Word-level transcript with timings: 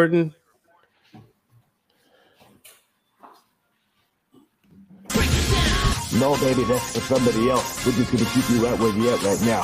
Jordan. 0.00 0.34
No, 6.18 6.38
baby, 6.40 6.64
that's 6.64 6.94
for 6.94 7.00
somebody 7.00 7.50
else. 7.50 7.84
We're 7.84 7.92
just 7.92 8.10
gonna 8.10 8.24
keep 8.24 8.48
you 8.48 8.64
right 8.64 8.78
where 8.78 8.96
you're 8.96 9.12
at 9.12 9.22
right 9.22 9.42
now. 9.42 9.60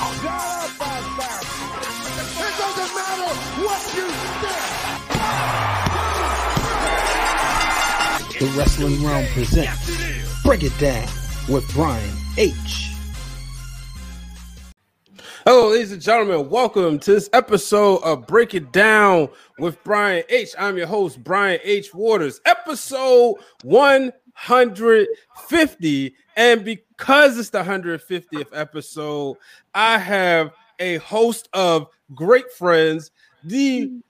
It 2.37 2.53
doesn't 2.59 2.95
matter 2.95 3.33
what 3.65 3.81
you 3.97 4.09
think. 8.29 8.41
The 8.41 8.47
Wrestling 8.59 8.97
Wrealm 8.97 9.27
presents 9.33 10.43
Break 10.43 10.65
It 10.65 10.79
Down 10.79 11.09
with 11.49 11.67
Brian 11.73 12.15
H. 12.37 12.96
Hello, 15.49 15.69
ladies 15.69 15.93
and 15.93 16.03
gentlemen. 16.03 16.51
Welcome 16.51 16.99
to 16.99 17.13
this 17.13 17.31
episode 17.33 18.03
of 18.03 18.27
Break 18.27 18.55
It 18.55 18.73
Down 18.73 19.29
with 19.61 19.81
Brian 19.85 20.25
H. 20.29 20.49
I'm 20.59 20.77
your 20.77 20.89
host, 20.89 21.23
Brian 21.23 21.61
H. 21.63 21.95
Waters. 21.95 22.41
Episode 22.47 23.37
150. 23.63 26.15
And 26.37 26.65
because 26.65 27.39
it's 27.39 27.51
the 27.51 27.63
150th 27.63 28.49
episode, 28.53 29.37
I 29.73 29.99
have 29.99 30.51
a 30.81 30.97
host 30.97 31.49
of 31.53 31.91
great 32.13 32.51
friends. 32.51 33.13
The 33.45 34.03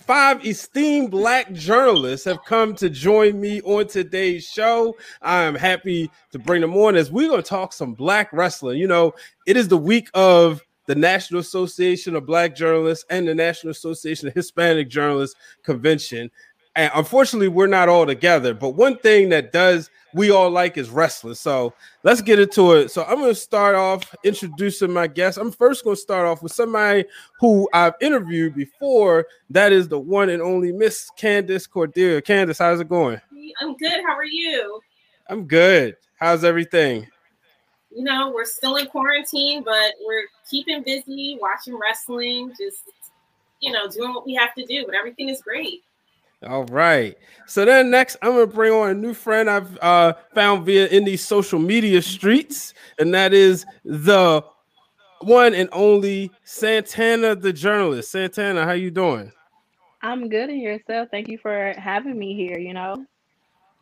five 0.00 0.44
esteemed 0.44 1.10
black 1.10 1.50
journalists 1.52 2.26
have 2.26 2.44
come 2.44 2.74
to 2.74 2.90
join 2.90 3.40
me 3.40 3.62
on 3.62 3.86
today's 3.86 4.46
show. 4.46 4.94
I 5.22 5.44
am 5.44 5.54
happy 5.54 6.10
to 6.32 6.38
bring 6.38 6.60
them 6.60 6.76
on 6.76 6.96
as 6.96 7.10
we're 7.10 7.28
going 7.28 7.42
to 7.42 7.48
talk 7.48 7.72
some 7.72 7.94
black 7.94 8.30
wrestling. 8.32 8.78
You 8.78 8.88
know, 8.88 9.14
it 9.46 9.56
is 9.56 9.68
the 9.68 9.78
week 9.78 10.10
of 10.12 10.62
the 10.86 10.94
National 10.94 11.40
Association 11.40 12.16
of 12.16 12.26
Black 12.26 12.54
Journalists 12.54 13.04
and 13.10 13.26
the 13.28 13.34
National 13.34 13.70
Association 13.70 14.28
of 14.28 14.34
Hispanic 14.34 14.88
Journalists 14.88 15.36
convention. 15.62 16.30
And 16.76 16.90
unfortunately, 16.94 17.48
we're 17.48 17.66
not 17.66 17.88
all 17.88 18.06
together. 18.06 18.52
But 18.52 18.70
one 18.70 18.98
thing 18.98 19.30
that 19.30 19.50
does 19.50 19.90
we 20.14 20.30
all 20.30 20.50
like 20.50 20.78
is 20.78 20.88
wrestling. 20.90 21.34
So 21.34 21.74
let's 22.02 22.20
get 22.20 22.38
into 22.38 22.72
it. 22.72 22.90
So 22.90 23.04
I'm 23.04 23.16
going 23.16 23.30
to 23.30 23.34
start 23.34 23.74
off 23.74 24.14
introducing 24.24 24.92
my 24.92 25.06
guest. 25.06 25.38
I'm 25.38 25.52
first 25.52 25.84
going 25.84 25.96
to 25.96 26.00
start 26.00 26.26
off 26.26 26.42
with 26.42 26.52
somebody 26.52 27.04
who 27.40 27.68
I've 27.72 27.94
interviewed 28.00 28.54
before. 28.54 29.26
That 29.50 29.72
is 29.72 29.88
the 29.88 29.98
one 29.98 30.30
and 30.30 30.42
only 30.42 30.72
Miss 30.72 31.10
Candace 31.16 31.66
Cordelia. 31.66 32.22
Candice, 32.22 32.58
how's 32.58 32.80
it 32.80 32.88
going? 32.88 33.20
I'm 33.60 33.76
good. 33.76 34.00
How 34.06 34.14
are 34.14 34.24
you? 34.24 34.80
I'm 35.28 35.46
good. 35.46 35.96
How's 36.16 36.44
everything? 36.44 37.06
You 37.96 38.04
know, 38.04 38.30
we're 38.30 38.44
still 38.44 38.76
in 38.76 38.88
quarantine, 38.88 39.62
but 39.64 39.94
we're 40.04 40.26
keeping 40.50 40.82
busy, 40.82 41.38
watching 41.40 41.78
wrestling, 41.78 42.52
just 42.58 42.90
you 43.60 43.72
know, 43.72 43.88
doing 43.88 44.12
what 44.12 44.26
we 44.26 44.34
have 44.34 44.54
to 44.54 44.66
do. 44.66 44.84
But 44.84 44.94
everything 44.94 45.30
is 45.30 45.40
great. 45.40 45.82
All 46.46 46.64
right. 46.64 47.16
So 47.46 47.64
then 47.64 47.90
next, 47.90 48.18
I'm 48.20 48.32
gonna 48.32 48.46
bring 48.46 48.70
on 48.70 48.90
a 48.90 48.94
new 48.94 49.14
friend 49.14 49.48
I've 49.48 49.78
uh, 49.78 50.12
found 50.34 50.66
via 50.66 50.88
in 50.88 51.04
these 51.04 51.24
social 51.24 51.58
media 51.58 52.02
streets, 52.02 52.74
and 52.98 53.14
that 53.14 53.32
is 53.32 53.64
the 53.82 54.44
one 55.22 55.54
and 55.54 55.70
only 55.72 56.30
Santana, 56.44 57.34
the 57.34 57.54
journalist. 57.54 58.10
Santana, 58.10 58.66
how 58.66 58.72
you 58.72 58.90
doing? 58.90 59.32
I'm 60.02 60.28
good 60.28 60.50
in 60.50 60.60
yourself. 60.60 61.08
Thank 61.10 61.28
you 61.28 61.38
for 61.38 61.72
having 61.78 62.18
me 62.18 62.34
here. 62.34 62.58
You 62.58 62.74
know, 62.74 63.06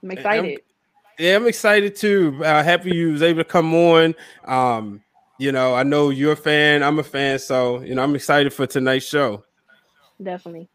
I'm 0.04 0.10
excited. 0.12 0.60
Yeah, 1.18 1.36
I'm 1.36 1.46
excited 1.46 1.96
too. 1.96 2.40
Uh, 2.42 2.62
happy 2.62 2.94
you 2.94 3.12
was 3.12 3.22
able 3.22 3.40
to 3.40 3.48
come 3.48 3.74
on. 3.74 4.14
Um, 4.44 5.02
you 5.38 5.52
know, 5.52 5.74
I 5.74 5.82
know 5.82 6.10
you're 6.10 6.32
a 6.32 6.36
fan. 6.36 6.82
I'm 6.82 6.98
a 6.98 7.04
fan, 7.04 7.38
so 7.38 7.80
you 7.82 7.94
know, 7.94 8.02
I'm 8.02 8.14
excited 8.14 8.52
for 8.52 8.66
tonight's 8.66 9.06
show. 9.06 9.44
Definitely. 10.22 10.68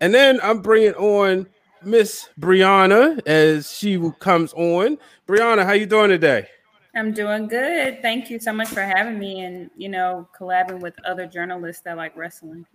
And 0.00 0.14
then 0.14 0.40
I'm 0.42 0.60
bringing 0.60 0.94
on 0.94 1.46
Miss 1.82 2.28
Briana 2.38 3.26
as 3.26 3.72
she 3.72 4.00
comes 4.18 4.52
on. 4.54 4.98
Briana, 5.26 5.64
how 5.64 5.72
you 5.72 5.86
doing 5.86 6.10
today? 6.10 6.48
I'm 6.94 7.12
doing 7.12 7.46
good. 7.46 8.00
Thank 8.00 8.30
you 8.30 8.38
so 8.38 8.52
much 8.52 8.68
for 8.68 8.82
having 8.82 9.18
me 9.18 9.40
and, 9.40 9.70
you 9.76 9.88
know, 9.88 10.28
collabing 10.38 10.80
with 10.80 10.94
other 11.04 11.26
journalists 11.26 11.82
that 11.82 11.96
like 11.96 12.16
wrestling. 12.16 12.66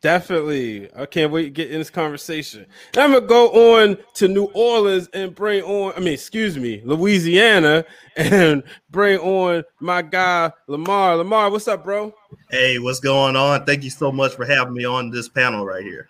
Definitely. 0.00 0.88
I 0.94 1.06
can't 1.06 1.30
wait 1.30 1.42
to 1.44 1.50
get 1.50 1.70
in 1.70 1.78
this 1.78 1.90
conversation. 1.90 2.66
And 2.94 3.02
I'm 3.02 3.12
gonna 3.12 3.26
go 3.26 3.80
on 3.80 3.98
to 4.14 4.28
New 4.28 4.46
Orleans 4.54 5.08
and 5.12 5.34
bring 5.34 5.62
on, 5.62 5.92
I 5.96 6.00
mean, 6.00 6.14
excuse 6.14 6.56
me, 6.56 6.80
Louisiana, 6.84 7.84
and 8.16 8.62
bring 8.90 9.18
on 9.18 9.64
my 9.78 10.02
guy 10.02 10.52
Lamar. 10.66 11.16
Lamar, 11.16 11.50
what's 11.50 11.68
up, 11.68 11.84
bro? 11.84 12.14
Hey, 12.50 12.78
what's 12.78 13.00
going 13.00 13.36
on? 13.36 13.64
Thank 13.64 13.84
you 13.84 13.90
so 13.90 14.10
much 14.10 14.34
for 14.34 14.44
having 14.44 14.74
me 14.74 14.84
on 14.84 15.10
this 15.10 15.28
panel 15.28 15.64
right 15.64 15.84
here. 15.84 16.08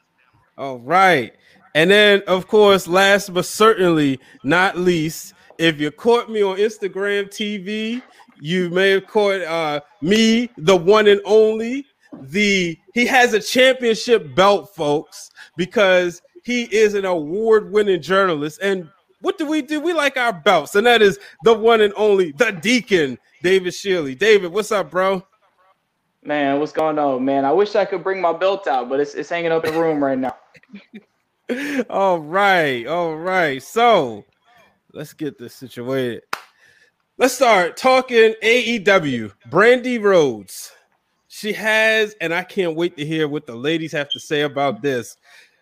All 0.56 0.78
right. 0.78 1.34
And 1.74 1.90
then, 1.90 2.22
of 2.26 2.48
course, 2.48 2.86
last 2.88 3.32
but 3.32 3.46
certainly 3.46 4.18
not 4.42 4.76
least, 4.76 5.34
if 5.58 5.80
you 5.80 5.90
caught 5.90 6.30
me 6.30 6.42
on 6.42 6.56
Instagram 6.56 7.28
TV, 7.28 8.02
you 8.40 8.70
may 8.70 8.90
have 8.90 9.06
caught 9.06 9.42
uh, 9.42 9.80
me, 10.00 10.50
the 10.56 10.76
one 10.76 11.06
and 11.06 11.20
only. 11.24 11.86
The 12.22 12.76
he 12.94 13.06
has 13.06 13.32
a 13.34 13.40
championship 13.40 14.34
belt, 14.34 14.74
folks, 14.74 15.30
because 15.56 16.22
he 16.42 16.64
is 16.64 16.94
an 16.94 17.04
award-winning 17.04 18.02
journalist. 18.02 18.58
And 18.62 18.88
what 19.20 19.38
do 19.38 19.46
we 19.46 19.62
do? 19.62 19.80
We 19.80 19.92
like 19.92 20.16
our 20.16 20.32
belts, 20.32 20.74
and 20.74 20.86
that 20.86 21.02
is 21.02 21.18
the 21.44 21.54
one 21.54 21.80
and 21.80 21.92
only 21.96 22.32
the 22.32 22.52
Deacon, 22.52 23.18
David 23.42 23.72
Schiele. 23.72 24.18
David, 24.18 24.52
what's 24.52 24.72
up, 24.72 24.90
bro? 24.90 25.22
Man, 26.22 26.58
what's 26.60 26.72
going 26.72 26.98
on, 26.98 27.24
man? 27.24 27.44
I 27.44 27.52
wish 27.52 27.74
I 27.74 27.84
could 27.84 28.02
bring 28.02 28.20
my 28.20 28.32
belt 28.32 28.66
out, 28.66 28.88
but 28.88 29.00
it's, 29.00 29.14
it's 29.14 29.30
hanging 29.30 29.52
up 29.52 29.64
in 29.64 29.74
the 29.74 29.80
room 29.80 30.02
right 30.02 30.18
now. 30.18 30.36
all 31.90 32.20
right, 32.20 32.86
all 32.86 33.16
right. 33.16 33.62
So 33.62 34.24
let's 34.92 35.12
get 35.14 35.38
this 35.38 35.54
situated. 35.54 36.22
Let's 37.16 37.34
start 37.34 37.76
talking 37.76 38.34
AEW. 38.42 39.32
Brandi 39.48 40.02
Rhodes. 40.02 40.72
She 41.32 41.52
has, 41.52 42.16
and 42.20 42.34
I 42.34 42.42
can't 42.42 42.74
wait 42.74 42.96
to 42.96 43.06
hear 43.06 43.28
what 43.28 43.46
the 43.46 43.54
ladies 43.54 43.92
have 43.92 44.10
to 44.10 44.18
say 44.18 44.40
about 44.40 44.82
this. 44.82 45.16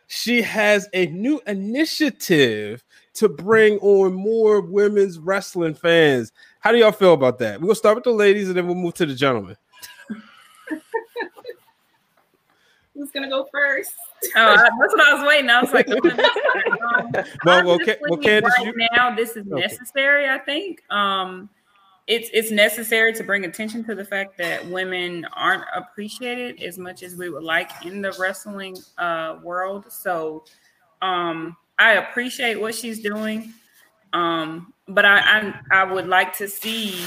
She 0.06 0.41
has 0.41 0.89
a 0.95 1.05
new 1.09 1.43
initiative 1.47 2.83
to 3.15 3.29
bring 3.29 3.77
on 3.81 4.15
more 4.15 4.62
women's 4.62 5.19
wrestling 5.19 5.75
fans. 5.75 6.33
How 6.61 6.73
do 6.73 6.79
y'all 6.79 6.91
feel 6.91 7.12
about 7.12 7.39
that? 7.41 7.61
We'll 7.61 7.75
start 7.75 7.97
with 7.97 8.05
the 8.05 8.12
ladies 8.12 8.49
and 8.49 8.56
then 8.56 8.67
we'll 8.67 8.77
move 8.77 8.95
to 8.95 9.05
the 9.05 9.15
gentlemen. 9.15 9.56
Who's 12.95 13.11
gonna 13.11 13.29
go 13.29 13.47
first? 13.53 13.93
Oh, 14.37 14.56
that's 14.56 14.73
what 14.75 15.06
I 15.06 15.15
was 15.15 15.27
waiting. 15.29 15.50
I 15.50 15.61
was 15.61 15.73
like, 15.75 15.89
um, 15.91 17.12
well, 17.45 17.67
well, 17.67 17.79
Ca- 17.79 17.99
well, 18.09 18.19
Candace, 18.19 18.55
right 18.59 18.67
you- 18.75 18.89
now 18.97 19.15
this 19.15 19.37
is 19.37 19.47
Okay. 19.53 19.61
necessary. 19.61 20.27
I 20.29 20.39
think 20.39 20.83
um, 20.91 21.50
it's 22.09 22.31
it's 22.33 22.51
necessary 22.51 23.13
to 23.13 23.23
bring 23.23 23.45
attention 23.45 23.85
to 23.85 23.95
the 23.95 24.05
fact 24.05 24.39
that 24.39 24.67
women 24.67 25.27
aren't 25.35 25.65
appreciated 25.77 26.63
as 26.63 26.79
much 26.79 27.03
as 27.03 27.15
we 27.15 27.29
would 27.29 27.45
like 27.45 27.71
in 27.85 28.01
the 28.01 28.17
wrestling 28.19 28.77
uh, 28.97 29.37
world. 29.43 29.93
So 29.93 30.45
um, 31.03 31.55
I 31.79 31.93
appreciate 31.93 32.59
what 32.59 32.75
she's 32.75 33.01
doing, 33.01 33.53
um, 34.15 34.73
but 34.89 35.05
I, 35.05 35.19
I 35.19 35.55
I 35.71 35.85
would 35.85 36.09
like 36.09 36.35
to 36.39 36.49
see 36.49 36.99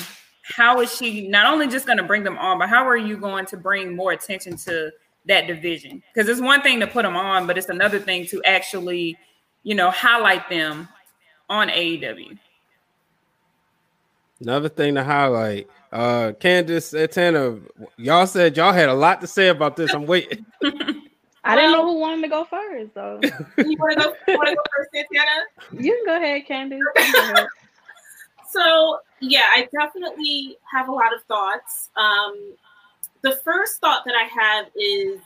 how 0.44 0.82
is 0.82 0.96
she 0.96 1.28
not 1.28 1.52
only 1.52 1.68
just 1.68 1.88
going 1.88 1.98
to 1.98 2.04
bring 2.04 2.24
them 2.24 2.38
on, 2.38 2.60
but 2.60 2.70
how 2.70 2.88
are 2.88 2.98
you 2.98 3.18
going 3.18 3.48
to 3.48 3.58
bring 3.58 3.96
more 3.96 4.12
attention 4.12 4.56
to 4.58 4.92
that 5.26 5.48
division? 5.48 6.04
Because 6.14 6.30
it's 6.30 6.42
one 6.42 6.62
thing 6.62 6.80
to 6.80 6.88
put 6.88 7.04
them 7.04 7.18
on, 7.18 7.48
but 7.48 7.58
it's 7.58 7.70
another 7.70 8.00
thing 8.00 8.28
to 8.28 8.42
actually, 8.44 9.18
you 9.64 9.74
know, 9.74 9.90
highlight 9.90 10.48
them 10.48 10.88
on 11.50 11.70
AEW. 11.70 12.38
Another 14.42 14.70
thing 14.70 14.96
to 14.96 15.04
highlight. 15.04 15.70
Uh 15.92 16.34
Candace 16.40 16.88
Santana, 16.90 17.60
y'all 17.98 18.28
said 18.28 18.58
y'all 18.58 18.74
had 18.74 18.90
a 18.90 18.94
lot 18.94 19.22
to 19.22 19.28
say 19.28 19.50
about 19.50 19.76
this. 19.76 19.94
I'm 19.94 20.06
waiting. 20.06 20.46
I 21.44 21.56
didn't 21.56 21.72
know 21.72 21.86
who 21.86 22.00
wanted 22.00 22.22
to 22.24 22.28
go 22.28 22.44
first, 22.46 22.94
so 22.94 23.20
You 23.58 23.78
wanna 23.80 23.96
go? 23.96 24.14
You 24.28 24.38
go 24.38 24.64
first, 24.78 24.90
Santana? 24.94 25.84
you 25.84 25.94
can 25.94 26.06
go 26.06 26.16
ahead, 26.18 26.46
Candace. 26.48 26.82
Go 26.96 27.32
ahead. 27.32 27.48
So 28.50 29.00
yeah, 29.22 29.46
I 29.54 29.70
definitely 29.72 30.58
have 30.74 30.90
a 30.90 30.92
lot 30.92 31.14
of 31.16 31.24
thoughts. 31.24 31.90
Um, 31.96 32.54
the 33.22 33.38
first 33.46 33.80
thought 33.80 34.04
that 34.06 34.14
I 34.14 34.26
have 34.26 34.66
is 34.76 35.22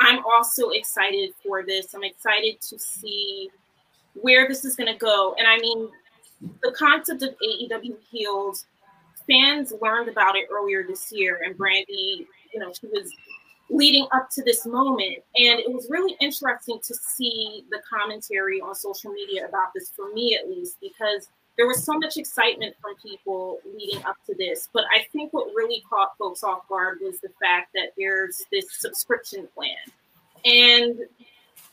I'm 0.00 0.24
also 0.24 0.70
excited 0.70 1.30
for 1.44 1.62
this. 1.62 1.94
I'm 1.94 2.02
excited 2.02 2.60
to 2.62 2.78
see 2.78 3.50
where 4.14 4.48
this 4.48 4.64
is 4.64 4.74
going 4.74 4.92
to 4.92 4.98
go. 4.98 5.34
And 5.38 5.46
I 5.46 5.58
mean, 5.58 5.88
the 6.40 6.74
concept 6.76 7.22
of 7.22 7.30
AEW 7.30 7.96
healed, 8.10 8.58
fans 9.26 9.72
learned 9.80 10.08
about 10.08 10.36
it 10.36 10.48
earlier 10.50 10.84
this 10.86 11.10
year, 11.12 11.40
and 11.44 11.56
Brandi, 11.56 12.26
you 12.52 12.60
know, 12.60 12.72
she 12.72 12.86
was 12.86 13.12
leading 13.68 14.06
up 14.12 14.30
to 14.30 14.42
this 14.44 14.64
moment. 14.64 15.18
And 15.36 15.58
it 15.58 15.72
was 15.72 15.88
really 15.90 16.16
interesting 16.20 16.78
to 16.82 16.94
see 16.94 17.64
the 17.70 17.80
commentary 17.88 18.60
on 18.60 18.74
social 18.74 19.10
media 19.12 19.46
about 19.48 19.68
this, 19.74 19.90
for 19.90 20.12
me 20.12 20.38
at 20.40 20.48
least, 20.48 20.76
because 20.80 21.28
there 21.56 21.66
was 21.66 21.82
so 21.84 21.94
much 21.94 22.16
excitement 22.16 22.76
from 22.80 22.94
people 22.96 23.58
leading 23.74 24.04
up 24.04 24.16
to 24.26 24.34
this. 24.38 24.68
But 24.72 24.84
I 24.94 25.06
think 25.12 25.32
what 25.32 25.48
really 25.54 25.82
caught 25.88 26.16
folks 26.18 26.44
off 26.44 26.68
guard 26.68 26.98
was 27.00 27.18
the 27.20 27.30
fact 27.40 27.70
that 27.74 27.92
there's 27.96 28.44
this 28.52 28.66
subscription 28.78 29.48
plan. 29.54 29.76
And 30.44 31.00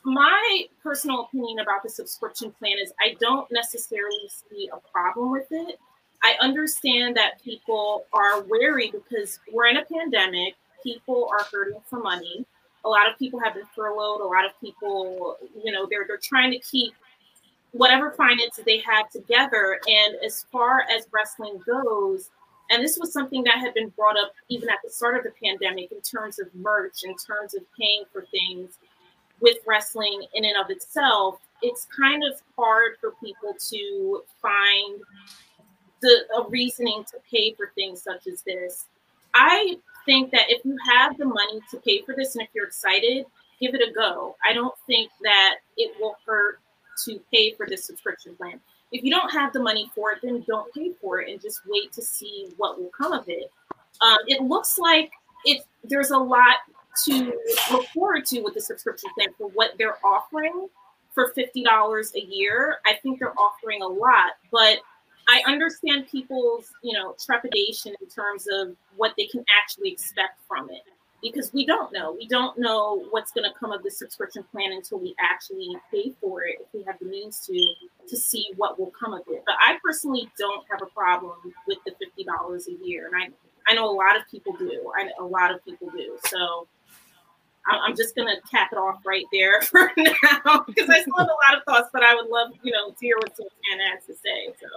my 0.06 0.66
personal 0.82 1.22
opinion 1.22 1.60
about 1.60 1.84
the 1.84 1.90
subscription 1.90 2.52
plan 2.52 2.76
is 2.82 2.94
I 3.00 3.16
don't 3.20 3.50
necessarily 3.52 4.30
see 4.50 4.70
a 4.72 4.78
problem 4.92 5.32
with 5.32 5.48
it. 5.52 5.80
I 6.24 6.36
understand 6.40 7.16
that 7.18 7.42
people 7.44 8.06
are 8.14 8.44
wary 8.44 8.92
because 8.92 9.40
we're 9.52 9.68
in 9.68 9.78
a 9.78 9.86
pandemic. 9.86 10.56
People 10.84 11.30
are 11.32 11.46
hurting 11.52 11.80
for 11.90 12.00
money. 12.00 12.46
A 12.86 12.90
lot 12.90 13.10
of 13.10 13.18
people 13.18 13.40
have 13.40 13.54
been 13.54 13.66
furloughed. 13.76 14.22
A 14.22 14.26
lot 14.26 14.46
of 14.46 14.52
people, 14.60 15.38
you 15.64 15.72
know, 15.72 15.88
they're 15.90 16.06
they're 16.08 16.18
trying 16.22 16.52
to 16.52 16.60
keep 16.60 16.94
whatever 17.72 18.12
finances 18.12 18.64
they 18.66 18.80
have 18.80 19.10
together. 19.10 19.80
And 19.88 20.16
as 20.24 20.46
far 20.52 20.84
as 20.90 21.08
wrestling 21.12 21.60
goes, 21.66 22.30
and 22.70 22.84
this 22.84 22.98
was 22.98 23.12
something 23.12 23.44
that 23.44 23.60
had 23.60 23.74
been 23.74 23.90
brought 23.90 24.18
up 24.18 24.34
even 24.50 24.70
at 24.70 24.80
the 24.84 24.90
start 24.90 25.18
of 25.18 25.24
the 25.24 25.32
pandemic 25.44 25.92
in 25.92 26.02
terms 26.02 26.40
of 26.40 26.48
merch, 26.56 27.04
in 27.04 27.16
terms 27.16 27.54
of 27.54 27.64
paying 27.78 28.04
for 28.12 28.26
things 28.32 28.78
with 29.44 29.58
wrestling 29.68 30.26
in 30.34 30.46
and 30.46 30.56
of 30.58 30.72
itself, 30.72 31.40
it's 31.62 31.86
kind 31.96 32.24
of 32.24 32.42
hard 32.58 32.94
for 33.00 33.12
people 33.24 33.54
to 33.70 34.24
find 34.42 35.02
the 36.02 36.22
a 36.38 36.50
reasoning 36.50 37.04
to 37.12 37.18
pay 37.30 37.54
for 37.54 37.72
things 37.76 38.02
such 38.02 38.26
as 38.26 38.42
this. 38.42 38.86
I 39.34 39.78
think 40.06 40.32
that 40.32 40.50
if 40.50 40.64
you 40.66 40.78
have 40.90 41.18
the 41.18 41.26
money 41.26 41.62
to 41.72 41.78
pay 41.78 42.02
for 42.02 42.16
this 42.16 42.36
and 42.36 42.44
if 42.44 42.50
you're 42.56 42.66
excited, 42.68 43.26
give 43.60 43.76
it 43.76 43.82
a 43.82 43.92
go. 43.92 44.36
I 44.46 44.54
don't 44.54 44.74
think 44.88 45.12
that 45.24 45.56
it 45.78 45.94
will 46.00 46.16
hurt 46.26 46.60
to 47.06 47.20
pay 47.32 47.54
for 47.54 47.68
this 47.68 47.86
subscription 47.86 48.36
plan. 48.36 48.60
If 48.92 49.04
you 49.04 49.12
don't 49.12 49.32
have 49.32 49.52
the 49.54 49.60
money 49.60 49.92
for 49.94 50.12
it, 50.12 50.20
then 50.24 50.44
don't 50.48 50.74
pay 50.74 50.92
for 51.02 51.20
it 51.20 51.30
and 51.30 51.42
just 51.42 51.62
wait 51.68 51.92
to 51.94 52.02
see 52.02 52.50
what 52.58 52.80
will 52.80 52.92
come 52.98 53.12
of 53.12 53.28
it. 53.28 53.52
Um, 54.02 54.18
it 54.28 54.42
looks 54.42 54.78
like 54.78 55.12
it 55.46 55.66
there's 55.84 56.12
a 56.12 56.18
lot 56.18 56.58
to 57.06 57.34
look 57.72 57.86
forward 57.88 58.26
to 58.28 58.42
with 58.42 58.54
the 58.54 58.62
subscription 58.62 59.10
plan 59.18 59.30
for 59.38 59.50
what 59.50 59.72
they're 59.78 59.98
offering 60.06 60.68
for 61.14 61.34
$50 61.34 62.16
a 62.16 62.22
year. 62.22 62.78
I 62.86 62.94
think 62.94 63.20
they're 63.20 63.38
offering 63.40 63.82
a 63.82 63.88
lot, 63.88 64.34
but 64.52 64.80
I 65.28 65.42
understand 65.48 66.08
people's, 66.12 66.72
you 66.82 66.94
know, 66.94 67.16
trepidation 67.24 67.94
in 68.02 68.08
terms 68.08 68.46
of 68.52 68.76
what 68.98 69.14
they 69.18 69.26
can 69.28 69.46
actually 69.62 69.92
expect 69.92 70.40
from 70.48 70.70
it 70.70 70.84
because 71.22 71.54
we 71.54 71.66
don't 71.66 71.94
know. 71.94 72.12
We 72.12 72.28
don't 72.28 72.58
know 72.58 73.06
what's 73.12 73.32
going 73.32 73.50
to 73.50 73.58
come 73.58 73.72
of 73.72 73.82
the 73.82 73.90
subscription 73.90 74.44
plan 74.52 74.74
until 74.74 75.00
we 75.00 75.16
actually 75.20 75.70
pay 75.90 76.14
for 76.20 76.44
it 76.44 76.58
if 76.60 76.68
we 76.74 76.84
have 76.84 77.00
the 77.00 77.06
means 77.06 77.40
to 77.48 77.74
to 78.10 78.18
see 78.18 78.50
what 78.58 78.78
will 78.78 78.92
come 78.92 79.14
of 79.14 79.22
it. 79.30 79.44
But 79.46 79.56
I 79.60 79.78
personally 79.84 80.30
don't 80.38 80.66
have 80.70 80.82
a 80.82 80.88
problem 80.88 81.38
with 81.68 81.78
the 81.86 81.92
$50 81.92 82.68
a 82.68 82.86
year 82.86 83.08
and 83.08 83.16
I 83.16 83.30
I 83.72 83.76
know 83.76 83.90
a 83.90 83.96
lot 83.96 84.18
of 84.18 84.24
people 84.30 84.54
do. 84.60 84.92
I 84.96 85.10
a 85.20 85.24
lot 85.24 85.52
of 85.52 85.64
people 85.64 85.90
do. 85.96 86.18
So 86.28 86.68
I'm 87.66 87.96
just 87.96 88.16
gonna 88.16 88.36
cap 88.50 88.70
it 88.72 88.78
off 88.78 89.02
right 89.06 89.26
there 89.32 89.62
for 89.64 89.92
now 89.98 90.66
because 90.68 90.90
I 90.90 91.02
still 91.02 91.18
have 91.18 91.28
a 91.28 91.52
lot 91.52 91.58
of 91.58 91.64
thoughts, 91.66 91.90
but 91.94 92.04
I 92.04 92.16
would 92.16 92.28
love, 92.28 92.52
you 92.64 92.72
know, 92.72 92.90
to 92.92 92.96
hear 93.00 93.16
what 93.18 93.36
Santana 93.36 93.96
has 93.96 94.06
to 94.06 94.14
say. 94.14 94.54
So 94.60 94.68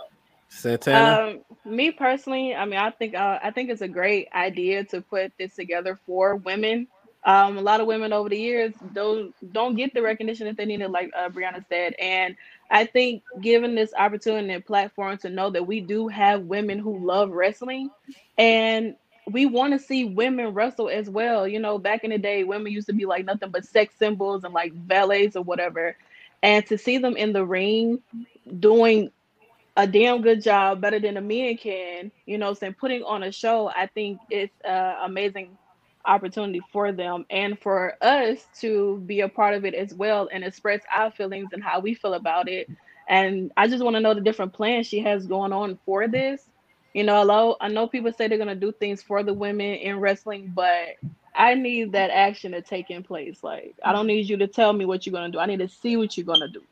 Santana. 0.49 1.41
Um, 1.65 1.73
me 1.73 1.91
personally, 1.91 2.55
I 2.55 2.65
mean, 2.65 2.79
I 2.79 2.91
think 2.91 3.15
uh, 3.15 3.39
I 3.43 3.51
think 3.51 3.71
it's 3.71 3.83
a 3.83 3.89
great 3.89 4.29
idea 4.35 4.85
to 4.85 5.01
put 5.01 5.33
this 5.39 5.55
together 5.55 5.99
for 6.07 6.37
women. 6.37 6.87
Um, 7.25 7.59
a 7.59 7.61
lot 7.61 7.81
of 7.81 7.89
women 7.89 8.13
over 8.13 8.29
the 8.29 8.39
years 8.39 8.73
don't 8.93 9.35
don't 9.53 9.75
get 9.75 9.93
the 9.93 10.03
recognition 10.03 10.47
that 10.47 10.57
they 10.57 10.65
needed, 10.65 10.93
like 10.93 11.11
uh, 11.17 11.29
Briana 11.29 11.65
said, 11.69 11.95
and 12.01 12.37
I 12.71 12.85
think 12.87 13.23
given 13.41 13.75
this 13.75 13.93
opportunity 13.99 14.53
and 14.53 14.65
platform 14.65 15.19
to 15.19 15.29
know 15.29 15.51
that 15.51 15.67
we 15.67 15.81
do 15.81 16.07
have 16.09 16.43
women 16.43 16.79
who 16.79 17.05
love 17.05 17.31
wrestling, 17.31 17.91
and 18.39 18.95
we 19.31 19.47
want 19.47 19.73
to 19.73 19.79
see 19.79 20.05
women 20.05 20.55
wrestle 20.55 20.89
as 20.89 21.11
well. 21.11 21.49
You 21.49 21.59
know, 21.59 21.79
back 21.79 22.05
in 22.05 22.11
the 22.11 22.19
day, 22.19 22.45
women 22.45 22.73
used 22.73 22.87
to 22.89 22.93
be 22.93 23.07
like 23.07 23.25
nothing 23.25 23.51
but 23.51 23.65
sex 23.65 23.95
symbols 23.99 24.45
and 24.45 24.55
like 24.55 24.73
valets 24.73 25.37
or 25.37 25.43
whatever. 25.43 25.97
And 26.43 26.65
to 26.67 26.79
see 26.79 26.99
them 26.99 27.17
in 27.17 27.33
the 27.33 27.45
ring 27.45 28.01
doing 28.61 29.11
a 29.77 29.87
damn 29.87 30.23
good 30.23 30.43
job, 30.43 30.81
better 30.81 31.01
than 31.01 31.17
a 31.17 31.21
men 31.21 31.57
can, 31.57 32.13
you 32.25 32.39
know, 32.39 32.55
saying 32.55 32.75
putting 32.75 33.03
on 33.03 33.23
a 33.25 33.33
show, 33.33 33.69
I 33.69 33.87
think 33.87 34.21
it's 34.31 34.55
an 34.65 34.97
amazing 35.03 35.59
opportunity 36.05 36.61
for 36.73 36.93
them 36.93 37.27
and 37.31 37.59
for 37.59 37.95
us 38.01 38.47
to 38.61 39.03
be 39.07 39.21
a 39.21 39.29
part 39.29 39.55
of 39.55 39.65
it 39.65 39.75
as 39.75 39.93
well 39.93 40.29
and 40.33 40.45
express 40.45 40.81
our 40.95 41.11
feelings 41.11 41.51
and 41.53 41.63
how 41.63 41.81
we 41.81 41.95
feel 41.95 42.15
about 42.15 42.49
it. 42.49 42.71
And 43.09 43.53
I 43.57 43.67
just 43.67 43.83
want 43.83 43.97
to 43.97 44.01
know 44.01 44.15
the 44.15 44.21
different 44.21 44.53
plans 44.53 44.87
she 44.87 45.01
has 45.01 45.27
going 45.27 45.53
on 45.53 45.79
for 45.85 46.07
this 46.07 46.43
you 46.97 47.05
know, 47.05 47.17
although 47.17 47.59
I 47.61 47.69
know 47.69 47.87
people 47.87 48.11
say 48.11 48.27
they're 48.27 48.39
gonna 48.39 48.55
do 48.55 48.73
things 48.73 49.03
for 49.03 49.23
the 49.23 49.35
women 49.35 49.75
in 49.75 50.01
wrestling, 50.01 50.51
but 50.55 50.97
I 51.35 51.53
need 51.53 51.93
that 51.93 52.09
action 52.09 52.53
to 52.53 52.63
take 52.63 52.91
in 52.91 53.03
place. 53.03 53.45
Like, 53.45 53.75
I 53.85 53.93
don't 53.93 54.07
need 54.07 54.31
you 54.31 54.39
to 54.39 54.47
tell 54.47 54.73
me 54.73 54.87
what 54.87 55.05
you're 55.05 55.13
gonna 55.13 55.31
do. 55.31 55.39
I 55.39 55.45
need 55.45 55.59
to 55.59 55.69
see 55.69 55.99
what 55.99 56.17
you're 56.17 56.25
gonna 56.25 56.49
do. 56.49 56.63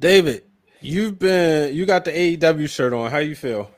David, 0.00 0.42
you've 0.80 1.16
been 1.16 1.76
you 1.76 1.86
got 1.86 2.04
the 2.04 2.10
AEW 2.10 2.68
shirt 2.68 2.92
on. 2.92 3.08
How 3.08 3.18
you 3.18 3.36
feel? 3.36 3.70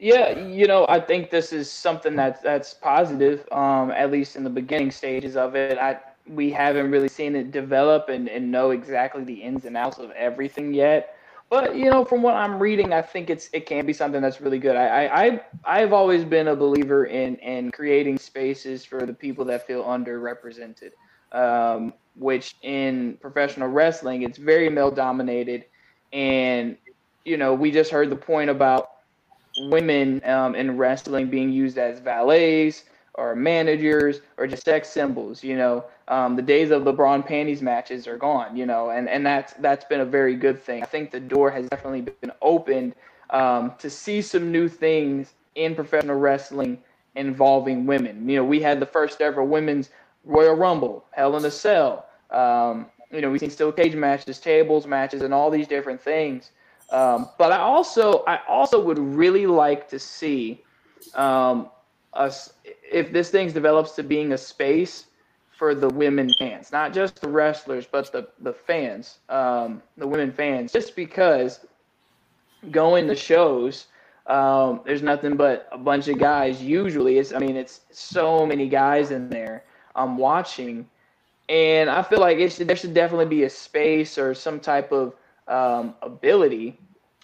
Yeah, 0.00 0.36
you 0.36 0.66
know, 0.66 0.84
I 0.88 0.98
think 0.98 1.30
this 1.30 1.52
is 1.52 1.70
something 1.70 2.16
that's 2.16 2.40
that's 2.40 2.74
positive. 2.74 3.46
Um, 3.52 3.92
at 3.92 4.10
least 4.10 4.34
in 4.34 4.42
the 4.42 4.50
beginning 4.50 4.90
stages 4.90 5.36
of 5.36 5.54
it, 5.54 5.78
I 5.78 6.00
we 6.26 6.50
haven't 6.50 6.90
really 6.90 7.08
seen 7.08 7.36
it 7.36 7.52
develop 7.52 8.08
and, 8.08 8.28
and 8.28 8.50
know 8.50 8.70
exactly 8.70 9.22
the 9.22 9.34
ins 9.34 9.66
and 9.66 9.76
outs 9.76 9.98
of 9.98 10.10
everything 10.10 10.74
yet. 10.74 11.15
But 11.48 11.76
you 11.76 11.90
know, 11.90 12.04
from 12.04 12.22
what 12.22 12.34
I'm 12.34 12.58
reading, 12.58 12.92
I 12.92 13.02
think 13.02 13.30
it's 13.30 13.48
it 13.52 13.66
can 13.66 13.86
be 13.86 13.92
something 13.92 14.20
that's 14.20 14.40
really 14.40 14.58
good. 14.58 14.76
I 14.76 15.06
I 15.06 15.40
I've 15.64 15.92
always 15.92 16.24
been 16.24 16.48
a 16.48 16.56
believer 16.56 17.06
in 17.06 17.36
in 17.36 17.70
creating 17.70 18.18
spaces 18.18 18.84
for 18.84 19.06
the 19.06 19.14
people 19.14 19.44
that 19.46 19.66
feel 19.66 19.84
underrepresented. 19.84 20.90
Um, 21.32 21.92
which 22.14 22.54
in 22.62 23.18
professional 23.20 23.68
wrestling, 23.68 24.22
it's 24.22 24.38
very 24.38 24.70
male 24.70 24.90
dominated, 24.90 25.66
and 26.12 26.76
you 27.24 27.36
know, 27.36 27.54
we 27.54 27.70
just 27.70 27.90
heard 27.90 28.10
the 28.10 28.16
point 28.16 28.50
about 28.50 28.88
women 29.58 30.22
um, 30.24 30.54
in 30.54 30.76
wrestling 30.76 31.28
being 31.28 31.50
used 31.50 31.78
as 31.78 32.00
valets 32.00 32.84
or 33.16 33.34
managers 33.34 34.20
or 34.36 34.46
just 34.46 34.64
sex 34.64 34.88
symbols. 34.88 35.42
You 35.42 35.56
know, 35.56 35.84
um, 36.08 36.36
the 36.36 36.42
days 36.42 36.70
of 36.70 36.84
bra 36.96 37.14
and 37.14 37.24
panties 37.24 37.62
matches 37.62 38.06
are 38.06 38.16
gone. 38.16 38.56
You 38.56 38.66
know, 38.66 38.90
and 38.90 39.08
and 39.08 39.24
that's 39.24 39.54
that's 39.54 39.84
been 39.84 40.00
a 40.00 40.06
very 40.06 40.36
good 40.36 40.62
thing. 40.62 40.82
I 40.82 40.86
think 40.86 41.10
the 41.10 41.20
door 41.20 41.50
has 41.50 41.68
definitely 41.68 42.02
been 42.02 42.32
opened 42.42 42.94
um, 43.30 43.72
to 43.78 43.90
see 43.90 44.22
some 44.22 44.52
new 44.52 44.68
things 44.68 45.34
in 45.54 45.74
professional 45.74 46.16
wrestling 46.16 46.78
involving 47.14 47.86
women. 47.86 48.28
You 48.28 48.36
know, 48.36 48.44
we 48.44 48.60
had 48.60 48.78
the 48.78 48.86
first 48.86 49.20
ever 49.20 49.42
women's 49.42 49.90
Royal 50.24 50.54
Rumble, 50.54 51.04
Hell 51.12 51.36
in 51.36 51.44
a 51.44 51.50
Cell. 51.50 52.06
Um, 52.30 52.86
you 53.10 53.20
know, 53.20 53.30
we've 53.30 53.40
seen 53.40 53.50
steel 53.50 53.72
cage 53.72 53.94
matches, 53.94 54.38
tables 54.38 54.86
matches, 54.86 55.22
and 55.22 55.32
all 55.32 55.50
these 55.50 55.68
different 55.68 56.00
things. 56.00 56.50
Um, 56.90 57.28
but 57.38 57.52
I 57.52 57.58
also, 57.58 58.24
I 58.26 58.40
also 58.48 58.80
would 58.82 58.98
really 58.98 59.46
like 59.46 59.88
to 59.88 59.98
see 59.98 60.62
um, 61.14 61.68
us 62.16 62.54
if 62.64 63.12
this 63.12 63.30
thing 63.30 63.50
develops 63.50 63.92
to 63.92 64.02
being 64.02 64.32
a 64.32 64.38
space 64.38 65.06
for 65.50 65.74
the 65.74 65.88
women 65.88 66.30
fans, 66.38 66.70
not 66.70 66.92
just 66.92 67.20
the 67.20 67.28
wrestlers, 67.28 67.86
but 67.86 68.12
the 68.12 68.28
the 68.40 68.52
fans, 68.52 69.18
um, 69.28 69.82
the 69.96 70.06
women 70.06 70.32
fans, 70.32 70.72
just 70.72 70.94
because 70.96 71.60
going 72.70 73.06
to 73.06 73.14
shows, 73.14 73.86
um, 74.26 74.80
there's 74.84 75.02
nothing 75.02 75.36
but 75.36 75.68
a 75.72 75.78
bunch 75.78 76.08
of 76.08 76.18
guys. 76.18 76.62
Usually, 76.62 77.18
it's 77.18 77.32
I 77.32 77.38
mean, 77.38 77.56
it's 77.56 77.80
so 77.90 78.44
many 78.44 78.68
guys 78.68 79.10
in 79.10 79.28
there. 79.28 79.64
I'm 79.94 80.10
um, 80.10 80.18
watching, 80.18 80.86
and 81.48 81.88
I 81.88 82.02
feel 82.02 82.20
like 82.20 82.36
it 82.36 82.52
should, 82.52 82.68
there 82.68 82.76
should 82.76 82.92
definitely 82.92 83.26
be 83.26 83.44
a 83.44 83.50
space 83.50 84.18
or 84.18 84.34
some 84.34 84.60
type 84.60 84.92
of 84.92 85.14
um, 85.48 85.94
ability 86.02 86.78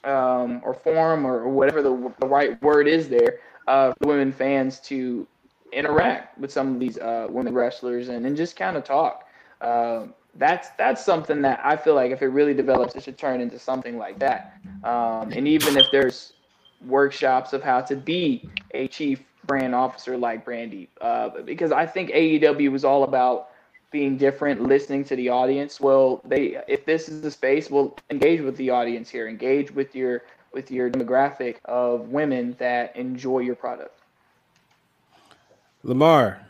um, 0.05 0.61
or 0.65 0.73
form 0.73 1.27
or 1.27 1.49
whatever 1.49 1.83
the, 1.83 2.13
the 2.19 2.27
right 2.27 2.61
word 2.63 2.89
is 2.89 3.09
there 3.09 3.41
uh, 3.67 3.93
for 3.99 4.09
women 4.09 4.33
fans 4.33 4.79
to 4.81 5.27
interact 5.73 6.39
with 6.39 6.53
some 6.53 6.75
of 6.75 6.81
these 6.81 6.99
uh, 6.99 7.27
women 7.31 7.55
wrestlers 7.55 8.09
and, 8.09 8.27
and 8.27 8.37
just 8.37 8.57
kind 8.57 8.77
of 8.77 8.85
talk. 8.85 9.27
Uh, 9.61 10.07
that's 10.37 10.71
that's 10.79 11.05
something 11.05 11.43
that 11.43 11.61
I 11.63 11.77
feel 11.77 11.95
like 11.95 12.11
if 12.11 12.23
it 12.23 12.29
really 12.29 12.55
develops, 12.55 12.95
it 12.95 13.03
should 13.03 13.19
turn 13.19 13.41
into 13.41 13.59
something 13.59 13.99
like 13.99 14.19
that. 14.19 14.57
Um, 14.83 15.31
and 15.33 15.47
even 15.47 15.77
if 15.77 15.87
there's 15.93 16.33
workshops 16.87 17.53
of 17.53 17.63
how 17.63 17.81
to 17.83 17.97
be 17.97 18.49
a 18.73 18.89
chief 18.89 19.23
brand 19.47 19.75
officer 19.75 20.17
like 20.17 20.45
Brandi, 20.45 20.89
uh, 21.01 21.43
because 21.45 21.71
I 21.71 21.87
think 21.87 22.11
AEW 22.11 22.73
was 22.73 22.85
all 22.85 23.05
about 23.05 23.51
being 23.91 24.17
different, 24.17 24.63
listening 24.63 25.05
to 25.05 25.17
the 25.17 25.29
audience. 25.29 25.81
Well, 25.81 26.23
they 26.25 26.63
if 26.67 26.87
this 26.87 27.09
is 27.09 27.21
the 27.21 27.31
space, 27.31 27.71
we'll 27.71 27.95
engage 28.11 28.41
with 28.41 28.57
the 28.57 28.71
audience 28.71 29.11
here, 29.11 29.29
engage 29.29 29.71
with 29.71 29.95
your 29.95 30.23
with 30.53 30.71
your 30.71 30.91
demographic 30.91 31.57
of 31.65 32.09
women 32.09 32.57
that 32.59 32.95
enjoy 32.97 33.41
your 33.41 33.55
product. 33.55 33.99
Lamar. 35.83 36.41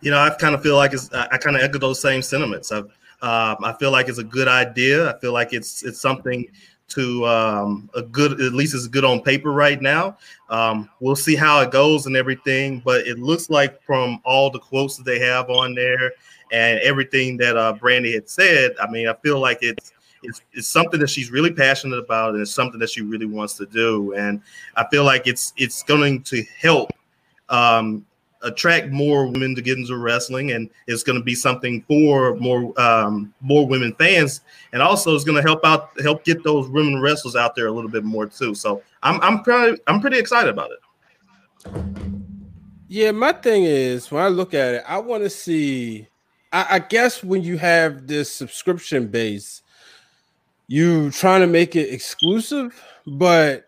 You 0.00 0.10
know, 0.10 0.18
I 0.18 0.30
kind 0.30 0.54
of 0.54 0.62
feel 0.62 0.76
like 0.76 0.92
it's. 0.92 1.12
I 1.12 1.38
kind 1.38 1.56
of 1.56 1.62
echo 1.62 1.78
those 1.78 2.00
same 2.00 2.22
sentiments. 2.22 2.72
I, 2.72 2.78
um, 2.78 3.56
I 3.62 3.74
feel 3.78 3.92
like 3.92 4.08
it's 4.08 4.18
a 4.18 4.24
good 4.24 4.48
idea. 4.48 5.14
I 5.14 5.18
feel 5.20 5.32
like 5.32 5.52
it's 5.52 5.82
it's 5.84 6.00
something 6.00 6.46
to 6.88 7.26
um, 7.26 7.88
a 7.94 8.02
good, 8.02 8.32
at 8.40 8.52
least 8.52 8.74
it's 8.74 8.86
good 8.86 9.04
on 9.04 9.20
paper 9.22 9.50
right 9.50 9.80
now. 9.80 10.18
Um, 10.50 10.90
we'll 11.00 11.16
see 11.16 11.34
how 11.34 11.60
it 11.60 11.70
goes 11.70 12.06
and 12.06 12.16
everything, 12.16 12.82
but 12.84 13.06
it 13.06 13.18
looks 13.18 13.48
like 13.48 13.82
from 13.82 14.20
all 14.24 14.50
the 14.50 14.58
quotes 14.58 14.96
that 14.96 15.04
they 15.04 15.18
have 15.20 15.48
on 15.48 15.74
there 15.74 16.12
and 16.50 16.78
everything 16.80 17.38
that 17.38 17.56
uh, 17.56 17.72
Brandi 17.74 18.12
had 18.12 18.28
said. 18.28 18.72
I 18.80 18.90
mean, 18.90 19.08
I 19.08 19.14
feel 19.14 19.40
like 19.40 19.58
it's 19.62 19.92
it's, 20.22 20.42
it's 20.52 20.68
something 20.68 21.00
that 21.00 21.10
she's 21.10 21.30
really 21.30 21.52
passionate 21.52 21.98
about, 21.98 22.34
and 22.34 22.42
it's 22.42 22.50
something 22.50 22.80
that 22.80 22.90
she 22.90 23.02
really 23.02 23.26
wants 23.26 23.54
to 23.54 23.66
do. 23.66 24.14
And 24.14 24.40
I 24.76 24.86
feel 24.90 25.04
like 25.04 25.26
it's 25.26 25.52
it's 25.56 25.82
going 25.82 26.22
to 26.24 26.42
help 26.60 26.90
um, 27.48 28.06
attract 28.42 28.88
more 28.88 29.26
women 29.26 29.54
to 29.54 29.62
get 29.62 29.78
into 29.78 29.96
wrestling, 29.96 30.52
and 30.52 30.68
it's 30.86 31.02
going 31.02 31.18
to 31.18 31.24
be 31.24 31.34
something 31.34 31.82
for 31.82 32.36
more 32.36 32.78
um, 32.80 33.32
more 33.40 33.66
women 33.66 33.94
fans, 33.94 34.40
and 34.72 34.82
also 34.82 35.14
it's 35.14 35.24
going 35.24 35.36
to 35.36 35.42
help 35.42 35.64
out 35.64 35.90
help 36.00 36.24
get 36.24 36.42
those 36.44 36.68
women 36.68 37.00
wrestlers 37.00 37.36
out 37.36 37.54
there 37.54 37.66
a 37.66 37.72
little 37.72 37.90
bit 37.90 38.04
more 38.04 38.26
too. 38.26 38.54
So 38.54 38.82
I'm 39.02 39.20
I'm 39.20 39.42
pretty 39.42 39.80
I'm 39.86 40.00
pretty 40.00 40.18
excited 40.18 40.50
about 40.50 40.70
it. 40.70 40.78
Yeah, 42.88 43.12
my 43.12 43.32
thing 43.32 43.64
is 43.64 44.10
when 44.10 44.22
I 44.22 44.28
look 44.28 44.52
at 44.52 44.74
it, 44.74 44.84
I 44.86 44.98
want 44.98 45.22
to 45.22 45.30
see. 45.30 46.08
I, 46.52 46.66
I 46.70 46.78
guess 46.80 47.24
when 47.24 47.42
you 47.42 47.56
have 47.56 48.06
this 48.06 48.30
subscription 48.30 49.06
base, 49.06 49.61
you 50.68 51.10
trying 51.10 51.40
to 51.40 51.46
make 51.46 51.76
it 51.76 51.92
exclusive, 51.92 52.82
but 53.06 53.64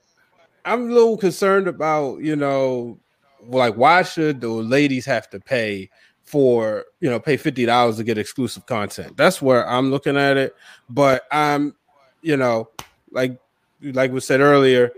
I'm 0.64 0.90
a 0.90 0.92
little 0.92 1.16
concerned 1.16 1.68
about 1.68 2.20
you 2.20 2.36
know, 2.36 2.98
like 3.46 3.74
why 3.74 4.02
should 4.02 4.40
the 4.40 4.48
ladies 4.48 5.06
have 5.06 5.28
to 5.30 5.40
pay 5.40 5.90
for 6.22 6.84
you 7.00 7.10
know 7.10 7.20
pay 7.20 7.36
fifty 7.36 7.66
dollars 7.66 7.96
to 7.98 8.04
get 8.04 8.18
exclusive 8.18 8.66
content? 8.66 9.16
That's 9.16 9.42
where 9.42 9.68
I'm 9.68 9.90
looking 9.90 10.16
at 10.16 10.36
it. 10.36 10.54
But 10.88 11.24
I'm, 11.30 11.74
you 12.22 12.36
know, 12.36 12.70
like 13.10 13.38
like 13.82 14.12
we 14.12 14.20
said 14.20 14.40
earlier, 14.40 14.92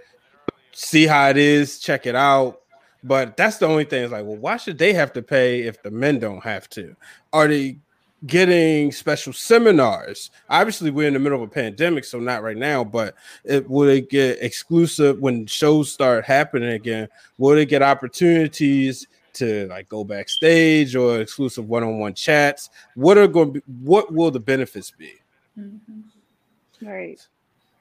see 0.72 1.06
how 1.06 1.28
it 1.28 1.36
is, 1.36 1.78
check 1.78 2.06
it 2.06 2.14
out. 2.14 2.60
But 3.02 3.36
that's 3.36 3.58
the 3.58 3.66
only 3.66 3.84
thing. 3.84 4.02
It's 4.02 4.12
like, 4.12 4.24
well, 4.24 4.36
why 4.36 4.56
should 4.56 4.78
they 4.78 4.92
have 4.92 5.12
to 5.12 5.22
pay 5.22 5.62
if 5.62 5.82
the 5.82 5.90
men 5.90 6.18
don't 6.18 6.42
have 6.42 6.68
to? 6.70 6.96
Are 7.32 7.46
they 7.46 7.78
getting 8.26 8.92
special 8.92 9.32
seminars? 9.32 10.30
Obviously, 10.50 10.90
we're 10.90 11.08
in 11.08 11.14
the 11.14 11.18
middle 11.20 11.42
of 11.42 11.48
a 11.48 11.52
pandemic, 11.52 12.04
so 12.04 12.18
not 12.18 12.42
right 12.42 12.56
now. 12.56 12.84
But 12.84 13.14
it, 13.44 13.68
will 13.68 13.86
they 13.86 14.00
get 14.00 14.42
exclusive 14.42 15.18
when 15.20 15.46
shows 15.46 15.92
start 15.92 16.24
happening 16.24 16.70
again? 16.70 17.08
Will 17.38 17.54
they 17.54 17.66
get 17.66 17.82
opportunities 17.82 19.06
to 19.34 19.66
like 19.68 19.88
go 19.88 20.02
backstage 20.04 20.96
or 20.96 21.20
exclusive 21.20 21.68
one-on-one 21.68 22.14
chats? 22.14 22.70
What 22.94 23.18
are 23.18 23.28
going 23.28 23.54
to 23.54 23.60
be? 23.60 23.62
What 23.82 24.12
will 24.12 24.30
the 24.30 24.40
benefits 24.40 24.90
be? 24.90 25.12
Mm-hmm. 25.58 26.86
Right. 26.86 27.24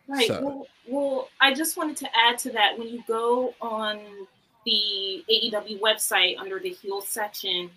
Right. 0.07 0.27
So- 0.27 0.41
Well, 0.41 0.67
well, 0.87 1.29
I 1.41 1.53
just 1.53 1.77
wanted 1.77 1.97
to 1.97 2.09
add 2.15 2.37
to 2.39 2.51
that 2.51 2.77
when 2.77 2.87
you 2.89 3.03
go 3.07 3.53
on 3.59 3.99
the 4.65 5.23
AEW 5.29 5.79
website 5.79 6.37
under 6.37 6.59
the 6.59 6.69
heel 6.69 7.01
section 7.01 7.69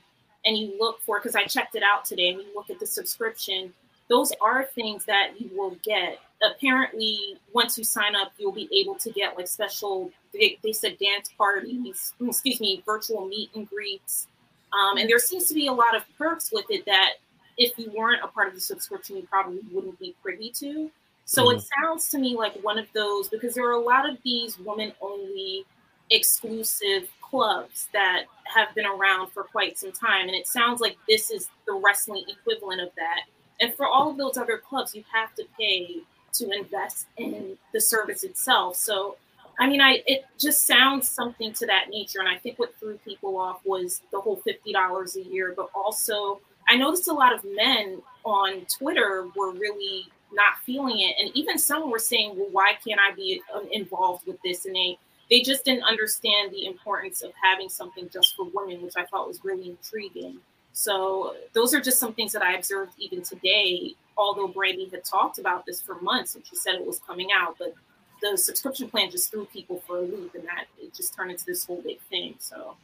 and 0.48 0.56
you 0.56 0.74
look 0.80 1.00
for 1.02 1.18
because 1.18 1.36
I 1.36 1.44
checked 1.44 1.74
it 1.74 1.82
out 1.82 2.06
today 2.06 2.30
and 2.30 2.38
you 2.40 2.46
look 2.54 2.70
at 2.70 2.80
the 2.80 2.86
subscription, 2.86 3.74
those 4.08 4.32
are 4.40 4.64
things 4.64 5.04
that 5.04 5.38
you 5.38 5.50
will 5.54 5.76
get. 5.84 6.18
Apparently, 6.42 7.36
once 7.52 7.76
you 7.76 7.84
sign 7.84 8.16
up, 8.16 8.32
you'll 8.38 8.52
be 8.52 8.68
able 8.72 8.94
to 8.94 9.10
get 9.10 9.36
like 9.36 9.46
special. 9.46 10.10
They, 10.32 10.58
they 10.62 10.72
said 10.72 10.96
dance 10.98 11.30
parties, 11.36 12.14
excuse 12.26 12.60
me, 12.60 12.82
virtual 12.86 13.26
meet 13.26 13.50
and 13.54 13.68
greets, 13.68 14.26
um, 14.72 14.96
and 14.96 15.08
there 15.08 15.18
seems 15.18 15.46
to 15.48 15.54
be 15.54 15.66
a 15.66 15.72
lot 15.72 15.94
of 15.94 16.04
perks 16.16 16.50
with 16.50 16.66
it 16.70 16.86
that 16.86 17.14
if 17.58 17.78
you 17.78 17.92
weren't 17.94 18.22
a 18.22 18.28
part 18.28 18.48
of 18.48 18.54
the 18.54 18.60
subscription, 18.60 19.16
you 19.16 19.22
probably 19.22 19.60
wouldn't 19.70 19.98
be 19.98 20.14
privy 20.22 20.50
to. 20.50 20.90
So 21.24 21.50
it 21.50 21.62
sounds 21.76 22.08
to 22.10 22.18
me 22.18 22.36
like 22.36 22.54
one 22.62 22.78
of 22.78 22.86
those 22.94 23.28
because 23.28 23.54
there 23.54 23.66
are 23.66 23.72
a 23.72 23.80
lot 23.80 24.08
of 24.08 24.16
these 24.24 24.58
women 24.58 24.92
only 25.02 25.66
exclusive 26.10 27.08
clubs 27.20 27.88
that 27.92 28.24
have 28.44 28.74
been 28.74 28.86
around 28.86 29.30
for 29.30 29.44
quite 29.44 29.78
some 29.78 29.92
time. 29.92 30.28
And 30.28 30.34
it 30.34 30.46
sounds 30.46 30.80
like 30.80 30.96
this 31.08 31.30
is 31.30 31.50
the 31.66 31.74
wrestling 31.74 32.24
equivalent 32.28 32.80
of 32.80 32.90
that. 32.96 33.22
And 33.60 33.74
for 33.74 33.86
all 33.86 34.10
of 34.10 34.16
those 34.16 34.36
other 34.36 34.58
clubs, 34.58 34.94
you 34.94 35.04
have 35.12 35.34
to 35.34 35.44
pay 35.58 36.02
to 36.34 36.50
invest 36.50 37.06
in 37.16 37.58
the 37.72 37.80
service 37.80 38.24
itself. 38.24 38.76
So, 38.76 39.16
I 39.58 39.68
mean, 39.68 39.80
I 39.80 40.02
it 40.06 40.24
just 40.38 40.66
sounds 40.66 41.10
something 41.10 41.52
to 41.54 41.66
that 41.66 41.86
nature. 41.90 42.20
And 42.20 42.28
I 42.28 42.38
think 42.38 42.58
what 42.58 42.78
threw 42.78 42.98
people 42.98 43.36
off 43.36 43.60
was 43.64 44.02
the 44.12 44.20
whole 44.20 44.36
fifty 44.36 44.72
dollars 44.72 45.16
a 45.16 45.22
year, 45.22 45.52
but 45.56 45.68
also 45.74 46.40
I 46.68 46.76
noticed 46.76 47.08
a 47.08 47.12
lot 47.12 47.34
of 47.34 47.44
men 47.44 48.00
on 48.24 48.66
Twitter 48.66 49.26
were 49.34 49.52
really 49.52 50.06
not 50.32 50.58
feeling 50.64 51.00
it, 51.00 51.16
and 51.18 51.34
even 51.34 51.58
some 51.58 51.90
were 51.90 51.98
saying, 51.98 52.36
"Well, 52.36 52.48
why 52.52 52.74
can't 52.86 53.00
I 53.00 53.14
be 53.14 53.42
um, 53.54 53.66
involved 53.72 54.26
with 54.26 54.40
this?" 54.44 54.66
And 54.66 54.76
they 54.76 54.98
they 55.30 55.42
just 55.42 55.64
didn't 55.64 55.84
understand 55.84 56.52
the 56.52 56.66
importance 56.66 57.22
of 57.22 57.32
having 57.42 57.68
something 57.68 58.08
just 58.12 58.34
for 58.34 58.46
women, 58.52 58.82
which 58.82 58.94
I 58.96 59.04
thought 59.04 59.28
was 59.28 59.44
really 59.44 59.70
intriguing. 59.70 60.38
So 60.72 61.34
those 61.54 61.74
are 61.74 61.80
just 61.80 61.98
some 61.98 62.14
things 62.14 62.32
that 62.32 62.42
I 62.42 62.54
observed 62.54 62.92
even 62.98 63.22
today. 63.22 63.94
Although 64.16 64.48
Brandi 64.48 64.90
had 64.90 65.04
talked 65.04 65.38
about 65.38 65.66
this 65.66 65.80
for 65.80 66.00
months 66.00 66.34
and 66.34 66.46
she 66.46 66.56
said 66.56 66.74
it 66.74 66.86
was 66.86 67.00
coming 67.00 67.28
out, 67.34 67.56
but 67.58 67.74
the 68.20 68.36
subscription 68.36 68.88
plan 68.88 69.10
just 69.10 69.30
threw 69.30 69.44
people 69.46 69.82
for 69.86 69.98
a 69.98 70.02
loop, 70.02 70.34
and 70.34 70.44
that 70.44 70.64
it 70.80 70.94
just 70.94 71.14
turned 71.14 71.30
into 71.30 71.44
this 71.44 71.64
whole 71.64 71.80
big 71.82 72.00
thing. 72.02 72.34
So 72.38 72.76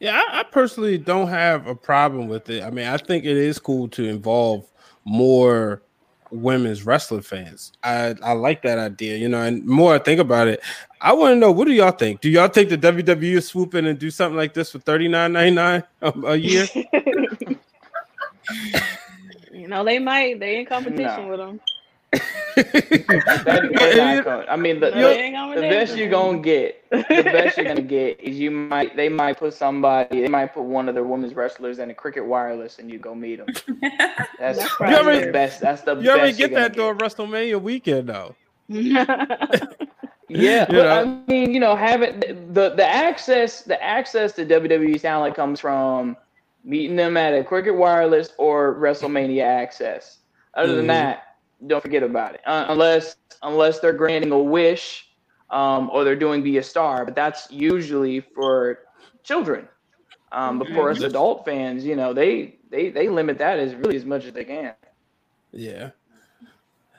Yeah, 0.00 0.20
I, 0.28 0.40
I 0.40 0.42
personally 0.42 0.98
don't 0.98 1.28
have 1.28 1.66
a 1.66 1.74
problem 1.74 2.28
with 2.28 2.50
it. 2.50 2.62
I 2.62 2.70
mean, 2.70 2.86
I 2.86 2.96
think 2.96 3.24
it 3.24 3.36
is 3.36 3.58
cool 3.58 3.88
to 3.88 4.04
involve 4.04 4.66
more 5.04 5.82
women's 6.34 6.84
wrestling 6.84 7.22
fans. 7.22 7.72
I, 7.82 8.14
I 8.22 8.32
like 8.32 8.62
that 8.62 8.78
idea, 8.78 9.16
you 9.16 9.28
know, 9.28 9.40
and 9.42 9.64
more 9.64 9.94
I 9.94 9.98
think 9.98 10.20
about 10.20 10.48
it, 10.48 10.60
I 11.00 11.12
want 11.12 11.32
to 11.32 11.36
know 11.36 11.52
what 11.52 11.66
do 11.66 11.72
y'all 11.72 11.90
think? 11.90 12.20
Do 12.20 12.28
y'all 12.30 12.48
think 12.48 12.68
the 12.70 12.78
WWE 12.78 13.36
is 13.36 13.46
swoop 13.46 13.74
in 13.74 13.86
and 13.86 13.98
do 13.98 14.10
something 14.10 14.36
like 14.36 14.54
this 14.54 14.72
for 14.72 14.78
thirty 14.78 15.08
nine 15.08 15.32
ninety 15.32 15.54
nine 15.54 15.82
a 16.02 16.36
year? 16.36 16.66
You 19.52 19.68
know, 19.68 19.84
they 19.84 19.98
might. 19.98 20.40
They 20.40 20.58
in 20.58 20.66
competition 20.66 21.22
No. 21.24 21.28
with 21.28 21.38
them. 21.38 21.60
That- 22.56 23.70
they're 23.74 24.14
not 24.16 24.24
coming. 24.24 24.46
I 24.48 24.56
mean, 24.56 24.80
the, 24.80 24.90
They 24.90 25.30
the, 25.32 25.54
the 25.56 25.68
best 25.68 25.96
you're 25.96 26.08
gonna 26.10 26.38
get, 26.38 26.88
the 26.90 27.22
best 27.24 27.56
you're 27.56 27.66
gonna 27.66 27.82
get 27.82 28.20
is 28.20 28.38
you 28.38 28.50
might 28.50 28.94
they 28.96 29.08
might 29.08 29.38
put 29.38 29.54
somebody, 29.54 30.20
they 30.20 30.28
might 30.28 30.54
put 30.54 30.62
one 30.64 30.88
of 30.88 30.94
their 30.94 31.04
women's 31.04 31.34
wrestlers 31.34 31.78
in 31.80 31.90
a 31.90 31.94
cricket 31.94 32.24
wireless, 32.24 32.78
and 32.78 32.90
you 32.90 32.98
go 32.98 33.14
meet 33.14 33.36
them. 33.44 33.46
That's, 33.82 34.28
That's 34.38 34.58
that's 34.58 34.74
probably- 34.76 35.24
the 35.24 35.32
best. 35.32 35.60
That's 35.60 35.82
the 35.82 35.96
You 35.96 36.10
already 36.10 36.28
best. 36.30 36.38
you're 36.40 36.48
get 36.50 36.54
that 36.56 36.72
during 36.74 36.98
WrestleMania 36.98 37.60
weekend 37.60 38.08
though. 38.08 38.34
Yeah, 40.28 40.62
You 40.70 40.78
but 40.78 40.84
know? 40.84 41.00
I 41.26 41.30
mean, 41.30 41.52
you 41.52 41.60
know, 41.60 41.76
having 41.76 42.18
the 42.52 42.70
the 42.74 42.84
access, 42.84 43.60
the 43.62 43.80
access 43.82 44.32
to 44.32 44.46
WWE 44.46 44.98
sound 44.98 45.20
like 45.20 45.36
comes 45.36 45.60
from 45.60 46.16
meeting 46.64 46.96
them 46.96 47.18
at 47.18 47.34
a 47.34 47.44
Cricket 47.44 47.74
Wireless 47.76 48.30
or 48.38 48.74
WrestleMania 48.76 49.42
access. 49.44 50.18
Other 50.54 50.76
than 50.76 50.86
Mhm. 50.86 50.88
that, 50.88 51.33
don't 51.66 51.82
forget 51.82 52.02
about 52.02 52.34
it. 52.34 52.40
Uh, 52.46 52.66
unless 52.68 53.16
unless 53.42 53.80
they're 53.80 53.92
granting 53.92 54.32
a 54.32 54.38
wish, 54.38 55.08
um, 55.50 55.90
or 55.92 56.04
they're 56.04 56.16
doing 56.16 56.42
be 56.42 56.58
a 56.58 56.62
star, 56.62 57.04
but 57.04 57.14
that's 57.14 57.50
usually 57.50 58.20
for 58.20 58.80
children. 59.22 59.68
Um, 60.32 60.58
but 60.58 60.68
for 60.68 60.90
us 60.90 61.00
adult 61.00 61.44
fans, 61.44 61.84
you 61.84 61.94
know, 61.94 62.12
they 62.12 62.58
they 62.70 62.90
they 62.90 63.08
limit 63.08 63.38
that 63.38 63.58
as 63.58 63.74
really 63.74 63.96
as 63.96 64.04
much 64.04 64.24
as 64.24 64.32
they 64.32 64.44
can. 64.44 64.74
Yeah. 65.52 65.90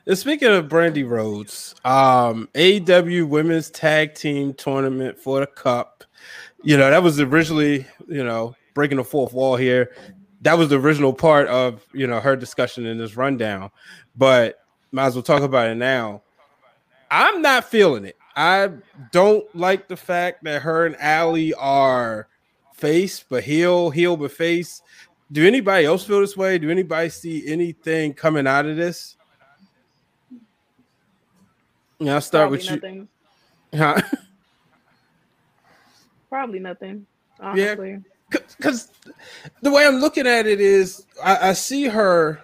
And 0.07 0.17
speaking 0.17 0.49
of 0.49 0.67
Brandi 0.67 1.07
Rhodes, 1.07 1.73
um, 1.83 2.47
AEW 2.53 3.27
Women's 3.27 3.71
Tag 3.71 4.13
Team 4.13 4.53
Tournament 4.53 5.17
for 5.17 5.39
the 5.39 5.47
Cup. 5.47 6.03
You 6.61 6.77
know, 6.77 6.89
that 6.89 7.01
was 7.01 7.19
originally, 7.19 7.87
you 8.07 8.23
know, 8.23 8.55
breaking 8.75 8.97
the 8.97 9.03
fourth 9.03 9.33
wall 9.33 9.55
here. 9.55 9.91
That 10.41 10.59
was 10.59 10.69
the 10.69 10.79
original 10.79 11.11
part 11.11 11.47
of, 11.47 11.83
you 11.91 12.05
know, 12.05 12.19
her 12.19 12.35
discussion 12.35 12.85
in 12.85 12.99
this 12.99 13.17
rundown. 13.17 13.71
But 14.17 14.59
might 14.91 15.07
as 15.07 15.15
well 15.15 15.23
talk 15.23 15.41
about 15.43 15.69
it 15.69 15.75
now. 15.75 16.21
I'm 17.11 17.41
not 17.41 17.65
feeling 17.65 18.05
it. 18.05 18.17
I 18.35 18.69
don't 19.11 19.45
like 19.55 19.87
the 19.87 19.97
fact 19.97 20.43
that 20.43 20.61
her 20.61 20.85
and 20.85 20.95
Allie 20.99 21.53
are 21.53 22.27
face 22.73 23.23
but 23.27 23.43
heel, 23.43 23.89
heel 23.89 24.17
but 24.17 24.31
face. 24.31 24.81
Do 25.31 25.45
anybody 25.45 25.85
else 25.85 26.05
feel 26.05 26.19
this 26.19 26.37
way? 26.37 26.57
Do 26.57 26.69
anybody 26.69 27.09
see 27.09 27.47
anything 27.47 28.13
coming 28.13 28.47
out 28.47 28.65
of 28.65 28.75
this? 28.75 29.17
Yeah, 31.99 32.15
I'll 32.15 32.21
start 32.21 32.49
Probably 32.49 32.57
with 32.57 32.69
nothing. 32.69 33.07
you. 33.71 33.79
Huh? 33.79 34.01
Probably 36.29 36.59
nothing. 36.59 37.05
Honestly. 37.39 38.01
Because 38.29 38.89
the 39.61 39.71
way 39.71 39.85
I'm 39.85 39.99
looking 39.99 40.27
at 40.27 40.45
it 40.45 40.59
is, 40.59 41.05
I, 41.23 41.49
I 41.49 41.53
see 41.53 41.85
her 41.85 42.41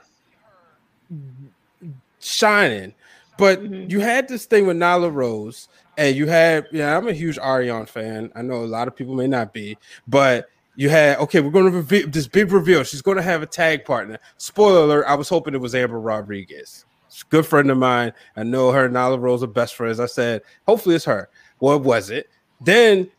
shining, 2.21 2.93
but 3.37 3.63
Mhm. 3.63 3.89
you 3.89 3.99
had 3.99 4.27
this 4.27 4.45
thing 4.45 4.67
with 4.67 4.77
Nyla 4.77 5.13
Rose, 5.13 5.67
and 5.97 6.15
you 6.15 6.27
had, 6.27 6.67
yeah, 6.71 6.97
I'm 6.97 7.07
a 7.07 7.13
huge 7.13 7.37
Ariane 7.39 7.85
fan. 7.85 8.31
I 8.35 8.41
know 8.41 8.63
a 8.63 8.65
lot 8.65 8.87
of 8.87 8.95
people 8.95 9.15
may 9.15 9.27
not 9.27 9.53
be, 9.53 9.77
but 10.07 10.49
you 10.75 10.89
had, 10.89 11.17
okay, 11.19 11.41
we're 11.41 11.51
going 11.51 11.65
to 11.69 11.71
reveal 11.77 12.07
this 12.07 12.27
big 12.27 12.51
reveal. 12.51 12.83
She's 12.83 13.01
going 13.01 13.17
to 13.17 13.23
have 13.23 13.41
a 13.41 13.45
tag 13.45 13.83
partner. 13.85 14.17
Spoiler 14.37 14.83
alert, 14.83 15.05
I 15.07 15.15
was 15.15 15.27
hoping 15.29 15.53
it 15.53 15.61
was 15.61 15.75
Amber 15.75 15.99
Rodriguez. 15.99 16.85
She's 17.09 17.23
a 17.23 17.25
good 17.29 17.45
friend 17.45 17.69
of 17.69 17.77
mine. 17.77 18.13
I 18.37 18.43
know 18.43 18.71
her 18.71 18.85
and 18.85 18.95
Nyla 18.95 19.19
Rose 19.19 19.43
are 19.43 19.47
best 19.47 19.75
friends. 19.75 19.99
I 19.99 20.05
said, 20.05 20.41
hopefully 20.65 20.95
it's 20.95 21.05
her. 21.05 21.29
Well, 21.59 21.75
it 21.75 21.83
was 21.83 22.09
it. 22.09 22.29
Then 22.61 23.09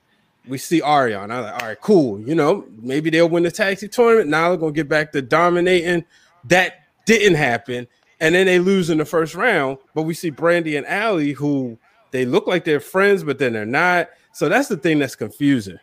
we 0.48 0.56
see 0.56 0.82
Ariane. 0.82 1.30
I'm 1.30 1.42
like, 1.42 1.62
all 1.62 1.68
right, 1.68 1.80
cool. 1.80 2.18
You 2.20 2.34
know, 2.34 2.64
maybe 2.80 3.10
they'll 3.10 3.28
win 3.28 3.42
the 3.42 3.50
tag 3.50 3.78
team 3.78 3.90
tournament. 3.90 4.30
Now 4.30 4.48
they're 4.48 4.56
gonna 4.56 4.72
get 4.72 4.88
back 4.88 5.12
to 5.12 5.22
dominating. 5.22 6.04
that 6.44 6.86
didn't 7.04 7.34
happen, 7.36 7.86
and 8.22 8.36
then 8.36 8.46
they 8.46 8.60
lose 8.60 8.88
in 8.88 8.98
the 8.98 9.04
first 9.04 9.34
round. 9.34 9.78
But 9.94 10.02
we 10.02 10.14
see 10.14 10.30
Brandi 10.30 10.78
and 10.78 10.86
Allie 10.86 11.32
who 11.32 11.76
they 12.12 12.24
look 12.24 12.46
like 12.46 12.64
they're 12.64 12.80
friends, 12.80 13.24
but 13.24 13.38
then 13.38 13.52
they're 13.52 13.66
not. 13.66 14.08
So 14.32 14.48
that's 14.48 14.68
the 14.68 14.76
thing 14.76 15.00
that's 15.00 15.16
confusing. 15.16 15.78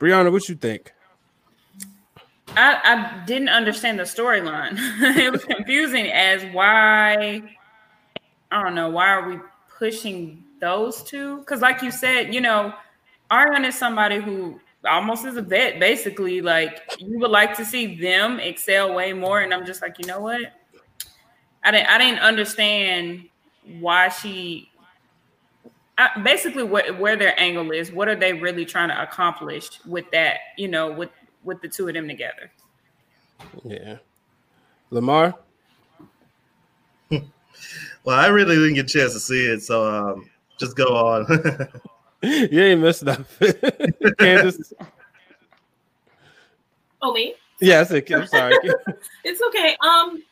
Briana, 0.00 0.30
what 0.30 0.48
you 0.48 0.54
think? 0.54 0.92
I, 2.56 2.78
I 2.84 3.24
didn't 3.26 3.48
understand 3.48 3.98
the 3.98 4.04
storyline. 4.04 4.76
it 5.16 5.32
was 5.32 5.44
confusing 5.44 6.06
as 6.06 6.44
why 6.54 7.42
I 8.52 8.62
don't 8.62 8.74
know 8.74 8.90
why 8.90 9.08
are 9.08 9.28
we 9.28 9.38
pushing 9.78 10.44
those 10.60 11.02
two? 11.02 11.38
Because 11.38 11.60
like 11.60 11.82
you 11.82 11.90
said, 11.90 12.32
you 12.32 12.40
know, 12.40 12.72
Ariane 13.32 13.64
is 13.64 13.76
somebody 13.76 14.20
who 14.20 14.60
almost 14.84 15.24
is 15.24 15.36
a 15.36 15.42
vet, 15.42 15.80
basically. 15.80 16.40
Like 16.40 16.82
you 16.98 17.18
would 17.18 17.30
like 17.30 17.56
to 17.56 17.64
see 17.64 17.96
them 18.00 18.38
excel 18.38 18.94
way 18.94 19.12
more, 19.12 19.40
and 19.40 19.52
I'm 19.52 19.66
just 19.66 19.82
like, 19.82 19.98
you 19.98 20.06
know 20.06 20.20
what? 20.20 20.40
I 21.64 21.70
didn't 21.70 21.86
I 21.88 21.98
didn't 21.98 22.20
understand 22.20 23.28
why 23.80 24.08
she 24.08 24.70
I, 25.98 26.20
basically 26.20 26.64
what 26.64 26.98
where 26.98 27.16
their 27.16 27.38
angle 27.40 27.70
is. 27.70 27.92
What 27.92 28.08
are 28.08 28.16
they 28.16 28.32
really 28.32 28.64
trying 28.64 28.88
to 28.88 29.02
accomplish 29.02 29.80
with 29.86 30.10
that? 30.12 30.38
You 30.56 30.68
know, 30.68 30.90
with 30.90 31.10
with 31.44 31.60
the 31.60 31.68
two 31.68 31.88
of 31.88 31.94
them 31.94 32.08
together. 32.08 32.50
Yeah, 33.64 33.98
Lamar. 34.90 35.34
well, 37.10 37.22
I 38.06 38.28
really 38.28 38.56
didn't 38.56 38.74
get 38.74 38.86
a 38.86 38.88
chance 38.88 39.12
to 39.12 39.20
see 39.20 39.46
it, 39.46 39.62
so 39.62 39.86
um, 39.86 40.30
just 40.58 40.76
go 40.76 40.86
on. 40.86 41.26
you 42.22 42.62
ain't 42.62 42.80
missed 42.80 43.04
nothing, 43.04 43.52
Candace. 44.18 44.72
Oh 47.02 47.12
me? 47.12 47.34
Yeah, 47.60 47.84
I 47.88 48.14
I'm 48.14 48.26
sorry. 48.26 48.56
it's 49.24 49.42
okay. 49.48 49.76
Um, 49.80 50.22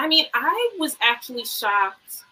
I 0.00 0.08
mean, 0.08 0.24
I 0.32 0.70
was 0.78 0.96
actually 1.02 1.44
shocked 1.44 2.24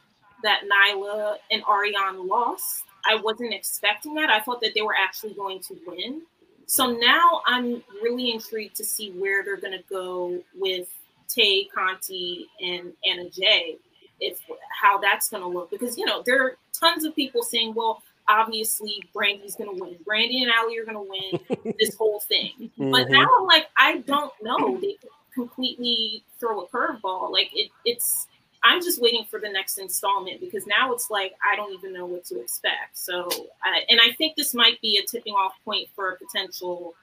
that 0.42 0.62
Nyla 0.62 1.36
and 1.50 1.62
Ariane 1.68 2.26
lost. 2.26 2.84
I 3.06 3.16
wasn't 3.16 3.52
expecting 3.52 4.14
that. 4.14 4.30
I 4.30 4.40
thought 4.40 4.62
that 4.62 4.72
they 4.74 4.80
were 4.80 4.94
actually 4.98 5.34
going 5.34 5.60
to 5.60 5.76
win. 5.86 6.22
So 6.64 6.90
now 6.90 7.42
I'm 7.46 7.82
really 8.02 8.30
intrigued 8.30 8.74
to 8.76 8.84
see 8.84 9.10
where 9.10 9.44
they're 9.44 9.58
going 9.58 9.76
to 9.76 9.84
go 9.90 10.42
with 10.54 10.88
Tay, 11.28 11.64
Conti, 11.64 12.46
and 12.58 12.94
Anna 13.06 13.28
Jay. 13.28 13.76
If 14.18 14.40
how 14.80 14.96
that's 14.96 15.28
going 15.28 15.42
to 15.42 15.48
look, 15.48 15.70
because 15.70 15.98
you 15.98 16.06
know 16.06 16.22
there 16.24 16.42
are 16.42 16.56
tons 16.72 17.04
of 17.04 17.14
people 17.14 17.42
saying, 17.42 17.74
"Well, 17.74 18.02
obviously 18.28 19.02
Brandi's 19.14 19.54
going 19.56 19.76
to 19.76 19.84
win. 19.84 19.96
Brandi 20.08 20.42
and 20.42 20.50
Allie 20.50 20.78
are 20.78 20.84
going 20.86 20.96
to 20.96 21.42
win 21.62 21.74
this 21.78 21.94
whole 21.94 22.20
thing." 22.20 22.52
Mm-hmm. 22.60 22.90
But 22.90 23.10
now 23.10 23.28
I'm 23.38 23.46
like, 23.46 23.68
I 23.76 23.98
don't 23.98 24.32
know. 24.42 24.78
They 24.80 24.96
completely 25.38 26.24
throw 26.40 26.62
a 26.62 26.68
curveball. 26.68 27.30
Like 27.30 27.50
it, 27.54 27.70
it's 27.84 28.26
I'm 28.64 28.82
just 28.82 29.00
waiting 29.00 29.24
for 29.30 29.38
the 29.38 29.48
next 29.48 29.78
installment 29.78 30.40
because 30.40 30.66
now 30.66 30.92
it's 30.92 31.10
like 31.10 31.34
I 31.50 31.54
don't 31.54 31.72
even 31.72 31.92
know 31.92 32.06
what 32.06 32.24
to 32.26 32.40
expect. 32.40 32.98
So, 32.98 33.28
I, 33.62 33.82
and 33.88 34.00
I 34.00 34.12
think 34.12 34.36
this 34.36 34.52
might 34.54 34.80
be 34.80 34.98
a 34.98 35.06
tipping 35.06 35.34
off 35.34 35.54
point 35.64 35.88
for 35.94 36.10
a 36.10 36.16
potential 36.16 36.94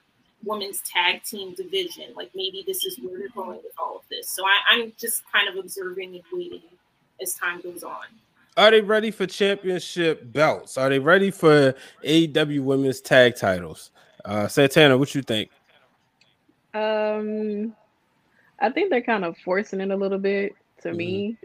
women's 0.44 0.82
tag 0.82 1.22
team 1.22 1.54
division. 1.54 2.12
Like 2.14 2.30
maybe 2.34 2.62
this 2.66 2.84
is 2.84 2.98
where 2.98 3.18
they're 3.18 3.28
going 3.30 3.56
with 3.56 3.72
all 3.78 3.96
of 3.96 4.02
this. 4.10 4.28
So 4.28 4.44
I, 4.44 4.58
I'm 4.70 4.92
just 4.98 5.22
kind 5.32 5.48
of 5.48 5.56
observing 5.56 6.14
and 6.14 6.22
waiting 6.32 6.62
as 7.20 7.34
time 7.34 7.60
goes 7.62 7.82
on. 7.82 8.04
Are 8.58 8.70
they 8.70 8.80
ready 8.80 9.10
for 9.10 9.26
championship 9.26 10.32
belts? 10.32 10.78
Are 10.78 10.88
they 10.88 10.98
ready 10.98 11.30
for 11.30 11.74
AEW 12.04 12.60
women's 12.60 13.00
tag 13.00 13.36
titles? 13.36 13.90
Uh, 14.24 14.48
Santana, 14.48 14.96
what 14.96 15.14
you 15.14 15.22
think? 15.22 15.50
Um, 16.72 17.74
I 18.60 18.70
think 18.70 18.90
they're 18.90 19.02
kind 19.02 19.24
of 19.24 19.36
forcing 19.38 19.80
it 19.80 19.90
a 19.90 19.96
little 19.96 20.18
bit 20.18 20.54
to 20.82 20.88
mm-hmm. 20.88 20.96
me 20.96 21.38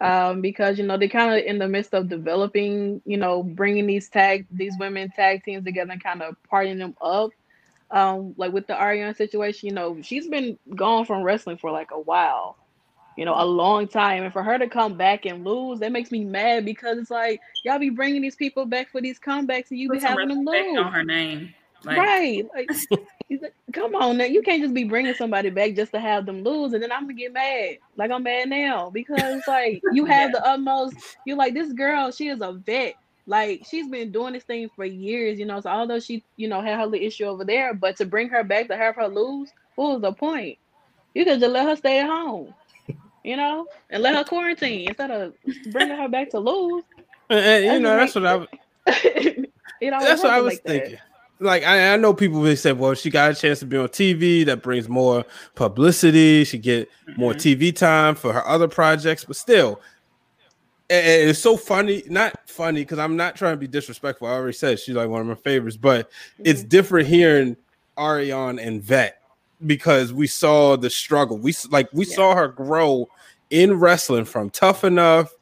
um, 0.00 0.40
because 0.40 0.78
you 0.78 0.84
know 0.84 0.96
they're 0.96 1.08
kind 1.08 1.38
of 1.38 1.44
in 1.44 1.58
the 1.58 1.68
midst 1.68 1.94
of 1.94 2.08
developing, 2.08 3.00
you 3.04 3.16
know, 3.16 3.42
bringing 3.42 3.86
these 3.86 4.08
tag 4.08 4.46
these 4.50 4.74
women 4.78 5.10
tag 5.10 5.44
teams 5.44 5.64
together 5.64 5.92
and 5.92 6.02
kind 6.02 6.22
of 6.22 6.36
partying 6.50 6.78
them 6.78 6.96
up. 7.00 7.30
Um, 7.90 8.34
like 8.38 8.52
with 8.52 8.66
the 8.66 8.80
Ariane 8.80 9.14
situation, 9.14 9.68
you 9.68 9.74
know, 9.74 10.00
she's 10.00 10.26
been 10.26 10.58
gone 10.74 11.04
from 11.04 11.22
wrestling 11.22 11.58
for 11.58 11.70
like 11.70 11.90
a 11.92 12.00
while, 12.00 12.56
you 13.18 13.26
know, 13.26 13.34
a 13.36 13.44
long 13.44 13.86
time, 13.86 14.24
and 14.24 14.32
for 14.32 14.42
her 14.42 14.58
to 14.58 14.66
come 14.66 14.96
back 14.96 15.26
and 15.26 15.44
lose, 15.44 15.78
that 15.80 15.92
makes 15.92 16.10
me 16.10 16.24
mad 16.24 16.64
because 16.64 16.96
it's 16.96 17.10
like 17.10 17.40
y'all 17.64 17.78
be 17.78 17.90
bringing 17.90 18.22
these 18.22 18.36
people 18.36 18.64
back 18.64 18.90
for 18.90 19.00
these 19.00 19.20
comebacks 19.20 19.70
and 19.70 19.78
you 19.78 19.88
Put 19.88 20.00
be 20.00 20.06
having 20.06 20.28
them 20.28 20.44
lose 20.44 20.78
on 20.78 20.92
her 20.92 21.04
name. 21.04 21.54
Like, 21.84 21.98
right. 21.98 22.46
Like, 22.54 22.70
like, 23.30 23.54
come 23.72 23.94
on 23.94 24.18
now. 24.18 24.24
You 24.24 24.42
can't 24.42 24.62
just 24.62 24.74
be 24.74 24.84
bringing 24.84 25.14
somebody 25.14 25.50
back 25.50 25.74
just 25.74 25.92
to 25.92 26.00
have 26.00 26.26
them 26.26 26.42
lose. 26.42 26.72
And 26.72 26.82
then 26.82 26.92
I'm 26.92 27.04
going 27.04 27.16
to 27.16 27.22
get 27.22 27.32
mad. 27.32 27.78
Like, 27.96 28.10
I'm 28.10 28.22
mad 28.22 28.48
now 28.48 28.90
because, 28.90 29.42
like, 29.46 29.82
you 29.92 30.04
have 30.04 30.30
yeah. 30.30 30.40
the 30.40 30.46
utmost. 30.46 30.96
You're 31.26 31.36
like, 31.36 31.54
this 31.54 31.72
girl, 31.72 32.10
she 32.10 32.28
is 32.28 32.40
a 32.40 32.52
vet. 32.52 32.94
Like, 33.26 33.64
she's 33.68 33.88
been 33.88 34.10
doing 34.10 34.32
this 34.32 34.44
thing 34.44 34.68
for 34.74 34.84
years, 34.84 35.38
you 35.38 35.46
know. 35.46 35.60
So, 35.60 35.70
although 35.70 36.00
she, 36.00 36.24
you 36.36 36.48
know, 36.48 36.60
had 36.60 36.78
her 36.78 36.86
little 36.86 37.06
issue 37.06 37.24
over 37.24 37.44
there, 37.44 37.72
but 37.74 37.96
to 37.96 38.04
bring 38.04 38.28
her 38.30 38.42
back 38.42 38.68
to 38.68 38.76
have 38.76 38.96
her 38.96 39.08
lose, 39.08 39.50
what 39.76 39.92
was 39.92 40.02
the 40.02 40.12
point? 40.12 40.58
You 41.14 41.24
could 41.24 41.40
just 41.40 41.52
let 41.52 41.66
her 41.66 41.76
stay 41.76 42.00
at 42.00 42.06
home, 42.06 42.52
you 43.22 43.36
know, 43.36 43.66
and 43.90 44.02
let 44.02 44.14
her 44.14 44.24
quarantine 44.24 44.88
instead 44.88 45.10
of 45.10 45.34
bringing 45.70 45.96
her 45.96 46.08
back 46.08 46.30
to 46.30 46.40
lose. 46.40 46.82
And, 47.30 47.38
and 47.38 47.64
you 47.64 47.80
know, 47.80 47.96
that's 47.96 48.14
what 48.14 48.26
I 48.26 48.36
was. 48.36 48.48
you 49.80 49.90
know, 49.90 50.00
that's 50.00 50.22
what 50.22 50.32
I 50.32 50.40
was 50.40 50.54
like 50.54 50.62
thinking. 50.64 50.92
That 50.92 51.11
like 51.42 51.64
I, 51.64 51.92
I, 51.92 51.96
know 51.96 52.14
people 52.14 52.40
they 52.42 52.56
said, 52.56 52.78
well, 52.78 52.94
she 52.94 53.10
got 53.10 53.32
a 53.32 53.34
chance 53.34 53.58
to 53.60 53.66
be 53.66 53.76
on 53.76 53.88
TV. 53.88 54.46
That 54.46 54.62
brings 54.62 54.88
more 54.88 55.24
publicity. 55.54 56.44
She 56.44 56.58
get 56.58 56.88
mm-hmm. 56.88 57.20
more 57.20 57.34
TV 57.34 57.74
time 57.74 58.14
for 58.14 58.32
her 58.32 58.46
other 58.46 58.68
projects, 58.68 59.24
but 59.24 59.36
still, 59.36 59.80
and 60.88 61.30
it's 61.30 61.38
so 61.38 61.56
funny. 61.56 62.02
Not 62.08 62.48
funny 62.48 62.82
because 62.82 62.98
I'm 62.98 63.16
not 63.16 63.36
trying 63.36 63.54
to 63.54 63.58
be 63.58 63.66
disrespectful. 63.66 64.28
I 64.28 64.32
already 64.32 64.52
said 64.54 64.78
she's 64.78 64.94
like 64.94 65.08
one 65.08 65.20
of 65.20 65.26
my 65.26 65.34
favorites, 65.34 65.76
but 65.76 66.10
mm-hmm. 66.10 66.42
it's 66.46 66.62
different 66.62 67.08
hearing 67.08 67.56
Ariane 67.98 68.58
and 68.58 68.82
Vet 68.82 69.20
because 69.66 70.12
we 70.12 70.26
saw 70.26 70.76
the 70.76 70.90
struggle. 70.90 71.38
We 71.38 71.54
like 71.70 71.88
we 71.92 72.06
yeah. 72.06 72.14
saw 72.14 72.34
her 72.34 72.48
grow 72.48 73.08
in 73.50 73.74
wrestling 73.74 74.24
from 74.24 74.50
Tough 74.50 74.84
Enough 74.84 75.32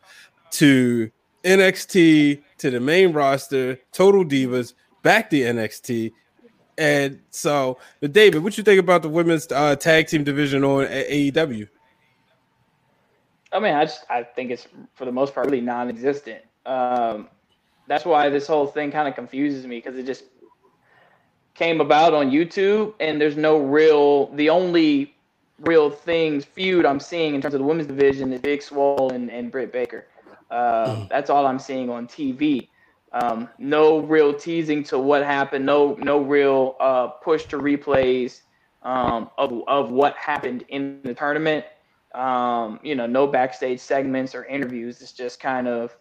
to 0.53 1.11
NXT 1.45 2.43
to 2.59 2.71
the 2.71 2.81
main 2.81 3.13
roster, 3.13 3.79
Total 3.93 4.25
Divas 4.25 4.75
back 5.03 5.31
to 5.31 5.37
NXT. 5.37 6.13
And 6.79 7.21
so, 7.31 7.79
but 8.01 8.13
David, 8.13 8.43
what 8.43 8.57
you 8.57 8.65
think 8.65 8.81
about 8.81 9.03
the 9.03 9.09
women's 9.09 9.51
uh, 9.53 9.77
tag 9.77 10.07
team 10.07 10.25
division 10.25 10.65
on 10.65 10.87
AEW? 10.87 11.69
I 13.53 13.59
mean, 13.59 13.75
I 13.75 13.85
just 13.85 14.05
I 14.09 14.23
think 14.23 14.51
it's 14.51 14.67
for 14.95 15.05
the 15.05 15.13
most 15.13 15.35
part 15.35 15.47
really 15.47 15.61
non-existent. 15.61 16.43
Um, 16.65 17.29
that's 17.87 18.05
why 18.05 18.29
this 18.29 18.47
whole 18.47 18.67
thing 18.67 18.93
kind 18.93 19.09
of 19.09 19.15
confuses 19.15 19.67
me 19.67 19.79
because 19.79 19.99
it 19.99 20.07
just 20.07 20.25
came 21.55 21.81
about 21.81 22.15
on 22.15 22.31
YouTube, 22.31 22.95
and 23.01 23.21
there's 23.21 23.37
no 23.37 23.59
real. 23.59 24.29
The 24.37 24.49
only 24.49 25.15
real 25.61 25.91
things 25.91 26.45
feud 26.45 26.87
I'm 26.87 27.01
seeing 27.01 27.35
in 27.35 27.43
terms 27.43 27.55
of 27.55 27.61
the 27.61 27.67
women's 27.67 27.89
division 27.89 28.33
is 28.33 28.41
Big 28.41 28.63
Swole 28.63 29.13
and, 29.13 29.31
and 29.31 29.53
Britt 29.53 29.73
Baker. 29.73 30.07
Uh, 30.51 31.07
that's 31.09 31.29
all 31.29 31.47
I'm 31.47 31.59
seeing 31.59 31.91
on 31.91 32.07
TV. 32.07 32.69
Um, 33.13 33.49
no 33.59 33.99
real 33.99 34.33
teasing 34.33 34.85
to 34.85 34.99
what 34.99 35.25
happened. 35.25 35.67
No 35.67 35.95
no 35.99 36.21
real 36.21 36.77
uh, 36.79 37.09
push 37.09 37.45
to 37.47 37.59
replays 37.59 38.43
um, 38.83 39.31
of 39.37 39.63
of 39.67 39.91
what 39.91 40.17
happened 40.17 40.65
in 40.69 41.01
the 41.03 41.15
tournament. 41.15 41.65
Um, 42.15 42.81
you 42.83 42.95
know, 42.95 43.07
no 43.07 43.27
backstage 43.27 43.81
segments 43.81 44.35
or 44.35 44.45
interviews. 44.45 45.01
It's 45.01 45.13
just 45.13 45.41
kind 45.41 45.67
of 45.67 45.97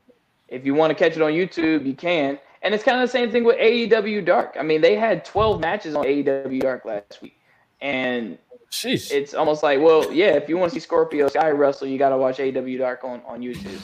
if 0.48 0.66
you 0.66 0.74
want 0.74 0.92
to 0.92 0.96
catch 0.96 1.16
it 1.16 1.22
on 1.22 1.32
YouTube, 1.32 1.86
you 1.86 1.94
can. 1.94 2.40
And 2.62 2.74
it's 2.74 2.84
kind 2.84 3.02
of 3.02 3.08
the 3.08 3.12
same 3.12 3.32
thing 3.32 3.44
with 3.44 3.58
AEW 3.58 4.26
Dark. 4.26 4.58
I 4.60 4.64
mean, 4.64 4.82
they 4.82 4.96
had 4.96 5.24
12 5.24 5.62
matches 5.62 5.96
on 5.96 6.04
AEW 6.04 6.60
Dark 6.60 6.84
last 6.84 7.22
week, 7.22 7.40
and 7.80 8.38
Sheesh. 8.70 9.12
it's 9.12 9.34
almost 9.34 9.64
like, 9.64 9.80
well, 9.80 10.12
yeah, 10.12 10.32
if 10.32 10.50
you 10.50 10.58
want 10.58 10.74
to 10.74 10.80
see 10.80 10.82
Scorpio 10.82 11.30
Sky 11.30 11.52
wrestle, 11.52 11.88
you 11.88 11.98
got 11.98 12.10
to 12.10 12.18
watch 12.18 12.38
AEW 12.38 12.78
Dark 12.78 13.04
on 13.04 13.22
on 13.26 13.40
YouTube. 13.42 13.82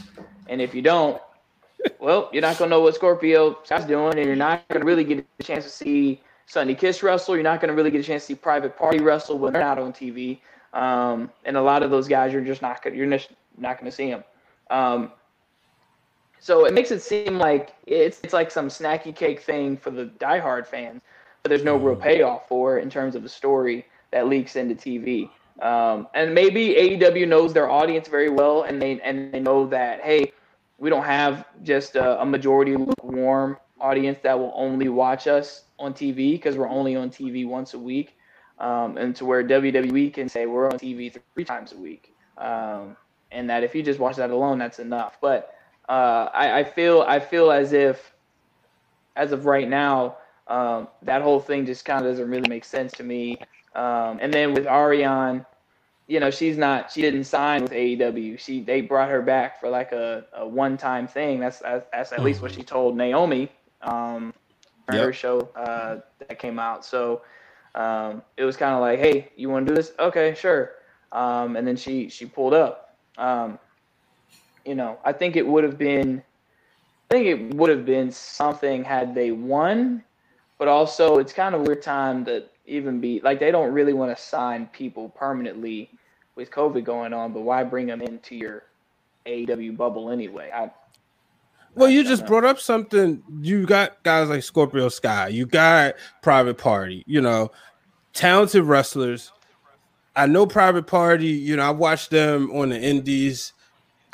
And 0.47 0.61
if 0.61 0.75
you 0.75 0.81
don't, 0.81 1.21
well, 1.99 2.29
you're 2.31 2.41
not 2.41 2.57
gonna 2.57 2.69
know 2.69 2.81
what 2.81 2.95
Scorpio 2.95 3.57
Sky's 3.63 3.85
doing, 3.85 4.17
and 4.17 4.25
you're 4.25 4.35
not 4.35 4.67
gonna 4.69 4.85
really 4.85 5.03
get 5.03 5.25
a 5.39 5.43
chance 5.43 5.63
to 5.63 5.69
see 5.69 6.21
Sonny 6.45 6.75
Kiss 6.75 7.03
wrestle. 7.03 7.35
You're 7.35 7.43
not 7.43 7.61
gonna 7.61 7.73
really 7.73 7.91
get 7.91 8.01
a 8.01 8.03
chance 8.03 8.23
to 8.23 8.27
see 8.27 8.35
Private 8.35 8.77
Party 8.77 8.99
wrestle 8.99 9.37
when 9.37 9.53
they're 9.53 9.61
not 9.61 9.79
on 9.79 9.93
TV. 9.93 10.39
Um, 10.73 11.31
and 11.45 11.57
a 11.57 11.61
lot 11.61 11.83
of 11.83 11.91
those 11.91 12.07
guys, 12.07 12.33
you're 12.33 12.43
just 12.43 12.61
not 12.61 12.83
gonna 12.83 12.95
you're 12.95 13.09
just 13.09 13.29
not 13.57 13.79
gonna 13.79 13.91
see 13.91 14.09
them. 14.09 14.23
Um, 14.69 15.11
so 16.39 16.65
it 16.65 16.73
makes 16.73 16.91
it 16.91 17.01
seem 17.01 17.37
like 17.39 17.73
it's 17.87 18.19
it's 18.23 18.33
like 18.33 18.51
some 18.51 18.67
snacky 18.67 19.15
cake 19.15 19.39
thing 19.39 19.77
for 19.77 19.89
the 19.89 20.05
diehard 20.19 20.67
fans, 20.67 21.01
but 21.41 21.49
there's 21.49 21.63
no 21.63 21.75
real 21.75 21.95
payoff 21.95 22.47
for 22.47 22.77
it 22.77 22.83
in 22.83 22.89
terms 22.89 23.15
of 23.15 23.23
the 23.23 23.29
story 23.29 23.85
that 24.11 24.27
leaks 24.27 24.55
into 24.55 24.75
TV. 24.75 25.29
Um, 25.61 26.07
and 26.13 26.35
maybe 26.35 26.75
AEW 26.75 27.27
knows 27.27 27.53
their 27.53 27.69
audience 27.69 28.07
very 28.07 28.29
well, 28.29 28.63
and 28.63 28.81
they 28.81 28.99
and 29.01 29.33
they 29.33 29.39
know 29.39 29.65
that 29.67 30.01
hey, 30.01 30.33
we 30.77 30.89
don't 30.89 31.05
have 31.05 31.45
just 31.63 31.95
a, 31.95 32.21
a 32.21 32.25
majority 32.25 32.75
lukewarm 32.75 33.57
audience 33.79 34.19
that 34.23 34.37
will 34.37 34.53
only 34.55 34.89
watch 34.89 35.27
us 35.27 35.63
on 35.79 35.93
TV 35.93 36.33
because 36.33 36.57
we're 36.57 36.69
only 36.69 36.95
on 36.95 37.09
TV 37.09 37.47
once 37.47 37.73
a 37.73 37.79
week. 37.79 38.17
um, 38.59 38.97
and 38.97 39.15
to 39.17 39.25
where 39.25 39.43
WWE 39.43 40.13
can 40.13 40.29
say 40.29 40.45
we're 40.45 40.67
on 40.67 40.79
TV 40.79 41.13
three 41.33 41.43
times 41.45 41.73
a 41.73 41.77
week, 41.77 42.13
um, 42.37 42.95
and 43.31 43.49
that 43.49 43.63
if 43.63 43.75
you 43.75 43.83
just 43.83 43.99
watch 43.99 44.15
that 44.15 44.29
alone, 44.31 44.57
that's 44.57 44.79
enough. 44.79 45.17
But 45.21 45.53
uh, 45.89 46.29
I, 46.33 46.59
I, 46.59 46.63
feel 46.63 47.01
I 47.01 47.19
feel 47.19 47.51
as 47.51 47.73
if, 47.73 48.13
as 49.15 49.31
of 49.31 49.45
right 49.45 49.67
now, 49.67 50.17
um, 50.47 50.87
that 51.01 51.21
whole 51.21 51.39
thing 51.39 51.65
just 51.65 51.85
kind 51.85 52.05
of 52.05 52.11
doesn't 52.11 52.29
really 52.29 52.49
make 52.49 52.63
sense 52.65 52.93
to 52.93 53.03
me. 53.03 53.37
Um, 53.75 54.19
and 54.21 54.33
then 54.33 54.53
with 54.53 54.67
Ariane, 54.67 55.45
you 56.07 56.19
know, 56.19 56.29
she's 56.29 56.57
not 56.57 56.91
she 56.91 57.01
didn't 57.01 57.23
sign 57.23 57.63
with 57.63 57.71
AEW. 57.71 58.39
She 58.39 58.61
they 58.61 58.81
brought 58.81 59.09
her 59.09 59.21
back 59.21 59.59
for 59.59 59.69
like 59.69 59.91
a, 59.91 60.25
a 60.33 60.47
one 60.47 60.77
time 60.77 61.07
thing. 61.07 61.39
That's, 61.39 61.59
that's 61.59 61.85
that's 61.91 62.11
at 62.11 62.23
least 62.23 62.41
what 62.41 62.51
she 62.51 62.63
told 62.63 62.95
Naomi. 62.95 63.49
Um, 63.81 64.33
yep. 64.91 65.03
her 65.05 65.13
show 65.13 65.49
uh, 65.55 65.99
that 66.19 66.39
came 66.39 66.59
out. 66.59 66.85
So 66.85 67.21
um, 67.73 68.21
it 68.37 68.43
was 68.43 68.55
kind 68.55 68.73
of 68.73 68.81
like, 68.81 68.99
hey, 68.99 69.31
you 69.35 69.49
want 69.49 69.65
to 69.65 69.71
do 69.71 69.75
this? 69.75 69.93
Okay, 69.99 70.35
sure. 70.35 70.73
Um, 71.11 71.55
and 71.55 71.67
then 71.67 71.75
she 71.75 72.09
she 72.09 72.25
pulled 72.25 72.53
up. 72.53 72.97
Um, 73.17 73.59
you 74.65 74.75
know, 74.75 74.97
I 75.05 75.13
think 75.13 75.35
it 75.35 75.45
would 75.45 75.63
have 75.63 75.77
been, 75.77 76.23
I 77.09 77.13
think 77.13 77.27
it 77.27 77.53
would 77.55 77.69
have 77.69 77.85
been 77.85 78.11
something 78.11 78.83
had 78.83 79.13
they 79.13 79.31
won, 79.31 80.03
but 80.57 80.67
also 80.67 81.19
it's 81.19 81.31
kind 81.31 81.55
of 81.55 81.61
weird 81.61 81.81
time 81.81 82.25
to 82.25 82.45
even 82.65 82.99
be 82.99 83.21
like 83.23 83.39
they 83.39 83.51
don't 83.51 83.73
really 83.73 83.93
want 83.93 84.15
to 84.15 84.21
sign 84.21 84.67
people 84.67 85.09
permanently 85.09 85.89
with 86.35 86.51
COVID 86.51 86.83
going 86.83 87.13
on, 87.13 87.33
but 87.33 87.41
why 87.41 87.63
bring 87.63 87.87
them 87.87 88.01
into 88.01 88.35
your 88.35 88.63
AEW 89.25 89.77
bubble 89.77 90.09
anyway? 90.09 90.51
I, 90.53 90.71
well, 91.75 91.89
you 91.89 92.03
just 92.03 92.25
brought 92.25 92.45
up 92.45 92.59
something. 92.59 93.21
You 93.41 93.65
got 93.65 94.01
guys 94.03 94.29
like 94.29 94.43
Scorpio 94.43 94.89
Sky. 94.89 95.27
You 95.27 95.45
got 95.45 95.95
Private 96.21 96.57
Party. 96.57 97.03
You 97.05 97.21
know, 97.21 97.51
talented 98.13 98.63
wrestlers. 98.63 99.31
I 100.15 100.25
know 100.25 100.45
Private 100.47 100.87
Party. 100.87 101.27
You 101.27 101.57
know, 101.57 101.63
I 101.63 101.71
watched 101.71 102.11
them 102.11 102.49
on 102.51 102.69
the 102.69 102.79
Indies. 102.79 103.51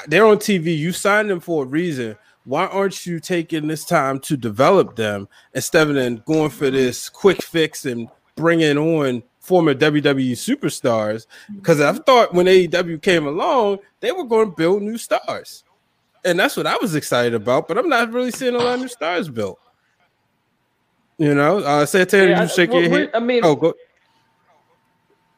They're 0.07 0.25
on 0.25 0.37
TV. 0.37 0.75
You 0.75 0.91
signed 0.91 1.29
them 1.29 1.39
for 1.39 1.63
a 1.63 1.67
reason. 1.67 2.17
Why 2.45 2.65
aren't 2.65 3.05
you 3.05 3.19
taking 3.19 3.67
this 3.67 3.85
time 3.85 4.19
to 4.21 4.35
develop 4.35 4.95
them 4.95 5.27
instead 5.53 5.87
of 5.87 5.93
then 5.93 6.23
going 6.25 6.49
for 6.49 6.71
this 6.71 7.07
quick 7.07 7.43
fix 7.43 7.85
and 7.85 8.09
bringing 8.41 8.77
on 8.77 9.23
former 9.39 9.73
WWE 9.73 10.33
superstars? 10.33 11.27
Because 11.55 11.79
I 11.79 11.93
thought 11.93 12.33
when 12.33 12.47
AEW 12.47 13.01
came 13.01 13.27
along, 13.27 13.79
they 13.99 14.11
were 14.11 14.25
going 14.25 14.49
to 14.49 14.55
build 14.55 14.81
new 14.81 14.97
stars 14.97 15.63
and 16.23 16.39
that's 16.39 16.57
what 16.57 16.67
I 16.67 16.77
was 16.77 16.95
excited 16.95 17.33
about. 17.33 17.67
But 17.67 17.77
I'm 17.77 17.89
not 17.89 18.11
really 18.11 18.31
seeing 18.31 18.55
a 18.55 18.57
lot 18.57 18.75
of 18.75 18.81
new 18.81 18.87
stars 18.87 19.29
built. 19.29 19.59
You 21.17 21.35
know, 21.35 21.59
uh, 21.59 21.85
Santana, 21.85 22.31
yeah, 22.31 22.41
you 22.43 22.49
shake 22.49 22.71
well, 22.71 22.81
your 22.81 22.89
head. 22.89 23.11
I 23.13 23.19
mean, 23.19 23.41
oh, 23.43 23.55
go. 23.55 23.73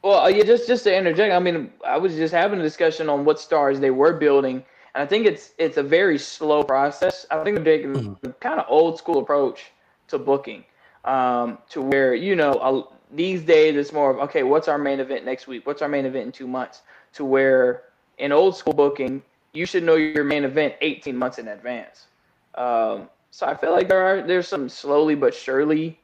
Well, 0.01 0.19
uh, 0.19 0.27
yeah, 0.27 0.43
just 0.43 0.67
just 0.67 0.83
to 0.85 0.95
interject, 0.95 1.33
I 1.33 1.39
mean, 1.39 1.71
I 1.85 1.97
was 1.97 2.15
just 2.15 2.33
having 2.33 2.59
a 2.59 2.63
discussion 2.63 3.09
on 3.09 3.25
what 3.25 3.39
stars 3.39 3.79
they 3.79 3.91
were 3.91 4.13
building, 4.13 4.63
and 4.95 5.03
I 5.03 5.05
think 5.05 5.25
it's 5.25 5.51
it's 5.57 5.77
a 5.77 5.83
very 5.83 6.17
slow 6.17 6.63
process. 6.63 7.25
I 7.31 7.43
think 7.43 7.63
they're 7.63 7.77
taking 7.77 7.93
mm-hmm. 7.93 8.31
kind 8.39 8.59
of 8.59 8.65
old 8.69 8.97
school 8.97 9.19
approach 9.19 9.71
to 10.07 10.17
booking, 10.17 10.63
um, 11.05 11.57
to 11.69 11.81
where 11.81 12.15
you 12.15 12.35
know 12.35 12.89
these 13.15 13.43
days 13.43 13.75
it's 13.75 13.93
more 13.93 14.11
of 14.11 14.17
okay, 14.29 14.43
what's 14.43 14.67
our 14.67 14.77
main 14.77 14.99
event 14.99 15.25
next 15.25 15.47
week? 15.47 15.65
What's 15.65 15.81
our 15.81 15.89
main 15.89 16.05
event 16.05 16.25
in 16.25 16.31
two 16.31 16.47
months? 16.47 16.81
To 17.13 17.25
where 17.25 17.83
in 18.17 18.31
old 18.31 18.55
school 18.55 18.73
booking, 18.73 19.21
you 19.53 19.65
should 19.65 19.83
know 19.83 19.95
your 19.95 20.23
main 20.23 20.43
event 20.43 20.75
18 20.81 21.15
months 21.15 21.37
in 21.37 21.47
advance. 21.47 22.07
Um, 22.55 23.09
so 23.31 23.45
I 23.47 23.55
feel 23.55 23.71
like 23.71 23.87
there 23.87 24.03
are 24.03 24.21
there's 24.21 24.47
some 24.47 24.69
slowly 24.69 25.15
but 25.15 25.33
surely 25.33 25.99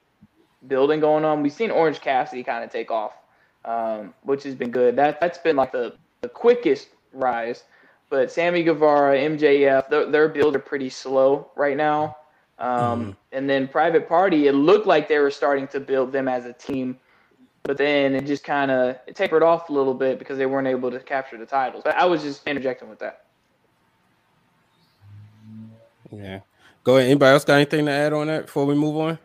building 0.68 1.00
going 1.00 1.26
on. 1.26 1.42
We've 1.42 1.54
seen 1.54 1.72
Orange 1.72 2.02
Cassidy 2.02 2.44
kind 2.44 2.64
of 2.64 2.72
take 2.72 2.92
off, 2.92 3.14
um, 3.66 4.14
which 4.24 4.44
has 4.44 4.56
been 4.56 4.72
good. 4.72 4.96
That 4.96 5.20
that's 5.20 5.38
been 5.38 5.56
like 5.56 5.72
the, 5.72 5.96
the 6.22 6.30
quickest 6.30 6.90
rise. 7.14 7.64
But 8.10 8.32
Sammy 8.32 8.64
Guevara, 8.64 9.18
MJF, 9.18 9.90
their, 9.90 10.10
their 10.10 10.28
build 10.28 10.56
are 10.56 10.60
pretty 10.60 10.90
slow 10.90 11.52
right 11.56 11.78
now. 11.78 12.18
Um, 12.60 13.02
mm-hmm. 13.02 13.12
And 13.32 13.50
then 13.50 13.68
Private 13.68 14.08
Party, 14.08 14.48
it 14.48 14.54
looked 14.54 14.86
like 14.86 15.08
they 15.08 15.20
were 15.20 15.32
starting 15.32 15.68
to 15.70 15.80
build 15.80 16.12
them 16.12 16.28
as 16.28 16.46
a 16.46 16.54
team, 16.54 17.00
but 17.64 17.78
then 17.78 18.16
it 18.16 18.26
just 18.26 18.44
kind 18.44 18.70
of 18.70 18.98
tapered 19.14 19.44
off 19.44 19.70
a 19.70 19.74
little 19.74 19.94
bit 19.94 20.20
because 20.20 20.38
they 20.38 20.46
weren't 20.46 20.68
able 20.68 20.92
to 20.92 21.00
capture 21.00 21.38
the 21.38 21.46
titles. 21.46 21.84
But 21.86 21.96
I 21.96 22.06
was 22.06 22.22
just 22.22 22.46
interjecting 22.46 22.90
with 22.90 23.00
that. 23.00 23.26
Yeah. 26.12 26.40
Go 26.84 26.98
ahead. 26.98 27.10
Anybody 27.10 27.34
else 27.34 27.46
got 27.46 27.56
anything 27.56 27.86
to 27.86 27.92
add 27.92 28.14
on 28.14 28.28
that 28.28 28.48
before 28.48 28.66
we 28.66 28.76
move 28.76 28.98
on? 28.98 29.20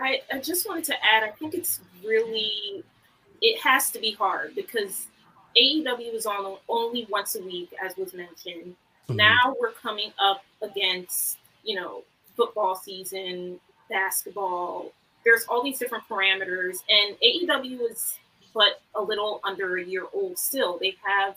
I, 0.00 0.22
I 0.32 0.38
just 0.38 0.68
wanted 0.68 0.84
to 0.84 0.94
add, 1.04 1.24
I 1.24 1.30
think 1.30 1.54
it's 1.54 1.80
really, 2.04 2.84
it 3.42 3.60
has 3.60 3.90
to 3.90 3.98
be 3.98 4.12
hard 4.12 4.54
because 4.54 5.06
AEW 5.56 6.14
is 6.14 6.26
on 6.26 6.56
only 6.68 7.06
once 7.10 7.34
a 7.34 7.42
week, 7.42 7.72
as 7.82 7.96
was 7.96 8.14
mentioned. 8.14 8.76
Mm-hmm. 9.08 9.16
Now 9.16 9.56
we're 9.60 9.72
coming 9.72 10.12
up 10.18 10.44
against, 10.62 11.38
you 11.64 11.76
know, 11.76 12.02
football 12.36 12.76
season, 12.76 13.58
basketball. 13.90 14.92
There's 15.24 15.44
all 15.48 15.62
these 15.62 15.78
different 15.78 16.04
parameters, 16.08 16.78
and 16.88 17.16
AEW 17.20 17.90
is 17.90 18.18
but 18.54 18.80
a 18.94 19.02
little 19.02 19.40
under 19.44 19.76
a 19.76 19.84
year 19.84 20.04
old 20.12 20.38
still. 20.38 20.78
They 20.78 20.94
have 21.04 21.36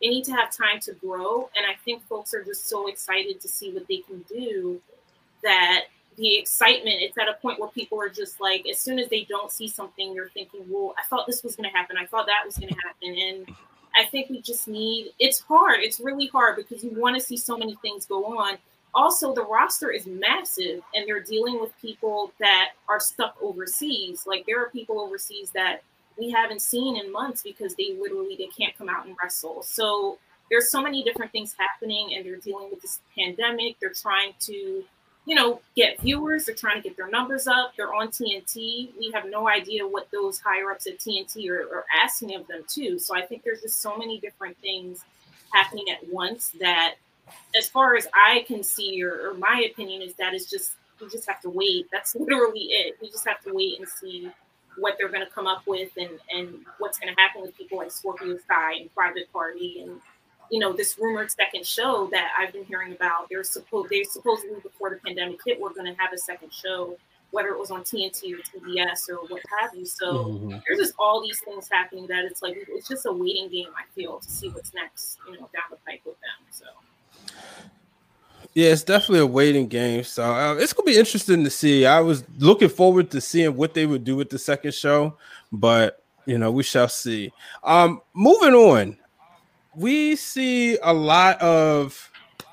they 0.00 0.08
need 0.08 0.24
to 0.24 0.32
have 0.32 0.50
time 0.50 0.80
to 0.80 0.92
grow. 0.94 1.50
And 1.56 1.66
I 1.66 1.74
think 1.84 2.02
folks 2.06 2.32
are 2.32 2.42
just 2.42 2.68
so 2.68 2.88
excited 2.88 3.40
to 3.40 3.48
see 3.48 3.70
what 3.70 3.86
they 3.86 3.98
can 3.98 4.24
do 4.28 4.80
that 5.42 5.84
the 6.16 6.38
excitement, 6.38 6.96
it's 7.00 7.16
at 7.18 7.28
a 7.28 7.34
point 7.34 7.60
where 7.60 7.68
people 7.68 8.00
are 8.00 8.08
just 8.08 8.40
like, 8.40 8.66
as 8.68 8.78
soon 8.78 8.98
as 8.98 9.08
they 9.08 9.24
don't 9.24 9.50
see 9.50 9.68
something, 9.68 10.14
you're 10.14 10.28
thinking, 10.30 10.62
well, 10.68 10.94
I 10.98 11.06
thought 11.06 11.26
this 11.26 11.42
was 11.42 11.56
going 11.56 11.70
to 11.70 11.76
happen. 11.76 11.96
I 11.96 12.06
thought 12.06 12.26
that 12.26 12.42
was 12.44 12.56
going 12.56 12.72
to 12.72 12.80
happen. 12.86 13.16
And 13.18 13.56
I 13.94 14.04
think 14.06 14.30
we 14.30 14.40
just 14.40 14.68
need, 14.68 15.12
it's 15.18 15.40
hard. 15.40 15.80
It's 15.80 16.00
really 16.00 16.26
hard 16.28 16.56
because 16.56 16.84
you 16.84 16.90
want 16.94 17.16
to 17.16 17.22
see 17.22 17.36
so 17.36 17.56
many 17.56 17.76
things 17.82 18.06
go 18.06 18.38
on. 18.38 18.56
Also, 18.94 19.32
the 19.34 19.44
roster 19.44 19.90
is 19.90 20.06
massive 20.06 20.82
and 20.94 21.06
they're 21.06 21.20
dealing 21.22 21.60
with 21.60 21.72
people 21.80 22.32
that 22.40 22.70
are 22.88 23.00
stuck 23.00 23.36
overseas. 23.40 24.26
Like 24.26 24.46
there 24.46 24.60
are 24.60 24.68
people 24.70 25.00
overseas 25.00 25.50
that 25.52 25.82
we 26.18 26.30
haven't 26.30 26.60
seen 26.60 26.96
in 26.96 27.12
months 27.12 27.42
because 27.42 27.74
they 27.74 27.96
literally 28.00 28.36
they 28.36 28.48
can't 28.48 28.76
come 28.76 28.88
out 28.88 29.06
and 29.06 29.16
wrestle. 29.22 29.62
So 29.62 30.18
there's 30.50 30.70
so 30.70 30.82
many 30.82 31.02
different 31.04 31.30
things 31.32 31.54
happening 31.56 32.14
and 32.14 32.26
they're 32.26 32.36
dealing 32.36 32.70
with 32.70 32.82
this 32.82 33.00
pandemic. 33.16 33.76
They're 33.80 33.92
trying 33.92 34.34
to, 34.40 34.84
you 35.30 35.36
know, 35.36 35.60
get 35.76 36.00
viewers, 36.00 36.46
they're 36.46 36.56
trying 36.56 36.82
to 36.82 36.88
get 36.88 36.96
their 36.96 37.08
numbers 37.08 37.46
up. 37.46 37.72
They're 37.76 37.94
on 37.94 38.08
TNT. 38.08 38.90
We 38.98 39.12
have 39.14 39.26
no 39.30 39.48
idea 39.48 39.86
what 39.86 40.10
those 40.10 40.40
higher 40.40 40.72
ups 40.72 40.88
at 40.88 40.98
TNT 40.98 41.48
are, 41.50 41.72
are 41.72 41.84
asking 42.02 42.34
of 42.34 42.48
them 42.48 42.64
too. 42.66 42.98
So 42.98 43.14
I 43.14 43.22
think 43.22 43.44
there's 43.44 43.62
just 43.62 43.80
so 43.80 43.96
many 43.96 44.18
different 44.18 44.58
things 44.58 45.04
happening 45.52 45.84
at 45.88 45.98
once 46.12 46.52
that 46.58 46.96
as 47.56 47.68
far 47.68 47.94
as 47.94 48.08
I 48.12 48.44
can 48.48 48.64
see, 48.64 49.00
or, 49.04 49.30
or 49.30 49.34
my 49.34 49.68
opinion 49.70 50.02
is 50.02 50.14
that 50.14 50.34
it's 50.34 50.50
just 50.50 50.72
we 51.00 51.08
just 51.08 51.28
have 51.28 51.40
to 51.42 51.48
wait. 51.48 51.86
That's 51.92 52.12
literally 52.16 52.62
it. 52.62 52.96
We 53.00 53.08
just 53.08 53.24
have 53.28 53.40
to 53.42 53.54
wait 53.54 53.78
and 53.78 53.88
see 53.88 54.32
what 54.78 54.96
they're 54.98 55.10
going 55.10 55.24
to 55.24 55.30
come 55.30 55.46
up 55.46 55.62
with 55.64 55.92
and 55.96 56.18
and 56.34 56.56
what's 56.78 56.98
going 56.98 57.14
to 57.14 57.20
happen 57.20 57.42
with 57.42 57.56
people 57.56 57.78
like 57.78 57.92
Scorpio 57.92 58.36
Sky 58.38 58.78
and 58.80 58.92
Private 58.96 59.32
Party 59.32 59.80
and 59.82 60.00
you 60.50 60.58
know 60.58 60.72
this 60.72 60.98
rumored 60.98 61.30
second 61.30 61.66
show 61.66 62.08
that 62.12 62.30
I've 62.38 62.52
been 62.52 62.64
hearing 62.64 62.92
about. 62.92 63.28
They're 63.30 63.44
supposed 63.44 63.90
they 63.90 64.02
supposedly 64.04 64.60
before 64.60 64.90
the 64.90 64.96
pandemic 64.96 65.40
hit 65.46 65.60
were 65.60 65.70
going 65.70 65.86
to 65.86 65.98
have 66.00 66.12
a 66.12 66.18
second 66.18 66.52
show, 66.52 66.96
whether 67.30 67.48
it 67.48 67.58
was 67.58 67.70
on 67.70 67.82
TNT 67.82 68.34
or 68.34 68.38
TBS 68.38 69.08
or 69.08 69.26
what 69.28 69.42
have 69.60 69.74
you. 69.74 69.86
So 69.86 70.24
mm-hmm. 70.24 70.56
there's 70.66 70.78
just 70.78 70.94
all 70.98 71.22
these 71.22 71.40
things 71.40 71.68
happening 71.70 72.06
that 72.08 72.24
it's 72.24 72.42
like 72.42 72.56
it's 72.68 72.88
just 72.88 73.06
a 73.06 73.12
waiting 73.12 73.48
game. 73.48 73.68
I 73.76 73.84
feel 73.94 74.18
to 74.18 74.30
see 74.30 74.48
what's 74.48 74.74
next, 74.74 75.18
you 75.26 75.34
know, 75.34 75.48
down 75.52 75.70
the 75.70 75.76
pipe 75.86 76.00
with 76.04 76.16
them. 76.20 76.46
So. 76.50 76.66
Yeah, 78.54 78.70
it's 78.70 78.82
definitely 78.82 79.20
a 79.20 79.26
waiting 79.26 79.68
game. 79.68 80.02
So 80.02 80.24
uh, 80.24 80.54
it's 80.54 80.72
gonna 80.72 80.86
be 80.86 80.98
interesting 80.98 81.44
to 81.44 81.50
see. 81.50 81.86
I 81.86 82.00
was 82.00 82.24
looking 82.38 82.68
forward 82.68 83.10
to 83.12 83.20
seeing 83.20 83.54
what 83.54 83.74
they 83.74 83.86
would 83.86 84.02
do 84.02 84.16
with 84.16 84.30
the 84.30 84.38
second 84.38 84.74
show, 84.74 85.16
but 85.52 86.02
you 86.26 86.38
know, 86.38 86.50
we 86.50 86.62
shall 86.62 86.88
see. 86.88 87.32
Um, 87.62 88.02
moving 88.14 88.54
on, 88.54 88.96
we 89.74 90.16
see 90.16 90.78
a 90.82 90.92
lot 90.92 91.40
of 91.40 92.10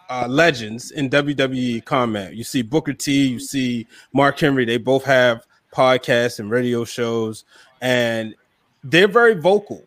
uh, 0.10 0.28
legends 0.30 0.92
in 0.92 1.10
WWE 1.10 1.84
comment. 1.86 2.36
You 2.36 2.44
see 2.44 2.62
Booker 2.62 2.94
T, 2.94 3.28
you 3.28 3.40
see 3.40 3.88
Mark 4.14 4.40
Henry. 4.40 4.66
They 4.66 4.78
both 4.78 5.04
have 5.06 5.46
podcasts 5.74 6.40
and 6.40 6.50
radio 6.50 6.86
shows, 6.86 7.44
and 7.82 8.36
they're 8.84 9.08
very 9.08 9.34
vocal. 9.36 9.84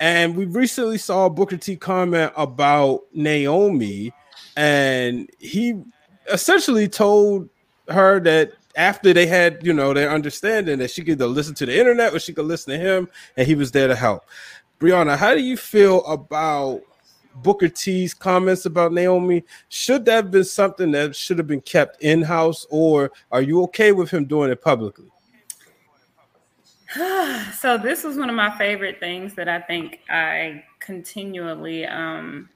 And 0.00 0.36
we 0.36 0.46
recently 0.46 0.98
saw 0.98 1.28
Booker 1.28 1.56
T 1.56 1.76
comment 1.76 2.32
about 2.36 3.02
Naomi 3.14 4.12
and 4.56 5.30
he 5.38 5.82
essentially 6.30 6.88
told 6.88 7.48
her 7.88 8.20
that 8.20 8.52
after 8.76 9.12
they 9.12 9.26
had 9.26 9.64
you 9.64 9.72
know 9.72 9.92
their 9.92 10.10
understanding 10.10 10.78
that 10.78 10.90
she 10.90 11.04
could 11.04 11.20
listen 11.20 11.54
to 11.54 11.66
the 11.66 11.78
internet 11.78 12.14
or 12.14 12.18
she 12.18 12.32
could 12.32 12.46
listen 12.46 12.72
to 12.72 12.78
him 12.78 13.08
and 13.36 13.46
he 13.46 13.54
was 13.54 13.72
there 13.72 13.88
to 13.88 13.94
help 13.94 14.24
briana 14.82 15.16
how 15.16 15.32
do 15.32 15.40
you 15.40 15.56
feel 15.56 16.04
about 16.06 16.80
booker 17.36 17.68
t's 17.68 18.12
comments 18.12 18.66
about 18.66 18.92
naomi 18.92 19.44
should 19.68 20.04
that 20.04 20.16
have 20.16 20.30
been 20.30 20.44
something 20.44 20.90
that 20.90 21.14
should 21.14 21.38
have 21.38 21.46
been 21.46 21.60
kept 21.60 22.02
in-house 22.02 22.66
or 22.68 23.12
are 23.30 23.42
you 23.42 23.62
okay 23.62 23.92
with 23.92 24.10
him 24.10 24.24
doing 24.24 24.50
it 24.50 24.60
publicly 24.60 25.06
so 27.58 27.78
this 27.78 28.04
was 28.04 28.18
one 28.18 28.28
of 28.28 28.36
my 28.36 28.50
favorite 28.58 29.00
things 29.00 29.34
that 29.34 29.48
I 29.48 29.60
think 29.60 30.00
I 30.10 30.62
continually 30.78 31.86
um, 31.86 32.50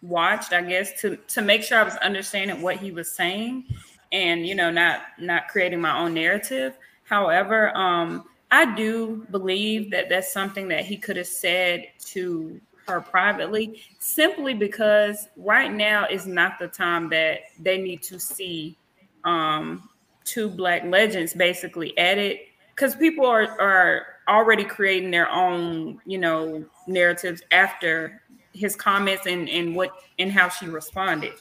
watched. 0.00 0.52
I 0.52 0.62
guess 0.62 0.98
to 1.02 1.16
to 1.16 1.42
make 1.42 1.62
sure 1.62 1.78
I 1.78 1.82
was 1.82 1.96
understanding 1.96 2.62
what 2.62 2.76
he 2.76 2.92
was 2.92 3.12
saying, 3.12 3.64
and 4.10 4.46
you 4.46 4.54
know, 4.54 4.70
not 4.70 5.00
not 5.18 5.48
creating 5.48 5.80
my 5.80 5.98
own 5.98 6.14
narrative. 6.14 6.78
However, 7.04 7.76
um, 7.76 8.24
I 8.50 8.74
do 8.74 9.26
believe 9.30 9.90
that 9.90 10.08
that's 10.08 10.32
something 10.32 10.68
that 10.68 10.84
he 10.84 10.96
could 10.96 11.16
have 11.16 11.26
said 11.26 11.86
to 12.06 12.60
her 12.86 13.00
privately, 13.00 13.82
simply 13.98 14.54
because 14.54 15.28
right 15.36 15.72
now 15.72 16.06
is 16.10 16.26
not 16.26 16.58
the 16.58 16.68
time 16.68 17.10
that 17.10 17.40
they 17.60 17.78
need 17.78 18.02
to 18.04 18.18
see 18.18 18.76
um, 19.24 19.88
two 20.24 20.48
black 20.48 20.84
legends 20.84 21.32
basically 21.34 21.96
at 21.98 22.18
it 22.18 22.48
because 22.74 22.94
people 22.94 23.26
are 23.26 23.60
are 23.60 24.06
already 24.28 24.62
creating 24.62 25.10
their 25.10 25.30
own 25.30 25.98
you 26.04 26.18
know 26.18 26.64
narratives 26.86 27.42
after 27.50 28.22
his 28.52 28.76
comments 28.76 29.26
and 29.26 29.48
and 29.48 29.74
what 29.74 29.90
and 30.18 30.30
how 30.30 30.48
she 30.48 30.66
responded. 30.66 31.32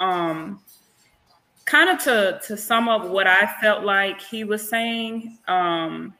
Um 0.00 0.60
kind 1.64 1.88
of 1.88 1.98
to 2.00 2.40
to 2.44 2.56
sum 2.56 2.88
up 2.88 3.08
what 3.08 3.28
i 3.28 3.46
felt 3.60 3.84
like 3.84 4.20
he 4.20 4.42
was 4.42 4.68
saying 4.68 5.38
um 5.46 6.12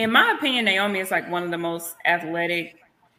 in 0.00 0.10
my 0.10 0.34
opinion 0.36 0.64
naomi 0.64 0.98
is 0.98 1.10
like 1.10 1.28
one 1.30 1.42
of 1.42 1.50
the 1.50 1.58
most 1.58 1.94
athletic 2.06 2.76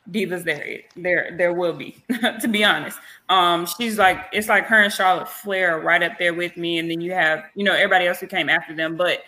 divas 0.10 0.44
there 0.44 0.82
there 0.96 1.36
there 1.38 1.54
will 1.54 1.74
be 1.74 2.04
to 2.42 2.48
be 2.48 2.64
honest 2.64 2.98
um 3.30 3.66
she's 3.66 3.98
like 3.98 4.18
it's 4.34 4.50
like 4.50 4.66
her 4.66 4.82
and 4.82 4.92
charlotte 4.92 5.30
flair 5.30 5.80
right 5.80 6.02
up 6.02 6.18
there 6.18 6.34
with 6.34 6.58
me 6.58 6.80
and 6.80 6.90
then 6.90 7.00
you 7.00 7.12
have 7.12 7.44
you 7.56 7.64
know 7.64 7.74
everybody 7.74 8.08
else 8.08 8.20
who 8.20 8.28
came 8.28 8.50
after 8.50 8.76
them 8.76 8.98
but 8.98 9.20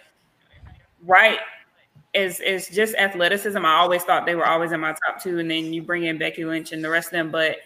right 1.06 1.40
is 2.14 2.40
is 2.40 2.70
just 2.70 2.96
athleticism. 2.96 3.66
I 3.66 3.76
always 3.76 4.04
thought 4.04 4.26
they 4.26 4.36
were 4.36 4.46
always 4.46 4.72
in 4.72 4.80
my 4.80 4.96
top 5.06 5.22
two, 5.22 5.40
and 5.40 5.50
then 5.50 5.74
you 5.74 5.82
bring 5.82 6.06
in 6.06 6.18
Becky 6.18 6.46
Lynch 6.46 6.72
and 6.72 6.84
the 6.84 6.90
rest 6.90 7.08
of 7.08 7.14
them, 7.14 7.32
but 7.32 7.58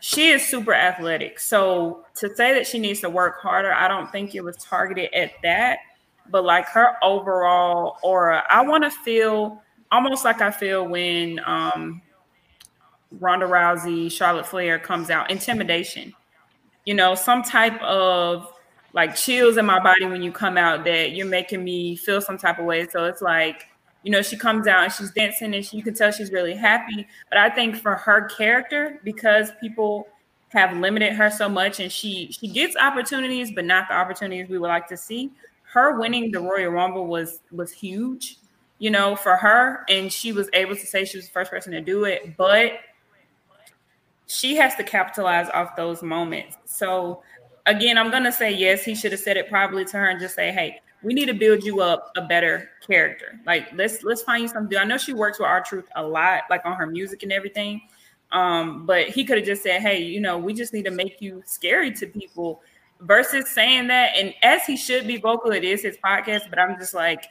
she 0.00 0.28
is 0.28 0.46
super 0.46 0.74
athletic. 0.74 1.38
So 1.38 2.04
to 2.16 2.34
say 2.34 2.54
that 2.54 2.66
she 2.66 2.78
needs 2.78 3.00
to 3.00 3.10
work 3.10 3.40
harder, 3.40 3.72
I 3.72 3.86
don't 3.86 4.10
think 4.10 4.34
it 4.34 4.42
was 4.42 4.56
targeted 4.56 5.12
at 5.14 5.32
that, 5.42 5.78
but 6.30 6.44
like 6.44 6.66
her 6.68 6.96
overall 7.02 7.98
aura, 8.02 8.44
I 8.48 8.62
want 8.62 8.84
to 8.84 8.90
feel 8.90 9.62
almost 9.92 10.24
like 10.24 10.40
I 10.40 10.50
feel 10.50 10.86
when 10.86 11.40
um 11.44 12.02
Ronda 13.18 13.46
Rousey, 13.46 14.10
Charlotte 14.10 14.46
Flair 14.46 14.78
comes 14.78 15.10
out, 15.10 15.30
intimidation. 15.30 16.14
You 16.84 16.94
know, 16.94 17.14
some 17.14 17.42
type 17.42 17.80
of 17.82 18.52
like 18.92 19.14
chills 19.14 19.56
in 19.56 19.66
my 19.66 19.80
body 19.80 20.06
when 20.06 20.22
you 20.22 20.32
come 20.32 20.56
out 20.56 20.84
that 20.84 21.12
you're 21.12 21.26
making 21.26 21.62
me 21.62 21.96
feel 21.96 22.20
some 22.20 22.38
type 22.38 22.58
of 22.58 22.64
way. 22.64 22.86
So 22.88 23.04
it's 23.04 23.22
like, 23.22 23.66
you 24.02 24.10
know, 24.10 24.22
she 24.22 24.36
comes 24.36 24.66
out 24.66 24.84
and 24.84 24.92
she's 24.92 25.10
dancing 25.12 25.54
and 25.54 25.64
she, 25.64 25.76
you 25.76 25.82
can 25.82 25.94
tell 25.94 26.10
she's 26.10 26.32
really 26.32 26.54
happy. 26.54 27.06
But 27.28 27.38
I 27.38 27.50
think 27.50 27.76
for 27.76 27.94
her 27.94 28.26
character, 28.28 29.00
because 29.04 29.50
people 29.60 30.08
have 30.48 30.76
limited 30.76 31.12
her 31.12 31.30
so 31.30 31.48
much 31.48 31.78
and 31.78 31.92
she 31.92 32.30
she 32.32 32.48
gets 32.48 32.76
opportunities, 32.76 33.52
but 33.54 33.64
not 33.64 33.88
the 33.88 33.94
opportunities 33.94 34.48
we 34.48 34.58
would 34.58 34.68
like 34.68 34.88
to 34.88 34.96
see. 34.96 35.30
Her 35.72 35.98
winning 35.98 36.32
the 36.32 36.40
Royal 36.40 36.70
Rumble 36.70 37.06
was 37.06 37.40
was 37.52 37.70
huge, 37.70 38.38
you 38.78 38.90
know, 38.90 39.14
for 39.14 39.36
her. 39.36 39.84
And 39.88 40.12
she 40.12 40.32
was 40.32 40.48
able 40.52 40.74
to 40.74 40.86
say 40.86 41.04
she 41.04 41.16
was 41.16 41.26
the 41.26 41.32
first 41.32 41.50
person 41.50 41.72
to 41.72 41.80
do 41.80 42.04
it, 42.04 42.36
but 42.36 42.72
she 44.26 44.56
has 44.56 44.74
to 44.76 44.84
capitalize 44.84 45.48
off 45.50 45.76
those 45.76 46.02
moments. 46.02 46.56
So 46.64 47.22
again, 47.66 47.98
I'm 47.98 48.10
gonna 48.10 48.32
say 48.32 48.52
yes. 48.52 48.84
He 48.84 48.94
should 48.94 49.12
have 49.12 49.20
said 49.20 49.36
it 49.36 49.48
probably 49.48 49.84
to 49.86 49.96
her 49.96 50.08
and 50.08 50.20
just 50.20 50.34
say, 50.34 50.50
"Hey, 50.50 50.80
we 51.02 51.14
need 51.14 51.26
to 51.26 51.34
build 51.34 51.62
you 51.64 51.80
up 51.80 52.10
a 52.16 52.22
better 52.22 52.70
character. 52.86 53.38
Like 53.46 53.68
let's 53.74 54.02
let's 54.02 54.22
find 54.22 54.42
you 54.42 54.48
something." 54.48 54.76
I 54.76 54.84
know 54.84 54.98
she 54.98 55.12
works 55.12 55.38
with 55.38 55.46
R-Truth 55.46 55.86
a 55.94 56.02
lot, 56.02 56.42
like 56.50 56.64
on 56.64 56.76
her 56.76 56.86
music 56.86 57.22
and 57.22 57.32
everything. 57.32 57.82
Um, 58.32 58.86
but 58.86 59.08
he 59.08 59.24
could 59.24 59.38
have 59.38 59.46
just 59.46 59.62
said, 59.62 59.82
"Hey, 59.82 60.02
you 60.02 60.20
know, 60.20 60.38
we 60.38 60.52
just 60.52 60.72
need 60.72 60.84
to 60.84 60.90
make 60.90 61.20
you 61.20 61.42
scary 61.46 61.92
to 61.92 62.06
people." 62.06 62.62
Versus 63.02 63.48
saying 63.48 63.88
that, 63.88 64.14
and 64.14 64.34
as 64.42 64.66
he 64.66 64.76
should 64.76 65.06
be 65.06 65.16
vocal, 65.16 65.52
it 65.52 65.64
is 65.64 65.82
his 65.82 65.96
podcast. 66.04 66.50
But 66.50 66.58
I'm 66.58 66.78
just 66.78 66.92
like, 66.92 67.24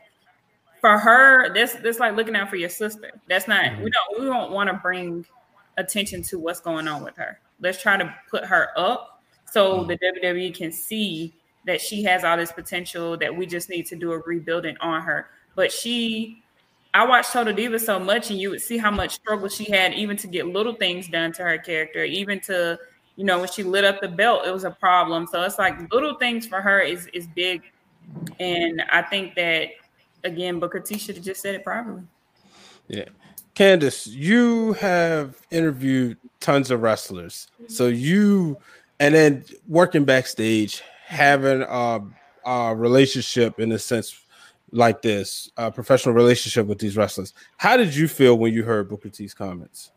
for 0.81 0.97
her, 0.97 1.53
this 1.53 1.73
this 1.73 1.99
like 1.99 2.15
looking 2.15 2.35
out 2.35 2.49
for 2.49 2.55
your 2.55 2.69
sister. 2.69 3.11
That's 3.27 3.47
not 3.47 3.63
mm-hmm. 3.63 3.83
we 3.83 3.91
don't 3.91 4.21
we 4.21 4.25
don't 4.25 4.51
want 4.51 4.69
to 4.69 4.75
bring 4.77 5.25
attention 5.77 6.23
to 6.23 6.39
what's 6.39 6.59
going 6.59 6.87
on 6.87 7.03
with 7.03 7.15
her. 7.17 7.39
Let's 7.61 7.81
try 7.81 7.97
to 7.97 8.13
put 8.29 8.45
her 8.45 8.69
up 8.77 9.21
so 9.51 9.83
the 9.83 9.97
WWE 9.97 10.55
can 10.55 10.71
see 10.71 11.33
that 11.65 11.81
she 11.81 12.03
has 12.03 12.23
all 12.23 12.37
this 12.37 12.51
potential 12.51 13.17
that 13.17 13.35
we 13.35 13.45
just 13.45 13.69
need 13.69 13.85
to 13.87 13.95
do 13.95 14.11
a 14.11 14.19
rebuilding 14.19 14.77
on 14.79 15.01
her. 15.01 15.27
But 15.55 15.71
she, 15.71 16.41
I 16.93 17.05
watched 17.05 17.33
Total 17.33 17.53
Diva 17.53 17.79
so 17.79 17.99
much, 17.99 18.29
and 18.29 18.39
you 18.39 18.49
would 18.49 18.61
see 18.61 18.77
how 18.77 18.91
much 18.91 19.15
struggle 19.15 19.49
she 19.49 19.69
had 19.69 19.93
even 19.93 20.15
to 20.17 20.27
get 20.27 20.47
little 20.47 20.73
things 20.73 21.07
done 21.07 21.33
to 21.33 21.43
her 21.43 21.57
character, 21.57 22.03
even 22.03 22.39
to 22.41 22.79
you 23.19 23.25
know 23.25 23.37
when 23.37 23.49
she 23.49 23.63
lit 23.63 23.83
up 23.83 23.99
the 23.99 24.07
belt, 24.07 24.47
it 24.47 24.53
was 24.53 24.63
a 24.63 24.71
problem. 24.71 25.27
So 25.27 25.43
it's 25.43 25.59
like 25.59 25.91
little 25.91 26.15
things 26.15 26.47
for 26.47 26.61
her 26.61 26.79
is 26.79 27.07
is 27.07 27.27
big, 27.27 27.63
and 28.39 28.81
I 28.93 29.01
think 29.01 29.35
that 29.35 29.71
again, 30.23 30.57
Booker 30.57 30.79
T 30.79 30.97
should 30.97 31.15
have 31.15 31.25
just 31.25 31.41
said 31.41 31.53
it 31.53 31.65
properly. 31.65 32.03
Yeah. 32.87 33.09
Candace, 33.55 34.07
you 34.07 34.71
have 34.73 35.35
interviewed 35.51 36.17
tons 36.39 36.71
of 36.71 36.81
wrestlers. 36.81 37.49
So 37.67 37.87
you 37.87 38.57
and 39.01 39.13
then 39.13 39.43
working 39.67 40.05
backstage, 40.05 40.81
having 41.05 41.63
a, 41.63 41.99
a 42.45 42.73
relationship 42.73 43.59
in 43.59 43.73
a 43.73 43.79
sense 43.79 44.17
like 44.71 45.01
this, 45.01 45.51
a 45.57 45.69
professional 45.69 46.15
relationship 46.15 46.67
with 46.67 46.79
these 46.79 46.95
wrestlers. 46.95 47.33
How 47.57 47.75
did 47.75 47.93
you 47.93 48.07
feel 48.07 48.37
when 48.37 48.53
you 48.53 48.63
heard 48.63 48.87
Booker 48.87 49.09
T's 49.09 49.33
comments? 49.33 49.91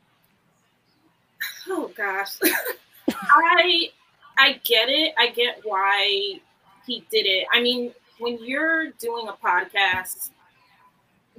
Oh 1.68 1.88
gosh, 1.96 2.38
I 3.10 3.90
I 4.38 4.60
get 4.64 4.88
it. 4.88 5.14
I 5.18 5.28
get 5.30 5.60
why 5.64 6.40
he 6.86 7.04
did 7.10 7.26
it. 7.26 7.46
I 7.52 7.60
mean, 7.60 7.92
when 8.18 8.42
you're 8.42 8.90
doing 8.92 9.28
a 9.28 9.32
podcast, 9.32 10.30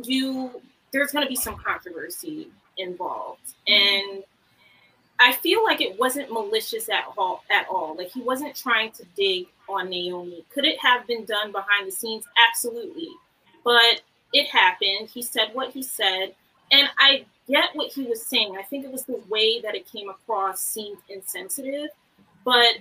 you 0.01 0.61
there's 0.91 1.11
going 1.11 1.25
to 1.25 1.29
be 1.29 1.35
some 1.35 1.57
controversy 1.57 2.49
involved, 2.77 3.53
and 3.67 4.23
I 5.19 5.31
feel 5.33 5.63
like 5.63 5.81
it 5.81 5.99
wasn't 5.99 6.31
malicious 6.31 6.89
at 6.89 7.05
all. 7.17 7.43
At 7.49 7.67
all, 7.69 7.95
like 7.97 8.11
he 8.11 8.21
wasn't 8.21 8.55
trying 8.55 8.91
to 8.91 9.03
dig 9.15 9.47
on 9.69 9.89
Naomi. 9.89 10.45
Could 10.53 10.65
it 10.65 10.79
have 10.79 11.07
been 11.07 11.25
done 11.25 11.51
behind 11.51 11.87
the 11.87 11.91
scenes? 11.91 12.25
Absolutely, 12.49 13.09
but 13.63 14.01
it 14.33 14.47
happened. 14.47 15.09
He 15.13 15.21
said 15.21 15.49
what 15.53 15.71
he 15.71 15.83
said, 15.83 16.35
and 16.71 16.89
I 16.97 17.25
get 17.47 17.69
what 17.73 17.91
he 17.91 18.03
was 18.03 18.25
saying. 18.25 18.55
I 18.57 18.63
think 18.63 18.85
it 18.85 18.91
was 18.91 19.03
the 19.03 19.21
way 19.29 19.61
that 19.61 19.75
it 19.75 19.91
came 19.91 20.09
across 20.09 20.61
seemed 20.61 20.97
insensitive, 21.09 21.89
but 22.43 22.77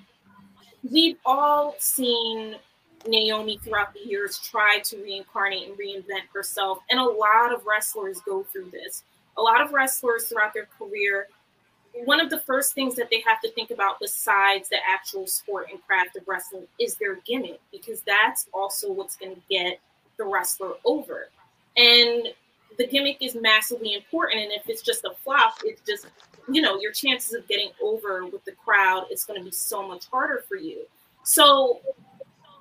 we've 0.91 1.19
all 1.25 1.75
seen 1.79 2.57
Naomi 3.07 3.59
throughout 3.59 3.93
the 3.95 4.01
years 4.01 4.39
try 4.39 4.79
to 4.85 5.03
reincarnate 5.03 5.69
and 5.69 5.79
reinvent 5.79 6.29
herself, 6.33 6.79
and 6.91 7.01
a 7.01 7.05
lot 7.05 7.53
of 7.53 7.67
wrestlers 7.67 8.21
go 8.21 8.45
through 8.45 8.71
this. 8.71 9.03
A 9.37 9.43
lot 9.43 9.61
of 9.61 9.73
wrestlers 9.73 10.29
throughout 10.29 10.55
their 10.55 10.69
career 10.79 11.27
one 12.05 12.21
of 12.21 12.31
the 12.31 12.41
first 12.41 12.75
things 12.75 12.95
that 12.97 13.11
they 13.11 13.23
have 13.27 13.41
to 13.41 13.51
think 13.53 13.71
about 13.71 14.01
besides 14.01 14.69
the 14.69 14.79
actual 14.87 15.27
sport 15.27 15.69
and 15.71 15.85
craft 15.87 16.17
of 16.17 16.27
wrestling 16.27 16.67
is 16.81 16.95
their 16.97 17.17
gimmick 17.27 17.61
because 17.71 18.01
that's 18.03 18.49
also 18.53 18.91
what's 18.91 19.17
going 19.17 19.35
to 19.35 19.43
get 19.49 19.79
the 20.17 20.25
wrestler 20.25 20.73
over 20.85 21.29
and 21.77 22.29
the 22.79 22.87
gimmick 22.87 23.19
is 23.21 23.35
massively 23.35 23.95
important 23.95 24.41
and 24.41 24.53
if 24.53 24.69
it's 24.69 24.83
just 24.83 25.05
a 25.05 25.11
flop 25.25 25.55
it's 25.65 25.83
just 25.83 26.07
you 26.49 26.61
know 26.61 26.79
your 26.79 26.93
chances 26.93 27.33
of 27.33 27.47
getting 27.49 27.71
over 27.83 28.27
with 28.27 28.45
the 28.45 28.53
crowd 28.53 29.07
is 29.11 29.25
going 29.25 29.39
to 29.39 29.45
be 29.45 29.53
so 29.53 29.87
much 29.87 30.07
harder 30.07 30.45
for 30.49 30.57
you 30.57 30.85
so 31.23 31.81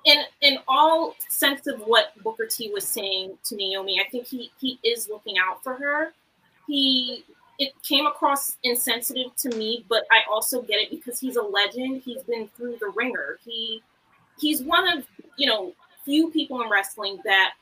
in 0.04 0.22
in 0.40 0.58
all 0.68 1.14
sense 1.28 1.66
of 1.66 1.80
what 1.80 2.12
booker 2.22 2.46
t 2.46 2.70
was 2.72 2.86
saying 2.86 3.36
to 3.44 3.56
naomi 3.56 4.00
i 4.00 4.08
think 4.10 4.26
he 4.26 4.50
he 4.60 4.78
is 4.84 5.08
looking 5.08 5.36
out 5.38 5.62
for 5.62 5.74
her 5.74 6.12
he 6.66 7.24
it 7.58 7.72
came 7.82 8.06
across 8.06 8.56
insensitive 8.64 9.34
to 9.36 9.48
me, 9.56 9.84
but 9.88 10.04
I 10.10 10.22
also 10.28 10.62
get 10.62 10.80
it 10.80 10.90
because 10.90 11.20
he's 11.20 11.36
a 11.36 11.42
legend. 11.42 12.02
He's 12.04 12.22
been 12.22 12.48
through 12.56 12.78
the 12.80 12.92
ringer. 12.96 13.38
He 13.44 13.82
he's 14.40 14.62
one 14.62 14.88
of 14.88 15.04
you 15.36 15.48
know 15.48 15.72
few 16.04 16.30
people 16.30 16.60
in 16.62 16.68
wrestling 16.68 17.18
that 17.24 17.52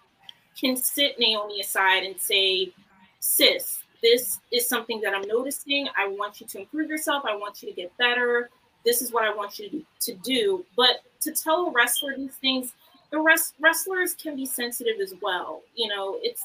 can 0.61 0.77
sit 0.77 1.18
Naomi 1.18 1.61
aside 1.61 2.05
and 2.05 2.20
say, 2.20 2.73
"Sis, 3.20 3.83
this 4.03 4.38
is 4.51 4.66
something 4.66 5.01
that 5.01 5.14
I'm 5.14 5.27
noticing. 5.27 5.88
I 5.96 6.09
want 6.09 6.40
you 6.40 6.46
to 6.49 6.61
improve 6.61 6.88
yourself. 6.88 7.25
I 7.25 7.37
want 7.37 7.62
you 7.62 7.68
to 7.68 7.75
get 7.75 7.96
better. 7.96 8.51
This 8.85 9.03
is 9.03 9.12
what 9.12 9.25
I 9.25 9.35
want 9.35 9.59
you 9.59 9.85
to, 10.01 10.14
do." 10.14 10.64
But 10.77 11.03
to 11.20 11.33
tell 11.33 11.66
a 11.66 11.70
wrestler 11.70 12.16
these 12.16 12.37
things, 12.37 12.73
the 13.11 13.18
rest 13.18 13.55
wrestlers 13.61 14.14
can 14.14 14.37
be 14.37 14.46
sensitive 14.46 15.01
as 15.01 15.14
well. 15.20 15.62
You 15.75 15.88
know, 15.88 16.18
it's 16.23 16.44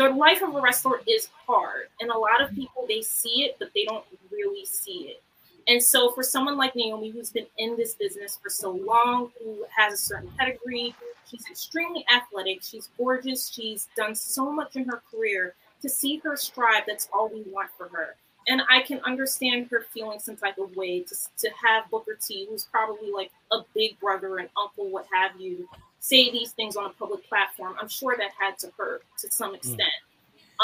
the 0.00 0.08
life 0.08 0.40
of 0.40 0.54
a 0.54 0.60
wrestler 0.60 1.02
is 1.06 1.28
hard 1.46 1.88
and 2.00 2.10
a 2.10 2.16
lot 2.16 2.40
of 2.40 2.48
mm-hmm. 2.48 2.62
people 2.62 2.86
they 2.88 3.02
see 3.02 3.42
it 3.44 3.56
but 3.58 3.70
they 3.74 3.84
don't 3.84 4.04
really 4.32 4.64
see 4.64 5.10
it 5.10 5.22
and 5.68 5.82
so 5.82 6.10
for 6.12 6.22
someone 6.22 6.56
like 6.56 6.74
naomi 6.74 7.10
who's 7.10 7.30
been 7.30 7.46
in 7.58 7.76
this 7.76 7.94
business 7.96 8.38
for 8.42 8.48
so 8.48 8.70
long 8.70 9.30
who 9.38 9.64
has 9.76 9.92
a 9.92 9.96
certain 9.98 10.30
pedigree 10.38 10.94
She's 11.30 11.46
extremely 11.50 12.04
athletic. 12.12 12.62
She's 12.62 12.88
gorgeous. 12.98 13.48
She's 13.48 13.88
done 13.96 14.14
so 14.14 14.50
much 14.50 14.76
in 14.76 14.84
her 14.86 15.02
career. 15.10 15.54
To 15.82 15.88
see 15.88 16.18
her 16.18 16.36
strive, 16.36 16.82
that's 16.86 17.08
all 17.12 17.30
we 17.30 17.42
want 17.46 17.70
for 17.78 17.88
her. 17.88 18.16
And 18.48 18.62
I 18.70 18.82
can 18.82 19.00
understand 19.06 19.68
her 19.70 19.86
feeling 19.92 20.18
some 20.18 20.36
type 20.36 20.58
of 20.58 20.74
way 20.76 21.00
to, 21.00 21.14
to 21.38 21.50
have 21.64 21.90
Booker 21.90 22.18
T, 22.20 22.46
who's 22.50 22.64
probably 22.64 23.10
like 23.12 23.30
a 23.52 23.58
big 23.74 23.98
brother 24.00 24.38
and 24.38 24.48
uncle, 24.60 24.90
what 24.90 25.06
have 25.12 25.40
you, 25.40 25.68
say 26.00 26.30
these 26.30 26.52
things 26.52 26.76
on 26.76 26.86
a 26.86 26.90
public 26.90 27.26
platform. 27.28 27.76
I'm 27.80 27.88
sure 27.88 28.16
that 28.18 28.30
had 28.38 28.58
to 28.58 28.72
hurt 28.76 29.04
to 29.18 29.30
some 29.30 29.54
extent. 29.54 29.92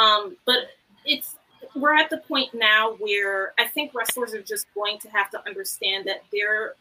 Um, 0.01 0.37
but 0.45 0.71
it's 1.05 1.37
we're 1.75 1.95
at 1.95 2.11
the 2.11 2.19
point 2.19 2.51
now 2.55 2.95
where 2.95 3.53
I 3.59 3.67
think 3.67 3.95
wrestlers 3.95 4.35
are 4.35 4.43
just 4.43 4.67
going 4.75 4.99
to 5.01 5.09
have 5.11 5.31
to 5.31 5.47
understand 5.47 6.07
that 6.07 6.23
they're 6.33 6.75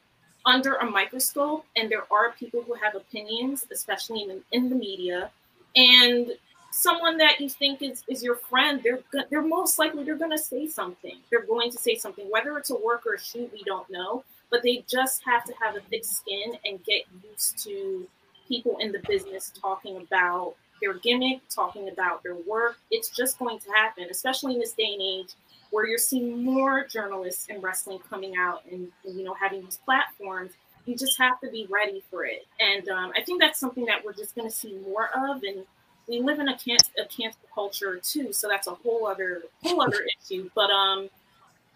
under 0.46 0.76
a 0.76 0.90
microscope 0.90 1.66
and 1.76 1.90
there 1.90 2.04
are 2.12 2.32
people 2.32 2.62
who 2.62 2.74
have 2.74 2.96
opinions, 2.96 3.66
especially 3.72 4.24
in, 4.24 4.42
in 4.52 4.70
the 4.70 4.76
media. 4.76 5.32
And 5.76 6.32
someone 6.72 7.18
that 7.18 7.40
you 7.40 7.50
think 7.50 7.82
is, 7.82 8.04
is 8.08 8.24
your 8.24 8.36
friend, 8.36 8.82
they're 8.84 9.00
they're 9.30 9.42
most 9.42 9.80
likely 9.80 10.04
they're 10.04 10.18
going 10.18 10.32
to 10.32 10.38
say 10.38 10.68
something. 10.68 11.18
They're 11.30 11.46
going 11.46 11.72
to 11.72 11.78
say 11.78 11.96
something, 11.96 12.30
whether 12.30 12.58
it's 12.58 12.70
a 12.70 12.76
work 12.76 13.04
or 13.06 13.14
a 13.14 13.20
shoot, 13.20 13.52
we 13.52 13.64
don't 13.64 13.90
know. 13.90 14.24
But 14.52 14.62
they 14.62 14.86
just 14.88 15.24
have 15.26 15.44
to 15.46 15.54
have 15.62 15.76
a 15.76 15.82
thick 15.90 16.06
skin 16.06 16.54
and 16.66 16.84
get 16.84 17.04
used 17.24 17.64
to 17.64 18.08
people 18.48 18.78
in 18.80 18.92
the 18.92 19.00
business 19.08 19.52
talking 19.60 19.98
about 19.98 20.56
their 20.82 20.94
gimmick, 20.94 21.42
talking 21.50 21.90
about 21.90 22.22
their 22.22 22.36
work. 22.36 22.78
It's 22.92 23.10
just 23.10 23.40
going 23.40 23.60
to 23.60 23.72
happen, 23.72 24.08
especially 24.12 24.54
in 24.54 24.60
this 24.60 24.74
day 24.74 24.94
and 24.94 25.02
age 25.02 25.34
where 25.72 25.88
you're 25.88 25.98
seeing 25.98 26.44
more 26.44 26.86
journalists 26.86 27.48
in 27.48 27.62
wrestling 27.62 28.00
coming 28.10 28.34
out 28.38 28.64
and, 28.72 28.92
and 29.06 29.18
you 29.18 29.24
know 29.24 29.34
having 29.34 29.64
these 29.64 29.78
platforms. 29.86 30.52
You 30.86 30.96
just 30.96 31.18
have 31.18 31.40
to 31.42 31.50
be 31.50 31.68
ready 31.70 32.04
for 32.12 32.26
it, 32.26 32.46
and 32.60 32.88
um, 32.90 33.12
I 33.18 33.24
think 33.24 33.42
that's 33.42 33.60
something 33.60 33.86
that 33.86 34.06
we're 34.06 34.14
just 34.14 34.36
going 34.36 34.48
to 34.48 34.56
see 34.56 34.74
more 34.86 35.10
of. 35.16 35.42
And 35.44 35.66
we 36.08 36.20
live 36.22 36.38
in 36.40 36.48
a 36.48 36.58
cancel, 36.58 36.92
a 37.04 37.06
cancel 37.06 37.42
culture 37.54 38.00
too, 38.04 38.32
so 38.32 38.48
that's 38.48 38.68
a 38.68 38.76
whole 38.76 39.08
other 39.08 39.42
whole 39.64 39.82
other 39.82 40.06
issue. 40.30 40.50
But 40.54 40.70
um, 40.70 41.10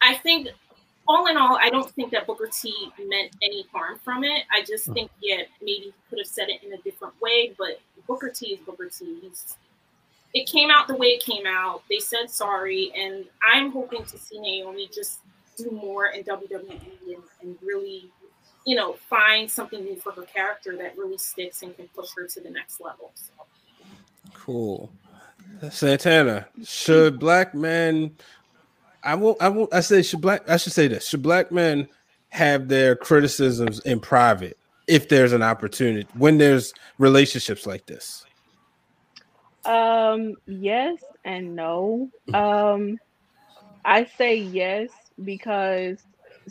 I 0.02 0.16
think 0.16 0.50
all 1.08 1.26
in 1.28 1.38
all, 1.38 1.58
I 1.60 1.70
don't 1.70 1.90
think 1.92 2.12
that 2.12 2.28
Booker 2.28 2.48
T 2.52 2.92
meant 3.04 3.36
any 3.42 3.66
harm 3.74 4.00
from 4.06 4.24
it. 4.24 4.44
I 4.52 4.62
just 4.64 4.86
Hmm. 4.86 4.94
think, 4.94 5.12
yeah, 5.22 5.44
maybe 5.62 5.86
he 5.86 5.94
could 6.10 6.20
have 6.20 6.28
said 6.28 6.50
it 6.50 6.64
in 6.64 6.72
a 6.74 6.78
different 6.84 7.20
way, 7.22 7.54
but 7.58 7.80
Booker 8.08 8.30
T 8.30 8.54
is 8.54 8.60
Booker 8.60 8.90
T. 8.90 9.20
He's, 9.22 9.58
it 10.34 10.48
came 10.48 10.70
out 10.70 10.88
the 10.88 10.96
way 10.96 11.08
it 11.08 11.24
came 11.24 11.46
out. 11.48 11.84
They 11.90 12.00
said 12.00 12.30
sorry, 12.30 12.92
and 12.96 13.26
I'm 13.48 13.72
hoping 13.72 14.04
to 14.06 14.18
see 14.18 14.40
Naomi 14.40 14.90
just 14.94 15.20
do 15.58 15.72
more 15.72 16.08
in 16.08 16.24
WWE 16.24 16.80
and, 17.08 17.24
and 17.42 17.58
really, 17.62 18.10
you 18.66 18.76
know, 18.76 18.94
find 19.10 19.50
something 19.50 19.84
new 19.84 19.96
for 19.96 20.12
her 20.14 20.24
character 20.24 20.78
that 20.78 20.98
really 20.98 21.18
sticks 21.18 21.64
and 21.64 21.76
can 21.76 21.88
push 21.90 22.10
her 22.16 22.28
to 22.28 22.42
the 22.42 22.50
next 22.50 22.80
level. 22.80 23.12
So. 23.16 23.32
Cool. 24.34 24.92
Santana, 25.72 26.48
should 26.64 27.20
black 27.20 27.56
men 27.56 28.16
I 29.04 29.16
won't 29.16 29.42
I 29.42 29.50
won't 29.50 29.74
I 29.74 29.80
say 29.82 30.02
should 30.02 30.22
black 30.22 30.48
I 30.50 30.58
should 30.58 30.74
say 30.74 30.88
this. 30.88 31.08
Should 31.08 31.22
black 31.24 31.52
men 31.52 31.88
have 32.30 32.68
their 32.68 32.96
criticisms 32.96 33.80
in 33.82 34.00
private 34.00 34.58
if 34.88 35.10
there's 35.10 35.34
an 35.34 35.42
opportunity 35.42 36.08
when 36.16 36.38
there's 36.38 36.74
relationships 36.98 37.66
like 37.66 37.86
this? 37.86 38.26
Um, 39.70 40.36
yes 40.48 41.04
and 41.26 41.56
no. 41.56 42.12
Um, 42.34 43.00
I 43.86 44.06
say 44.06 44.38
yes 44.38 44.92
because 45.24 46.00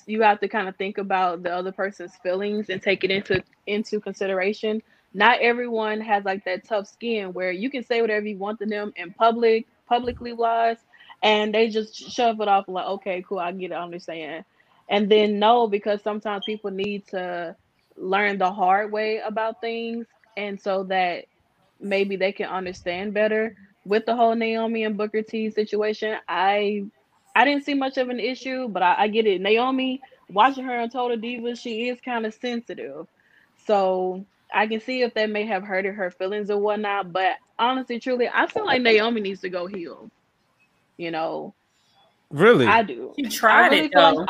you 0.07 0.23
have 0.23 0.41
to 0.41 0.49
kind 0.49 0.69
of 0.69 0.77
think 0.77 0.99
about 0.99 1.43
the 1.43 1.53
other 1.55 1.73
person's 1.73 2.17
feelings 2.17 2.71
and 2.71 2.83
take 2.83 3.05
it 3.05 3.11
into 3.11 3.43
into 3.67 4.01
consideration. 4.01 4.83
Not 5.15 5.41
everyone 5.41 6.01
has 6.03 6.25
like 6.25 6.45
that 6.47 6.67
tough 6.69 6.89
skin 6.89 7.35
where 7.35 7.53
you 7.53 7.71
can 7.71 7.85
say 7.85 8.03
whatever 8.03 8.27
you 8.27 8.39
want 8.39 8.61
to 8.61 8.67
them 8.67 8.93
in 8.97 9.13
public, 9.15 9.67
publicly 9.89 10.33
wise, 10.35 10.79
and 11.23 11.55
they 11.55 11.69
just 11.71 11.97
shove 11.97 12.41
it 12.41 12.49
off 12.49 12.69
like, 12.69 12.87
okay, 12.87 13.25
cool, 13.29 13.41
I 13.41 13.53
get 13.53 13.73
it, 13.73 13.75
I 13.75 13.83
understand. 13.85 14.45
And 14.89 15.11
then 15.11 15.39
no, 15.41 15.69
because 15.69 16.03
sometimes 16.03 16.45
people 16.47 16.71
need 16.71 17.07
to 17.09 17.57
learn 17.97 18.39
the 18.39 18.53
hard 18.53 18.93
way 18.93 19.19
about 19.19 19.61
things, 19.61 20.07
and 20.37 20.61
so 20.61 20.85
that 20.85 21.27
maybe 21.81 22.17
they 22.17 22.33
can 22.33 22.49
understand 22.49 23.15
better 23.15 23.57
with 23.85 24.07
the 24.07 24.15
whole 24.15 24.35
Naomi 24.35 24.85
and 24.85 24.97
Booker 24.97 25.23
T 25.23 25.51
situation. 25.51 26.17
I 26.29 26.87
I 27.35 27.45
didn't 27.45 27.65
see 27.65 27.75
much 27.75 27.99
of 27.99 28.09
an 28.09 28.21
issue, 28.21 28.69
but 28.69 28.83
I, 28.83 28.95
I 28.99 29.09
get 29.09 29.27
it. 29.27 29.41
Naomi, 29.41 30.01
watching 30.31 30.65
her 30.65 30.79
on 30.79 30.91
Total 30.91 31.17
Divas, 31.17 31.61
she 31.61 31.89
is 31.89 32.01
kind 32.01 32.27
of 32.27 32.35
sensitive. 32.35 33.07
So 33.67 34.25
I 34.53 34.67
can 34.67 34.81
see 34.81 35.03
if 35.03 35.15
that 35.15 35.31
may 35.31 35.45
have 35.47 35.63
hurted 35.63 35.95
her 35.95 36.11
feelings 36.11 36.51
or 36.51 36.59
whatnot. 36.59 37.13
But 37.13 37.37
honestly, 37.59 38.01
truly, 38.01 38.29
I 38.33 38.47
feel 38.47 38.67
like 38.67 38.83
Naomi 38.83 39.21
needs 39.21 39.41
to 39.43 39.49
go 39.51 39.67
heel. 39.67 40.11
You 40.97 41.13
know, 41.13 41.55
Really? 42.31 42.67
I 42.67 42.83
do. 42.83 43.15
You 43.17 43.29
tried 43.29 43.71
really 43.71 43.87
it 43.87 43.93
though. 43.95 44.13
like 44.13 44.29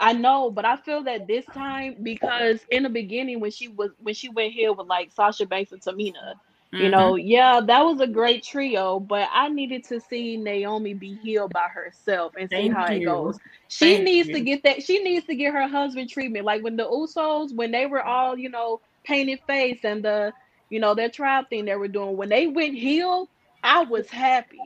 I, 0.00 0.10
I 0.10 0.12
know, 0.12 0.50
but 0.50 0.64
I 0.64 0.76
feel 0.76 1.02
that 1.04 1.26
this 1.26 1.44
time 1.46 1.96
because 2.02 2.60
in 2.70 2.82
the 2.84 2.88
beginning 2.88 3.40
when 3.40 3.50
she 3.50 3.68
was 3.68 3.90
when 3.98 4.14
she 4.14 4.28
went 4.28 4.52
here 4.52 4.72
with 4.72 4.86
like 4.86 5.10
Sasha 5.12 5.46
Banks 5.46 5.72
and 5.72 5.80
Tamina, 5.80 6.34
Mm-hmm. 6.74 6.82
you 6.84 6.90
know, 6.90 7.14
yeah, 7.16 7.60
that 7.60 7.82
was 7.82 8.00
a 8.00 8.06
great 8.06 8.42
trio, 8.42 8.98
but 8.98 9.28
I 9.32 9.48
needed 9.48 9.84
to 9.84 10.00
see 10.00 10.36
Naomi 10.36 10.92
be 10.92 11.14
healed 11.22 11.52
by 11.52 11.68
herself 11.72 12.34
and 12.38 12.50
see 12.50 12.56
Thank 12.56 12.74
how 12.74 12.86
it 12.86 13.04
goes. 13.04 13.38
She 13.68 13.94
Thank 13.94 14.04
needs 14.04 14.28
you. 14.28 14.34
to 14.34 14.40
get 14.40 14.62
that. 14.64 14.82
She 14.82 15.02
needs 15.02 15.24
to 15.26 15.34
get 15.34 15.52
her 15.52 15.68
husband 15.68 16.10
treatment, 16.10 16.44
like 16.44 16.62
when 16.64 16.76
the 16.76 16.84
Usos, 16.84 17.54
when 17.54 17.70
they 17.70 17.86
were 17.86 18.02
all, 18.02 18.36
you 18.36 18.48
know, 18.48 18.80
painted 19.04 19.40
face 19.46 19.80
and 19.84 20.04
the, 20.04 20.32
you 20.70 20.80
know, 20.80 20.94
their 20.94 21.08
tribe 21.08 21.48
thing 21.48 21.64
they 21.64 21.76
were 21.76 21.88
doing. 21.88 22.16
When 22.16 22.28
they 22.28 22.48
went 22.48 22.74
healed, 22.74 23.28
I 23.62 23.84
was 23.84 24.08
happy. 24.08 24.58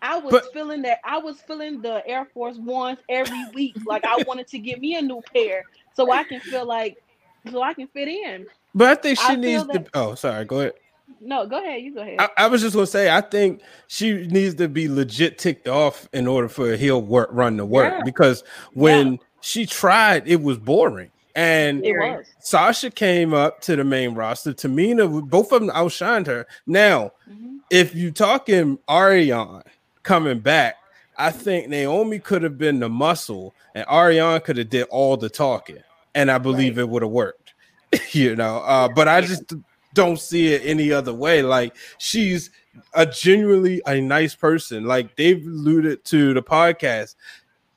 I 0.00 0.18
was 0.18 0.30
But- 0.30 0.52
feeling 0.52 0.82
that. 0.82 1.00
I 1.04 1.18
was 1.18 1.40
feeling 1.40 1.82
the 1.82 2.06
Air 2.06 2.24
Force 2.26 2.56
Ones 2.56 2.98
every 3.08 3.44
week. 3.52 3.76
Like 3.84 4.04
I 4.06 4.22
wanted 4.28 4.46
to 4.48 4.58
get 4.60 4.80
me 4.80 4.96
a 4.96 5.02
new 5.02 5.20
pair 5.34 5.64
so 5.94 6.12
I 6.12 6.22
can 6.22 6.38
feel 6.40 6.66
like, 6.66 7.02
so 7.50 7.62
I 7.62 7.74
can 7.74 7.88
fit 7.88 8.06
in. 8.06 8.46
But 8.74 8.90
I 8.98 9.00
think 9.00 9.18
she 9.18 9.26
feel 9.26 9.36
needs 9.36 9.64
to 9.66 9.84
oh 9.94 10.14
sorry, 10.14 10.44
go 10.44 10.60
ahead. 10.60 10.74
No, 11.20 11.46
go 11.46 11.58
ahead. 11.58 11.82
You 11.82 11.94
go 11.94 12.00
ahead. 12.00 12.16
I, 12.20 12.28
I 12.36 12.46
was 12.46 12.62
just 12.62 12.74
gonna 12.74 12.86
say, 12.86 13.10
I 13.14 13.20
think 13.20 13.60
she 13.88 14.26
needs 14.28 14.54
to 14.56 14.68
be 14.68 14.88
legit 14.88 15.38
ticked 15.38 15.66
off 15.68 16.08
in 16.12 16.26
order 16.26 16.48
for 16.48 16.72
a 16.72 16.76
heel 16.76 17.02
work 17.02 17.28
run 17.32 17.56
to 17.56 17.64
work 17.66 17.92
Yeah. 17.92 18.02
because 18.04 18.44
when 18.74 19.18
she 19.40 19.66
tried, 19.66 20.28
it 20.28 20.42
was 20.42 20.58
boring. 20.58 21.10
And 21.34 21.84
it 21.84 21.92
was. 21.92 22.26
Sasha 22.40 22.90
came 22.90 23.32
up 23.32 23.60
to 23.62 23.76
the 23.76 23.84
main 23.84 24.14
roster. 24.14 24.52
Tamina, 24.52 25.28
both 25.28 25.52
of 25.52 25.60
them 25.60 25.70
outshined 25.70 26.26
her. 26.26 26.46
Now, 26.66 27.12
Mhm. 27.30 27.58
if 27.70 27.94
you 27.94 28.10
talking 28.10 28.78
Ariane 28.90 29.62
coming 30.02 30.40
back, 30.40 30.76
I 31.16 31.30
think 31.30 31.68
Naomi 31.68 32.18
could 32.18 32.42
have 32.42 32.58
been 32.58 32.80
the 32.80 32.88
muscle, 32.88 33.54
and 33.74 33.84
Ariane 33.90 34.40
could 34.40 34.56
have 34.56 34.70
did 34.70 34.86
all 34.90 35.16
the 35.16 35.28
talking, 35.28 35.82
and 36.14 36.30
I 36.30 36.38
believe 36.38 36.78
it 36.78 36.88
would 36.88 37.02
have 37.02 37.10
worked. 37.10 37.54
you 38.12 38.34
know, 38.36 38.58
uh, 38.58 38.88
but 38.88 39.08
I 39.08 39.20
just 39.20 39.52
don't 39.94 40.18
see 40.18 40.52
it 40.54 40.62
any 40.64 40.92
other 40.92 41.12
way. 41.12 41.42
Like 41.42 41.76
she's 41.98 42.50
a 42.94 43.06
genuinely 43.06 43.82
a 43.86 44.00
nice 44.00 44.34
person. 44.34 44.84
Like 44.84 45.16
they've 45.16 45.44
alluded 45.44 46.04
to 46.06 46.34
the 46.34 46.42
podcast. 46.42 47.16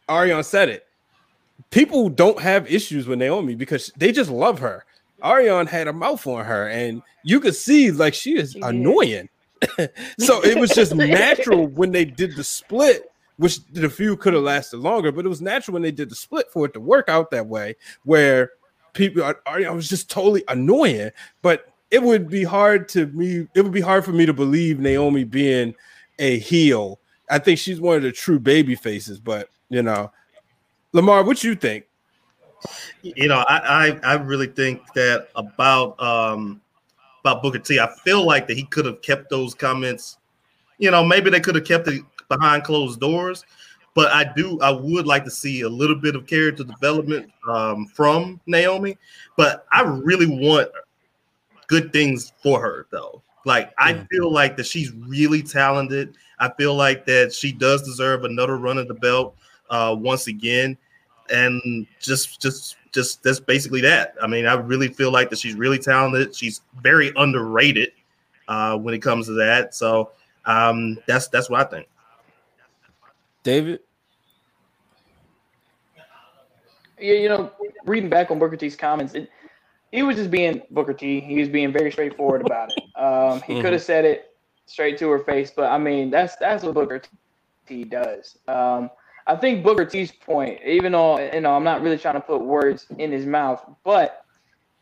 Ariane 0.10 0.43
said 0.43 0.69
it. 0.69 0.88
People 1.69 2.10
don't 2.10 2.39
have 2.39 2.71
issues 2.71 3.08
with 3.08 3.19
Naomi 3.19 3.56
because 3.56 3.91
they 3.95 4.12
just 4.12 4.30
love 4.30 4.60
her. 4.60 4.86
Ariane 5.24 5.67
had 5.67 5.88
a 5.88 5.93
mouth 5.93 6.26
on 6.28 6.43
her, 6.45 6.67
and 6.67 7.02
you 7.24 7.39
could 7.39 7.56
see 7.56 7.91
like 7.91 8.13
she 8.13 8.38
is 8.38 8.54
She 8.54 8.62
annoying. 8.62 9.30
so 10.17 10.43
it 10.43 10.60
was 10.60 10.71
just 10.71 10.95
natural 10.95 11.67
when 11.67 11.91
they 11.91 12.04
did 12.04 12.36
the 12.36 12.43
split, 12.43 13.12
which 13.38 13.63
the 13.65 13.89
feud 13.89 14.19
could 14.19 14.34
have 14.34 14.43
lasted 14.43 14.78
longer, 14.78 15.12
but 15.12 15.26
it 15.26 15.30
was 15.30 15.41
natural 15.41 15.74
when 15.74 15.84
they 15.84 15.91
did 15.91 16.10
the 16.10 16.15
split 16.15 16.52
for 16.52 16.65
it 16.65 16.74
to 16.74 16.80
work 16.80 17.10
out 17.10 17.30
that 17.32 17.45
way, 17.45 17.76
where 18.04 18.52
people 18.93 19.24
are, 19.24 19.39
Ariane 19.47 19.76
was 19.76 19.88
just 19.88 20.10
totally 20.10 20.43
annoying. 20.47 21.12
But 21.41 21.70
it 21.91 22.01
would 22.01 22.30
be 22.30 22.43
hard 22.43 22.88
to 22.89 23.06
me, 23.08 23.47
it 23.54 23.61
would 23.61 23.74
be 23.74 23.82
hard 23.82 24.05
for 24.05 24.13
me 24.13 24.26
to 24.26 24.34
believe 24.34 24.80
Naomi 24.80 25.26
being 25.26 25.76
a 26.20 26.39
heel. 26.39 26.99
I 27.30 27.38
think 27.38 27.59
she's 27.59 27.80
one 27.80 27.97
of 27.97 28.03
the 28.03 28.11
true 28.11 28.39
baby 28.39 28.76
faces, 28.76 29.20
but 29.20 29.49
you 29.70 29.84
know, 29.84 30.11
Lamar, 30.93 31.24
what 31.24 31.43
you 31.43 31.55
think? 31.55 31.86
you 33.01 33.28
know, 33.28 33.43
I, 33.47 33.97
I 34.03 34.11
I 34.11 34.13
really 34.16 34.47
think 34.47 34.82
that 34.93 35.30
about 35.36 36.01
um 36.01 36.61
about 37.22 37.41
Booker 37.41 37.59
T. 37.59 37.80
I 37.80 37.88
feel 38.03 38.26
like 38.26 38.47
that 38.47 38.57
he 38.57 38.63
could 38.63 38.86
have 38.86 39.01
kept 39.01 39.30
those 39.30 39.53
comments. 39.53 40.18
You 40.78 40.91
know, 40.91 41.03
maybe 41.03 41.30
they 41.30 41.39
could 41.39 41.55
have 41.55 41.66
kept 41.66 41.88
it 41.88 42.03
behind 42.30 42.63
closed 42.63 42.99
doors, 42.99 43.45
but 43.95 44.11
I 44.11 44.32
do 44.36 44.59
I 44.61 44.72
would 44.72 45.07
like 45.07 45.24
to 45.26 45.32
see 45.32 45.61
a 45.61 45.70
little 45.70 45.95
bit 45.95 46.16
of 46.16 46.28
character 46.28 46.63
development 46.63 47.32
um, 47.49 47.88
from 47.88 48.39
Naomi. 48.45 48.97
But 49.38 49.66
I 49.72 49.82
really 49.82 50.28
want 50.28 50.70
good 51.72 51.93
things 51.93 52.34
for 52.43 52.61
her 52.61 52.86
though. 52.91 53.24
Like 53.45 53.72
I 53.80 54.05
feel 54.11 54.32
like 54.32 54.57
that 54.57 54.65
she's 54.67 54.91
really 54.91 55.41
talented. 55.41 56.17
I 56.38 56.51
feel 56.57 56.76
like 56.76 57.05
that 57.05 57.34
she 57.34 57.53
does 57.53 57.82
deserve 57.82 58.26
another 58.26 58.57
run 58.57 58.78
of 58.78 58.89
the 58.89 58.93
belt 58.93 59.36
uh, 59.69 59.95
once 59.97 60.28
again 60.28 60.78
and 61.30 61.88
just 61.99 62.41
just 62.41 62.76
just 62.91 63.24
that's 63.24 63.39
basically 63.39 63.80
that. 63.82 64.15
I 64.22 64.28
mean, 64.28 64.45
I 64.45 64.53
really 64.55 64.89
feel 64.89 65.11
like 65.11 65.30
that 65.30 65.39
she's 65.39 65.55
really 65.55 65.80
talented. 65.80 66.36
She's 66.36 66.61
very 66.82 67.13
underrated 67.15 67.93
uh, 68.49 68.78
when 68.78 68.93
it 68.93 68.99
comes 68.99 69.28
to 69.28 69.34
that. 69.34 69.74
So 69.74 70.11
um, 70.45 70.97
that's 71.07 71.30
that's 71.30 71.49
what 71.49 71.61
I 71.61 71.69
think. 71.69 71.88
David. 73.43 73.80
Yeah, 76.99 77.13
you 77.13 77.30
know, 77.30 77.51
reading 77.86 78.09
back 78.09 78.30
on 78.30 78.38
Booker 78.38 78.57
T's 78.57 78.76
comments, 78.76 79.15
it, 79.15 79.28
he 79.92 80.04
was 80.04 80.18
just 80.18 80.32
being 80.32 80.64
Booker 80.72 80.94
T. 80.94 81.20
He 81.22 81.39
was 81.39 81.50
being 81.50 81.72
very 81.72 81.92
straightforward 81.92 82.42
about 82.42 82.70
it. 82.72 83.02
Um, 83.02 83.42
he 83.42 83.56
Mhm. 83.56 83.62
could 83.62 83.74
have 83.74 83.84
said 83.84 84.06
it 84.06 84.26
straight 84.68 84.98
to 85.00 85.10
her 85.10 85.20
face, 85.20 85.52
but 85.56 85.72
I 85.72 85.78
mean, 85.78 86.12
that's 86.12 86.36
that's 86.38 86.64
what 86.64 86.76
Booker 86.76 87.00
T 87.00 87.28
does. 87.28 88.38
Um, 88.48 88.89
I 89.28 89.36
think 89.36 89.64
Booker 89.64 89.86
T's 89.86 90.12
point, 90.12 90.60
even 90.66 90.94
though 90.94 91.20
you 91.32 91.42
know 91.42 91.56
I'm 91.56 91.64
not 91.64 91.82
really 91.82 91.98
trying 91.98 92.16
to 92.16 92.22
put 92.22 92.42
words 92.42 92.88
in 92.98 93.12
his 93.12 93.26
mouth, 93.26 93.64
but 93.84 94.22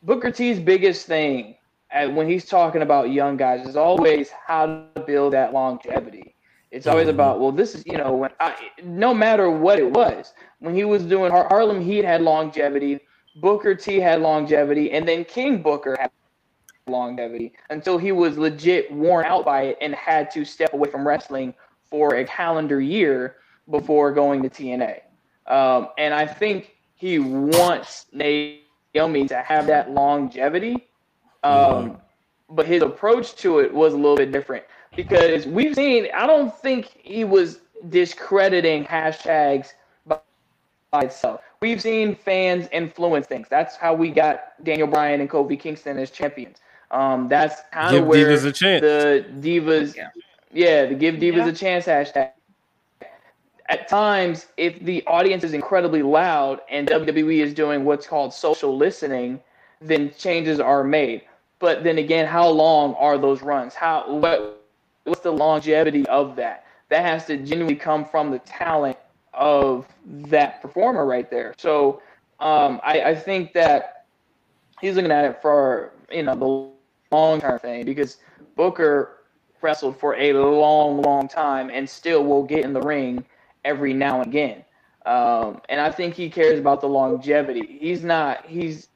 Booker 0.02 0.32
T's 0.32 0.60
biggest 0.60 1.06
thing 1.08 1.56
uh, 1.94 2.08
when 2.10 2.28
he's 2.28 2.46
talking 2.46 2.82
about 2.82 3.12
young 3.12 3.38
guys 3.38 3.66
is 3.68 3.76
always 3.76 4.32
how 4.32 4.66
to 4.68 4.78
build 4.78 5.08
that 5.08 5.26
longevity. 5.26 6.36
It's 6.72 6.88
always 6.88 7.08
about 7.08 7.20
well, 7.40 7.52
this 7.52 7.56
is 7.56 7.66
you 7.68 7.78
know 7.78 7.96
when 7.98 8.12
I, 8.24 8.38
no 8.84 9.14
matter 9.14 9.50
what 9.50 9.80
it 9.80 9.90
was 9.92 10.34
when 10.60 10.74
he 10.76 10.84
was 10.84 11.04
doing 11.04 11.32
Har- 11.32 11.48
Harlem 11.50 11.82
Heat 11.82 12.04
had 12.06 12.22
longevity, 12.22 13.00
Booker 13.36 13.76
T 13.76 14.00
had 14.00 14.22
longevity, 14.22 14.92
and 14.92 15.08
then 15.08 15.24
King 15.26 15.62
Booker 15.62 15.98
had 16.00 16.12
longevity 16.88 17.54
until 17.70 17.98
he 17.98 18.12
was 18.12 18.38
legit 18.38 18.92
worn 18.92 19.26
out 19.26 19.46
by 19.46 19.64
it 19.64 19.78
and 19.82 19.94
had 19.96 20.32
to 20.32 20.44
step 20.44 20.74
away 20.74 20.90
from 20.90 21.08
wrestling 21.08 21.54
for 21.90 22.16
a 22.16 22.26
calendar 22.26 22.82
year 22.82 23.38
before 23.70 24.12
going 24.12 24.42
to 24.44 24.50
TNA. 24.50 25.02
Um, 25.48 25.90
and 25.98 26.14
I 26.14 26.26
think 26.26 26.76
he 26.96 27.20
wants 27.20 28.08
Naomi 28.12 29.28
to 29.28 29.42
have 29.42 29.68
that 29.68 29.92
longevity. 29.92 30.88
Um, 31.44 31.98
but 32.50 32.66
his 32.66 32.82
approach 32.82 33.36
to 33.38 33.60
it 33.60 33.74
was 33.74 33.94
a 33.94 33.98
little 33.98 34.18
bit 34.18 34.32
different 34.32 34.64
because 34.96 35.46
we've 35.46 35.76
seen, 35.76 36.08
I 36.14 36.26
don't 36.28 36.56
think 36.60 36.98
he 37.02 37.24
was 37.24 37.62
discrediting 37.90 38.84
hashtags 38.86 39.70
by, 40.92 41.00
by 41.02 41.06
itself. 41.06 41.42
We've 41.62 41.82
seen 41.82 42.16
fans 42.16 42.68
influence 42.72 43.28
things. 43.28 43.48
That's 43.50 43.76
how 43.76 43.94
we 43.94 44.12
got 44.12 44.64
Daniel 44.64 44.88
Bryan 44.88 45.22
and 45.22 45.30
Kofi 45.30 45.60
Kingston 45.60 45.98
as 45.98 46.12
champions. 46.12 46.58
Um, 46.92 47.28
that's 47.28 47.62
kind 47.72 47.92
Give 47.92 48.02
of 48.04 48.08
where 48.08 48.26
divas 48.26 48.46
a 48.46 48.52
chance. 48.52 48.82
the 48.82 49.26
divas, 49.40 49.96
yeah, 50.52 50.86
the 50.86 50.96
give 50.96 51.16
divas 51.16 51.38
Yeah. 51.38 51.48
a 51.48 51.54
chance 51.54 51.86
hashtag. 51.86 52.32
At 53.68 53.88
times, 53.88 54.48
if 54.58 54.80
the 54.80 55.06
audience 55.06 55.44
is 55.44 55.54
incredibly 55.54 56.02
loud 56.02 56.62
and 56.72 56.88
WWE 56.88 57.42
is 57.44 57.54
doing 57.54 57.86
what's 57.86 58.08
called 58.08 58.34
social 58.34 58.76
listening, 58.76 59.40
then 59.80 60.12
changes 60.18 60.60
are 60.60 60.84
made. 60.84 61.22
But 61.60 61.84
then 61.84 62.00
again, 62.00 62.26
how 62.26 62.50
long 62.50 62.96
are 62.96 63.20
those 63.20 63.44
runs? 63.44 63.76
How 63.76 64.10
what 64.12 64.66
what's 65.04 65.22
the 65.22 65.32
longevity 65.32 66.08
of 66.08 66.36
that? 66.38 66.66
That 66.90 67.04
has 67.06 67.26
to 67.26 67.38
genuinely 67.38 67.76
come 67.76 68.06
from 68.06 68.32
the 68.32 68.40
talent 68.40 68.98
of 69.34 69.88
that 70.06 70.62
performer 70.62 71.06
right 71.06 71.30
there. 71.30 71.54
So 71.58 72.02
um, 72.40 72.80
I, 72.84 73.02
I 73.02 73.16
think 73.16 73.54
that 73.54 74.06
he's 74.82 74.96
looking 74.96 75.12
at 75.12 75.26
it 75.26 75.42
for 75.42 75.94
you 76.12 76.24
know 76.24 76.36
the 76.36 77.16
long 77.16 77.42
term 77.42 77.60
thing 77.60 77.86
because 77.86 78.18
Booker 78.56 79.20
wrestled 79.62 80.00
for 80.00 80.16
a 80.16 80.34
long, 80.34 81.02
long 81.02 81.28
time 81.28 81.70
and 81.70 81.90
still 81.90 82.24
will 82.24 82.44
get 82.44 82.64
in 82.64 82.74
the 82.74 82.82
ring 82.82 83.26
every 83.66 83.94
now 83.94 84.22
and 84.22 84.28
again. 84.28 84.64
Um, 85.06 85.62
and 85.70 85.82
I 85.82 85.92
think 85.92 86.14
he 86.14 86.30
cares 86.30 86.60
about 86.60 86.82
the 86.82 86.88
longevity. 86.88 87.78
He's 87.80 88.04
not 88.04 88.46
he's 88.46 88.90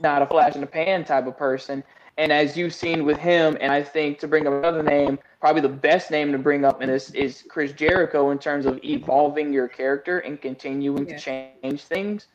not 0.00 0.22
a 0.22 0.26
flash 0.26 0.54
in 0.54 0.60
the 0.60 0.66
pan 0.66 1.04
type 1.04 1.26
of 1.26 1.36
person. 1.36 1.82
And 2.18 2.32
as 2.32 2.56
you've 2.56 2.74
seen 2.74 3.04
with 3.04 3.16
him, 3.18 3.56
and 3.60 3.70
I 3.70 3.80
think 3.80 4.18
to 4.18 4.28
bring 4.28 4.48
up 4.48 4.52
another 4.52 4.82
name, 4.82 5.20
probably 5.40 5.62
the 5.62 5.68
best 5.68 6.10
name 6.10 6.32
to 6.32 6.38
bring 6.38 6.64
up 6.64 6.82
in 6.82 6.88
this 6.88 7.10
is 7.10 7.44
Chris 7.48 7.72
Jericho 7.72 8.30
in 8.30 8.38
terms 8.38 8.66
of 8.66 8.80
evolving 8.84 9.52
your 9.52 9.68
character 9.68 10.18
and 10.18 10.40
continuing 10.40 11.06
to 11.06 11.16
change 11.16 11.84
things. 11.84 12.26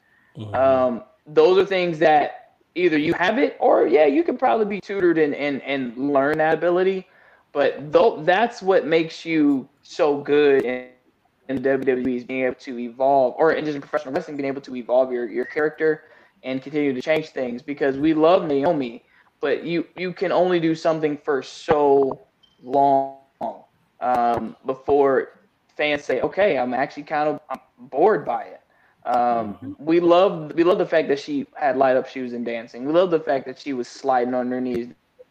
Um, 0.53 1.03
those 1.27 1.57
are 1.57 1.65
things 1.65 1.99
that 1.99 2.55
either 2.75 2.97
you 2.97 3.13
have 3.13 3.37
it 3.37 3.57
or 3.59 3.85
yeah, 3.85 4.05
you 4.05 4.23
can 4.23 4.37
probably 4.37 4.65
be 4.65 4.79
tutored 4.79 5.17
and 5.17 5.35
and, 5.35 5.61
and 5.63 5.95
learn 5.97 6.37
that 6.37 6.53
ability. 6.53 7.05
But 7.51 7.91
though 7.91 8.23
that's 8.23 8.61
what 8.61 8.87
makes 8.87 9.25
you 9.25 9.67
so 9.83 10.17
good 10.21 10.63
in, 10.63 10.87
in 11.49 11.61
WWE 11.61 12.17
is 12.17 12.23
being 12.23 12.45
able 12.45 12.55
to 12.55 12.79
evolve, 12.79 13.35
or 13.37 13.51
in 13.51 13.65
just 13.65 13.79
professional 13.81 14.13
wrestling, 14.13 14.37
being 14.37 14.47
able 14.47 14.61
to 14.61 14.75
evolve 14.75 15.11
your, 15.11 15.29
your 15.29 15.45
character 15.45 16.05
and 16.41 16.61
continue 16.61 16.93
to 16.93 17.01
change 17.01 17.29
things. 17.29 17.61
Because 17.61 17.97
we 17.97 18.13
love 18.13 18.47
Naomi, 18.47 19.03
but 19.43 19.65
you 19.65 19.85
you 19.97 20.13
can 20.13 20.31
only 20.31 20.57
do 20.57 20.73
something 20.73 21.17
for 21.17 21.43
so 21.43 22.21
long 22.63 23.17
um, 23.99 24.55
before 24.65 25.41
fans 25.75 26.05
say, 26.05 26.21
okay, 26.21 26.57
I'm 26.57 26.73
actually 26.73 27.03
kind 27.03 27.27
of 27.27 27.41
I'm 27.49 27.59
bored 27.89 28.23
by 28.25 28.43
it. 28.43 28.61
Um, 29.05 29.75
We 29.79 29.99
love 29.99 30.53
we 30.55 30.63
love 30.63 30.77
the 30.77 30.85
fact 30.85 31.09
that 31.09 31.19
she 31.19 31.45
had 31.55 31.75
light 31.75 31.97
up 31.97 32.07
shoes 32.07 32.31
and 32.31 32.45
dancing. 32.45 32.85
We 32.85 32.93
love 32.93 33.11
the 33.11 33.19
fact 33.19 33.45
that 33.47 33.59
she 33.59 33.73
was 33.73 33.89
sliding 33.89 34.33
on 34.33 34.49
her 34.49 34.61
knees 34.61 34.87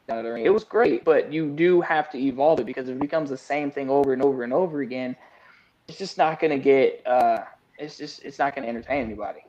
down 0.07 0.25
the 0.25 0.31
ring. 0.31 0.45
It 0.45 0.53
was 0.53 0.63
great, 0.63 1.07
but 1.07 1.33
you 1.33 1.49
do 1.49 1.81
have 1.81 2.11
to 2.11 2.19
evolve 2.19 2.61
it 2.61 2.67
because 2.67 2.91
if 2.91 2.97
it 2.97 3.01
becomes 3.01 3.31
the 3.31 3.39
same 3.39 3.71
thing 3.71 3.89
over 3.89 4.13
and 4.13 4.23
over 4.23 4.43
and 4.45 4.53
over 4.53 4.83
again, 4.83 5.17
it's 5.89 5.97
just 5.97 6.19
not 6.19 6.39
going 6.39 6.51
to 6.51 6.59
get. 6.59 7.03
Uh, 7.07 7.45
it's 7.79 7.97
just 7.97 8.23
it's 8.25 8.39
not 8.39 8.55
going 8.55 8.65
to 8.65 8.69
entertain 8.69 9.07
anybody. 9.07 9.41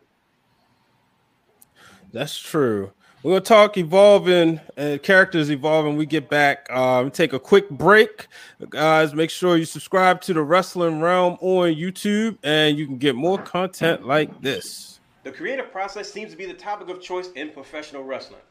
That's 2.13 2.39
true. 2.39 2.93
We're 3.23 3.31
gonna 3.31 3.41
talk 3.41 3.77
evolving 3.77 4.59
and 4.75 5.01
characters 5.01 5.49
evolving. 5.49 5.95
We 5.95 6.05
get 6.05 6.27
back. 6.27 6.69
Um, 6.69 7.09
take 7.09 7.31
a 7.31 7.39
quick 7.39 7.69
break, 7.69 8.27
guys. 8.69 9.13
Make 9.13 9.29
sure 9.29 9.55
you 9.55 9.63
subscribe 9.63 10.19
to 10.23 10.33
the 10.33 10.41
Wrestling 10.41 10.99
Wrealm 10.99 11.37
on 11.39 11.73
YouTube, 11.73 12.37
and 12.43 12.77
you 12.77 12.85
can 12.85 12.97
get 12.97 13.15
more 13.15 13.37
content 13.37 14.05
like 14.05 14.41
this. 14.41 14.99
The 15.23 15.31
creative 15.31 15.71
process 15.71 16.11
seems 16.11 16.31
to 16.31 16.37
be 16.37 16.45
the 16.45 16.53
topic 16.53 16.89
of 16.89 17.01
choice 17.01 17.29
in 17.31 17.51
professional 17.51 18.03
wrestling. 18.03 18.41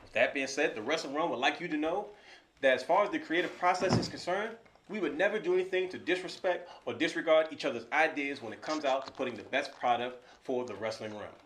With 0.00 0.14
that 0.14 0.32
being 0.32 0.46
said, 0.46 0.74
the 0.74 0.80
Wrestling 0.80 1.14
Wrealm 1.14 1.28
would 1.28 1.38
like 1.38 1.60
you 1.60 1.68
to 1.68 1.76
know 1.76 2.06
that 2.62 2.72
as 2.72 2.82
far 2.82 3.04
as 3.04 3.10
the 3.10 3.18
creative 3.18 3.54
process 3.58 3.98
is 3.98 4.08
concerned, 4.08 4.56
we 4.88 4.98
would 4.98 5.18
never 5.18 5.38
do 5.38 5.52
anything 5.52 5.90
to 5.90 5.98
disrespect 5.98 6.70
or 6.86 6.94
disregard 6.94 7.48
each 7.50 7.66
other's 7.66 7.84
ideas 7.92 8.40
when 8.40 8.54
it 8.54 8.62
comes 8.62 8.86
out 8.86 9.04
to 9.04 9.12
putting 9.12 9.36
the 9.36 9.42
best 9.42 9.78
product 9.78 10.24
for 10.42 10.64
the 10.64 10.74
Wrestling 10.76 11.10
Wrealm. 11.10 11.36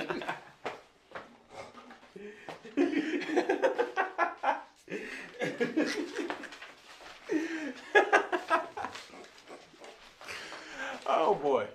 problem. 0.04 0.24
Oh 11.14 11.36
boy. 11.36 11.66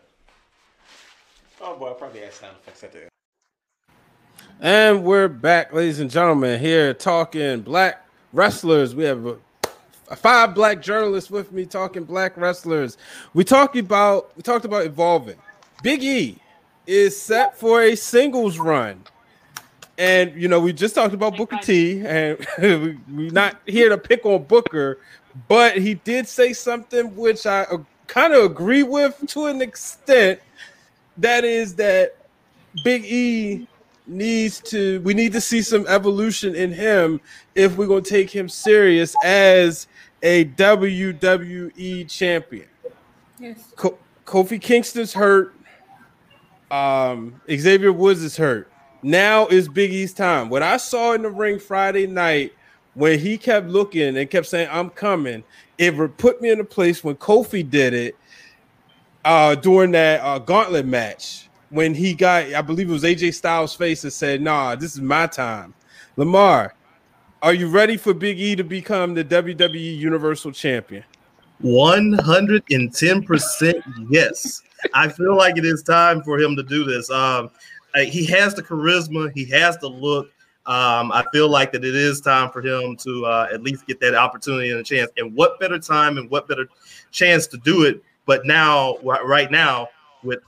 Oh 1.61 1.77
boy, 1.79 1.91
I 1.91 1.93
probably 1.95 2.21
had 2.21 2.33
sound 2.33 2.57
effects 2.63 2.85
at 2.85 2.93
the 2.93 3.01
end. 3.03 3.11
And 4.61 5.05
we're 5.05 5.29
back, 5.29 5.73
ladies 5.73 6.01
and 6.01 6.11
gentlemen, 6.11 6.61
here 6.61 6.93
talking 6.95 7.61
black 7.61 8.07
wrestlers. 8.33 8.95
We 8.95 9.05
have 9.05 9.39
five 10.15 10.55
black 10.55 10.81
journalists 10.81 11.31
with 11.31 11.53
me 11.53 11.67
talking 11.67 12.05
black 12.05 12.37
wrestlers. 12.37 12.97
We 13.35 13.45
talked 13.45 13.77
about 13.77 14.37
we 14.37 14.43
talked 14.43 14.65
about 14.65 14.85
evolving. 14.85 15.37
Big 15.83 16.03
E 16.03 16.39
is 16.87 17.21
set 17.21 17.59
for 17.59 17.83
a 17.83 17.97
singles 17.97 18.59
run. 18.59 19.03
And 19.99 20.41
you 20.41 20.49
know, 20.49 20.61
we 20.61 20.73
just 20.73 20.95
talked 20.95 21.15
about 21.15 21.37
Booker 21.37 21.59
T, 21.63 22.07
and 22.07 22.39
we, 22.59 22.99
we're 23.09 23.33
not 23.33 23.57
here 23.67 23.89
to 23.89 23.99
pick 23.99 24.27
on 24.27 24.45
Booker, 24.45 24.99
but 25.49 25.79
he 25.79 25.95
did 25.95 26.29
say 26.29 26.53
something 26.53 27.17
which 27.17 27.47
I 27.47 27.67
kind 28.07 28.35
of 28.35 28.45
agree 28.45 28.83
with 28.83 29.23
to 29.29 29.47
an 29.47 29.63
extent. 29.63 30.41
That 31.17 31.45
is 31.45 31.75
that 31.77 32.17
Big 32.85 33.05
E 33.07 33.67
needs 34.07 34.61
to 34.61 35.01
we 35.01 35.15
need 35.15 35.33
to 35.33 35.41
see 35.41 35.63
some 35.63 35.87
evolution 35.89 36.55
in 36.55 36.73
him 36.73 37.21
if 37.55 37.77
we're 37.77 37.87
going 37.87 38.03
to 38.03 38.11
take 38.11 38.31
him 38.31 38.49
serious 38.49 39.15
as 39.25 39.89
a 40.23 40.45
WWE 40.47 42.09
champion. 42.09 42.69
Yes. 43.39 43.73
Ko- 43.77 43.99
Kofi 44.25 44.61
Kingston's 44.61 45.13
hurt. 45.13 45.55
Um, 46.71 47.41
Xavier 47.51 47.93
Woods 47.93 48.23
is 48.23 48.37
hurt. 48.37 48.71
Now 49.03 49.47
is 49.47 49.69
Big 49.69 49.93
E's 49.93 50.13
time. 50.13 50.49
What 50.49 50.63
I 50.63 50.79
saw 50.79 51.13
in 51.13 51.23
the 51.23 51.31
ring 51.31 51.59
Friday 51.59 52.07
night 52.07 52.53
when 52.95 53.19
he 53.19 53.39
kept 53.39 53.69
looking 53.69 54.17
and 54.17 54.29
kept 54.31 54.47
saying, 54.47 54.69
I'm 54.73 54.91
coming, 54.91 55.45
it 55.79 56.17
put 56.17 56.41
me 56.41 56.51
in 56.51 56.61
a 56.61 56.65
place 56.65 57.05
when 57.05 57.15
Kofi 57.17 57.69
did 57.69 57.93
it 57.93 58.17
uh, 59.25 59.55
during 59.55 59.93
that 59.93 60.21
uh, 60.23 60.39
gauntlet 60.39 60.87
match 60.87 61.46
when 61.77 61.95
he 61.95 62.15
got, 62.15 62.55
I 62.55 62.63
believe 62.63 62.89
it 62.89 62.93
was 62.93 63.05
AJ 63.05 63.35
Styles' 63.35 63.75
face 63.75 64.05
and 64.05 64.13
said, 64.13 64.41
Nah, 64.41 64.75
this 64.75 64.95
is 64.95 65.01
my 65.01 65.27
time. 65.27 65.75
Lamar, 66.17 66.75
are 67.43 67.55
you 67.55 67.69
ready 67.69 67.97
for 67.97 68.15
Big 68.15 68.41
E 68.41 68.57
to 68.57 68.65
become 68.65 69.15
the 69.15 69.25
WWE 69.25 69.99
Universal 69.99 70.53
Champion? 70.53 71.05
110% 71.63 73.83
yes. 74.11 74.63
I 74.95 75.09
feel 75.09 75.37
like 75.37 75.57
it 75.57 75.65
is 75.65 75.83
time 75.83 76.23
for 76.23 76.39
him 76.39 76.55
to 76.57 76.63
do 76.63 76.85
this. 76.85 77.11
Um, 77.11 77.51
he 77.95 78.27
has 78.27 78.55
the 78.55 78.63
charisma, 78.63 79.33
he 79.35 79.47
has 79.47 79.79
the 79.79 79.89
look. 79.89 80.27
Um, 80.67 81.11
I 81.13 81.25
feel 81.33 81.49
like 81.49 81.73
that 81.73 81.83
it 81.85 81.95
is 81.95 82.21
time 82.21 82.51
for 82.51 82.61
him 82.61 82.97
to 82.97 83.25
uh, 83.25 83.49
at 83.53 83.63
least 83.63 83.87
get 83.87 84.01
that 84.01 84.17
opportunity 84.17 84.71
and 84.71 84.81
a 84.81 84.83
chance. 84.83 85.11
And 85.17 85.33
what 85.35 85.61
better 85.61 85.79
time 85.79 86.19
and 86.19 86.29
what 86.29 86.49
better 86.49 86.67
chance 87.13 87.47
to 87.49 87.57
do 87.59 87.85
it? 87.85 88.03
But 88.27 88.45
now, 88.45 88.97
right 89.03 89.51
now, 89.51 89.89
with 90.25 90.41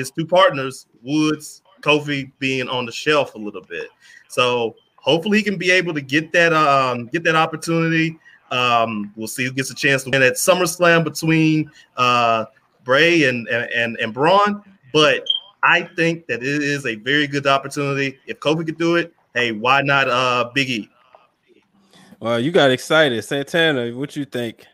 his 0.00 0.10
two 0.10 0.26
partners, 0.26 0.86
Woods, 1.02 1.62
Kofi 1.82 2.30
being 2.38 2.68
on 2.68 2.86
the 2.86 2.92
shelf 2.92 3.34
a 3.34 3.38
little 3.38 3.62
bit. 3.62 3.88
So 4.28 4.74
hopefully 4.96 5.38
he 5.38 5.44
can 5.44 5.56
be 5.56 5.70
able 5.70 5.94
to 5.94 6.00
get 6.00 6.32
that 6.32 6.52
um, 6.52 7.06
get 7.06 7.24
that 7.24 7.36
opportunity. 7.36 8.18
Um, 8.50 9.12
we'll 9.16 9.28
see 9.28 9.44
who 9.44 9.52
gets 9.52 9.70
a 9.70 9.74
chance 9.74 10.04
to 10.04 10.10
win 10.10 10.22
at 10.22 10.34
SummerSlam 10.34 11.04
between 11.04 11.70
uh, 11.96 12.46
Bray 12.84 13.24
and, 13.24 13.48
and 13.48 13.96
and 13.96 14.12
Braun. 14.12 14.62
But 14.92 15.24
I 15.62 15.82
think 15.82 16.26
that 16.26 16.42
it 16.42 16.62
is 16.62 16.86
a 16.86 16.96
very 16.96 17.26
good 17.26 17.46
opportunity. 17.46 18.18
If 18.26 18.40
Kofi 18.40 18.66
could 18.66 18.78
do 18.78 18.96
it, 18.96 19.14
hey, 19.34 19.52
why 19.52 19.82
not 19.82 20.08
uh 20.08 20.50
Big 20.54 20.70
E? 20.70 20.90
Well, 22.20 22.38
you 22.38 22.50
got 22.50 22.70
excited, 22.70 23.22
Santana. 23.24 23.96
What 23.96 24.14
you 24.14 24.26
think? 24.26 24.66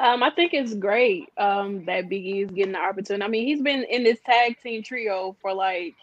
Um, 0.00 0.22
I 0.22 0.30
think 0.30 0.54
it's 0.54 0.72
great 0.74 1.28
um, 1.36 1.84
that 1.84 2.08
Big 2.08 2.24
E 2.24 2.42
is 2.42 2.50
getting 2.50 2.72
the 2.72 2.78
opportunity. 2.78 3.22
I 3.22 3.28
mean, 3.28 3.46
he's 3.46 3.60
been 3.60 3.84
in 3.84 4.02
this 4.02 4.18
tag 4.24 4.56
team 4.62 4.82
trio 4.82 5.36
for 5.42 5.52
like 5.52 5.94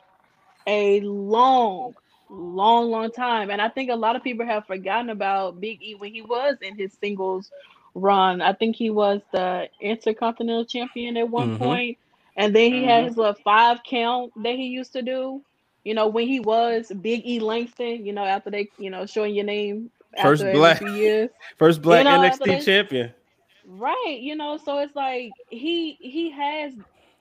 a 0.67 0.99
long, 1.01 1.95
long, 2.29 2.91
long 2.91 3.11
time, 3.11 3.49
and 3.49 3.59
I 3.59 3.69
think 3.69 3.89
a 3.89 3.95
lot 3.95 4.15
of 4.15 4.23
people 4.23 4.45
have 4.45 4.67
forgotten 4.67 5.09
about 5.09 5.59
Big 5.59 5.81
E 5.81 5.95
when 5.95 6.13
he 6.13 6.21
was 6.21 6.57
in 6.61 6.77
his 6.77 6.93
singles 7.01 7.49
run. 7.95 8.39
I 8.39 8.53
think 8.53 8.75
he 8.75 8.91
was 8.91 9.21
the 9.31 9.67
Intercontinental 9.81 10.65
Champion 10.65 11.17
at 11.17 11.27
one 11.27 11.55
mm-hmm. 11.55 11.63
point, 11.63 11.97
and 12.35 12.55
then 12.55 12.71
he 12.71 12.81
mm-hmm. 12.81 12.89
had 12.89 13.05
his 13.05 13.17
little 13.17 13.33
five 13.43 13.79
count 13.83 14.31
that 14.43 14.55
he 14.55 14.67
used 14.67 14.93
to 14.93 15.01
do. 15.01 15.41
You 15.83 15.95
know, 15.95 16.07
when 16.07 16.27
he 16.27 16.39
was 16.39 16.91
Big 17.01 17.25
E 17.25 17.39
Langston. 17.39 18.05
You 18.05 18.13
know, 18.13 18.25
after 18.25 18.51
they, 18.51 18.69
you 18.77 18.91
know, 18.91 19.07
showing 19.07 19.33
your 19.33 19.45
name 19.45 19.89
first 20.21 20.43
black 20.43 20.81
years, 20.81 21.31
first 21.57 21.81
black 21.81 22.05
you 22.05 22.11
know, 22.11 22.19
NXT 22.19 22.63
champion. 22.63 23.13
Right, 23.67 24.19
you 24.21 24.35
know, 24.35 24.57
so 24.57 24.79
it's 24.79 24.95
like 24.95 25.35
he 25.49 25.97
he 26.01 26.31
has 26.31 26.73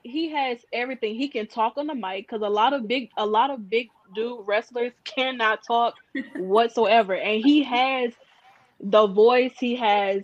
he 0.03 0.29
has 0.31 0.59
everything. 0.73 1.15
He 1.15 1.29
can 1.29 1.47
talk 1.47 1.77
on 1.77 1.87
the 1.87 1.95
mic 1.95 2.27
because 2.29 2.41
a 2.41 2.49
lot 2.49 2.73
of 2.73 2.87
big 2.87 3.11
a 3.17 3.25
lot 3.25 3.51
of 3.51 3.69
big 3.69 3.91
dude 4.15 4.47
wrestlers 4.47 4.93
cannot 5.05 5.61
talk 5.67 5.95
whatsoever, 6.35 7.15
and 7.15 7.41
he 7.41 7.63
has 7.63 8.13
the 8.79 9.07
voice. 9.07 9.53
He 9.59 9.75
has 9.75 10.23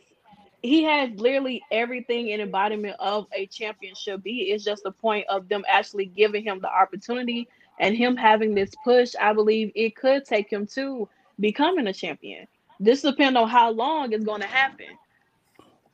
he 0.63 0.83
has 0.83 1.11
literally 1.17 1.67
everything 1.71 2.29
in 2.29 2.41
embodiment 2.41 2.95
of 2.99 3.27
a 3.33 3.47
champion 3.47 3.95
should 3.95 4.23
be. 4.23 4.51
It's 4.51 4.63
just 4.63 4.83
the 4.83 4.91
point 4.91 5.27
of 5.29 5.49
them 5.49 5.65
actually 5.67 6.05
giving 6.05 6.43
him 6.43 6.61
the 6.61 6.69
opportunity 6.73 7.49
and 7.79 7.97
him 7.97 8.15
having 8.15 8.55
this 8.55 8.71
push. 8.83 9.13
I 9.21 9.33
believe 9.33 9.71
it 9.75 9.95
could 9.97 10.25
take 10.25 10.51
him 10.51 10.67
to 10.75 11.09
becoming 11.39 11.87
a 11.87 11.93
champion. 11.93 12.47
This 12.79 13.01
depends 13.01 13.37
on 13.37 13.49
how 13.49 13.71
long 13.71 14.13
it's 14.13 14.25
going 14.25 14.41
to 14.41 14.47
happen 14.47 14.87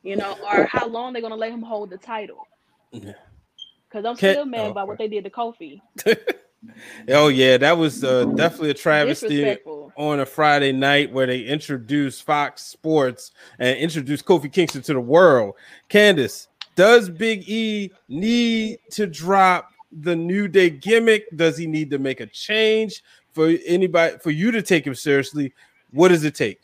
you 0.04 0.16
know, 0.16 0.38
or 0.52 0.66
how 0.66 0.88
long 0.88 1.14
they're 1.14 1.22
gonna 1.22 1.36
let 1.36 1.52
him 1.52 1.62
hold 1.62 1.90
the 1.90 1.98
title. 1.98 2.48
Because 2.92 4.06
I'm 4.06 4.16
still 4.16 4.46
mad 4.46 4.68
oh, 4.68 4.72
about 4.72 4.88
what 4.88 4.98
they 4.98 5.08
did 5.08 5.24
to 5.24 5.30
Kofi. 5.30 5.82
oh 7.10 7.28
yeah, 7.28 7.58
that 7.58 7.78
was 7.78 8.04
uh, 8.04 8.26
definitely 8.26 8.72
a 8.72 8.76
travesty 8.76 9.58
on 9.96 10.20
a 10.20 10.26
Friday 10.26 10.72
night 10.72 11.12
where 11.12 11.28
they 11.28 11.42
introduced 11.42 12.24
Fox 12.24 12.64
Sports 12.64 13.32
and 13.60 13.78
introduced 13.78 14.26
Kofi 14.26 14.52
Kingston 14.52 14.82
to 14.84 14.94
the 14.94 15.00
world. 15.00 15.56
Candace, 15.90 16.48
does 16.76 17.10
Big 17.10 17.50
E 17.50 17.92
need 18.08 18.80
to 18.92 19.08
drop 19.08 19.72
the 19.92 20.16
New 20.16 20.48
Day 20.48 20.70
gimmick? 20.70 21.26
Does 21.36 21.58
he 21.58 21.68
need 21.68 21.90
to 21.92 21.98
make 21.98 22.20
a 22.20 22.26
change 22.26 23.04
for 23.34 23.54
anybody 23.66 24.18
for 24.20 24.32
you 24.32 24.52
to 24.52 24.62
take 24.62 24.86
him 24.86 24.96
seriously? 24.96 25.54
What 25.92 26.10
does 26.10 26.24
it 26.24 26.36
take? 26.36 26.62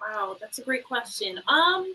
Wow, 0.00 0.36
that's 0.40 0.58
a 0.58 0.62
great 0.62 0.84
question. 0.84 1.40
Um, 1.48 1.94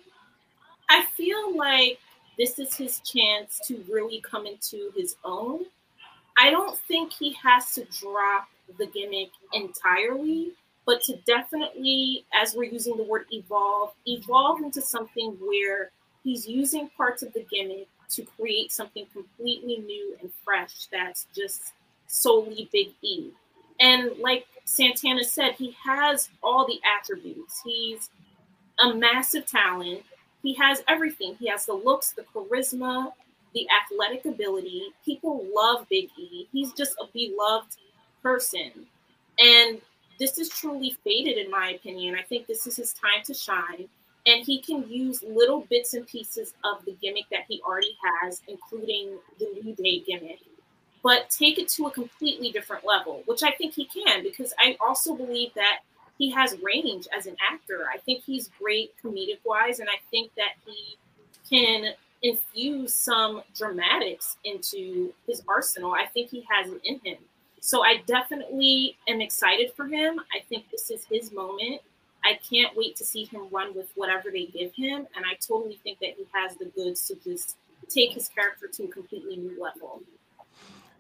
I 0.89 1.05
feel 1.15 1.55
like 1.55 1.99
this 2.37 2.57
is 2.57 2.75
his 2.75 2.99
chance 3.01 3.59
to 3.65 3.83
really 3.89 4.21
come 4.21 4.45
into 4.45 4.91
his 4.95 5.15
own. 5.23 5.65
I 6.37 6.49
don't 6.49 6.77
think 6.87 7.13
he 7.13 7.33
has 7.43 7.73
to 7.73 7.85
drop 7.85 8.47
the 8.77 8.87
gimmick 8.87 9.29
entirely, 9.53 10.53
but 10.85 11.01
to 11.03 11.17
definitely, 11.27 12.25
as 12.33 12.55
we're 12.55 12.71
using 12.71 12.97
the 12.97 13.03
word 13.03 13.25
evolve, 13.31 13.91
evolve 14.05 14.61
into 14.61 14.81
something 14.81 15.31
where 15.41 15.91
he's 16.23 16.47
using 16.47 16.89
parts 16.95 17.23
of 17.23 17.33
the 17.33 17.45
gimmick 17.51 17.87
to 18.11 18.23
create 18.23 18.71
something 18.71 19.05
completely 19.13 19.77
new 19.79 20.15
and 20.21 20.31
fresh 20.43 20.87
that's 20.91 21.27
just 21.35 21.73
solely 22.07 22.69
Big 22.71 22.89
E. 23.01 23.31
And 23.79 24.17
like 24.17 24.45
Santana 24.65 25.23
said, 25.23 25.53
he 25.53 25.75
has 25.83 26.29
all 26.41 26.65
the 26.65 26.79
attributes. 26.97 27.61
He's 27.63 28.09
a 28.81 28.93
massive 28.93 29.45
talent 29.45 30.03
he 30.41 30.53
has 30.55 30.83
everything. 30.87 31.35
He 31.39 31.47
has 31.47 31.65
the 31.65 31.73
looks, 31.73 32.11
the 32.11 32.23
charisma, 32.23 33.11
the 33.53 33.67
athletic 33.83 34.25
ability. 34.25 34.83
People 35.03 35.45
love 35.53 35.87
Big 35.89 36.09
E. 36.17 36.47
He's 36.51 36.71
just 36.73 36.95
a 36.99 37.05
beloved 37.13 37.75
person. 38.21 38.71
And 39.39 39.81
this 40.19 40.37
is 40.37 40.49
truly 40.49 40.97
faded, 41.03 41.37
in 41.37 41.49
my 41.49 41.71
opinion. 41.71 42.15
I 42.15 42.23
think 42.23 42.47
this 42.47 42.67
is 42.67 42.75
his 42.75 42.93
time 42.93 43.23
to 43.25 43.33
shine. 43.33 43.87
And 44.27 44.45
he 44.45 44.61
can 44.61 44.87
use 44.89 45.23
little 45.23 45.65
bits 45.69 45.93
and 45.93 46.05
pieces 46.05 46.53
of 46.63 46.83
the 46.85 46.95
gimmick 47.01 47.25
that 47.31 47.45
he 47.47 47.61
already 47.65 47.97
has, 48.21 48.41
including 48.47 49.17
the 49.39 49.47
New 49.63 49.73
Day 49.75 50.03
gimmick, 50.05 50.39
but 51.01 51.29
take 51.29 51.57
it 51.57 51.69
to 51.69 51.87
a 51.87 51.91
completely 51.91 52.51
different 52.51 52.85
level, 52.85 53.23
which 53.25 53.43
I 53.43 53.51
think 53.51 53.73
he 53.73 53.85
can, 53.85 54.21
because 54.21 54.53
I 54.59 54.77
also 54.81 55.15
believe 55.15 55.53
that 55.55 55.79
he 56.19 56.29
has 56.29 56.55
range 56.61 57.07
as 57.17 57.25
an 57.25 57.35
actor. 57.51 57.87
I 57.91 57.97
think 57.97 58.23
he's 58.23 58.51
great 58.59 58.91
comedic 59.03 59.39
wise, 59.43 59.79
and 59.79 59.89
I 59.89 59.99
think 60.11 60.31
that 60.35 60.53
he 60.65 60.97
can 61.49 61.93
infuse 62.21 62.93
some 62.93 63.41
dramatics 63.55 64.37
into 64.43 65.13
his 65.25 65.41
arsenal. 65.47 65.93
I 65.93 66.05
think 66.05 66.29
he 66.29 66.45
has 66.49 66.71
it 66.71 66.81
in 66.83 66.99
him. 67.03 67.17
So 67.61 67.83
I 67.83 68.03
definitely 68.05 68.97
am 69.07 69.21
excited 69.21 69.71
for 69.73 69.85
him. 69.87 70.19
I 70.35 70.41
think 70.47 70.69
this 70.69 70.91
is 70.91 71.05
his 71.05 71.31
moment. 71.31 71.81
I 72.23 72.37
can't 72.49 72.75
wait 72.75 72.97
to 72.97 73.05
see 73.05 73.23
him 73.23 73.47
run 73.49 73.73
with 73.73 73.89
whatever 73.95 74.29
they 74.29 74.45
give 74.45 74.73
him. 74.73 75.07
And 75.15 75.25
I 75.25 75.35
totally 75.35 75.79
think 75.83 75.99
that 75.99 76.15
he 76.17 76.25
has 76.33 76.55
the 76.57 76.65
goods 76.65 77.07
to 77.07 77.15
just 77.15 77.55
take 77.87 78.11
his 78.11 78.27
character 78.27 78.67
to 78.67 78.83
a 78.83 78.87
completely 78.87 79.37
new 79.37 79.61
level. 79.61 80.01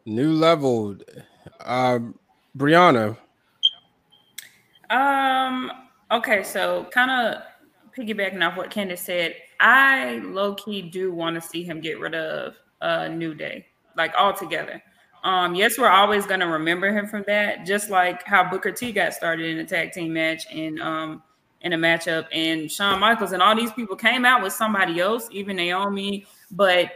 New 0.05 0.31
level. 0.31 0.97
Um, 1.61 2.17
Briana, 2.57 3.17
um. 4.89 5.71
Okay, 6.11 6.41
so 6.41 6.87
kind 6.91 7.11
of 7.11 7.43
piggybacking 7.95 8.43
off 8.43 8.57
what 8.57 8.71
Candace 8.71 9.01
said, 9.01 9.35
I 9.59 10.21
low 10.23 10.55
key 10.55 10.81
do 10.81 11.13
want 11.13 11.35
to 11.35 11.41
see 11.41 11.63
him 11.63 11.81
get 11.81 11.99
rid 11.99 12.15
of 12.15 12.55
uh 12.81 13.09
New 13.09 13.33
Day, 13.35 13.67
like 13.95 14.13
altogether. 14.15 14.81
Um, 15.23 15.53
yes, 15.53 15.77
we're 15.77 15.89
always 15.89 16.25
gonna 16.25 16.47
remember 16.47 16.91
him 16.97 17.07
from 17.07 17.25
that, 17.27 17.65
just 17.65 17.89
like 17.89 18.23
how 18.23 18.49
Booker 18.49 18.71
T 18.71 18.91
got 18.91 19.13
started 19.13 19.45
in 19.47 19.59
a 19.59 19.65
tag 19.65 19.91
team 19.91 20.13
match 20.13 20.45
and 20.51 20.81
um 20.81 21.21
in 21.61 21.73
a 21.73 21.77
matchup, 21.77 22.25
and 22.31 22.71
Shawn 22.71 22.99
Michaels 23.01 23.33
and 23.33 23.43
all 23.43 23.55
these 23.55 23.73
people 23.73 23.95
came 23.97 24.23
out 24.23 24.41
with 24.41 24.53
somebody 24.53 24.99
else, 25.01 25.27
even 25.31 25.57
Naomi. 25.57 26.25
But 26.51 26.91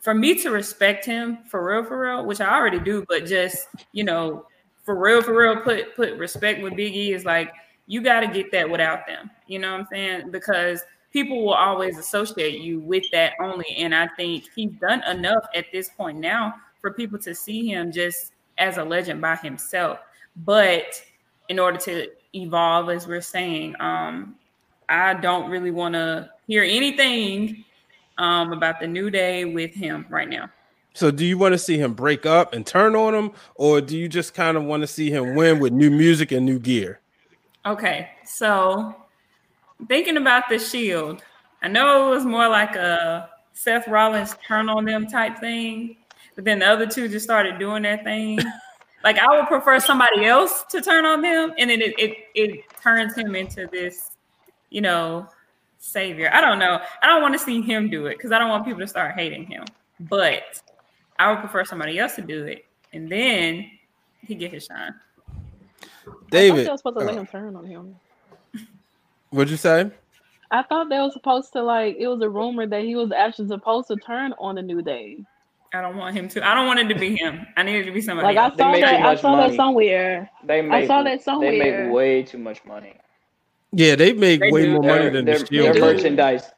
for 0.00 0.12
me 0.12 0.34
to 0.42 0.50
respect 0.50 1.04
him 1.04 1.38
for 1.48 1.64
real, 1.64 1.84
for 1.84 2.00
real, 2.00 2.26
which 2.26 2.40
I 2.40 2.52
already 2.52 2.80
do, 2.80 3.04
but 3.08 3.26
just 3.26 3.68
you 3.92 4.02
know, 4.02 4.44
for 4.88 4.98
real, 4.98 5.20
for 5.20 5.36
real, 5.36 5.54
put 5.60 5.94
put 5.94 6.14
respect 6.14 6.62
with 6.62 6.74
Big 6.74 6.96
E 6.96 7.12
is 7.12 7.26
like 7.26 7.52
you 7.88 8.00
got 8.00 8.20
to 8.20 8.26
get 8.26 8.50
that 8.52 8.70
without 8.70 9.06
them. 9.06 9.30
You 9.46 9.58
know 9.58 9.72
what 9.72 9.80
I'm 9.80 9.86
saying? 9.92 10.30
Because 10.30 10.82
people 11.12 11.44
will 11.44 11.52
always 11.52 11.98
associate 11.98 12.62
you 12.62 12.80
with 12.80 13.04
that 13.12 13.34
only. 13.38 13.66
And 13.76 13.94
I 13.94 14.08
think 14.16 14.46
he's 14.56 14.70
done 14.80 15.02
enough 15.04 15.44
at 15.54 15.66
this 15.72 15.90
point 15.90 16.16
now 16.16 16.54
for 16.80 16.94
people 16.94 17.18
to 17.18 17.34
see 17.34 17.68
him 17.68 17.92
just 17.92 18.32
as 18.56 18.78
a 18.78 18.82
legend 18.82 19.20
by 19.20 19.36
himself. 19.36 19.98
But 20.36 21.02
in 21.50 21.58
order 21.58 21.76
to 21.80 22.08
evolve, 22.34 22.88
as 22.88 23.06
we're 23.06 23.20
saying, 23.20 23.76
um, 23.80 24.36
I 24.88 25.12
don't 25.12 25.50
really 25.50 25.70
want 25.70 25.96
to 25.96 26.30
hear 26.46 26.62
anything 26.62 27.62
um, 28.16 28.54
about 28.54 28.80
the 28.80 28.86
new 28.86 29.10
day 29.10 29.44
with 29.44 29.74
him 29.74 30.06
right 30.08 30.30
now. 30.30 30.48
So 30.98 31.12
do 31.12 31.24
you 31.24 31.38
want 31.38 31.52
to 31.52 31.58
see 31.58 31.78
him 31.78 31.94
break 31.94 32.26
up 32.26 32.52
and 32.52 32.66
turn 32.66 32.96
on 32.96 33.14
him, 33.14 33.30
or 33.54 33.80
do 33.80 33.96
you 33.96 34.08
just 34.08 34.34
kind 34.34 34.56
of 34.56 34.64
want 34.64 34.80
to 34.80 34.88
see 34.88 35.12
him 35.12 35.36
win 35.36 35.60
with 35.60 35.72
new 35.72 35.92
music 35.92 36.32
and 36.32 36.44
new 36.44 36.58
gear? 36.58 36.98
Okay, 37.64 38.08
so 38.24 38.96
thinking 39.86 40.16
about 40.16 40.48
the 40.48 40.58
Shield, 40.58 41.22
I 41.62 41.68
know 41.68 42.08
it 42.08 42.16
was 42.16 42.24
more 42.24 42.48
like 42.48 42.74
a 42.74 43.30
Seth 43.52 43.86
Rollins 43.86 44.34
turn 44.44 44.68
on 44.68 44.86
them 44.86 45.06
type 45.06 45.38
thing, 45.38 45.98
but 46.34 46.44
then 46.44 46.58
the 46.58 46.66
other 46.66 46.84
two 46.84 47.06
just 47.08 47.24
started 47.24 47.60
doing 47.60 47.84
their 47.84 47.98
thing. 47.98 48.40
like 49.04 49.20
I 49.20 49.38
would 49.38 49.46
prefer 49.46 49.78
somebody 49.78 50.24
else 50.24 50.64
to 50.70 50.80
turn 50.80 51.06
on 51.06 51.22
them, 51.22 51.52
and 51.58 51.70
then 51.70 51.80
it 51.80 51.96
it, 51.96 52.16
it 52.34 52.64
turns 52.82 53.14
him 53.14 53.36
into 53.36 53.68
this, 53.70 54.16
you 54.70 54.80
know, 54.80 55.28
savior. 55.78 56.28
I 56.32 56.40
don't 56.40 56.58
know. 56.58 56.80
I 57.00 57.06
don't 57.06 57.22
want 57.22 57.34
to 57.34 57.38
see 57.38 57.62
him 57.62 57.88
do 57.88 58.06
it 58.06 58.16
because 58.16 58.32
I 58.32 58.40
don't 58.40 58.48
want 58.48 58.64
people 58.64 58.80
to 58.80 58.88
start 58.88 59.14
hating 59.14 59.46
him. 59.46 59.64
But 60.00 60.60
I 61.18 61.30
would 61.30 61.40
prefer 61.40 61.64
somebody 61.64 61.98
else 61.98 62.14
to 62.16 62.22
do 62.22 62.46
it, 62.46 62.64
and 62.92 63.10
then 63.10 63.70
he 64.26 64.34
get 64.34 64.52
his 64.52 64.66
shine. 64.66 64.94
David, 66.30 66.60
I 66.60 66.64
thought 66.64 66.64
they 66.64 66.70
were 66.70 66.76
supposed 66.76 66.98
to 66.98 67.04
let 67.04 67.14
uh, 67.14 67.18
him 67.20 67.26
turn 67.26 67.56
on 67.56 67.64
him. 67.64 67.96
what'd 69.30 69.50
you 69.50 69.56
say? 69.56 69.90
I 70.50 70.62
thought 70.62 70.88
they 70.88 70.98
were 70.98 71.10
supposed 71.10 71.52
to 71.52 71.62
like. 71.62 71.96
It 71.98 72.06
was 72.08 72.20
a 72.22 72.28
rumor 72.28 72.66
that 72.66 72.82
he 72.82 72.94
was 72.96 73.12
actually 73.12 73.48
supposed 73.48 73.88
to 73.88 73.96
turn 73.96 74.32
on 74.38 74.54
the 74.54 74.62
New 74.62 74.82
Day. 74.82 75.18
I 75.74 75.82
don't 75.82 75.96
want 75.96 76.16
him 76.16 76.28
to. 76.28 76.46
I 76.46 76.54
don't 76.54 76.66
want 76.66 76.78
it 76.80 76.88
to 76.88 76.98
be 76.98 77.16
him. 77.16 77.46
I 77.56 77.62
need 77.62 77.76
it 77.76 77.84
to 77.84 77.92
be 77.92 78.00
somebody. 78.00 78.34
Like 78.34 78.38
I 78.38 78.44
else. 78.44 78.54
They 78.56 78.62
saw 78.62 78.72
that. 78.72 78.94
I 78.94 79.00
much 79.00 79.20
saw 79.20 79.36
that 79.36 79.54
somewhere. 79.54 80.30
They 80.44 80.62
make, 80.62 80.86
saw 80.86 81.02
that 81.02 81.22
somewhere. 81.22 81.50
They 81.50 81.58
make 81.58 81.92
way 81.92 82.22
too 82.22 82.38
much 82.38 82.64
money. 82.64 82.94
Yeah, 83.72 83.96
they 83.96 84.14
make 84.14 84.40
They 84.40 84.50
way 84.50 84.62
do. 84.64 84.72
more 84.72 84.82
money 84.82 85.02
Their, 85.04 85.10
than 85.10 85.24
their, 85.26 85.38
the 85.40 85.46
Shield. 85.46 85.76
their 85.76 85.82
merchandise, 85.82 86.50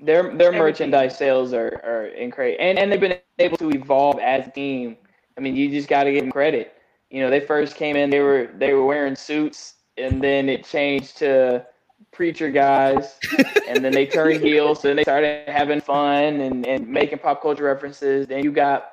their 0.00 0.22
their 0.22 0.48
Everything. 0.48 0.58
merchandise 0.58 1.18
sales 1.18 1.52
are 1.52 1.80
are 1.84 2.06
incredible, 2.06 2.58
and 2.60 2.78
and 2.78 2.92
they've 2.92 3.00
been 3.00 3.18
able 3.38 3.56
to 3.58 3.70
evolve 3.70 4.18
as 4.20 4.46
a 4.46 4.50
team. 4.50 4.96
I 5.36 5.40
mean, 5.40 5.56
you 5.56 5.70
just 5.70 5.88
got 5.88 6.04
to 6.04 6.12
give 6.12 6.22
them 6.22 6.32
credit. 6.32 6.74
You 7.10 7.22
know, 7.22 7.30
they 7.30 7.40
first 7.40 7.76
came 7.76 7.96
in, 7.96 8.10
they 8.10 8.20
were 8.20 8.50
they 8.56 8.74
were 8.74 8.84
wearing 8.84 9.16
suits, 9.16 9.74
and 9.96 10.22
then 10.22 10.48
it 10.48 10.64
changed 10.64 11.18
to 11.18 11.66
preacher 12.12 12.50
guys, 12.50 13.18
and 13.68 13.84
then 13.84 13.92
they 13.92 14.06
turned 14.06 14.40
heels, 14.40 14.82
so 14.82 14.88
then 14.88 14.96
they 14.96 15.02
started 15.02 15.48
having 15.48 15.80
fun 15.80 16.40
and 16.40 16.66
and 16.66 16.86
making 16.86 17.18
pop 17.18 17.42
culture 17.42 17.64
references. 17.64 18.26
Then 18.26 18.44
you 18.44 18.52
got 18.52 18.90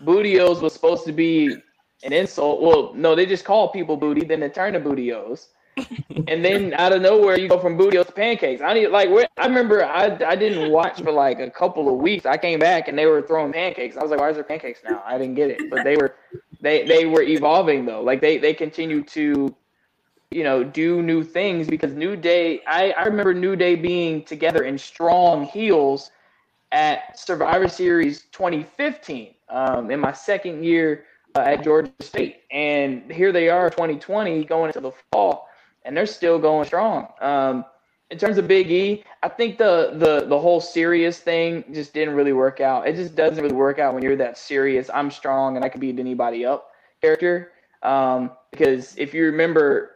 Booty-O's 0.00 0.60
was 0.60 0.72
supposed 0.72 1.04
to 1.06 1.12
be 1.12 1.56
an 2.04 2.12
insult. 2.12 2.60
Well, 2.62 2.92
no, 2.94 3.14
they 3.14 3.26
just 3.26 3.44
call 3.44 3.68
people 3.68 3.96
booty, 3.96 4.24
then 4.24 4.40
they 4.40 4.48
turned 4.48 4.74
to 4.74 4.80
Booty-O's. 4.80 5.48
And 6.28 6.44
then 6.44 6.74
out 6.74 6.92
of 6.92 7.02
nowhere, 7.02 7.38
you 7.38 7.48
go 7.48 7.58
from 7.58 7.76
Booty-O's 7.76 8.06
to 8.06 8.12
pancakes. 8.12 8.60
I 8.60 8.74
need 8.74 8.88
like 8.88 9.10
where 9.10 9.28
I 9.36 9.46
remember 9.46 9.84
I 9.84 10.06
I 10.26 10.34
didn't 10.34 10.72
watch 10.72 11.00
for 11.00 11.12
like 11.12 11.38
a 11.38 11.50
couple 11.50 11.88
of 11.88 12.00
weeks. 12.00 12.26
I 12.26 12.36
came 12.36 12.58
back 12.58 12.88
and 12.88 12.98
they 12.98 13.06
were 13.06 13.22
throwing 13.22 13.52
pancakes. 13.52 13.96
I 13.96 14.02
was 14.02 14.10
like, 14.10 14.18
why 14.18 14.30
is 14.30 14.34
there 14.34 14.44
pancakes 14.44 14.80
now? 14.84 15.02
I 15.06 15.18
didn't 15.18 15.34
get 15.34 15.50
it, 15.50 15.70
but 15.70 15.84
they 15.84 15.96
were 15.96 16.16
they 16.60 16.84
they 16.84 17.06
were 17.06 17.22
evolving 17.22 17.84
though. 17.84 18.02
Like 18.02 18.20
they 18.20 18.38
they 18.38 18.54
continue 18.54 19.02
to 19.04 19.54
you 20.30 20.42
know 20.42 20.64
do 20.64 21.02
new 21.02 21.22
things 21.22 21.68
because 21.68 21.92
New 21.92 22.16
Day. 22.16 22.62
I 22.66 22.92
I 22.92 23.04
remember 23.04 23.34
New 23.34 23.54
Day 23.54 23.74
being 23.74 24.24
together 24.24 24.64
in 24.64 24.78
strong 24.78 25.44
heels 25.44 26.10
at 26.72 27.18
Survivor 27.18 27.68
Series 27.68 28.22
2015 28.32 29.34
um, 29.48 29.90
in 29.90 30.00
my 30.00 30.12
second 30.12 30.64
year 30.64 31.04
uh, 31.36 31.40
at 31.40 31.62
Georgia 31.62 31.92
State, 32.00 32.42
and 32.50 33.10
here 33.12 33.32
they 33.32 33.48
are 33.48 33.70
2020 33.70 34.44
going 34.44 34.68
into 34.68 34.80
the 34.80 34.92
fall, 35.12 35.48
and 35.86 35.96
they're 35.96 36.06
still 36.06 36.38
going 36.38 36.66
strong. 36.66 37.08
Um, 37.20 37.64
in 38.10 38.18
terms 38.18 38.38
of 38.38 38.46
Big 38.46 38.70
E, 38.70 39.04
I 39.22 39.28
think 39.28 39.58
the 39.58 39.92
the 39.94 40.26
the 40.26 40.38
whole 40.38 40.60
serious 40.60 41.18
thing 41.18 41.64
just 41.72 41.92
didn't 41.94 42.14
really 42.14 42.32
work 42.32 42.60
out. 42.60 42.86
It 42.86 42.94
just 42.94 43.16
doesn't 43.16 43.42
really 43.42 43.56
work 43.56 43.78
out 43.78 43.94
when 43.94 44.02
you're 44.02 44.16
that 44.16 44.38
serious. 44.38 44.90
I'm 44.92 45.10
strong 45.10 45.56
and 45.56 45.64
I 45.64 45.68
can 45.68 45.80
beat 45.80 45.98
anybody 45.98 46.44
up 46.44 46.70
character. 47.00 47.52
Um, 47.82 48.32
because 48.50 48.96
if 48.96 49.12
you 49.12 49.24
remember 49.24 49.92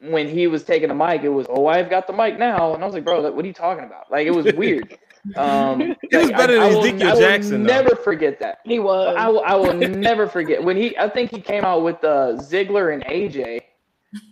when 0.00 0.28
he 0.28 0.46
was 0.46 0.64
taking 0.64 0.88
the 0.88 0.94
mic, 0.94 1.22
it 1.22 1.28
was, 1.28 1.46
"Oh, 1.48 1.66
I've 1.66 1.88
got 1.88 2.06
the 2.06 2.12
mic 2.12 2.38
now," 2.38 2.74
and 2.74 2.82
I 2.82 2.86
was 2.86 2.94
like, 2.94 3.04
"Bro, 3.04 3.30
what 3.30 3.44
are 3.44 3.48
you 3.48 3.54
talking 3.54 3.84
about?" 3.84 4.10
Like 4.10 4.26
it 4.26 4.34
was 4.34 4.52
weird. 4.56 4.98
Um, 5.34 5.80
He 5.80 6.16
was 6.16 6.28
like, 6.28 6.36
better 6.36 6.60
I, 6.60 6.68
than 6.68 6.72
I 6.72 6.74
will, 6.74 6.84
Ezekiel 6.84 7.08
I 7.08 7.12
will 7.14 7.20
Jackson, 7.20 7.62
though. 7.62 7.72
Never 7.72 7.96
forget 7.96 8.38
that. 8.40 8.58
He 8.64 8.78
was. 8.78 9.14
I 9.16 9.28
will, 9.28 9.42
I 9.44 9.54
will 9.54 9.74
never 9.74 10.28
forget 10.28 10.62
when 10.62 10.76
he. 10.76 10.96
I 10.98 11.08
think 11.08 11.30
he 11.30 11.40
came 11.40 11.64
out 11.64 11.82
with 11.82 12.02
uh, 12.04 12.34
Ziggler 12.38 12.94
and 12.94 13.04
AJ, 13.04 13.60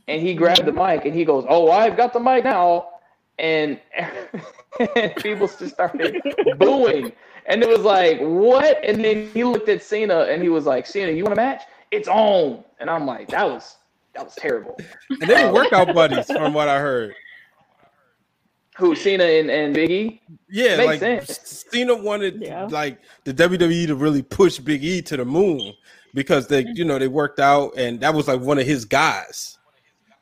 and 0.08 0.20
he 0.20 0.34
grabbed 0.34 0.64
the 0.64 0.72
mic 0.72 1.04
and 1.04 1.14
he 1.14 1.24
goes, 1.24 1.44
"Oh, 1.48 1.70
I've 1.70 1.96
got 1.96 2.12
the 2.12 2.20
mic 2.20 2.44
now," 2.44 2.88
and, 3.38 3.80
and 4.96 5.16
people 5.16 5.46
just 5.48 5.74
started 5.74 6.20
booing, 6.58 7.12
and 7.46 7.62
it 7.62 7.68
was 7.68 7.80
like, 7.80 8.18
"What?" 8.20 8.84
And 8.84 9.04
then 9.04 9.30
he 9.32 9.44
looked 9.44 9.68
at 9.68 9.82
Cena 9.82 10.22
and 10.22 10.42
he 10.42 10.48
was 10.48 10.66
like, 10.66 10.86
"Cena, 10.86 11.12
you 11.12 11.24
want 11.24 11.32
a 11.34 11.36
match? 11.36 11.62
It's 11.90 12.08
on!" 12.08 12.64
And 12.80 12.90
I'm 12.90 13.06
like, 13.06 13.28
"That 13.28 13.44
was 13.46 13.76
that 14.14 14.24
was 14.24 14.34
terrible." 14.34 14.78
And 15.10 15.22
they 15.30 15.44
were 15.44 15.52
workout 15.52 15.94
buddies, 15.94 16.26
from 16.26 16.54
what 16.54 16.68
I 16.68 16.78
heard. 16.78 17.14
Who 18.76 18.96
Cena 18.96 19.22
and, 19.22 19.50
and 19.50 19.72
Big 19.72 19.90
E? 19.90 20.20
Yeah, 20.50 20.76
Makes 20.78 20.86
like 20.86 20.98
sense. 20.98 21.64
Cena 21.70 21.94
wanted 21.94 22.42
Yeah. 22.42 22.64
like 22.64 22.98
the 23.22 23.32
WWE 23.32 23.86
to 23.86 23.94
really 23.94 24.22
push 24.22 24.58
Big 24.58 24.82
E 24.82 25.00
to 25.02 25.16
the 25.16 25.24
moon 25.24 25.72
because 26.12 26.48
they, 26.48 26.66
you 26.74 26.84
know, 26.84 26.98
they 26.98 27.06
worked 27.06 27.38
out 27.38 27.72
and 27.76 28.00
that 28.00 28.12
was 28.14 28.26
like 28.26 28.40
one 28.40 28.58
of 28.58 28.66
his 28.66 28.84
guys. 28.84 29.53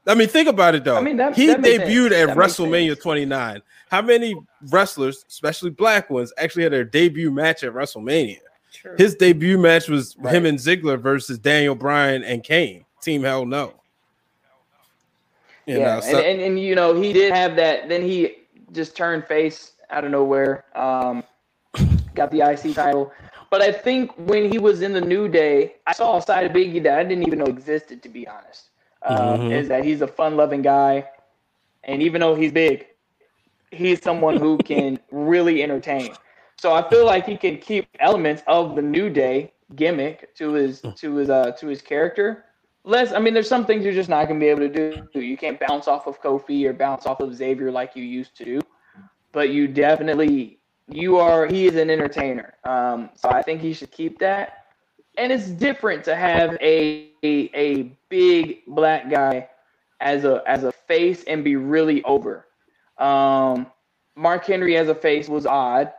I 0.07 0.15
mean, 0.15 0.29
think 0.29 0.49
about 0.49 0.75
it 0.75 0.85
though. 0.85 0.97
I 0.97 1.01
mean, 1.01 1.17
that- 1.19 1.37
he 1.37 1.47
that 1.47 1.61
debuted 1.61 2.11
sense. 2.11 2.15
at 2.15 2.27
That 2.29 2.37
WrestleMania 2.37 3.01
29. 3.01 3.63
How 3.91 4.03
many 4.03 4.35
wrestlers, 4.71 5.25
especially 5.29 5.71
black 5.71 6.11
ones, 6.11 6.33
actually 6.39 6.65
had 6.65 6.73
their 6.73 6.85
debut 6.85 7.31
match 7.31 7.63
at 7.63 7.73
WrestleMania? 7.73 8.39
True. 8.73 8.95
His 8.99 9.15
debut 9.15 9.59
match 9.59 9.89
was 9.89 10.17
Right. 10.19 10.35
him 10.35 10.47
and 10.47 10.59
Ziggler 10.59 10.99
versus 10.99 11.39
Daniel 11.39 11.75
Bryan 11.75 12.25
and 12.25 12.43
Kane. 12.43 12.85
Team 13.01 13.23
Hell 13.23 13.45
No. 13.45 13.75
You 15.67 15.79
yeah, 15.79 15.95
know, 15.97 16.01
so- 16.01 16.17
and, 16.19 16.27
and 16.27 16.41
and 16.43 16.61
you 16.61 16.75
know 16.75 17.01
he 17.01 17.13
did 17.13 17.33
have 17.33 17.55
that. 17.57 17.89
Then 17.89 18.03
he 18.03 18.39
just 18.73 18.97
turned 18.97 19.25
face 19.27 19.73
out 19.91 20.05
of 20.05 20.11
nowhere. 20.11 20.65
Um, 20.75 21.23
got 22.17 22.31
the 22.33 22.41
IC 22.43 22.75
title, 22.75 23.13
but 23.51 23.63
I 23.63 23.71
think 23.71 24.11
when 24.17 24.51
he 24.51 24.59
was 24.59 24.83
in 24.83 24.93
the 24.93 25.01
New 25.01 25.29
Day, 25.29 25.77
I 25.87 25.93
saw 25.93 26.17
a 26.17 26.23
side 26.23 26.47
of 26.47 26.53
Biggie 26.53 26.83
that 26.83 26.99
I 26.99 27.05
didn't 27.05 27.27
even 27.29 27.39
know 27.39 27.45
existed. 27.47 28.03
To 28.03 28.09
be 28.09 28.27
honest, 28.27 28.71
um, 29.05 29.41
Mhm. 29.41 29.53
is 29.53 29.69
that 29.69 29.85
he's 29.85 30.01
a 30.03 30.07
fun-loving 30.07 30.63
guy, 30.63 31.09
and 31.85 32.03
even 32.03 32.21
though 32.21 32.35
he's 32.35 32.53
big, 32.53 32.87
he's 33.71 34.03
someone 34.03 34.37
who 34.37 34.59
can 34.65 34.99
really 35.11 35.63
entertain. 35.63 36.15
So 36.59 36.73
I 36.73 36.89
feel 36.89 37.05
like 37.07 37.27
he 37.27 37.37
can 37.37 37.59
keep 37.59 37.89
elements 37.99 38.43
of 38.47 38.77
the 38.77 38.83
New 38.83 39.11
Day 39.11 39.53
gimmick 39.75 40.35
to 40.37 40.53
his 40.53 40.85
to 40.97 41.15
his 41.17 41.31
uh 41.31 41.53
to 41.53 41.67
his 41.67 41.83
character. 41.83 42.45
Less, 42.85 43.13
I 43.13 43.21
mean, 43.21 43.33
there's 43.33 43.49
some 43.49 43.65
things 43.65 43.85
you're 43.85 43.95
just 43.95 44.09
not 44.09 44.27
gonna 44.29 44.41
be 44.41 44.49
able 44.49 44.69
to 44.69 45.03
do. 45.13 45.21
You 45.21 45.37
can't 45.37 45.59
bounce 45.59 45.87
off 45.89 46.07
of 46.07 46.21
Kofi 46.21 46.65
or 46.67 46.73
bounce 46.73 47.07
off 47.07 47.21
of 47.21 47.35
Xavier 47.35 47.71
like 47.71 47.95
you 47.95 48.03
used 48.03 48.37
to 48.37 48.45
do. 48.45 48.61
But 49.33 49.51
you 49.51 49.67
definitely 49.69 50.59
you 50.89 51.17
are 51.17 51.47
he 51.47 51.67
is 51.67 51.77
an 51.77 51.91
entertainer. 51.91 52.55
Um, 52.65 53.11
so 53.15 53.31
I 53.31 53.43
think 53.43 53.61
he 53.61 53.73
should 53.73 53.91
keep 53.91 54.19
that. 54.19 54.62
And 55.19 55.31
it's 55.33 55.49
different 55.49 56.05
to 56.05 56.17
have 56.17 56.57
a 56.61 57.11
a, 57.23 57.51
a 57.55 57.93
big 58.09 58.65
black 58.67 59.11
guy 59.11 59.49
as 60.01 60.25
a 60.25 60.43
as 60.47 60.65
a 60.65 60.73
face 60.73 61.25
and 61.25 61.45
be 61.45 61.57
really 61.57 62.03
over. 62.05 62.47
Um, 62.99 63.67
Mark 64.17 64.45
Henry 64.47 64.77
as 64.77 64.89
a 64.89 64.95
face 64.95 65.29
was 65.29 65.47
odd. 65.47 65.93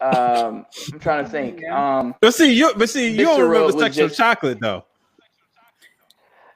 Um, 0.00 0.64
I'm 0.92 0.98
trying 0.98 1.24
to 1.24 1.30
think. 1.30 1.64
Um, 1.68 2.14
but 2.20 2.34
see, 2.34 2.52
you 2.52 2.72
but 2.76 2.88
see, 2.88 3.10
you 3.10 3.24
don't 3.24 3.36
Viscera 3.36 3.48
remember 3.48 3.78
sexual 3.78 4.08
just- 4.08 4.18
chocolate 4.18 4.58
though. 4.60 4.84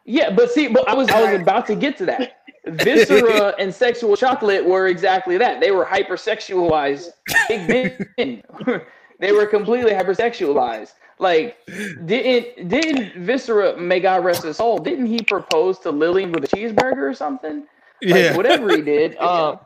yeah, 0.04 0.30
but 0.30 0.50
see, 0.50 0.68
but 0.68 0.88
I 0.88 0.94
was 0.94 1.08
I 1.10 1.22
was 1.32 1.40
about 1.40 1.66
to 1.66 1.74
get 1.74 1.96
to 1.98 2.06
that. 2.06 2.38
Viscera 2.66 3.54
and 3.58 3.74
sexual 3.74 4.16
chocolate 4.16 4.64
were 4.64 4.86
exactly 4.88 5.36
that. 5.38 5.60
They 5.60 5.70
were 5.70 5.84
hypersexualized 5.84 7.08
big 7.48 8.08
men. 8.18 8.42
they 9.20 9.32
were 9.32 9.46
completely 9.46 9.92
hypersexualized. 9.92 10.92
Like, 11.18 11.58
didn't 12.06 12.68
didn't 12.68 13.24
Viscera, 13.24 13.76
may 13.76 14.00
God 14.00 14.24
rest 14.24 14.42
his 14.42 14.56
soul, 14.58 14.78
didn't 14.78 15.06
he 15.06 15.20
propose 15.22 15.78
to 15.80 15.90
Lilian 15.90 16.32
with 16.32 16.44
a 16.44 16.48
cheeseburger 16.48 17.10
or 17.10 17.14
something? 17.14 17.66
Like, 18.02 18.32
Yeah. 18.32 18.36
whatever 18.36 18.70
he 18.74 18.82
did. 18.82 19.16
Um, 19.20 19.60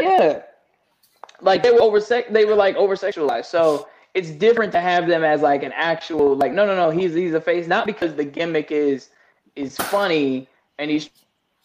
yeah, 0.00 0.42
like 1.40 1.62
they 1.62 1.70
were 1.70 1.80
over 1.82 2.00
they 2.30 2.44
were 2.44 2.54
like 2.54 2.76
over 2.76 2.96
sexualized. 2.96 3.46
So 3.46 3.88
it's 4.14 4.30
different 4.30 4.72
to 4.72 4.80
have 4.80 5.06
them 5.06 5.24
as 5.24 5.42
like 5.42 5.62
an 5.62 5.72
actual 5.74 6.36
like 6.36 6.52
no 6.52 6.66
no 6.66 6.74
no 6.74 6.90
he's 6.90 7.14
he's 7.14 7.34
a 7.34 7.40
face 7.40 7.66
not 7.66 7.86
because 7.86 8.14
the 8.14 8.24
gimmick 8.24 8.70
is 8.72 9.10
is 9.56 9.76
funny 9.76 10.48
and 10.78 10.90
he's 10.90 11.10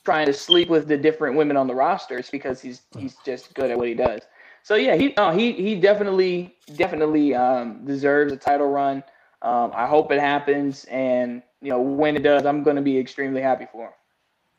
trying 0.06 0.26
to 0.28 0.34
sleep 0.34 0.70
with 0.70 0.88
the 0.88 0.98
different 0.98 1.36
women 1.36 1.58
on 1.58 1.68
the 1.68 1.76
roster. 1.76 2.18
It's 2.18 2.30
because 2.30 2.62
he's 2.62 2.84
he's 2.98 3.16
just 3.26 3.54
good 3.54 3.72
at 3.72 3.78
what 3.78 3.88
he 3.88 3.94
does. 3.94 4.22
So 4.64 4.76
yeah, 4.76 4.96
he 4.96 5.14
no, 5.18 5.32
he 5.32 5.52
he 5.52 5.76
definitely 5.76 6.56
definitely 6.76 7.36
um, 7.36 7.86
deserves 7.86 8.32
a 8.32 8.38
title 8.38 8.68
run. 8.68 9.04
Um, 9.42 9.72
I 9.76 9.86
hope 9.86 10.12
it 10.12 10.22
happens, 10.22 10.86
and 10.86 11.44
you 11.62 11.70
know 11.70 11.82
when 11.82 12.16
it 12.16 12.24
does, 12.24 12.46
I'm 12.46 12.64
going 12.64 12.78
to 12.78 12.82
be 12.82 12.98
extremely 12.98 13.42
happy 13.42 13.68
for 13.72 13.88
him. 13.88 13.94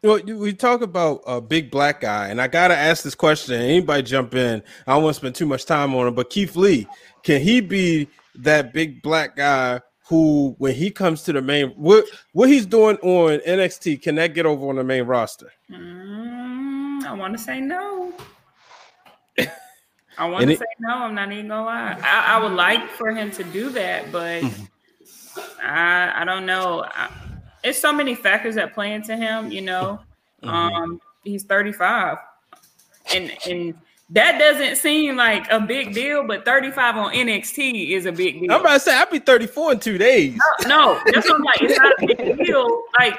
Well, 0.03 0.21
we 0.23 0.53
talk 0.53 0.83
about 0.83 1.23
a 1.27 1.41
big 1.41 1.71
black 1.71 2.03
guy, 2.03 2.29
and 2.29 2.39
I 2.39 2.47
gotta 2.49 2.77
ask 2.77 3.03
this 3.03 3.15
question. 3.15 3.55
Anybody 3.55 4.03
jump 4.03 4.35
in? 4.35 4.63
I 4.87 4.93
don't 4.93 5.03
want 5.03 5.15
to 5.15 5.21
spend 5.21 5.35
too 5.35 5.47
much 5.47 5.65
time 5.65 5.95
on 5.95 6.07
him, 6.07 6.15
but 6.15 6.29
Keith 6.29 6.55
Lee, 6.55 6.87
can 7.23 7.41
he 7.41 7.63
be 7.63 8.09
that 8.35 8.75
big 8.75 9.01
black 9.01 9.37
guy 9.37 9.81
who, 10.09 10.55
when 10.59 10.75
he 10.75 10.91
comes 10.91 11.23
to 11.23 11.33
the 11.33 11.41
main, 11.41 11.71
what 11.71 12.05
what 12.33 12.51
he's 12.51 12.67
doing 12.67 12.99
on 12.99 13.39
NXT, 13.39 14.03
can 14.03 14.17
that 14.17 14.35
get 14.35 14.45
over 14.45 14.69
on 14.69 14.77
the 14.77 14.85
main 14.85 15.05
roster? 15.05 15.51
Mm, 15.71 17.05
I 17.05 17.15
want 17.15 17.35
to 17.35 17.43
say 17.43 17.61
no. 17.61 18.13
I 20.19 20.29
want 20.29 20.43
And 20.43 20.49
to 20.51 20.55
it- 20.55 20.59
say 20.59 20.65
no. 20.81 20.95
I'm 20.95 21.15
not 21.15 21.31
even 21.33 21.49
gonna 21.49 21.65
lie. 21.67 21.99
I, 22.03 22.37
I 22.37 22.43
would 22.43 22.53
like 22.53 22.89
for 22.91 23.11
him 23.13 23.31
to 23.33 23.45
do 23.45 23.71
that, 23.71 24.11
but 24.13 24.43
Mm-hmm. 24.43 24.65
I 25.63 26.23
I 26.23 26.25
don't 26.25 26.47
know. 26.47 26.85
I, 26.89 27.11
it's 27.65 27.79
so 27.79 27.93
many 27.93 28.15
factors 28.15 28.55
that 28.57 28.75
play 28.75 28.93
into 28.93 29.17
him. 29.17 29.51
You 29.51 29.63
know, 29.63 30.01
Mm-hmm. 30.43 30.49
um, 30.51 31.01
he's 31.25 31.43
35, 31.45 32.19
and 33.15 33.33
and 33.49 33.75
that 34.11 34.39
doesn't 34.39 34.77
seem 34.77 35.17
like 35.17 35.51
a 35.51 35.59
big 35.59 35.95
deal, 35.95 36.27
but 36.27 36.45
35 36.45 36.97
on 36.97 37.13
NXT 37.15 37.91
is 37.93 38.05
a 38.07 38.13
big 38.13 38.41
deal. 38.41 38.53
I'm 38.53 38.61
about 38.61 38.75
to 38.75 38.81
say 38.81 38.95
I'll 38.95 39.11
be 39.11 39.19
34 39.19 39.73
in 39.73 39.79
two 39.81 39.97
days. 39.99 40.39
No, 40.67 41.01
that's 41.07 41.27
what 41.29 41.37
I'm 41.37 41.43
like. 41.43 41.63
It's 41.63 41.79
not 41.79 41.93
a 42.03 42.07
big 42.07 42.39
deal. 42.47 42.83
Like 42.99 43.19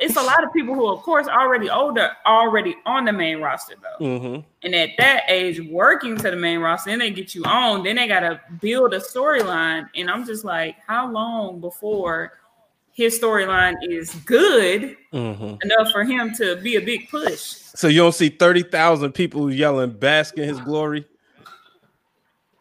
it's 0.00 0.16
a 0.16 0.22
lot 0.22 0.42
of 0.42 0.52
people 0.52 0.74
who, 0.74 0.88
of 0.88 1.02
course, 1.02 1.26
already 1.28 1.70
older, 1.70 2.10
already 2.26 2.76
on 2.84 3.04
the 3.04 3.12
main 3.12 3.40
roster 3.40 3.74
though. 3.80 4.04
Mm-hmm. 4.04 4.40
And 4.62 4.74
at 4.74 4.90
that 4.98 5.22
age, 5.28 5.60
working 5.70 6.16
to 6.16 6.30
the 6.30 6.36
main 6.36 6.60
roster, 6.60 6.90
then 6.90 6.98
they 6.98 7.10
get 7.10 7.34
you 7.34 7.44
on. 7.44 7.84
Then 7.84 7.96
they 7.96 8.08
gotta 8.08 8.40
build 8.60 8.92
a 8.94 8.98
storyline. 9.00 9.88
And 9.94 10.10
I'm 10.10 10.26
just 10.26 10.44
like, 10.44 10.76
how 10.86 11.10
long 11.10 11.60
before 11.60 12.32
his 12.92 13.18
storyline 13.18 13.74
is 13.82 14.14
good 14.26 14.96
Mm-hmm. 15.12 15.56
enough 15.62 15.92
for 15.92 16.02
him 16.02 16.32
to 16.34 16.56
be 16.56 16.74
a 16.76 16.80
big 16.80 17.08
push? 17.08 17.40
So 17.40 17.86
you 17.86 18.00
don't 18.00 18.14
see 18.14 18.30
30,000 18.30 19.12
people 19.12 19.52
yelling, 19.52 19.90
bask 19.90 20.36
in 20.36 20.48
his 20.48 20.58
glory. 20.60 21.06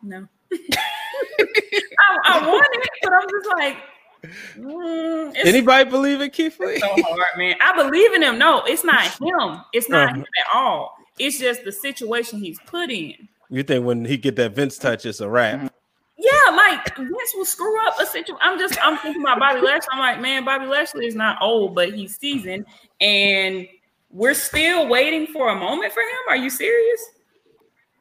No. 0.04 0.28
I, 0.54 2.18
I 2.26 2.48
want 2.48 2.68
it, 2.74 2.90
but 3.02 3.14
I'm 3.14 3.28
just 3.30 3.50
like, 3.58 3.78
it's 4.24 5.48
Anybody 5.50 5.90
believe 5.90 6.22
in 6.22 6.30
Keith 6.30 6.60
Lee? 6.60 6.80
so 6.80 6.88
hard, 6.88 7.24
man. 7.38 7.56
I 7.62 7.76
believe 7.76 8.14
in 8.14 8.24
him. 8.24 8.38
No, 8.38 8.64
it's 8.66 8.84
not 8.84 9.04
him. 9.22 9.62
It's 9.74 9.90
not 9.90 10.10
Uh-huh. 10.10 10.16
him 10.18 10.22
at 10.22 10.56
all. 10.58 10.96
It's 11.20 11.38
just 11.40 11.64
the 11.64 11.72
situation 11.72 12.40
he's 12.40 12.60
put 12.66 12.90
in. 12.90 13.28
You 13.50 13.64
think 13.64 13.86
when 13.86 14.04
he 14.06 14.18
get 14.18 14.36
that 14.38 14.56
Vince 14.56 14.78
touch, 14.78 15.06
it's 15.06 15.20
a 15.20 15.30
wrap? 15.30 15.72
Yeah, 16.18 16.32
like 16.56 16.96
Vince 16.96 17.34
will 17.36 17.46
screw 17.46 17.86
up 17.86 18.00
a 18.00 18.06
situation. 18.06 18.38
I'm 18.42 18.58
just 18.58 18.78
I'm 18.84 18.98
thinking 18.98 19.22
about 19.22 19.40
Bobby 19.40 19.60
Lashley. 19.66 19.90
I'm 19.92 20.00
like, 20.00 20.22
man, 20.22 20.46
Bobby 20.46 20.66
Lashley 20.66 21.06
is 21.06 21.16
not 21.16 21.38
old, 21.42 21.76
but 21.76 21.94
he's 21.94 22.16
seasoned, 22.18 22.66
and 23.02 23.68
we're 24.10 24.34
still 24.34 24.88
waiting 24.88 25.28
for 25.28 25.50
a 25.50 25.56
moment 25.56 25.92
for 25.94 26.00
him. 26.02 26.08
Are 26.30 26.36
you 26.38 26.50
serious? 26.50 27.02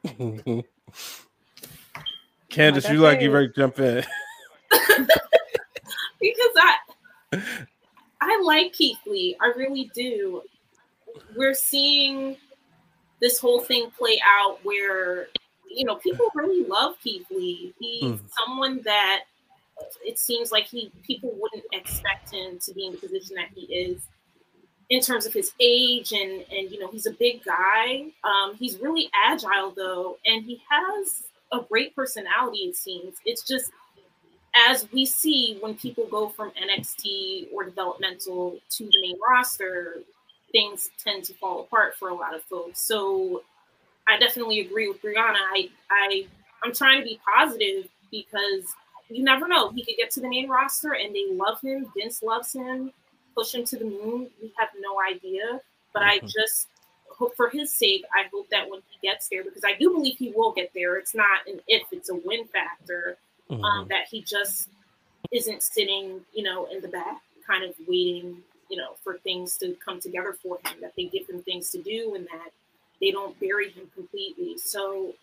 Candace, 2.49 2.85
Like 2.85 2.93
you 2.93 2.99
like 2.99 3.21
you 3.21 3.27
said. 3.27 3.33
ready 3.33 3.47
to 3.49 3.53
jump 3.53 3.79
in? 3.79 4.05
Because 6.23 6.55
I 6.57 6.75
I 8.21 8.41
like 8.43 8.73
Keith 8.73 8.99
Lee. 9.05 9.35
I 9.41 9.47
really 9.47 9.91
do. 9.93 10.41
We're 11.35 11.53
seeing 11.53 12.37
this 13.21 13.39
whole 13.39 13.59
thing 13.61 13.91
play 13.97 14.19
out 14.25 14.59
where 14.63 15.27
you 15.69 15.85
know 15.85 15.95
people 15.95 16.25
really 16.33 16.65
love 16.65 16.95
Keith 17.03 17.25
Lee. 17.29 17.73
He's 17.79 18.19
Mhm. 18.19 18.29
someone 18.45 18.81
that 18.83 19.23
it 20.05 20.17
seems 20.17 20.51
like 20.51 20.67
he 20.67 20.91
people 21.03 21.31
wouldn't 21.37 21.65
expect 21.73 22.31
him 22.31 22.59
to 22.59 22.73
be 22.73 22.85
in 22.85 22.93
the 22.93 22.99
position 22.99 23.35
that 23.35 23.49
he 23.53 23.65
is 23.73 24.07
in 24.89 25.01
terms 25.01 25.25
of 25.25 25.33
his 25.33 25.53
age 25.59 26.11
and 26.13 26.45
and 26.51 26.71
you 26.71 26.79
know 26.79 26.87
he's 26.87 27.07
a 27.07 27.11
big 27.11 27.43
guy. 27.43 28.05
Um, 28.23 28.55
he's 28.55 28.77
really 28.79 29.09
agile 29.13 29.71
though, 29.71 30.17
and 30.25 30.45
he 30.45 30.61
has 30.69 31.23
a 31.51 31.59
great 31.61 31.95
personality. 31.95 32.59
It 32.59 32.75
seems 32.77 33.15
it's 33.25 33.43
just 33.43 33.71
as 34.55 34.87
we 34.91 35.05
see 35.05 35.57
when 35.61 35.75
people 35.75 36.05
go 36.09 36.29
from 36.29 36.51
NXT 36.51 37.53
or 37.53 37.63
developmental 37.63 38.59
to 38.69 38.85
the 38.85 39.01
main 39.01 39.17
roster, 39.27 39.97
things 40.51 40.91
tend 41.03 41.23
to 41.25 41.33
fall 41.33 41.61
apart 41.61 41.95
for 41.95 42.09
a 42.09 42.13
lot 42.13 42.35
of 42.35 42.43
folks. 42.43 42.79
So 42.79 43.43
I 44.07 44.17
definitely 44.17 44.59
agree 44.59 44.87
with 44.87 45.01
Briana. 45.01 45.35
I 45.35 45.69
I 45.89 46.27
I'm 46.63 46.73
trying 46.73 46.99
to 46.99 47.05
be 47.05 47.19
positive 47.35 47.89
because 48.11 48.65
you 49.09 49.23
never 49.23 49.47
know. 49.47 49.71
He 49.71 49.83
could 49.83 49.95
get 49.97 50.11
to 50.11 50.21
the 50.21 50.29
main 50.29 50.47
roster 50.47 50.93
and 50.93 51.13
they 51.13 51.25
love 51.31 51.59
him. 51.61 51.91
Vince 51.97 52.21
loves 52.21 52.53
him. 52.53 52.91
Push 53.35 53.55
him 53.55 53.65
to 53.65 53.77
the 53.77 53.85
moon. 53.85 54.29
We 54.41 54.53
have 54.57 54.69
no 54.79 55.01
idea. 55.01 55.59
But 55.93 56.03
I 56.03 56.17
mm-hmm. 56.17 56.27
just 56.27 56.67
hope 57.09 57.35
for 57.35 57.49
his 57.49 57.73
sake, 57.73 58.03
I 58.13 58.27
hope 58.31 58.49
that 58.49 58.69
when 58.69 58.81
he 58.89 59.07
gets 59.07 59.27
there, 59.29 59.43
because 59.43 59.63
I 59.63 59.73
do 59.73 59.91
believe 59.91 60.17
he 60.17 60.31
will 60.35 60.51
get 60.51 60.71
there. 60.73 60.97
It's 60.97 61.13
not 61.13 61.47
an 61.47 61.59
if, 61.67 61.83
it's 61.91 62.09
a 62.09 62.15
win 62.15 62.45
factor 62.45 63.17
um, 63.63 63.87
that 63.89 64.07
he 64.09 64.21
just 64.21 64.69
isn't 65.31 65.63
sitting, 65.63 66.21
you 66.33 66.43
know, 66.43 66.65
in 66.65 66.81
the 66.81 66.87
back, 66.87 67.21
kind 67.45 67.63
of 67.63 67.73
waiting, 67.87 68.37
you 68.69 68.77
know, 68.77 68.91
for 69.03 69.17
things 69.19 69.57
to 69.57 69.75
come 69.83 69.99
together 69.99 70.33
for 70.41 70.57
him, 70.65 70.77
that 70.81 70.93
they 70.95 71.05
give 71.05 71.27
him 71.29 71.41
things 71.43 71.69
to 71.71 71.81
do 71.81 72.13
and 72.15 72.25
that 72.27 72.49
they 73.01 73.11
don't 73.11 73.39
bury 73.39 73.69
him 73.71 73.89
completely. 73.95 74.57
So 74.57 75.13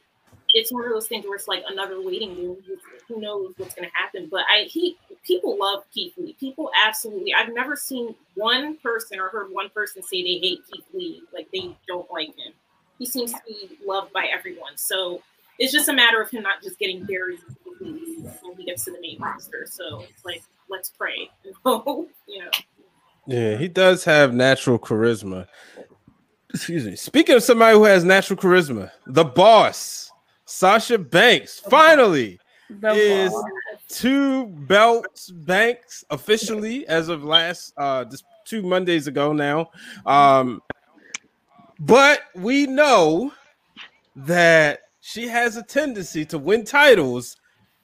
it's 0.55 0.73
one 0.73 0.85
of 0.85 0.91
those 0.91 1.07
things 1.09 1.25
where 1.25 1.37
it's 1.37 1.49
like 1.49 1.65
another 1.69 2.01
waiting 2.01 2.37
room. 2.37 2.57
Who- 2.67 2.79
Who 3.15 3.21
knows 3.21 3.55
what's 3.57 3.75
going 3.75 3.89
to 3.89 3.95
happen? 3.97 4.29
But 4.31 4.43
I, 4.49 4.65
he, 4.65 4.97
people 5.27 5.59
love 5.59 5.83
Keith 5.93 6.13
Lee. 6.17 6.35
People 6.39 6.71
absolutely. 6.87 7.35
I've 7.35 7.53
never 7.53 7.75
seen 7.77 8.15
one 8.37 8.77
person 8.77 9.19
or 9.19 9.29
heard 9.29 9.49
one 9.53 9.69
person 9.71 10.03
say 10.03 10.23
they 10.23 10.39
hate 10.39 10.61
Keith 10.71 10.85
Lee, 10.95 11.23
like 11.35 11.49
they 11.53 11.77
don't 11.89 12.09
like 12.13 12.29
him. 12.29 12.53
He 12.99 13.07
seems 13.07 13.33
to 13.33 13.41
be 13.49 13.79
loved 13.85 14.13
by 14.13 14.27
everyone. 14.33 14.77
So 14.77 15.23
it's 15.61 15.73
just 15.73 15.89
a 15.89 15.93
matter 15.93 16.21
of 16.21 16.31
him 16.31 16.43
not 16.43 16.63
just 16.63 16.79
getting 16.79 17.05
buried 17.05 17.39
when 17.79 18.57
he 18.57 18.65
gets 18.65 18.85
to 18.87 18.91
the 18.91 19.01
main 19.01 19.19
roster. 19.21 19.67
So 19.71 20.05
it's 20.09 20.25
like, 20.25 20.43
let's 20.71 20.89
pray. 20.91 21.31
you 21.67 22.09
know. 22.39 22.51
Yeah, 23.27 23.57
he 23.59 23.69
does 23.69 24.03
have 24.05 24.33
natural 24.33 24.79
charisma. 24.79 25.47
Excuse 26.53 26.87
me. 26.87 26.97
Speaking 26.97 27.37
of 27.37 27.43
somebody 27.43 27.77
who 27.77 27.85
has 27.85 28.05
natural 28.05 28.39
charisma, 28.39 28.91
the 29.07 29.25
boss, 29.25 30.11
Sasha 30.47 30.99
Banks, 30.99 31.61
finally 31.61 32.41
The 32.71 32.91
is 32.93 33.31
boss. 33.31 33.45
two 33.89 34.47
belts 34.47 35.31
banks 35.31 36.05
officially 36.11 36.89
as 36.89 37.09
of 37.09 37.23
last 37.23 37.73
uh 37.77 38.05
just 38.07 38.25
two 38.47 38.63
Mondays 38.63 39.07
ago 39.07 39.33
now. 39.33 39.71
Um 40.07 40.61
but 41.79 42.23
we 42.35 42.67
know 42.67 43.33
that 44.17 44.81
she 45.11 45.27
has 45.27 45.57
a 45.57 45.63
tendency 45.63 46.25
to 46.27 46.39
win 46.39 46.65
titles 46.65 47.37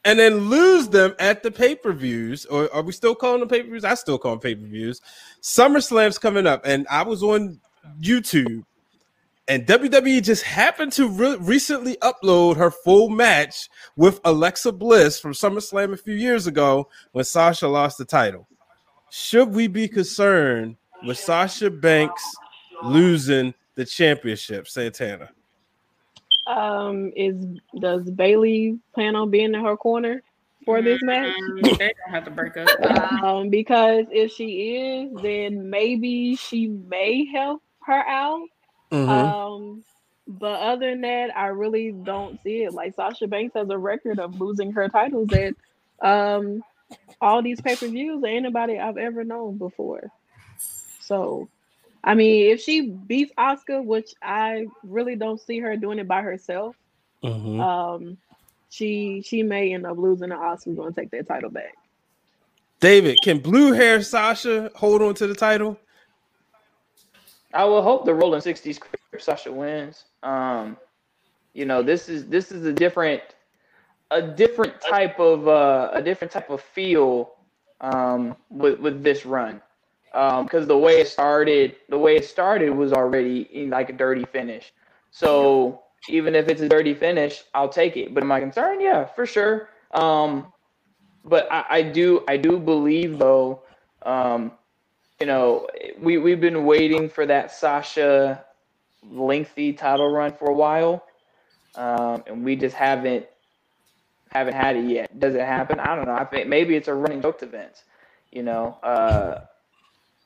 and 0.04 0.18
then 0.18 0.48
lose 0.48 0.88
them 0.88 1.12
at 1.18 1.42
the 1.42 1.50
pay-per-views. 1.50 2.46
Or 2.46 2.72
are 2.72 2.82
we 2.82 2.92
still 2.92 3.16
calling 3.16 3.40
them 3.40 3.48
pay-per-views? 3.48 3.84
I 3.84 3.94
still 3.94 4.18
call 4.18 4.32
them 4.32 4.40
pay-per-views. 4.40 5.00
SummerSlam's 5.42 6.18
coming 6.18 6.46
up, 6.46 6.62
and 6.64 6.86
I 6.88 7.02
was 7.02 7.24
on 7.24 7.60
YouTube, 8.00 8.64
and 9.48 9.66
WWE 9.66 10.22
just 10.22 10.44
happened 10.44 10.92
to 10.92 11.08
re- 11.08 11.36
recently 11.40 11.96
upload 11.96 12.56
her 12.56 12.70
full 12.70 13.08
match 13.08 13.68
with 13.96 14.20
Alexa 14.24 14.70
Bliss 14.72 15.18
from 15.18 15.32
SummerSlam 15.32 15.92
a 15.92 15.96
few 15.96 16.14
years 16.14 16.46
ago 16.46 16.88
when 17.10 17.24
Sasha 17.24 17.66
lost 17.66 17.98
the 17.98 18.04
title. 18.04 18.46
Should 19.10 19.52
we 19.52 19.66
be 19.66 19.88
concerned 19.88 20.76
with 21.04 21.18
Sasha 21.18 21.70
Banks 21.70 22.22
losing 22.84 23.52
the 23.74 23.84
championship, 23.84 24.68
Santana? 24.68 25.30
Um, 26.46 27.12
is 27.16 27.36
does 27.80 28.08
Bayley 28.10 28.78
plan 28.94 29.16
on 29.16 29.30
being 29.30 29.54
in 29.54 29.64
her 29.64 29.76
corner 29.76 30.22
for 30.64 30.80
this 30.82 31.00
match? 31.02 31.32
Mm, 31.50 31.78
they 31.78 31.92
don't 32.04 32.14
have 32.14 32.24
to 32.24 32.30
break 32.30 32.56
up. 32.56 32.68
Um, 33.22 33.50
because 33.50 34.06
if 34.10 34.32
she 34.32 34.76
is, 34.76 35.22
then 35.22 35.70
maybe 35.70 36.36
she 36.36 36.68
may 36.68 37.24
help 37.26 37.62
her 37.84 38.06
out. 38.06 38.46
Mhm. 38.92 39.08
Um, 39.08 39.84
but 40.28 40.60
other 40.60 40.90
than 40.90 41.00
that, 41.02 41.36
I 41.36 41.46
really 41.46 41.92
don't 41.92 42.40
see 42.42 42.64
it. 42.64 42.72
Like 42.74 42.94
Sasha 42.94 43.26
Banks 43.26 43.54
has 43.54 43.68
a 43.70 43.78
record 43.78 44.18
of 44.18 44.40
losing 44.40 44.72
her 44.72 44.88
titles 44.88 45.32
at 45.32 45.54
um 46.00 46.62
all 47.20 47.42
these 47.42 47.60
pay 47.60 47.76
per 47.76 47.88
views 47.88 48.20
than 48.20 48.30
anybody 48.30 48.78
I've 48.78 48.98
ever 48.98 49.24
known 49.24 49.56
before. 49.58 50.10
So, 51.00 51.48
I 52.06 52.14
mean, 52.14 52.52
if 52.52 52.60
she 52.62 52.90
beats 52.90 53.32
Asuka, 53.36 53.84
which 53.84 54.12
I 54.22 54.66
really 54.84 55.16
don't 55.16 55.40
see 55.40 55.58
her 55.58 55.76
doing 55.76 55.98
it 55.98 56.06
by 56.06 56.22
herself, 56.22 56.76
Mhm. 57.24 57.60
um, 57.60 58.18
she 58.70 59.22
she 59.22 59.42
may 59.42 59.74
end 59.74 59.86
up 59.86 59.98
losing 59.98 60.30
to 60.30 60.36
Asuka 60.36 60.76
going 60.76 60.94
to 60.94 61.00
take 61.00 61.10
that 61.10 61.26
title 61.26 61.50
back. 61.50 61.74
David, 62.80 63.18
can 63.22 63.40
blue 63.40 63.72
hair 63.72 64.02
Sasha 64.02 64.70
hold 64.76 65.02
on 65.02 65.14
to 65.14 65.26
the 65.26 65.34
title? 65.34 65.78
I 67.52 67.64
will 67.64 67.82
hope 67.82 68.04
the 68.04 68.14
Rolling 68.14 68.40
Sixties 68.40 68.78
Sasha 69.18 69.50
wins. 69.50 70.04
Um, 70.22 70.76
you 71.54 71.64
know, 71.64 71.82
this 71.82 72.08
is 72.08 72.26
this 72.26 72.52
is 72.52 72.66
a 72.66 72.72
different 72.72 73.22
a 74.12 74.22
different 74.22 74.80
type 74.80 75.18
of 75.18 75.48
uh, 75.48 75.90
a 75.92 76.02
different 76.02 76.32
type 76.32 76.50
of 76.50 76.60
feel 76.60 77.32
um, 77.80 78.36
with 78.50 78.78
with 78.78 79.02
this 79.02 79.26
run 79.26 79.60
because 80.42 80.66
the 80.66 80.78
way 80.78 81.00
it 81.00 81.08
started, 81.08 81.76
the 81.90 81.98
way 81.98 82.16
it 82.16 82.24
started 82.24 82.70
was 82.70 82.92
already 82.92 83.42
in 83.52 83.70
like 83.70 83.90
a 83.90 83.92
dirty 83.92 84.24
finish. 84.24 84.72
So 85.10 85.82
even 86.08 86.34
if 86.34 86.48
it's 86.48 86.62
a 86.62 86.68
dirty 86.68 86.94
finish, 86.94 87.44
I'll 87.54 87.68
take 87.68 87.96
it. 87.96 88.14
But 88.14 88.22
am 88.22 88.32
I 88.32 88.40
concerned? 88.40 88.80
Yeah, 88.80 89.04
for 89.04 89.26
sure. 89.26 89.68
Um, 89.92 90.52
but 91.24 91.50
I, 91.52 91.64
I 91.68 91.82
do 91.82 92.24
I 92.28 92.36
do 92.38 92.58
believe 92.58 93.18
though, 93.18 93.62
um, 94.02 94.52
you 95.20 95.26
know, 95.26 95.68
we 96.00 96.18
we've 96.18 96.40
been 96.40 96.64
waiting 96.64 97.08
for 97.10 97.26
that 97.26 97.50
Sasha 97.50 98.44
lengthy 99.02 99.72
title 99.72 100.10
run 100.10 100.32
for 100.32 100.48
a 100.48 100.54
while, 100.54 101.04
um, 101.74 102.22
and 102.26 102.44
we 102.44 102.56
just 102.56 102.74
haven't 102.74 103.26
haven't 104.30 104.54
had 104.54 104.76
it 104.76 104.88
yet. 104.88 105.18
Does 105.18 105.34
it 105.34 105.42
happen? 105.42 105.78
I 105.80 105.94
don't 105.94 106.06
know. 106.06 106.14
I 106.14 106.24
think 106.24 106.48
maybe 106.48 106.74
it's 106.74 106.88
a 106.88 106.94
running 106.94 107.20
joke 107.20 107.38
to 107.40 107.46
Vince. 107.46 107.84
You 108.30 108.42
know, 108.42 108.78
uh, 108.82 109.44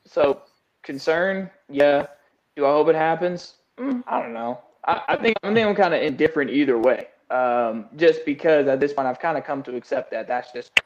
so 0.05 0.41
concern, 0.83 1.49
yeah. 1.69 2.07
Do 2.55 2.65
I 2.65 2.69
hope 2.69 2.89
it 2.89 2.95
happens? 2.95 3.55
Mm, 3.79 4.03
I 4.07 4.21
don't 4.21 4.33
know. 4.33 4.59
I, 4.85 5.01
I 5.09 5.15
think 5.17 5.37
I 5.43 5.53
think 5.53 5.67
I'm 5.67 5.75
kind 5.75 5.93
of 5.93 6.01
indifferent 6.01 6.51
either 6.51 6.77
way. 6.77 7.07
Um, 7.29 7.85
just 7.95 8.25
because 8.25 8.67
at 8.67 8.79
this 8.79 8.93
point 8.93 9.07
I've 9.07 9.19
kind 9.19 9.37
of 9.37 9.45
come 9.45 9.63
to 9.63 9.75
accept 9.75 10.11
that 10.11 10.27
that's 10.27 10.51
just 10.51 10.81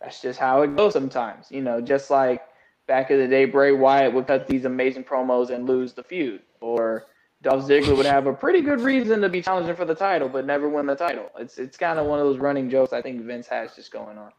that's 0.00 0.20
just 0.20 0.38
how 0.38 0.62
it 0.62 0.76
goes 0.76 0.92
sometimes. 0.92 1.46
You 1.50 1.62
know, 1.62 1.80
just 1.80 2.10
like 2.10 2.42
back 2.86 3.10
in 3.10 3.18
the 3.18 3.28
day, 3.28 3.44
Bray 3.44 3.72
Wyatt 3.72 4.12
would 4.12 4.26
cut 4.26 4.48
these 4.48 4.64
amazing 4.64 5.04
promos 5.04 5.50
and 5.50 5.66
lose 5.66 5.92
the 5.92 6.02
feud, 6.02 6.42
or 6.60 7.06
Dolph 7.42 7.64
Ziggler 7.64 7.96
would 7.96 8.06
have 8.06 8.26
a 8.26 8.32
pretty 8.32 8.60
good 8.60 8.80
reason 8.80 9.20
to 9.20 9.28
be 9.28 9.40
challenging 9.42 9.76
for 9.76 9.84
the 9.84 9.94
title, 9.94 10.28
but 10.28 10.44
never 10.44 10.68
win 10.68 10.86
the 10.86 10.96
title. 10.96 11.30
It's 11.38 11.58
it's 11.58 11.76
kind 11.76 11.98
of 11.98 12.06
one 12.06 12.18
of 12.18 12.26
those 12.26 12.38
running 12.38 12.68
jokes 12.68 12.92
I 12.92 13.00
think 13.00 13.22
Vince 13.22 13.46
has 13.46 13.74
just 13.76 13.92
going 13.92 14.18
on. 14.18 14.32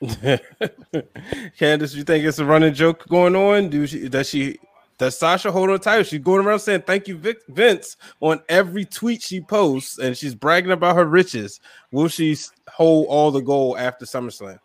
Candace, 1.58 1.94
you 1.94 2.04
think 2.04 2.24
it's 2.24 2.38
a 2.38 2.44
running 2.44 2.74
joke 2.74 3.06
going 3.08 3.36
on? 3.36 3.68
Do 3.68 3.86
she 3.86 4.08
does 4.08 4.28
she 4.28 4.58
does 4.98 5.18
Sasha 5.18 5.50
hold 5.50 5.70
on 5.70 5.80
title? 5.80 6.04
She's 6.04 6.20
going 6.20 6.44
around 6.44 6.60
saying 6.60 6.82
thank 6.82 7.08
you, 7.08 7.16
Vic, 7.16 7.38
Vince, 7.48 7.96
on 8.20 8.40
every 8.48 8.84
tweet 8.84 9.22
she 9.22 9.40
posts, 9.40 9.98
and 9.98 10.16
she's 10.16 10.34
bragging 10.34 10.72
about 10.72 10.96
her 10.96 11.04
riches. 11.04 11.60
Will 11.90 12.08
she 12.08 12.36
hold 12.68 13.06
all 13.08 13.30
the 13.30 13.40
gold 13.40 13.78
after 13.78 14.04
SummerSlam? 14.04 14.58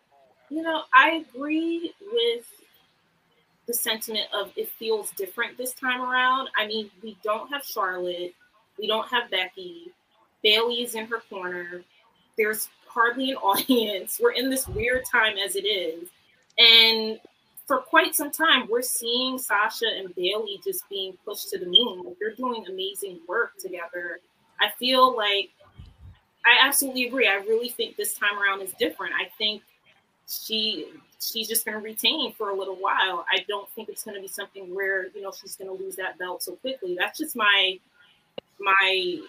You 0.48 0.62
know, 0.62 0.82
I 0.92 1.24
agree 1.28 1.92
with 2.00 2.46
the 3.66 3.74
sentiment 3.74 4.26
of 4.32 4.52
it 4.56 4.70
feels 4.70 5.10
different 5.12 5.58
this 5.58 5.72
time 5.72 6.00
around. 6.00 6.48
I 6.56 6.66
mean, 6.66 6.90
we 7.02 7.16
don't 7.22 7.52
have 7.52 7.64
Charlotte, 7.64 8.34
we 8.78 8.86
don't 8.86 9.08
have 9.08 9.30
Becky, 9.30 9.92
Bayley 10.42 10.82
is 10.82 10.94
in 10.94 11.06
her 11.06 11.20
corner. 11.28 11.82
There's 12.38 12.68
hardly 12.96 13.30
an 13.30 13.36
audience. 13.42 14.18
We're 14.20 14.32
in 14.32 14.50
this 14.50 14.66
weird 14.66 15.04
time 15.10 15.36
as 15.36 15.54
it 15.54 15.66
is. 15.66 16.08
And 16.58 17.20
for 17.66 17.78
quite 17.78 18.14
some 18.14 18.30
time, 18.30 18.66
we're 18.70 18.82
seeing 18.82 19.38
Sasha 19.38 19.86
and 19.86 20.14
Bayley 20.14 20.60
just 20.64 20.88
being 20.88 21.14
pushed 21.24 21.50
to 21.50 21.58
the 21.58 21.66
moon. 21.66 22.02
Like 22.04 22.16
they're 22.18 22.34
doing 22.34 22.64
amazing 22.66 23.20
work 23.28 23.58
together. 23.58 24.20
I 24.60 24.70
feel 24.78 25.14
like 25.14 25.50
I 26.46 26.66
absolutely 26.66 27.06
agree. 27.06 27.28
I 27.28 27.34
really 27.34 27.68
think 27.68 27.96
this 27.96 28.14
time 28.14 28.38
around 28.38 28.62
is 28.62 28.72
different. 28.78 29.14
I 29.14 29.28
think 29.36 29.62
she 30.28 30.86
she's 31.20 31.48
just 31.48 31.64
going 31.64 31.76
to 31.76 31.82
retain 31.82 32.32
for 32.34 32.50
a 32.50 32.54
little 32.54 32.76
while. 32.76 33.26
I 33.30 33.44
don't 33.48 33.68
think 33.70 33.88
it's 33.88 34.04
going 34.04 34.14
to 34.14 34.20
be 34.20 34.28
something 34.28 34.74
where 34.74 35.08
you 35.08 35.22
know 35.22 35.32
she's 35.32 35.56
going 35.56 35.76
to 35.76 35.82
lose 35.84 35.96
that 35.96 36.18
belt 36.18 36.42
so 36.42 36.52
quickly. 36.52 36.96
That's 36.98 37.18
just 37.18 37.36
my 37.36 37.78
my 38.60 39.20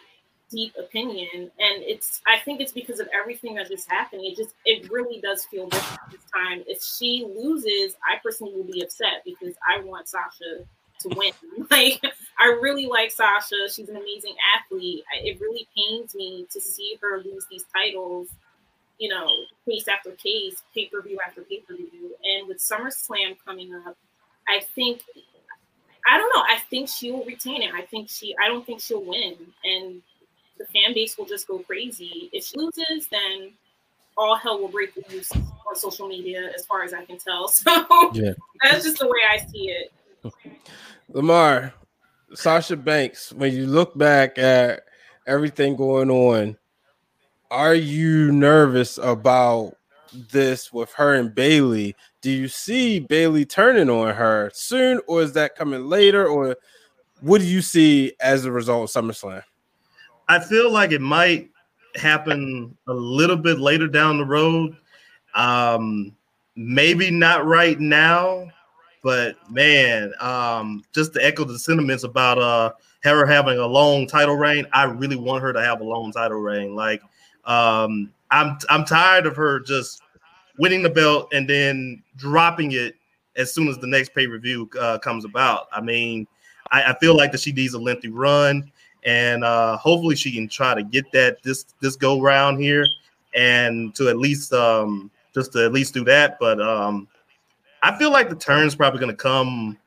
deep 0.49 0.73
opinion 0.79 1.27
and 1.33 1.83
it's 1.83 2.21
i 2.25 2.37
think 2.39 2.61
it's 2.61 2.71
because 2.71 2.99
of 2.99 3.07
everything 3.13 3.55
that 3.55 3.67
just 3.67 3.89
happened 3.89 4.21
it 4.23 4.35
just 4.35 4.55
it 4.65 4.89
really 4.89 5.19
does 5.19 5.43
feel 5.45 5.67
different 5.67 6.11
this 6.11 6.21
time 6.33 6.63
if 6.67 6.81
she 6.81 7.25
loses 7.37 7.95
i 8.07 8.17
personally 8.23 8.53
will 8.53 8.63
be 8.63 8.81
upset 8.81 9.23
because 9.25 9.55
i 9.67 9.79
want 9.81 10.07
sasha 10.07 10.65
to 10.99 11.09
win 11.15 11.31
like 11.69 12.01
i 12.39 12.45
really 12.61 12.85
like 12.85 13.11
sasha 13.11 13.55
she's 13.71 13.89
an 13.89 13.97
amazing 13.97 14.35
athlete 14.57 15.03
it 15.23 15.39
really 15.41 15.67
pains 15.75 16.15
me 16.15 16.47
to 16.51 16.61
see 16.61 16.97
her 17.01 17.19
lose 17.19 17.45
these 17.51 17.65
titles 17.75 18.29
you 18.99 19.09
know 19.09 19.29
case 19.67 19.87
after 19.87 20.11
case 20.11 20.63
pay-per-view 20.73 21.19
after 21.27 21.41
pay-per-view 21.41 22.15
and 22.23 22.47
with 22.47 22.57
summerslam 22.57 23.35
coming 23.45 23.73
up 23.85 23.97
i 24.47 24.61
think 24.75 25.01
I 26.09 26.17
don't 26.17 26.29
know. 26.33 26.41
I 26.41 26.59
think 26.69 26.87
she 26.87 27.11
will 27.11 27.25
retain 27.25 27.61
it. 27.61 27.71
I 27.73 27.81
think 27.81 28.09
she. 28.09 28.33
I 28.41 28.47
don't 28.47 28.65
think 28.65 28.79
she'll 28.79 29.03
win, 29.03 29.35
and 29.65 30.01
the 30.58 30.66
fan 30.66 30.93
base 30.93 31.18
will 31.18 31.26
just 31.26 31.47
go 31.47 31.60
crazy. 31.60 32.30
If 32.34 32.45
she 32.45 32.58
loses, 32.58 33.08
then 33.12 33.53
all 34.18 34.36
hell 34.36 34.60
will 34.60 34.70
break 34.70 34.91
loose 35.12 35.32
on 35.32 35.76
social 35.76 36.08
media, 36.08 36.51
as 36.55 36.66
far 36.66 36.84
as 36.84 36.93
I 36.93 37.05
can 37.05 37.18
tell. 37.18 37.51
So 37.64 38.12
yeah. 38.14 38.34
that's 38.64 38.84
just 38.84 38.99
the 38.99 39.08
way 39.08 39.20
I 39.30 39.38
see 39.38 39.70
it. 39.70 39.91
Lamar, 41.10 41.74
Sasha 42.34 42.76
Banks, 42.76 43.32
when 43.32 43.53
you 43.53 43.68
look 43.68 43.97
back 43.97 44.38
at 44.38 44.84
everything 45.26 45.76
going 45.76 46.10
on, 46.10 46.58
are 47.51 47.76
you 47.76 48.32
nervous 48.32 48.97
about 48.97 49.78
this 50.32 50.74
with 50.74 50.91
her 50.93 51.14
and 51.14 51.34
Bayley? 51.34 51.95
Do 52.22 52.32
you 52.32 52.47
see 52.47 52.99
Bayley 52.99 53.45
turning 53.45 53.89
on 53.89 54.16
her 54.16 54.51
soon, 54.53 54.99
or 55.08 55.22
is 55.22 55.34
that 55.34 55.55
coming 55.55 55.86
later? 55.88 56.28
Or 56.28 56.58
what 57.22 57.41
do 57.41 57.47
you 57.47 57.62
see 57.62 58.14
as 58.20 58.45
a 58.45 58.51
result 58.51 58.95
of 58.95 59.03
SummerSlam? 59.03 59.43
I 60.28 60.39
feel 60.39 60.71
like 60.71 60.91
it 60.91 61.01
might 61.01 61.49
happen 61.95 62.78
a 62.88 62.93
little 62.93 63.38
bit 63.38 63.59
later 63.59 63.88
down 63.88 64.17
the 64.17 64.25
road. 64.25 64.75
Um, 65.36 66.15
maybe 66.55 67.11
not 67.11 67.45
right 67.45 67.80
now, 67.80 68.49
but 69.03 69.38
man, 69.49 70.13
um, 70.19 70.84
just 70.93 71.13
to 71.13 71.25
echo 71.25 71.43
the 71.43 71.59
sentiments 71.59 72.03
about 72.03 72.38
uh 72.39 72.71
her 73.03 73.25
having 73.25 73.57
a 73.57 73.65
long 73.65 74.05
title 74.05 74.36
reign, 74.36 74.65
I 74.73 74.84
really 74.84 75.15
want 75.15 75.41
her 75.43 75.53
to 75.53 75.61
have 75.61 75.80
a 75.80 75.84
long 75.84 76.11
title 76.11 76.39
reign. 76.39 76.75
Like, 76.75 77.01
um, 77.45 78.11
I'm 78.32 78.57
I'm 78.69 78.84
tired 78.84 79.25
of 79.25 79.36
her 79.36 79.59
just 79.59 80.01
winning 80.57 80.82
the 80.82 80.89
belt 80.89 81.30
and 81.32 81.49
then 81.49 82.03
dropping 82.17 82.73
it 82.73 82.95
as 83.38 83.53
soon 83.53 83.67
as 83.67 83.78
the 83.78 83.88
next 83.88 84.13
pay 84.13 84.28
per 84.28 84.39
view 84.39 84.69
uh, 84.80 84.97
comes 84.97 85.23
about. 85.23 85.67
I 85.71 85.80
mean, 85.80 86.28
I, 86.71 86.91
I 86.91 86.99
feel 86.99 87.15
like 87.15 87.32
that 87.32 87.39
she 87.39 87.51
needs 87.51 87.73
a 87.75 87.80
lengthy 87.80 88.09
run 88.09 88.71
and 89.08 89.45
uh, 89.45 89.78
hopefully 89.78 90.18
she 90.18 90.32
can 90.34 90.49
try 90.49 90.76
to 90.76 90.84
get 90.84 91.10
that 91.14 91.41
this 91.41 91.66
this 91.82 91.95
go 91.95 92.22
round 92.22 92.62
here, 92.62 92.86
and 93.34 93.95
to 93.95 94.10
at 94.10 94.18
least 94.18 94.53
um, 94.53 95.10
just 95.34 95.53
to 95.53 95.66
at 95.66 95.72
least 95.72 95.93
do 95.93 96.03
that. 96.03 96.38
But 96.39 96.62
um, 96.62 97.08
I 97.82 97.97
feel 97.97 98.12
like 98.12 98.30
the 98.30 98.36
turn's 98.36 98.76
probably 98.76 98.99
going 98.99 99.12
to 99.12 99.18
come 99.18 99.78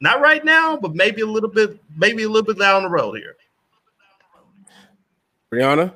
not 0.00 0.20
right 0.20 0.44
now, 0.44 0.76
but 0.76 0.94
maybe 0.94 1.20
a 1.20 1.26
little 1.26 1.50
bit, 1.50 1.78
maybe 1.96 2.22
a 2.24 2.28
little 2.28 2.46
bit 2.46 2.58
down 2.58 2.82
the 2.82 2.88
road 2.88 3.12
here. 3.12 3.36
Briana, 5.52 5.92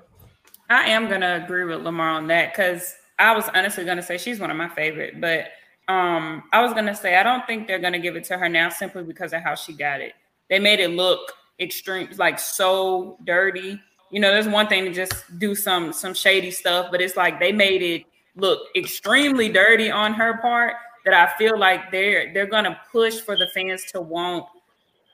I 0.68 0.90
am 0.90 1.08
going 1.08 1.22
to 1.22 1.42
agree 1.42 1.64
with 1.64 1.80
Lamar 1.80 2.10
on 2.10 2.26
that 2.26 2.52
because 2.52 2.94
I 3.18 3.34
was 3.34 3.48
honestly 3.54 3.86
going 3.86 3.96
to 3.96 4.02
say 4.02 4.18
she's 4.18 4.38
one 4.38 4.50
of 4.50 4.56
my 4.58 4.68
favorite, 4.68 5.18
but 5.18 5.46
um, 5.88 6.42
I 6.52 6.60
was 6.60 6.74
going 6.74 6.84
to 6.86 6.94
say 6.94 7.16
I 7.16 7.22
don't 7.22 7.46
think 7.46 7.66
they're 7.66 7.78
going 7.78 7.94
to 7.94 7.98
give 7.98 8.16
it 8.16 8.24
to 8.24 8.36
her 8.36 8.50
now 8.50 8.68
simply 8.68 9.02
because 9.02 9.32
of 9.32 9.40
how 9.40 9.54
she 9.54 9.72
got 9.72 10.02
it. 10.02 10.12
They 10.50 10.58
made 10.58 10.78
it 10.78 10.90
look 10.90 11.32
extreme, 11.60 12.08
like 12.16 12.38
so 12.38 13.18
dirty. 13.24 13.80
You 14.10 14.20
know, 14.20 14.30
there's 14.30 14.48
one 14.48 14.68
thing 14.68 14.84
to 14.84 14.92
just 14.92 15.38
do 15.38 15.54
some 15.54 15.92
some 15.92 16.14
shady 16.14 16.50
stuff, 16.50 16.88
but 16.90 17.00
it's 17.00 17.16
like 17.16 17.40
they 17.40 17.52
made 17.52 17.82
it 17.82 18.04
look 18.36 18.60
extremely 18.76 19.48
dirty 19.48 19.90
on 19.90 20.14
her 20.14 20.38
part 20.38 20.74
that 21.04 21.14
I 21.14 21.36
feel 21.38 21.58
like 21.58 21.90
they're 21.90 22.32
they're 22.32 22.46
gonna 22.46 22.80
push 22.92 23.20
for 23.20 23.36
the 23.36 23.48
fans 23.54 23.84
to 23.92 24.00
want 24.00 24.46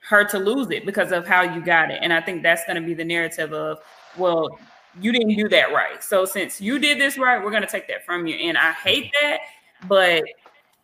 her 0.09 0.23
to 0.25 0.39
lose 0.39 0.69
it 0.69 0.85
because 0.85 1.11
of 1.11 1.25
how 1.25 1.41
you 1.41 1.61
got 1.61 1.89
it. 1.89 1.99
And 2.01 2.11
I 2.11 2.21
think 2.21 2.43
that's 2.43 2.63
gonna 2.65 2.81
be 2.81 2.93
the 2.93 3.05
narrative 3.05 3.53
of, 3.53 3.79
well, 4.17 4.59
you 4.99 5.11
didn't 5.11 5.35
do 5.35 5.47
that 5.49 5.71
right. 5.71 6.03
So 6.03 6.25
since 6.25 6.59
you 6.59 6.77
did 6.77 6.99
this 6.99 7.17
right, 7.17 7.43
we're 7.43 7.51
gonna 7.51 7.67
take 7.67 7.87
that 7.87 8.05
from 8.05 8.27
you. 8.27 8.35
And 8.35 8.57
I 8.57 8.73
hate 8.73 9.11
that, 9.21 9.39
but 9.87 10.23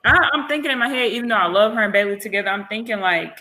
I, 0.05 0.29
am 0.33 0.47
thinking 0.47 0.71
in 0.71 0.79
my 0.79 0.87
head, 0.87 1.11
even 1.11 1.27
though 1.27 1.35
I 1.35 1.47
love 1.47 1.73
her 1.73 1.83
and 1.83 1.91
Bayley 1.91 2.17
together, 2.17 2.49
I'm 2.49 2.65
thinking 2.67 2.99
like 2.99 3.37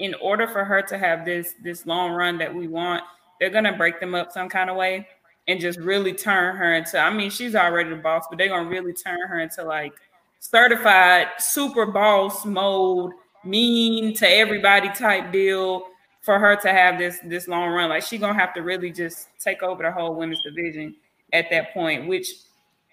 in 0.00 0.14
order 0.14 0.48
for 0.48 0.64
her 0.64 0.82
to 0.82 0.98
have 0.98 1.24
this 1.24 1.54
this 1.62 1.86
long 1.86 2.12
run 2.12 2.38
that 2.38 2.52
we 2.52 2.66
want, 2.66 3.04
they're 3.38 3.50
gonna 3.50 3.76
break 3.76 4.00
them 4.00 4.14
up 4.14 4.32
some 4.32 4.48
kind 4.48 4.68
of 4.68 4.76
way 4.76 5.06
and 5.46 5.60
just 5.60 5.78
really 5.78 6.12
turn 6.12 6.56
her 6.56 6.74
into. 6.74 6.98
I 6.98 7.10
mean, 7.10 7.30
she's 7.30 7.54
already 7.54 7.90
the 7.90 7.96
boss, 7.96 8.24
but 8.28 8.38
they're 8.38 8.48
gonna 8.48 8.68
really 8.68 8.92
turn 8.92 9.20
her 9.28 9.40
into 9.40 9.62
like 9.62 9.92
certified 10.40 11.28
super 11.38 11.86
boss 11.86 12.44
mode, 12.44 13.12
mean 13.44 14.14
to 14.14 14.28
everybody 14.28 14.88
type 14.88 15.32
deal 15.32 15.86
for 16.22 16.38
her 16.38 16.56
to 16.56 16.72
have 16.72 16.98
this 16.98 17.18
this 17.24 17.46
long 17.46 17.70
run. 17.70 17.90
Like 17.90 18.02
she's 18.02 18.20
gonna 18.20 18.38
have 18.38 18.54
to 18.54 18.62
really 18.62 18.90
just 18.90 19.28
take 19.38 19.62
over 19.62 19.82
the 19.82 19.92
whole 19.92 20.14
women's 20.14 20.42
division 20.42 20.96
at 21.32 21.50
that 21.50 21.74
point, 21.74 22.08
which 22.08 22.32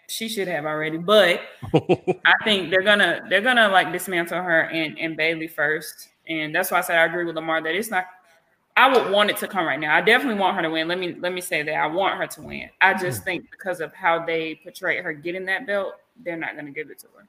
she 0.09 0.27
should 0.27 0.47
have 0.49 0.65
already. 0.65 0.97
But 0.97 1.41
I 1.73 2.33
think 2.43 2.69
they're 2.69 2.83
gonna 2.83 3.21
they're 3.29 3.41
gonna 3.41 3.69
like 3.69 3.93
dismantle 3.93 4.41
her 4.41 4.61
and, 4.63 4.99
and 4.99 5.15
Bayley 5.15 5.47
first 5.47 6.09
and 6.27 6.53
that's 6.53 6.71
why 6.71 6.79
I 6.79 6.81
said 6.81 6.97
I 6.97 7.05
agree 7.05 7.25
with 7.25 7.35
Lamar 7.35 7.61
that 7.61 7.75
it's 7.75 7.89
not. 7.89 8.05
I 8.75 8.87
would 8.95 9.11
want 9.11 9.31
it 9.31 9.37
to 9.37 9.47
come 9.47 9.65
right 9.65 9.79
now. 9.79 9.95
I 9.95 10.01
definitely 10.01 10.39
want 10.39 10.55
her 10.55 10.61
to 10.61 10.69
win. 10.69 10.87
Let 10.87 10.99
me 10.99 11.15
let 11.19 11.33
me 11.33 11.41
say 11.41 11.63
that 11.63 11.73
I 11.73 11.87
want 11.87 12.17
her 12.17 12.27
to 12.27 12.41
win. 12.41 12.69
I 12.79 12.93
just 12.93 13.23
think 13.23 13.49
because 13.49 13.79
of 13.79 13.93
how 13.93 14.23
they 14.23 14.59
portray 14.63 15.01
her 15.01 15.13
getting 15.13 15.45
that 15.45 15.65
belt, 15.65 15.95
they're 16.23 16.37
not 16.37 16.53
going 16.53 16.65
to 16.65 16.71
give 16.71 16.91
it 16.91 16.99
to 16.99 17.07
her. 17.17 17.27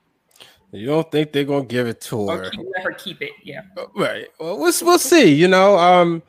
You 0.72 0.86
don't 0.86 1.10
think 1.10 1.32
they're 1.32 1.44
going 1.44 1.66
to 1.66 1.68
give 1.68 1.86
it 1.86 2.00
to 2.02 2.28
her? 2.28 2.50
Keep, 2.50 2.66
let 2.76 2.84
her 2.84 2.92
keep 2.92 3.22
it. 3.22 3.32
Yeah. 3.42 3.62
Uh, 3.76 3.86
right. 3.96 4.26
Well, 4.38 4.58
we'll 4.58 4.72
we'll 4.82 4.98
see. 4.98 5.32
You 5.32 5.48
know, 5.48 5.78
um, 5.78 6.22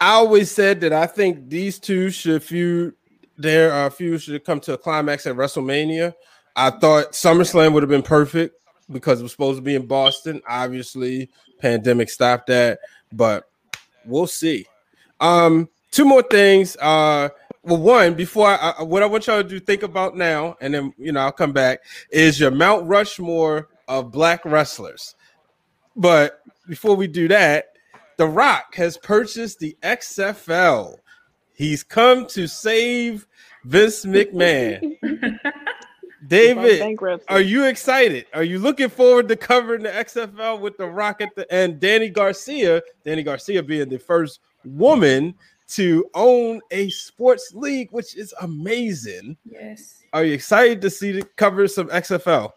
I 0.00 0.14
always 0.14 0.50
said 0.50 0.80
that 0.80 0.92
I 0.92 1.06
think 1.06 1.48
these 1.48 1.78
two 1.78 2.10
should 2.10 2.42
feud. 2.42 2.94
Their 3.36 3.72
uh, 3.72 3.90
feud 3.90 4.20
should 4.20 4.44
come 4.44 4.58
to 4.60 4.72
a 4.72 4.78
climax 4.78 5.24
at 5.26 5.36
WrestleMania. 5.36 6.14
I 6.56 6.70
thought 6.70 7.12
SummerSlam 7.12 7.72
would 7.72 7.84
have 7.84 7.90
been 7.90 8.02
perfect 8.02 8.56
because 8.90 9.20
it 9.20 9.22
was 9.22 9.30
supposed 9.30 9.58
to 9.58 9.62
be 9.62 9.76
in 9.76 9.86
Boston. 9.86 10.42
Obviously, 10.48 11.30
pandemic 11.58 12.10
stopped 12.10 12.46
that, 12.48 12.80
but 13.12 13.48
we'll 14.04 14.26
see. 14.26 14.66
Um, 15.20 15.68
two 15.90 16.04
more 16.04 16.22
things. 16.22 16.76
Uh, 16.76 17.28
well, 17.62 17.78
one 17.78 18.14
before 18.14 18.48
I, 18.48 18.74
I, 18.78 18.82
what 18.82 19.02
I 19.02 19.06
want 19.06 19.26
y'all 19.26 19.42
to 19.42 19.48
do, 19.48 19.60
think 19.60 19.82
about 19.82 20.16
now, 20.16 20.56
and 20.60 20.72
then 20.72 20.92
you 20.98 21.12
know 21.12 21.20
I'll 21.20 21.32
come 21.32 21.52
back. 21.52 21.80
Is 22.10 22.40
your 22.40 22.50
Mount 22.50 22.86
Rushmore 22.86 23.68
of 23.88 24.10
black 24.10 24.44
wrestlers? 24.44 25.14
But 25.96 26.40
before 26.68 26.94
we 26.94 27.08
do 27.08 27.28
that, 27.28 27.72
The 28.16 28.26
Rock 28.26 28.74
has 28.76 28.96
purchased 28.96 29.58
the 29.58 29.76
XFL. 29.82 30.96
He's 31.54 31.82
come 31.82 32.26
to 32.28 32.46
save 32.46 33.26
Vince 33.64 34.04
McMahon. 34.06 34.96
David, 36.28 36.98
are 37.28 37.40
you 37.40 37.64
excited? 37.64 38.26
Are 38.34 38.42
you 38.42 38.58
looking 38.58 38.90
forward 38.90 39.28
to 39.28 39.36
covering 39.36 39.82
the 39.82 39.88
XFL 39.88 40.60
with 40.60 40.76
The 40.76 40.86
Rock 40.86 41.22
at 41.22 41.34
the 41.34 41.50
end? 41.52 41.80
Dany 41.80 42.12
Garcia, 42.12 42.82
Dany 43.04 43.24
Garcia 43.24 43.62
being 43.62 43.88
the 43.88 43.98
first 43.98 44.40
woman 44.64 45.34
to 45.68 46.04
own 46.14 46.60
a 46.70 46.90
sports 46.90 47.52
league, 47.54 47.88
which 47.92 48.14
is 48.14 48.34
amazing. 48.42 49.38
Yes. 49.44 50.02
Are 50.12 50.24
you 50.24 50.34
excited 50.34 50.82
to 50.82 50.90
see 50.90 51.12
the 51.12 51.22
cover 51.36 51.66
some 51.66 51.88
XFL? 51.88 52.52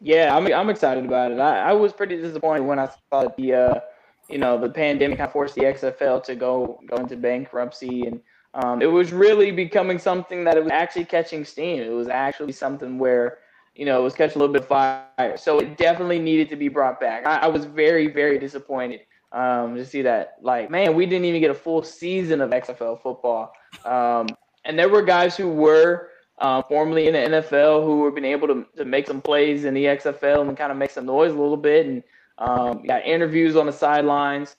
Yeah, 0.00 0.36
I'm 0.36 0.46
I'm 0.52 0.70
excited 0.70 1.04
about 1.04 1.32
it. 1.32 1.40
I, 1.40 1.70
I 1.70 1.72
was 1.72 1.92
pretty 1.92 2.16
disappointed 2.20 2.60
when 2.60 2.78
I 2.78 2.86
saw 3.10 3.22
that 3.22 3.36
the 3.36 3.54
uh, 3.54 3.80
you 4.28 4.38
know 4.38 4.58
the 4.58 4.70
pandemic 4.70 5.18
kind 5.18 5.26
of 5.26 5.32
forced 5.32 5.54
the 5.54 5.62
XFL 5.62 6.22
to 6.24 6.36
go 6.36 6.80
go 6.86 6.96
into 6.98 7.16
bankruptcy, 7.16 8.06
and 8.06 8.20
um, 8.54 8.82
it 8.82 8.86
was 8.86 9.12
really 9.12 9.50
becoming 9.50 9.98
something 9.98 10.44
that 10.44 10.56
it 10.56 10.62
was 10.62 10.72
actually 10.72 11.04
catching 11.04 11.44
steam. 11.44 11.82
It 11.82 11.90
was 11.90 12.08
actually 12.08 12.52
something 12.52 12.98
where 12.98 13.38
you 13.74 13.84
know 13.84 14.00
it 14.00 14.02
was 14.02 14.14
catching 14.14 14.36
a 14.36 14.38
little 14.40 14.52
bit 14.52 14.62
of 14.62 14.68
fire. 14.68 15.36
So 15.36 15.60
it 15.60 15.76
definitely 15.76 16.18
needed 16.18 16.48
to 16.50 16.56
be 16.56 16.68
brought 16.68 17.00
back. 17.00 17.26
I, 17.26 17.38
I 17.38 17.46
was 17.48 17.64
very 17.64 18.08
very 18.08 18.38
disappointed 18.38 19.00
um, 19.32 19.76
to 19.76 19.84
see 19.84 20.02
that. 20.02 20.36
Like, 20.42 20.70
man, 20.70 20.94
we 20.94 21.06
didn't 21.06 21.26
even 21.26 21.40
get 21.40 21.50
a 21.50 21.54
full 21.54 21.82
season 21.82 22.40
of 22.40 22.50
XFL 22.50 23.00
football. 23.00 23.52
Um, 23.84 24.28
and 24.64 24.78
there 24.78 24.88
were 24.88 25.02
guys 25.02 25.36
who 25.36 25.48
were 25.48 26.10
uh, 26.38 26.62
formerly 26.62 27.08
in 27.08 27.14
the 27.14 27.38
NFL 27.40 27.84
who 27.84 27.98
were 27.98 28.10
being 28.10 28.26
able 28.26 28.48
to, 28.48 28.66
to 28.76 28.84
make 28.84 29.06
some 29.06 29.20
plays 29.20 29.64
in 29.64 29.74
the 29.74 29.84
XFL 29.84 30.46
and 30.46 30.56
kind 30.56 30.70
of 30.70 30.78
make 30.78 30.90
some 30.90 31.06
noise 31.06 31.32
a 31.32 31.36
little 31.36 31.56
bit. 31.56 31.86
And 31.86 32.02
um, 32.38 32.84
got 32.84 33.04
interviews 33.04 33.56
on 33.56 33.66
the 33.66 33.72
sidelines. 33.72 34.56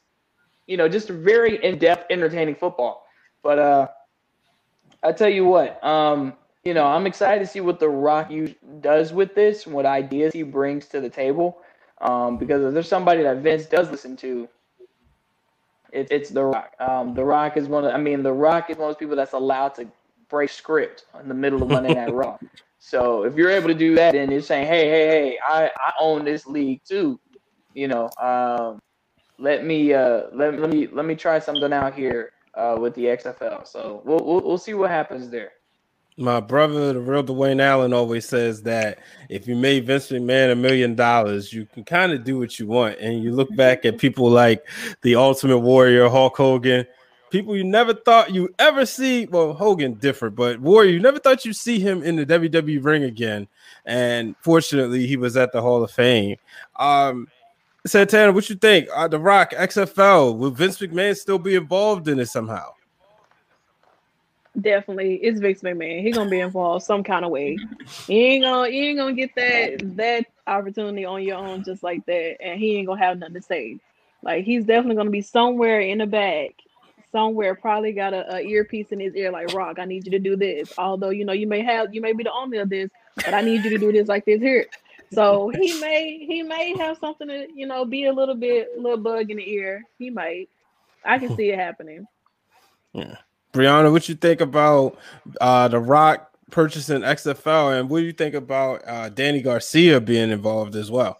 You 0.68 0.78
know, 0.78 0.88
just 0.88 1.10
very 1.10 1.64
in 1.64 1.80
depth, 1.80 2.12
entertaining 2.12 2.56
football. 2.56 3.06
But 3.44 3.60
uh, 3.60 3.88
I 5.04 5.14
tell 5.14 5.30
you 5.30 5.46
what, 5.46 5.84
um, 5.84 6.34
you 6.64 6.74
know, 6.74 6.86
I'm 6.86 7.08
excited 7.08 7.40
to 7.40 7.48
see 7.48 7.62
what 7.62 7.80
The 7.80 7.90
Rock 7.90 8.32
you 8.32 8.54
does 8.82 9.14
with 9.14 9.36
this, 9.36 9.66
what 9.66 9.86
ideas 9.86 10.34
he 10.34 10.44
brings 10.44 10.88
to 10.90 11.02
the 11.02 11.10
table. 11.10 11.60
Um, 12.02 12.38
because 12.38 12.64
if 12.64 12.74
there's 12.74 12.88
somebody 12.88 13.24
that 13.24 13.38
Vince 13.38 13.66
does 13.66 13.90
listen 13.92 14.18
to, 14.18 14.50
it, 15.92 16.08
it's 16.12 16.30
The 16.32 16.44
Rock. 16.46 16.74
Um, 16.80 17.14
the 17.16 17.24
Rock 17.26 17.58
is 17.58 17.68
one 17.68 17.86
of, 17.86 17.94
I 17.94 17.98
mean, 17.98 18.24
The 18.24 18.34
Rock 18.34 18.70
is 18.70 18.78
one 18.78 18.90
of 18.90 18.96
those 18.96 19.00
people 19.00 19.16
that's 19.16 19.34
allowed 19.34 19.76
to 19.76 19.88
break 20.30 20.50
script 20.50 21.06
in 21.22 21.30
the 21.30 21.34
middle 21.36 21.64
of 21.64 21.70
Monday 21.70 21.94
Night 21.94 22.10
Raw. 22.10 22.38
So 22.82 23.24
if 23.26 23.36
you're 23.36 23.52
able 23.52 23.68
to 23.70 23.76
do 23.76 23.96
that 23.96 24.14
then 24.14 24.32
you're 24.32 24.42
saying, 24.42 24.68
hey, 24.68 24.90
hey, 24.90 25.08
hey, 25.08 25.40
I, 25.46 25.66
I 25.68 25.94
own 26.00 26.26
this 26.26 26.48
league 26.48 26.82
too, 26.88 27.20
you 27.74 27.90
know, 27.90 28.10
um, 28.22 28.80
let 29.40 29.66
me 29.66 29.94
uh, 29.94 30.24
let, 30.34 30.60
let 30.60 30.70
me 30.70 30.88
let 30.88 31.06
me 31.06 31.16
try 31.16 31.40
something 31.40 31.74
out 31.74 31.94
here 31.96 32.32
uh, 32.60 32.78
with 32.80 32.93
the 32.95 33.05
XFL. 33.05 33.66
So 33.66 34.01
we'll, 34.05 34.24
we'll 34.24 34.41
we'll 34.41 34.57
see 34.57 34.74
what 34.74 34.91
happens 34.91 35.30
there. 35.30 35.53
My 36.18 36.41
brother, 36.41 36.91
the 36.91 36.99
real 36.99 37.24
Dwayne 37.24 37.62
Allen, 37.62 37.93
always 37.93 38.28
says 38.28 38.64
that 38.64 38.99
if 39.30 39.47
you 39.47 39.55
made 39.55 39.86
Vince 39.86 40.10
McMahon 40.10 40.51
a 40.51 40.55
million 40.55 40.93
dollars, 40.93 41.53
you 41.53 41.66
can 41.66 41.86
kind 41.86 42.12
of 42.12 42.26
do 42.26 42.38
what 42.38 42.60
you 42.60 42.68
want. 42.68 42.99
And 42.99 43.24
you 43.24 43.32
look 43.32 43.55
back 43.55 43.86
at 43.86 43.97
people 43.97 44.30
like 44.30 44.68
the 45.01 45.16
Ultimate 45.16 45.60
Warrior, 45.60 46.10
Hulk 46.10 46.36
Hogan, 46.36 46.86
people 47.30 47.55
you 47.55 47.64
never 47.64 47.93
thought 47.93 48.34
you 48.34 48.53
ever 48.60 48.86
see. 48.86 49.28
Well, 49.28 49.53
Hogan 49.53 49.93
different, 49.93 50.36
but 50.36 50.60
Warrior, 50.60 50.91
you 50.91 50.99
never 50.99 51.20
thought 51.20 51.45
you'd 51.45 51.55
see 51.55 51.80
him 51.80 52.03
in 52.03 52.18
the 52.18 52.26
WWE 52.26 52.84
ring 52.84 53.03
again. 53.03 53.47
And 53.86 54.36
fortunately, 54.41 55.07
he 55.07 55.16
was 55.16 55.38
at 55.38 55.53
the 55.53 55.62
Hall 55.62 55.84
of 55.84 55.91
Fame. 55.91 56.36
Um, 56.76 57.30
Santana, 57.86 58.32
what 58.32 58.50
you 58.50 58.56
think? 58.56 58.90
Uh, 58.94 59.08
the 59.08 59.20
Rock, 59.20 59.52
XFL, 59.52 60.38
will 60.38 60.52
Vince 60.52 60.80
McMahon 60.80 61.16
still 61.18 61.40
be 61.40 61.56
involved 61.56 62.08
in 62.08 62.20
it 62.20 62.28
somehow? 62.28 62.72
Definitely, 64.60 65.16
it's 65.16 65.40
Vince 65.40 65.62
McMahon. 65.62 66.02
He 66.02 66.12
gonna 66.12 66.30
be 66.30 66.40
involved 66.40 66.84
some 66.84 67.04
kind 67.04 67.24
of 67.24 67.32
way. 67.32 67.58
He 68.08 68.26
ain't 68.26 68.44
gonna, 68.44 68.70
he 68.70 68.90
ain't 68.90 68.98
gonna 68.98 69.14
get 69.14 69.34
that 69.36 69.96
that 69.96 70.26
opportunity 70.48 71.06
on 71.06 71.24
your 71.24 71.38
own 71.38 71.64
just 71.64 71.84
like 71.84 72.06
that, 72.08 72.38
and 72.42 72.60
he 72.60 72.76
ain't 72.78 72.88
gonna 72.88 73.02
have 73.02 73.20
nothing 73.20 73.36
to 73.36 73.42
say. 73.42 73.80
Like 74.22 74.44
he's 74.44 74.66
definitely 74.66 74.96
gonna 74.96 75.12
be 75.12 75.22
somewhere 75.22 75.80
in 75.80 76.00
the 76.00 76.08
back, 76.08 76.52
somewhere. 77.12 77.56
Probably 77.56 77.94
got 77.94 78.14
a, 78.14 78.36
a 78.36 78.42
earpiece 78.42 78.88
in 78.92 79.00
his 79.00 79.16
ear, 79.16 79.32
like 79.32 79.54
Rock. 79.54 79.80
I 79.80 79.86
need 79.86 80.06
you 80.06 80.12
to 80.12 80.20
do 80.20 80.36
this. 80.36 80.74
Although 80.78 81.12
you 81.12 81.24
know 81.24 81.34
you 81.34 81.48
may 81.48 81.62
have, 81.62 81.94
you 81.94 82.02
may 82.02 82.12
be 82.12 82.24
the 82.24 82.34
owner 82.34 82.62
of 82.62 82.70
this, 82.70 82.90
but 83.16 83.34
I 83.34 83.42
need 83.42 83.64
you 83.64 83.70
to 83.70 83.78
do 83.78 83.92
this 83.94 84.10
like 84.10 84.26
this 84.26 84.42
here. 84.42 84.66
So 85.14 85.49
he 85.49 85.80
may, 85.80 86.26
he 86.26 86.43
may 86.43 86.78
have 86.78 86.97
something 86.97 87.28
to, 87.28 87.47
you 87.53 87.66
know, 87.66 87.86
be 87.86 88.05
a 88.05 88.14
little 88.14 88.36
bit, 88.36 88.78
little 88.78 88.97
bug 88.97 89.32
in 89.32 89.38
the 89.38 89.49
ear. 89.49 89.84
He 89.97 90.10
might. 90.10 90.49
I 91.03 91.18
can 91.18 91.36
see 91.36 91.49
it 91.49 91.57
happening. 91.57 92.05
Yeah. 92.93 93.16
Briana, 93.53 93.91
what 93.91 94.07
you 94.07 94.16
think 94.16 94.41
about 94.41 94.97
uh, 95.41 95.68
the 95.68 95.80
Rock 95.80 96.32
purchasing 96.51 97.01
XFL, 97.01 97.80
and 97.80 97.89
what 97.89 97.99
do 97.99 98.05
you 98.05 98.14
think 98.14 98.36
about 98.36 98.82
uh, 98.86 99.10
Dany 99.10 99.43
Garcia 99.43 99.99
being 99.99 100.30
involved 100.30 100.76
as 100.76 100.91
well? 100.91 101.20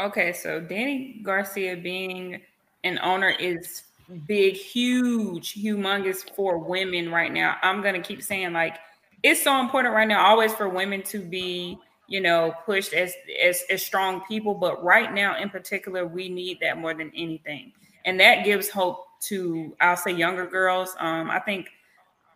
Okay, 0.00 0.32
so 0.32 0.60
Dany 0.60 1.22
Garcia 1.22 1.76
being 1.76 2.40
an 2.82 2.98
owner 3.00 3.30
is 3.30 3.84
big, 4.26 4.54
huge, 4.54 5.54
humongous 5.54 6.28
for 6.34 6.58
women 6.58 7.10
right 7.10 7.32
now. 7.32 7.56
I'm 7.62 7.82
gonna 7.82 8.02
keep 8.02 8.22
saying 8.22 8.52
like 8.52 8.76
it's 9.22 9.42
so 9.42 9.58
important 9.60 9.94
right 9.94 10.08
now, 10.08 10.26
always 10.26 10.52
for 10.54 10.68
women 10.68 11.02
to 11.04 11.20
be, 11.20 11.78
you 12.06 12.20
know, 12.20 12.54
pushed 12.64 12.92
as 12.92 13.14
as 13.42 13.62
as 13.70 13.84
strong 13.84 14.22
people. 14.26 14.54
But 14.54 14.82
right 14.82 15.12
now, 15.12 15.38
in 15.38 15.50
particular, 15.50 16.06
we 16.06 16.28
need 16.28 16.58
that 16.60 16.78
more 16.78 16.94
than 16.94 17.10
anything, 17.14 17.72
and 18.04 18.18
that 18.20 18.44
gives 18.44 18.68
hope 18.68 19.06
to 19.22 19.74
I'll 19.80 19.96
say 19.96 20.12
younger 20.12 20.46
girls. 20.46 20.94
Um, 20.98 21.30
I 21.30 21.38
think 21.38 21.68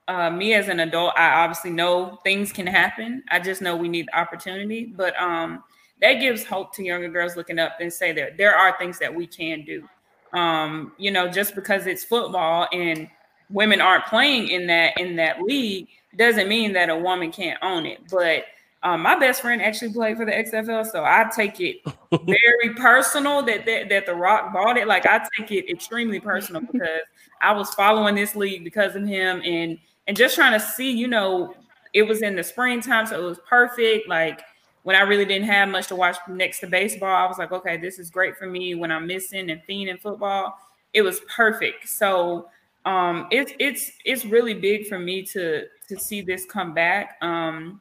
uh, 0.08 0.30
me 0.30 0.54
as 0.54 0.68
an 0.68 0.80
adult, 0.80 1.12
I 1.16 1.42
obviously 1.42 1.70
know 1.70 2.18
things 2.24 2.50
can 2.50 2.66
happen. 2.66 3.22
I 3.30 3.38
just 3.40 3.60
know 3.60 3.76
we 3.76 3.88
need 3.88 4.06
the 4.06 4.18
opportunity, 4.18 4.86
but 4.86 5.14
um, 5.20 5.62
that 6.00 6.14
gives 6.14 6.44
hope 6.44 6.74
to 6.76 6.82
younger 6.82 7.08
girls 7.08 7.36
looking 7.36 7.58
up 7.58 7.76
and 7.80 7.92
say 7.92 8.12
that 8.12 8.38
there 8.38 8.54
are 8.54 8.76
things 8.78 8.98
that 8.98 9.14
we 9.14 9.26
can 9.26 9.64
do. 9.64 9.86
Um, 10.32 10.92
you 10.98 11.10
know, 11.10 11.28
just 11.28 11.54
because 11.54 11.86
it's 11.86 12.04
football 12.04 12.68
and 12.72 13.08
women 13.50 13.80
aren't 13.80 14.06
playing 14.06 14.48
in 14.48 14.66
that 14.66 14.98
in 14.98 15.16
that 15.16 15.42
league 15.42 15.88
doesn't 16.16 16.48
mean 16.48 16.72
that 16.72 16.88
a 16.88 16.96
woman 16.96 17.30
can't 17.30 17.58
own 17.62 17.86
it. 17.86 18.00
But 18.10 18.44
um, 18.82 19.02
my 19.02 19.18
best 19.18 19.40
friend 19.40 19.60
actually 19.60 19.92
played 19.92 20.16
for 20.16 20.24
the 20.24 20.30
XFL, 20.30 20.86
so 20.86 21.02
I 21.04 21.28
take 21.34 21.60
it 21.60 21.78
very 22.12 22.74
personal 22.76 23.42
that, 23.42 23.66
that 23.66 23.88
that 23.88 24.06
The 24.06 24.14
Rock 24.14 24.52
bought 24.52 24.76
it. 24.76 24.86
Like 24.86 25.04
I 25.06 25.26
take 25.36 25.50
it 25.50 25.70
extremely 25.70 26.20
personal 26.20 26.62
because 26.62 27.00
I 27.40 27.52
was 27.52 27.74
following 27.74 28.14
this 28.14 28.36
league 28.36 28.62
because 28.62 28.94
of 28.94 29.04
him, 29.04 29.42
and 29.44 29.78
and 30.06 30.16
just 30.16 30.36
trying 30.36 30.52
to 30.52 30.64
see, 30.64 30.92
you 30.92 31.08
know, 31.08 31.54
it 31.92 32.02
was 32.02 32.22
in 32.22 32.36
the 32.36 32.44
springtime, 32.44 33.06
so 33.06 33.20
it 33.20 33.24
was 33.24 33.40
perfect. 33.48 34.08
Like 34.08 34.42
when 34.84 34.94
I 34.94 35.00
really 35.00 35.24
didn't 35.24 35.48
have 35.48 35.68
much 35.68 35.88
to 35.88 35.96
watch 35.96 36.16
next 36.28 36.60
to 36.60 36.68
baseball, 36.68 37.14
I 37.14 37.26
was 37.26 37.36
like, 37.36 37.50
okay, 37.50 37.78
this 37.78 37.98
is 37.98 38.10
great 38.10 38.36
for 38.36 38.46
me 38.46 38.76
when 38.76 38.92
I'm 38.92 39.08
missing 39.08 39.50
and 39.50 39.60
fiending 39.68 40.00
football. 40.00 40.56
It 40.94 41.02
was 41.02 41.20
perfect. 41.34 41.88
So 41.88 42.48
um, 42.84 43.26
it's 43.32 43.52
it's 43.58 43.90
it's 44.04 44.24
really 44.24 44.54
big 44.54 44.86
for 44.86 45.00
me 45.00 45.24
to 45.24 45.64
to 45.88 45.98
see 45.98 46.20
this 46.20 46.44
come 46.44 46.74
back. 46.74 47.18
Um, 47.22 47.80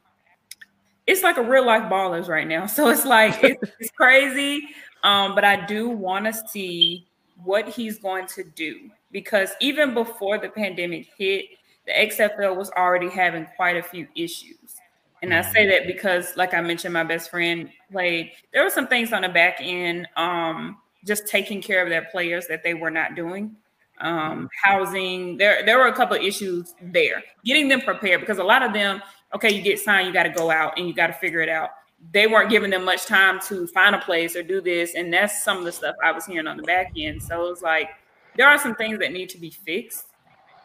it's 1.08 1.22
like 1.22 1.38
a 1.38 1.42
real 1.42 1.66
life 1.66 1.84
ballers 1.84 2.28
right 2.28 2.46
now. 2.46 2.66
So 2.66 2.90
it's 2.90 3.06
like 3.06 3.42
it's, 3.42 3.72
it's 3.80 3.90
crazy. 3.90 4.68
Um, 5.02 5.34
but 5.34 5.42
I 5.42 5.64
do 5.66 5.88
want 5.88 6.26
to 6.26 6.32
see 6.32 7.06
what 7.42 7.68
he's 7.68 7.98
going 7.98 8.26
to 8.26 8.44
do 8.44 8.90
because 9.10 9.50
even 9.60 9.94
before 9.94 10.38
the 10.38 10.50
pandemic 10.50 11.08
hit, 11.16 11.46
the 11.86 11.92
XFL 11.92 12.56
was 12.56 12.70
already 12.72 13.08
having 13.08 13.46
quite 13.56 13.76
a 13.76 13.82
few 13.82 14.06
issues. 14.14 14.76
And 15.22 15.32
I 15.34 15.40
say 15.40 15.66
that 15.68 15.86
because, 15.86 16.36
like 16.36 16.54
I 16.54 16.60
mentioned, 16.60 16.94
my 16.94 17.02
best 17.02 17.30
friend 17.30 17.70
played. 17.90 18.30
There 18.52 18.62
were 18.62 18.70
some 18.70 18.86
things 18.86 19.12
on 19.12 19.22
the 19.22 19.28
back 19.28 19.56
end, 19.60 20.06
um, 20.16 20.76
just 21.04 21.26
taking 21.26 21.60
care 21.60 21.82
of 21.82 21.88
their 21.88 22.06
players 22.12 22.46
that 22.48 22.62
they 22.62 22.74
were 22.74 22.90
not 22.90 23.16
doing. 23.16 23.56
Um, 24.00 24.48
housing, 24.62 25.36
there 25.36 25.64
there 25.66 25.78
were 25.78 25.88
a 25.88 25.92
couple 25.92 26.16
of 26.16 26.22
issues 26.22 26.74
there. 26.80 27.24
Getting 27.44 27.66
them 27.66 27.80
prepared 27.80 28.20
because 28.20 28.38
a 28.38 28.44
lot 28.44 28.62
of 28.62 28.72
them 28.72 29.02
okay, 29.34 29.52
you 29.52 29.62
get 29.62 29.78
signed, 29.78 30.06
you 30.06 30.12
got 30.12 30.24
to 30.24 30.30
go 30.30 30.50
out 30.50 30.78
and 30.78 30.86
you 30.86 30.94
got 30.94 31.08
to 31.08 31.12
figure 31.12 31.40
it 31.40 31.48
out. 31.48 31.70
They 32.12 32.26
weren't 32.26 32.50
giving 32.50 32.70
them 32.70 32.84
much 32.84 33.06
time 33.06 33.40
to 33.48 33.66
find 33.68 33.94
a 33.94 33.98
place 33.98 34.36
or 34.36 34.42
do 34.42 34.60
this. 34.60 34.94
And 34.94 35.12
that's 35.12 35.42
some 35.42 35.58
of 35.58 35.64
the 35.64 35.72
stuff 35.72 35.96
I 36.02 36.12
was 36.12 36.26
hearing 36.26 36.46
on 36.46 36.56
the 36.56 36.62
back 36.62 36.92
end. 36.96 37.22
So 37.22 37.46
it 37.46 37.50
was 37.50 37.62
like, 37.62 37.90
there 38.36 38.48
are 38.48 38.58
some 38.58 38.74
things 38.76 38.98
that 39.00 39.12
need 39.12 39.28
to 39.30 39.38
be 39.38 39.50
fixed. 39.50 40.06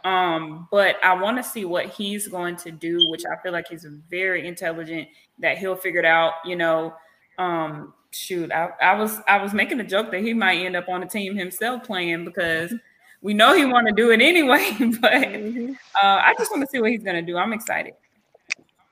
Um, 0.03 0.68
but 0.70 0.97
I 1.03 1.14
want 1.14 1.38
to 1.38 1.43
see 1.43 1.66
what 1.66 1.88
he's 1.88 2.28
going 2.28 2.57
to 2.57 2.72
do, 2.72 3.09
which 3.09 3.24
I 3.26 3.41
feel 3.41 3.51
like 3.51 3.68
he's 3.70 3.86
very 4.09 4.47
intelligent. 4.47 5.07
That 5.39 5.57
he'll 5.57 5.76
figure 5.76 5.99
it 5.99 6.05
out. 6.05 6.34
You 6.45 6.55
know, 6.55 6.93
um, 7.38 7.93
shoot, 8.11 8.51
I, 8.51 8.70
I 8.82 8.95
was 8.95 9.20
I 9.28 9.41
was 9.41 9.53
making 9.53 9.80
a 9.80 9.84
joke 9.84 10.11
that 10.11 10.22
he 10.22 10.34
might 10.34 10.59
end 10.59 10.76
up 10.76 10.89
on 10.89 11.01
the 11.01 11.07
team 11.07 11.36
himself 11.36 11.84
playing 11.84 12.26
because 12.26 12.74
we 13.22 13.34
know 13.34 13.55
he 13.55 13.66
want 13.66 13.88
to 13.88 13.93
do 13.93 14.11
it 14.11 14.22
anyway. 14.22 14.76
But 15.01 15.14
uh, 15.14 16.22
I 16.22 16.36
just 16.38 16.51
want 16.51 16.61
to 16.64 16.68
see 16.70 16.80
what 16.80 16.91
he's 16.91 17.03
going 17.03 17.16
to 17.16 17.22
do. 17.22 17.38
I'm 17.38 17.53
excited. 17.53 17.93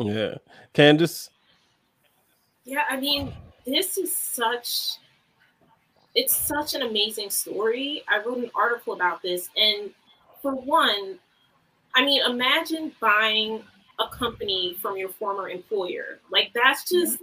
Yeah, 0.06 0.36
Candace. 0.74 1.30
Yeah, 2.64 2.84
I 2.90 3.00
mean, 3.00 3.34
this 3.66 3.98
is 3.98 4.16
such 4.16 4.98
it's 6.14 6.36
such 6.36 6.74
an 6.74 6.82
amazing 6.82 7.30
story. 7.30 8.04
I 8.10 8.20
wrote 8.20 8.40
an 8.40 8.52
article 8.54 8.94
about 8.94 9.22
this 9.22 9.50
and 9.56 9.92
for 10.42 10.54
one, 10.54 11.20
I 11.96 12.04
mean, 12.04 12.22
imagine 12.26 12.92
buying 13.00 13.64
a 14.00 14.08
company 14.10 14.76
from 14.82 14.98
your 14.98 15.10
former 15.10 15.50
employer. 15.50 16.20
Like 16.30 16.52
that's 16.54 16.90
just 16.90 17.20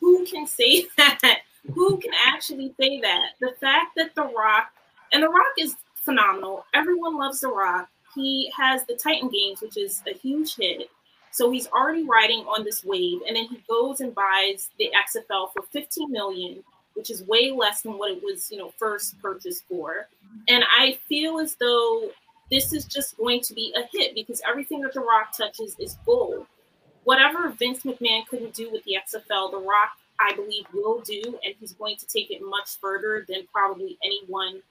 who 0.00 0.24
can 0.26 0.46
say 0.46 0.86
that? 0.96 1.40
who 1.72 1.96
can 1.98 2.12
actually 2.26 2.74
say 2.78 3.00
that? 3.00 3.30
The 3.40 3.54
fact 3.60 3.92
that 3.96 4.14
The 4.14 4.24
Rock 4.24 4.72
and 5.12 5.22
The 5.22 5.28
Rock 5.28 5.54
is 5.58 5.76
phenomenal. 5.94 6.66
Everyone 6.74 7.16
loves 7.16 7.40
The 7.40 7.48
Rock. 7.48 7.88
He 8.14 8.52
has 8.56 8.84
the 8.84 8.94
Titan 8.94 9.28
Games, 9.28 9.60
which 9.60 9.76
is 9.76 10.02
a 10.06 10.14
huge 10.14 10.56
hit. 10.56 10.88
So 11.34 11.50
he's 11.50 11.66
already 11.66 12.04
riding 12.04 12.44
on 12.46 12.62
this 12.62 12.84
wave, 12.84 13.18
and 13.26 13.34
then 13.34 13.46
he 13.46 13.60
goes 13.68 13.98
and 13.98 14.14
buys 14.14 14.70
the 14.78 14.92
XFL 14.94 15.52
for 15.52 15.62
15 15.72 16.12
million, 16.12 16.62
which 16.94 17.10
is 17.10 17.24
way 17.24 17.50
less 17.50 17.82
than 17.82 17.98
what 17.98 18.12
it 18.12 18.22
was, 18.22 18.52
you 18.52 18.58
know, 18.58 18.72
first 18.78 19.20
purchased 19.20 19.64
for. 19.68 20.06
And 20.46 20.62
I 20.78 20.96
feel 21.08 21.40
as 21.40 21.56
though 21.56 22.10
this 22.52 22.72
is 22.72 22.84
just 22.84 23.16
going 23.16 23.40
to 23.40 23.52
be 23.52 23.74
a 23.76 23.82
hit 23.90 24.14
because 24.14 24.42
everything 24.48 24.82
that 24.82 24.94
The 24.94 25.00
Rock 25.00 25.36
touches 25.36 25.74
is 25.80 25.98
gold. 26.06 26.46
Whatever 27.02 27.48
Vince 27.48 27.82
McMahon 27.82 28.24
couldn't 28.28 28.54
do 28.54 28.70
with 28.70 28.84
the 28.84 28.96
XFL, 29.04 29.50
The 29.50 29.58
Rock, 29.58 29.98
I 30.20 30.36
believe, 30.36 30.66
will 30.72 31.00
do, 31.00 31.20
and 31.44 31.52
he's 31.58 31.72
going 31.72 31.96
to 31.96 32.06
take 32.06 32.30
it 32.30 32.42
much 32.42 32.78
further 32.80 33.26
than 33.28 33.48
probably 33.52 33.98
anyone 34.04 34.62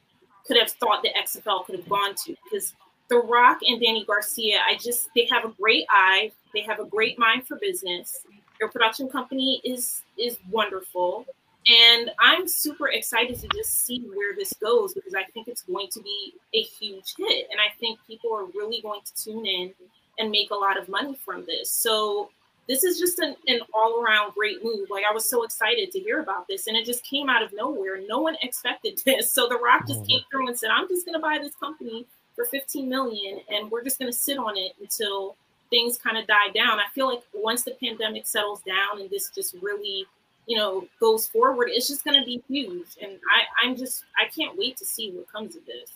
could 0.47 0.55
have 0.55 0.71
thought 0.71 1.03
the 1.03 1.09
XFL 1.09 1.65
could 1.65 1.75
have 1.75 1.89
gone 1.89 2.15
to 2.23 2.37
because 2.45 2.73
The 3.09 3.17
Rock 3.17 3.57
and 3.67 3.81
Dany 3.81 4.07
Garcia, 4.07 4.61
I 4.65 4.77
just 4.81 5.09
they 5.13 5.27
have 5.29 5.43
a 5.43 5.49
great 5.49 5.85
eye, 5.89 6.31
they 6.53 6.61
have 6.61 6.79
a 6.79 6.85
great 6.85 7.17
mind 7.17 7.47
for 7.47 7.57
business. 7.57 8.25
Their 8.59 8.69
production 8.69 9.09
company 9.09 9.61
is 9.63 10.03
is 10.17 10.37
wonderful. 10.49 11.25
And 11.67 12.11
I'm 12.19 12.47
super 12.47 12.89
excited 12.89 13.39
to 13.39 13.47
just 13.55 13.85
see 13.85 14.01
where 14.13 14.35
this 14.35 14.53
goes 14.53 14.93
because 14.93 15.13
I 15.13 15.23
think 15.33 15.47
it's 15.47 15.61
going 15.61 15.87
to 15.91 16.01
be 16.01 16.33
a 16.53 16.61
huge 16.61 17.13
hit. 17.17 17.47
And 17.51 17.59
I 17.61 17.73
think 17.79 17.99
people 18.05 18.33
are 18.33 18.45
really 18.45 18.81
going 18.81 18.99
to 19.05 19.23
tune 19.23 19.45
in 19.45 19.73
and 20.19 20.29
make 20.29 20.51
a 20.51 20.55
lot 20.55 20.77
of 20.77 20.89
money 20.89 21.15
from 21.23 21.45
this. 21.45 21.71
So 21.71 22.29
this 22.67 22.83
is 22.83 22.99
just 22.99 23.19
an, 23.19 23.35
an 23.47 23.59
all 23.73 24.01
around 24.01 24.33
great 24.33 24.63
move. 24.63 24.89
Like 24.89 25.03
I 25.09 25.13
was 25.13 25.29
so 25.29 25.43
excited 25.43 25.91
to 25.91 25.99
hear 25.99 26.21
about 26.21 26.47
this 26.47 26.67
and 26.67 26.77
it 26.77 26.85
just 26.85 27.03
came 27.05 27.29
out 27.29 27.43
of 27.43 27.51
nowhere. 27.53 27.99
No 28.07 28.19
one 28.19 28.35
expected 28.41 29.01
this. 29.05 29.31
So 29.31 29.47
The 29.47 29.57
Rock 29.57 29.87
just 29.87 30.01
mm-hmm. 30.01 30.07
came 30.07 30.21
through 30.31 30.47
and 30.47 30.57
said, 30.57 30.69
I'm 30.69 30.87
just 30.87 31.05
going 31.05 31.15
to 31.15 31.21
buy 31.21 31.39
this 31.41 31.55
company 31.55 32.05
for 32.35 32.45
15 32.45 32.89
million 32.89 33.39
and 33.49 33.69
we're 33.71 33.83
just 33.83 33.99
going 33.99 34.11
to 34.11 34.17
sit 34.17 34.37
on 34.37 34.57
it 34.57 34.73
until 34.81 35.35
things 35.69 35.97
kind 35.97 36.17
of 36.17 36.27
die 36.27 36.49
down. 36.53 36.79
I 36.79 36.85
feel 36.93 37.07
like 37.07 37.23
once 37.33 37.63
the 37.63 37.71
pandemic 37.71 38.27
settles 38.27 38.61
down 38.61 39.01
and 39.01 39.09
this 39.09 39.29
just 39.29 39.55
really 39.61 40.05
you 40.45 40.57
know 40.57 40.85
goes 40.99 41.25
forward 41.27 41.69
it's 41.71 41.87
just 41.87 42.03
going 42.03 42.19
to 42.19 42.25
be 42.25 42.43
huge. 42.47 42.87
And 43.01 43.13
i 43.13 43.65
i'm 43.65 43.75
just 43.75 44.03
i 44.17 44.27
can't 44.27 44.57
wait 44.57 44.77
to 44.77 44.85
see 44.85 45.11
what 45.11 45.31
comes 45.31 45.55
of 45.55 45.65
this. 45.65 45.91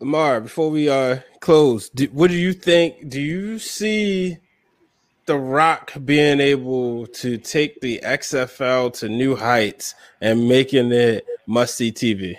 Lamar 0.00 0.40
before 0.40 0.70
we 0.70 0.88
uh 0.88 1.20
close 1.40 1.88
do, 1.88 2.06
what 2.06 2.30
do 2.30 2.36
you 2.36 2.52
think 2.52 3.08
do 3.08 3.20
you 3.20 3.58
see 3.58 4.38
the 5.26 5.36
rock 5.36 5.92
being 6.04 6.40
able 6.40 7.06
to 7.06 7.38
take 7.38 7.80
the 7.80 8.00
xfl 8.04 8.92
to 8.92 9.08
new 9.08 9.34
heights 9.34 9.94
and 10.20 10.46
making 10.48 10.92
it 10.92 11.24
must 11.46 11.76
see 11.76 11.90
tv 11.90 12.36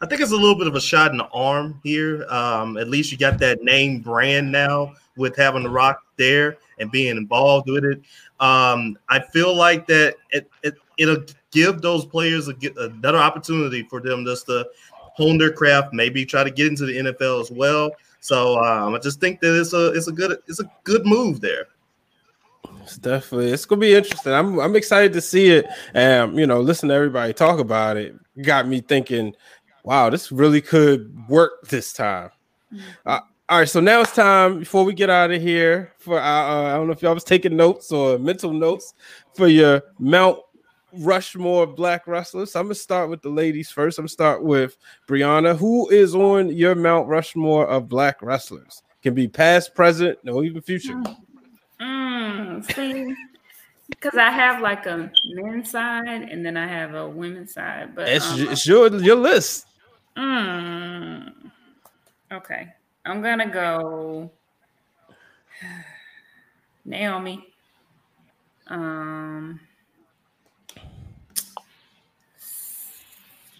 I 0.00 0.06
think 0.06 0.20
it's 0.20 0.32
a 0.32 0.36
little 0.36 0.56
bit 0.56 0.66
of 0.66 0.74
a 0.74 0.80
shot 0.80 1.10
in 1.10 1.16
the 1.16 1.28
arm 1.28 1.80
here. 1.82 2.26
Um, 2.28 2.76
at 2.76 2.88
least 2.88 3.10
you 3.10 3.18
got 3.18 3.38
that 3.38 3.62
name 3.62 4.00
brand 4.00 4.52
now 4.52 4.92
with 5.16 5.36
having 5.36 5.62
the 5.62 5.70
Rock 5.70 6.02
there 6.16 6.58
and 6.78 6.90
being 6.90 7.16
involved 7.16 7.70
with 7.70 7.84
it. 7.84 8.02
Um, 8.38 8.98
I 9.08 9.20
feel 9.20 9.54
like 9.54 9.86
that 9.86 10.16
it, 10.30 10.50
it 10.62 10.74
it'll 10.98 11.24
give 11.50 11.80
those 11.80 12.04
players 12.04 12.48
a, 12.48 12.54
another 12.76 13.18
opportunity 13.18 13.84
for 13.84 14.00
them 14.00 14.24
just 14.26 14.46
to 14.46 14.68
hone 14.98 15.38
their 15.38 15.52
craft, 15.52 15.94
maybe 15.94 16.26
try 16.26 16.44
to 16.44 16.50
get 16.50 16.66
into 16.66 16.84
the 16.84 16.96
NFL 16.96 17.40
as 17.40 17.50
well. 17.50 17.90
So 18.20 18.62
um, 18.62 18.94
I 18.94 18.98
just 18.98 19.20
think 19.20 19.40
that 19.40 19.58
it's 19.58 19.72
a 19.72 19.92
it's 19.92 20.08
a 20.08 20.12
good 20.12 20.38
it's 20.46 20.60
a 20.60 20.70
good 20.84 21.06
move 21.06 21.40
there. 21.40 21.66
It's 22.82 22.98
definitely 22.98 23.50
it's 23.52 23.64
gonna 23.64 23.80
be 23.80 23.94
interesting. 23.94 24.32
I'm 24.32 24.58
I'm 24.58 24.76
excited 24.76 25.12
to 25.14 25.20
see 25.20 25.48
it. 25.48 25.66
And 25.94 26.38
you 26.38 26.46
know, 26.46 26.60
listen 26.60 26.88
to 26.90 26.94
everybody 26.94 27.32
talk 27.32 27.58
about 27.58 27.96
it. 27.96 28.14
Got 28.42 28.68
me 28.68 28.80
thinking 28.80 29.34
wow, 29.86 30.10
this 30.10 30.32
really 30.32 30.60
could 30.60 31.28
work 31.28 31.68
this 31.68 31.92
time. 31.92 32.30
Mm-hmm. 32.74 32.82
Uh, 33.06 33.20
all 33.48 33.60
right, 33.60 33.68
so 33.68 33.78
now 33.78 34.00
it's 34.00 34.12
time 34.12 34.58
before 34.58 34.84
we 34.84 34.92
get 34.92 35.08
out 35.08 35.30
of 35.30 35.40
here 35.40 35.92
for 35.98 36.20
our, 36.20 36.66
uh, 36.66 36.74
I 36.74 36.76
don't 36.76 36.88
know 36.88 36.92
if 36.92 37.00
y'all 37.00 37.14
was 37.14 37.22
taking 37.22 37.56
notes 37.56 37.92
or 37.92 38.18
mental 38.18 38.52
notes 38.52 38.92
for 39.34 39.46
your 39.46 39.80
Mount 40.00 40.40
Rushmore 40.92 41.68
black 41.68 42.08
wrestlers. 42.08 42.52
So 42.52 42.60
I'm 42.60 42.66
gonna 42.66 42.74
start 42.74 43.08
with 43.08 43.22
the 43.22 43.28
ladies 43.28 43.70
first. 43.70 43.98
I'm 43.98 44.02
gonna 44.02 44.08
start 44.08 44.42
with 44.42 44.76
Briana. 45.08 45.56
Who 45.56 45.88
is 45.90 46.16
on 46.16 46.48
your 46.48 46.74
Mount 46.74 47.06
Rushmore 47.06 47.68
of 47.68 47.88
black 47.88 48.20
wrestlers? 48.20 48.82
Can 49.04 49.14
be 49.14 49.28
past, 49.28 49.76
present, 49.76 50.18
no 50.24 50.42
even 50.42 50.60
future. 50.60 51.00
Mm, 51.80 52.64
see, 52.74 53.14
because 53.90 54.18
I 54.18 54.30
have 54.30 54.60
like 54.60 54.86
a 54.86 55.08
men's 55.26 55.70
side 55.70 56.08
and 56.08 56.44
then 56.44 56.56
I 56.56 56.66
have 56.66 56.94
a 56.94 57.08
women's 57.08 57.54
side, 57.54 57.94
but 57.94 58.08
it's, 58.08 58.28
um, 58.32 58.48
it's 58.48 58.66
your 58.66 58.92
your 58.96 59.14
list. 59.14 59.66
Mm, 60.16 61.32
okay. 62.32 62.68
I'm 63.04 63.22
gonna 63.22 63.48
go 63.48 64.30
Naomi. 66.84 67.46
Um 68.68 69.60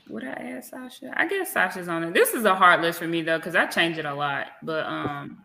would 0.09 0.25
I 0.25 0.31
add 0.31 0.65
Sasha? 0.65 1.13
I 1.17 1.27
guess 1.29 1.53
Sasha's 1.53 1.89
on 1.89 2.05
it. 2.05 2.15
This 2.15 2.33
is 2.33 2.45
a 2.45 2.55
hard 2.55 2.81
list 2.81 2.99
for 2.99 3.07
me 3.07 3.23
though, 3.23 3.39
because 3.39 3.55
I 3.55 3.67
change 3.67 3.99
it 3.99 4.05
a 4.05 4.15
lot. 4.15 4.47
But 4.63 4.87
um 4.87 5.39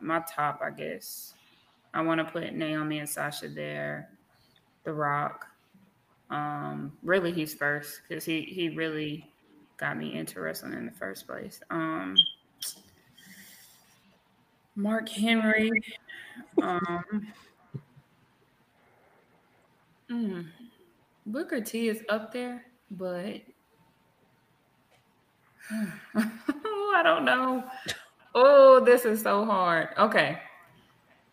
my 0.00 0.22
top, 0.28 0.60
I 0.62 0.70
guess. 0.70 1.34
I 1.94 2.02
want 2.02 2.18
to 2.18 2.24
put 2.24 2.52
Naomi 2.52 2.98
and 2.98 3.08
Sasha 3.08 3.48
there. 3.48 4.10
The 4.84 4.92
Rock. 4.92 5.46
Um, 6.30 6.92
really 7.02 7.32
he's 7.32 7.54
first 7.54 8.00
because 8.08 8.24
he 8.24 8.42
he 8.42 8.70
really 8.70 9.30
got 9.76 9.96
me 9.96 10.14
into 10.14 10.40
wrestling 10.40 10.72
in 10.72 10.86
the 10.86 10.92
first 10.92 11.26
place. 11.26 11.60
Um, 11.70 12.16
Mark 14.76 15.08
Henry. 15.08 15.70
Um, 16.60 17.32
mm, 20.10 20.46
Booker 21.26 21.60
T 21.60 21.88
is 21.88 22.02
up 22.08 22.32
there, 22.32 22.64
but 22.90 23.40
I 26.16 27.02
don't 27.02 27.24
know. 27.24 27.64
Oh, 28.34 28.80
this 28.84 29.04
is 29.04 29.22
so 29.22 29.44
hard. 29.44 29.88
Okay. 29.98 30.38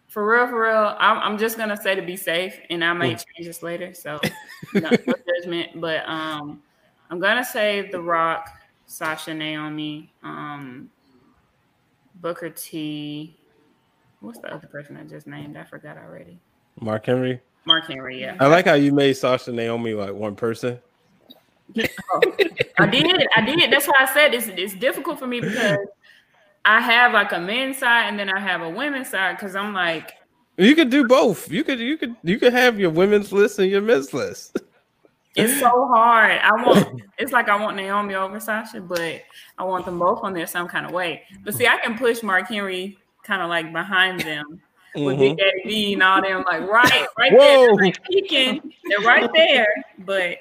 For 0.08 0.30
real, 0.30 0.48
for 0.48 0.62
real, 0.62 0.96
I'm, 1.00 1.18
I'm 1.20 1.38
just 1.38 1.58
gonna 1.58 1.82
say 1.82 1.96
to 1.96 2.02
be 2.02 2.18
safe, 2.18 2.60
and 2.70 2.84
I 2.84 2.92
might 2.94 3.24
change 3.36 3.48
this 3.48 3.64
later. 3.64 3.94
So, 3.94 4.20
no, 4.74 4.90
no 4.90 5.14
judgment. 5.40 5.80
But 5.80 6.08
um, 6.08 6.62
I'm 7.12 7.20
gonna 7.20 7.44
say 7.44 7.90
The 7.92 8.02
Rock, 8.02 8.50
Sasha 8.88 9.34
Naomi, 9.34 10.12
um, 10.24 10.90
Booker 12.16 12.50
T. 12.50 13.36
What's 14.22 14.40
the 14.40 14.54
other 14.54 14.68
person 14.68 14.96
I 14.96 15.04
just 15.04 15.28
named? 15.28 15.58
I 15.58 15.66
forgot 15.66 15.98
already. 15.98 16.40
Mark 16.80 17.06
Henry. 17.06 17.42
Mark 17.66 17.86
Henry, 17.88 18.22
yeah. 18.22 18.38
I 18.40 18.48
like 18.48 18.66
how 18.66 18.76
you 18.76 18.94
made 18.94 19.14
Sasha 19.14 19.52
Naomi 19.52 19.94
like 19.94 20.14
one 20.14 20.36
person. 20.36 20.80
oh, 21.78 22.22
I 22.80 22.88
did. 22.88 23.06
It. 23.06 23.28
I 23.36 23.42
did. 23.42 23.72
That's 23.72 23.88
why 23.88 23.96
I 24.00 24.14
said 24.14 24.34
it's 24.34 24.48
it's 24.48 24.74
difficult 24.76 25.20
for 25.20 25.28
me 25.28 25.42
because 25.42 25.80
I 26.64 26.80
have 26.80 27.12
like 27.12 27.34
a 27.34 27.40
men's 27.40 27.80
side 27.80 28.08
and 28.08 28.18
then 28.18 28.30
I 28.30 28.40
have 28.40 28.62
a 28.62 28.70
women's 28.70 29.10
side 29.10 29.36
because 29.38 29.56
I'm 29.56 29.74
like 29.74 30.14
you 30.58 30.76
could 30.76 30.90
do 30.90 31.06
both. 31.08 31.52
You 31.52 31.66
could 31.66 31.80
you 31.80 31.98
could 31.98 32.16
you 32.24 32.40
could 32.40 32.54
have 32.54 32.80
your 32.80 32.90
women's 32.90 33.34
list 33.34 33.60
and 33.60 33.70
your 33.70 33.82
men's 33.82 34.14
list. 34.14 34.58
It's 35.36 35.60
so 35.60 35.88
hard. 35.88 36.40
I 36.40 36.52
want 36.64 37.02
it's 37.18 37.32
like 37.32 37.50
I 37.50 37.56
want 37.62 37.78
Naomi 37.78 38.16
over 38.16 38.40
Sasha, 38.40 38.82
but 38.82 39.22
I 39.58 39.64
want 39.64 39.86
them 39.86 40.00
both 40.00 40.20
on 40.24 40.34
there 40.34 40.48
some 40.48 40.68
kind 40.68 40.86
of 40.86 40.92
way. 40.92 41.24
But 41.44 41.54
see, 41.54 41.68
I 41.68 41.78
can 41.78 41.98
push 41.98 42.22
Mark 42.22 42.48
Henry 42.48 42.98
kind 43.24 43.42
of 43.42 43.50
like 43.50 43.72
behind 43.72 44.20
them 44.22 44.62
with 44.96 45.18
mm-hmm. 45.18 45.20
Big 45.20 45.38
Daddy 45.38 45.62
V 45.66 45.94
and 45.94 46.04
all 46.04 46.22
them, 46.22 46.44
like 46.46 46.68
right, 46.68 47.08
right 47.18 47.32
Whoa. 47.32 47.76
there. 47.76 47.76
They're 47.78 47.94
peeking. 48.10 48.74
They're 48.86 49.08
right 49.08 49.30
there, 49.34 49.68
but 50.00 50.38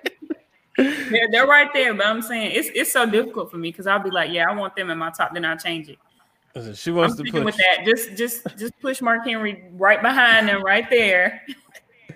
they're, 0.76 1.28
they're 1.30 1.46
right 1.46 1.72
there. 1.72 1.94
But 1.94 2.06
I'm 2.06 2.22
saying 2.22 2.52
it's 2.54 2.68
it's 2.74 2.92
so 2.92 3.08
difficult 3.08 3.50
for 3.50 3.58
me 3.58 3.70
because 3.70 3.86
I'll 3.86 4.02
be 4.02 4.10
like, 4.10 4.32
yeah, 4.32 4.50
I 4.50 4.54
want 4.54 4.74
them 4.74 4.90
in 4.90 4.98
my 4.98 5.10
top, 5.10 5.34
then 5.34 5.44
I'll 5.44 5.58
change 5.58 5.88
it. 5.88 5.98
Listen, 6.54 6.74
She 6.74 6.90
wants 6.90 7.18
I'm 7.18 7.26
to 7.26 7.32
put 7.32 7.44
with 7.44 7.56
that. 7.56 7.84
Just 7.84 8.16
just 8.16 8.46
just 8.58 8.78
push 8.80 9.00
Mark 9.00 9.24
Henry 9.24 9.64
right 9.74 10.02
behind 10.02 10.48
them, 10.48 10.64
right 10.64 10.88
there. 10.90 11.42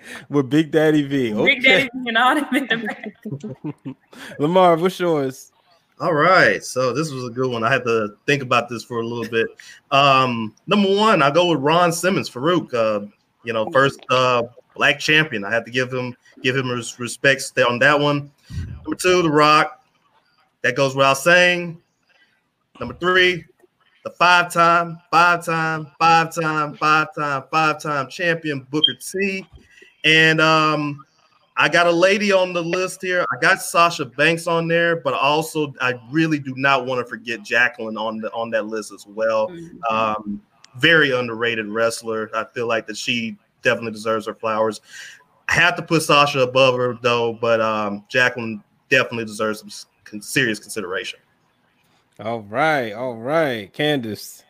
with 0.29 0.49
Big 0.49 0.71
Daddy 0.71 1.03
V. 1.03 1.33
Big 1.33 1.59
Okay. 1.59 1.59
Daddy 1.61 1.89
and 1.93 2.17
all 2.17 2.35
them 2.35 2.55
in 2.55 2.67
the 2.67 2.77
back. 2.77 3.95
Lamar, 4.39 4.77
what's 4.77 4.99
yours? 4.99 5.51
All 5.99 6.13
right, 6.13 6.61
so 6.63 6.91
this 6.91 7.09
was 7.09 7.25
a 7.25 7.29
good 7.29 7.49
one. 7.49 7.63
I 7.63 7.71
had 7.71 7.85
to 7.85 8.17
think 8.25 8.43
about 8.43 8.67
this 8.67 8.83
for 8.83 8.99
a 8.99 9.05
little 9.05 9.29
bit. 9.31 9.47
Um, 9.91 10.53
number 10.67 10.93
one, 10.93 11.21
I 11.21 11.31
go 11.31 11.51
with 11.51 11.61
Ron 11.61 11.93
Simmons, 11.93 12.29
Farouk. 12.29 12.73
Uh, 12.73 13.07
you 13.45 13.53
know, 13.53 13.69
first 13.71 14.05
uh, 14.09 14.43
black 14.75 14.99
champion. 14.99 15.45
I 15.45 15.51
have 15.51 15.63
to 15.65 15.71
give 15.71 15.93
him 15.93 16.15
give 16.41 16.55
him 16.55 16.67
his 16.67 16.99
respect 16.99 17.43
on 17.57 17.79
that 17.79 17.97
one. 17.97 18.29
Number 18.83 18.95
two, 18.95 19.21
The 19.21 19.31
Rock. 19.31 19.83
That 20.63 20.75
goes 20.75 20.95
without 20.95 21.19
saying. 21.19 21.79
Number 22.79 22.95
three, 22.95 23.45
the 24.03 24.09
five-time, 24.09 24.99
five-time, 25.11 25.91
five-time, 25.99 26.75
five-time, 26.75 27.43
five-time 27.51 28.09
champion 28.09 28.67
Booker 28.69 28.95
T. 28.99 29.47
And 30.05 30.39
um, 30.39 31.03
I 31.57 31.67
got 31.67 31.87
a 31.87 31.91
lady 31.91 32.31
on 32.31 32.53
the 32.53 32.61
list 32.61 33.01
here. 33.01 33.25
I 33.31 33.39
got 33.39 33.61
Sasha 33.61 34.05
Banks 34.05 34.45
on 34.45 34.67
there, 34.67 34.97
but 34.97 35.13
also 35.13 35.73
I 35.81 35.99
really 36.11 36.39
do 36.39 36.53
not 36.55 36.85
want 36.85 36.99
to 36.99 37.09
forget 37.09 37.43
Jacqueline 37.43 37.97
on 37.97 38.19
the 38.19 38.31
on 38.31 38.51
that 38.51 38.67
list 38.67 38.93
as 38.93 39.05
well. 39.07 39.51
Um, 39.89 40.41
very 40.77 41.11
underrated 41.11 41.67
wrestler. 41.67 42.29
I 42.35 42.45
feel 42.53 42.67
like 42.67 42.85
that 42.87 42.97
she 42.97 43.37
definitely 43.61 43.93
deserves 43.93 44.27
her 44.27 44.35
flowers. 44.35 44.81
I 45.47 45.53
have 45.53 45.75
to 45.77 45.81
put 45.81 46.03
Sasha 46.03 46.39
above 46.39 46.75
her 46.75 46.97
though, 47.01 47.33
but 47.33 47.61
um, 47.61 48.03
Jacqueline 48.09 48.63
definitely 48.89 49.25
deserves 49.25 49.59
some 49.59 49.69
con- 50.03 50.21
serious 50.21 50.59
consideration. 50.59 51.19
All 52.19 52.41
right, 52.41 52.93
all 52.93 53.15
right, 53.15 53.71
Candace. 53.73 54.43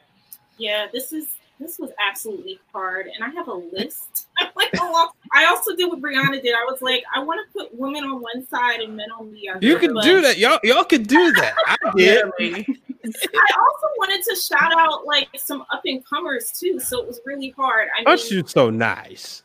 Yeah, 0.57 0.87
this 0.91 1.11
is 1.11 1.34
this 1.59 1.79
was 1.79 1.91
absolutely 2.05 2.59
hard, 2.73 3.07
and 3.07 3.23
I 3.23 3.29
have 3.29 3.47
a 3.47 3.53
list. 3.53 4.27
like 4.55 4.73
a 4.73 4.83
long, 4.83 5.11
I 5.31 5.45
also 5.45 5.75
did 5.75 5.89
what 5.89 6.01
Briana 6.01 6.41
did. 6.41 6.53
I 6.53 6.65
was 6.69 6.81
like, 6.81 7.03
I 7.15 7.23
want 7.23 7.39
to 7.45 7.59
put 7.59 7.77
women 7.77 8.03
on 8.03 8.21
one 8.21 8.45
side 8.47 8.81
and 8.81 8.95
men 8.95 9.09
on 9.17 9.31
the 9.31 9.49
other. 9.49 9.65
You 9.65 9.77
can 9.77 9.93
but 9.93 10.03
do 10.03 10.21
that. 10.21 10.37
Y'all, 10.37 10.59
y'all 10.63 10.83
can 10.83 11.03
do 11.03 11.31
that. 11.33 11.55
I 11.65 11.91
did. 11.95 12.23
I 12.35 13.53
also 13.59 13.87
wanted 13.97 14.23
to 14.23 14.35
shout 14.35 14.73
out 14.77 15.05
like 15.05 15.29
some 15.37 15.65
up 15.71 15.81
and 15.85 16.05
comers 16.05 16.51
too, 16.51 16.79
so 16.79 17.01
it 17.01 17.07
was 17.07 17.21
really 17.25 17.51
hard. 17.51 17.87
I 17.95 18.01
mean, 18.01 18.07
Aren't 18.07 18.29
you 18.31 18.43
so 18.45 18.69
nice? 18.69 19.43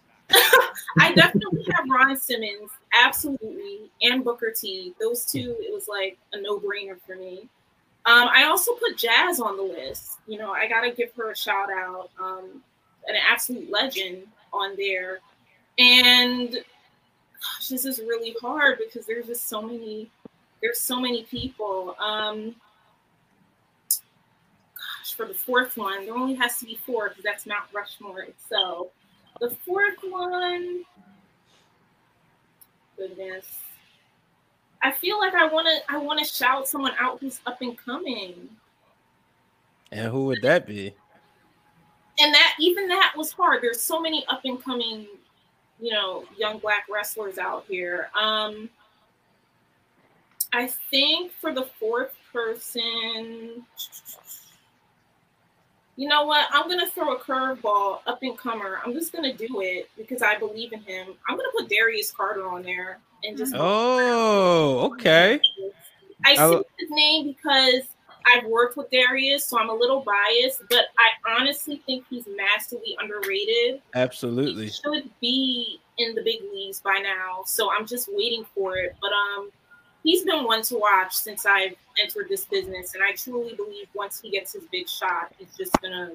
I 0.98 1.12
definitely 1.14 1.64
have 1.74 1.86
Ron 1.88 2.16
Simmons, 2.16 2.70
absolutely, 2.92 3.90
and 4.02 4.24
Booker 4.24 4.52
T. 4.52 4.94
Those 5.00 5.24
two, 5.24 5.56
it 5.60 5.72
was 5.72 5.88
like 5.88 6.18
a 6.32 6.40
no 6.40 6.58
brainer 6.58 6.96
for 7.06 7.16
me. 7.16 7.48
Um, 8.06 8.28
I 8.34 8.44
also 8.44 8.72
put 8.74 8.96
Jazz 8.96 9.40
on 9.40 9.56
the 9.56 9.62
list. 9.62 10.18
You 10.26 10.38
know, 10.38 10.52
I 10.52 10.66
gotta 10.68 10.90
give 10.90 11.12
her 11.14 11.30
a 11.30 11.36
shout 11.36 11.70
out. 11.70 12.10
Um, 12.18 12.62
an 13.06 13.16
absolute 13.28 13.70
legend 13.70 14.22
on 14.52 14.74
there. 14.76 15.20
And 15.78 16.52
gosh, 16.52 17.68
this 17.68 17.84
is 17.84 17.98
really 17.98 18.34
hard 18.40 18.78
because 18.78 19.06
there's 19.06 19.26
just 19.26 19.48
so 19.48 19.62
many. 19.62 20.10
There's 20.62 20.80
so 20.80 21.00
many 21.00 21.24
people. 21.24 21.96
Um, 21.98 22.54
gosh, 24.74 25.14
for 25.14 25.26
the 25.26 25.34
fourth 25.34 25.76
one, 25.76 26.04
there 26.04 26.14
only 26.14 26.34
has 26.34 26.58
to 26.58 26.66
be 26.66 26.78
four 26.86 27.08
because 27.08 27.24
that's 27.24 27.46
Mount 27.46 27.64
Rushmore 27.74 28.22
itself. 28.22 28.88
The 29.40 29.50
fourth 29.50 29.98
one, 30.02 30.84
goodness. 32.96 33.46
I 34.82 34.90
feel 34.90 35.18
like 35.18 35.34
I 35.34 35.46
want 35.46 35.66
to. 35.66 35.92
I 35.92 35.98
want 35.98 36.18
to 36.20 36.24
shout 36.24 36.66
someone 36.68 36.92
out 36.98 37.20
who's 37.20 37.40
up 37.46 37.60
and 37.60 37.76
coming, 37.76 38.48
And 39.92 40.10
who 40.10 40.26
would 40.26 40.42
that 40.42 40.66
be? 40.66 40.94
and 42.18 42.34
that 42.34 42.54
even 42.60 42.86
that 42.88 43.14
was 43.16 43.32
hard. 43.32 43.62
There's 43.62 43.80
so 43.80 43.98
many 44.00 44.24
up 44.28 44.42
and 44.44 44.62
coming, 44.62 45.06
you 45.80 45.90
know, 45.90 46.24
young 46.36 46.58
black 46.58 46.84
wrestlers 46.90 47.38
out 47.38 47.64
here. 47.66 48.10
Um, 48.14 48.68
I 50.52 50.66
think 50.90 51.32
for 51.40 51.52
the 51.54 51.62
fourth 51.78 52.14
person, 52.32 53.64
you 56.00 56.08
know 56.08 56.24
what? 56.24 56.46
I'm 56.50 56.66
gonna 56.66 56.86
throw 56.88 57.14
a 57.14 57.18
curveball 57.18 57.98
up 58.06 58.20
and 58.22 58.34
comer. 58.38 58.80
I'm 58.82 58.94
just 58.94 59.12
gonna 59.12 59.34
do 59.34 59.60
it 59.60 59.90
because 59.98 60.22
I 60.22 60.38
believe 60.38 60.72
in 60.72 60.80
him. 60.80 61.08
I'm 61.28 61.36
gonna 61.36 61.50
put 61.54 61.68
Darius 61.68 62.10
Carter 62.10 62.48
on 62.48 62.62
there 62.62 63.00
and 63.22 63.36
just 63.36 63.52
Oh, 63.54 64.90
okay. 64.92 65.38
I 66.24 66.30
I- 66.32 66.36
see 66.36 66.62
his 66.78 66.90
name 66.90 67.26
because 67.26 67.82
I've 68.24 68.46
worked 68.46 68.78
with 68.78 68.90
Darius, 68.90 69.44
so 69.44 69.58
I'm 69.58 69.68
a 69.68 69.74
little 69.74 70.00
biased, 70.00 70.62
but 70.70 70.86
I 70.96 71.36
honestly 71.38 71.82
think 71.84 72.06
he's 72.08 72.24
massively 72.34 72.96
underrated. 72.98 73.82
Absolutely. 73.94 74.66
He 74.66 74.70
should 74.70 75.10
be 75.20 75.80
in 75.98 76.14
the 76.14 76.22
big 76.22 76.40
leagues 76.50 76.80
by 76.80 76.98
now, 77.02 77.42
so 77.44 77.70
I'm 77.70 77.86
just 77.86 78.08
waiting 78.10 78.46
for 78.54 78.76
it. 78.76 78.96
But 79.02 79.10
um, 79.12 79.50
he's 80.02 80.22
been 80.24 80.44
one 80.44 80.62
to 80.62 80.76
watch 80.76 81.14
since 81.14 81.46
I've 81.46 81.74
entered 82.02 82.28
this 82.28 82.44
business, 82.44 82.94
and 82.94 83.02
I 83.02 83.12
truly 83.12 83.54
believe 83.54 83.88
once 83.94 84.20
he 84.20 84.30
gets 84.30 84.52
his 84.52 84.64
big 84.70 84.88
shot, 84.88 85.32
he's 85.38 85.56
just 85.56 85.72
gonna 85.80 86.12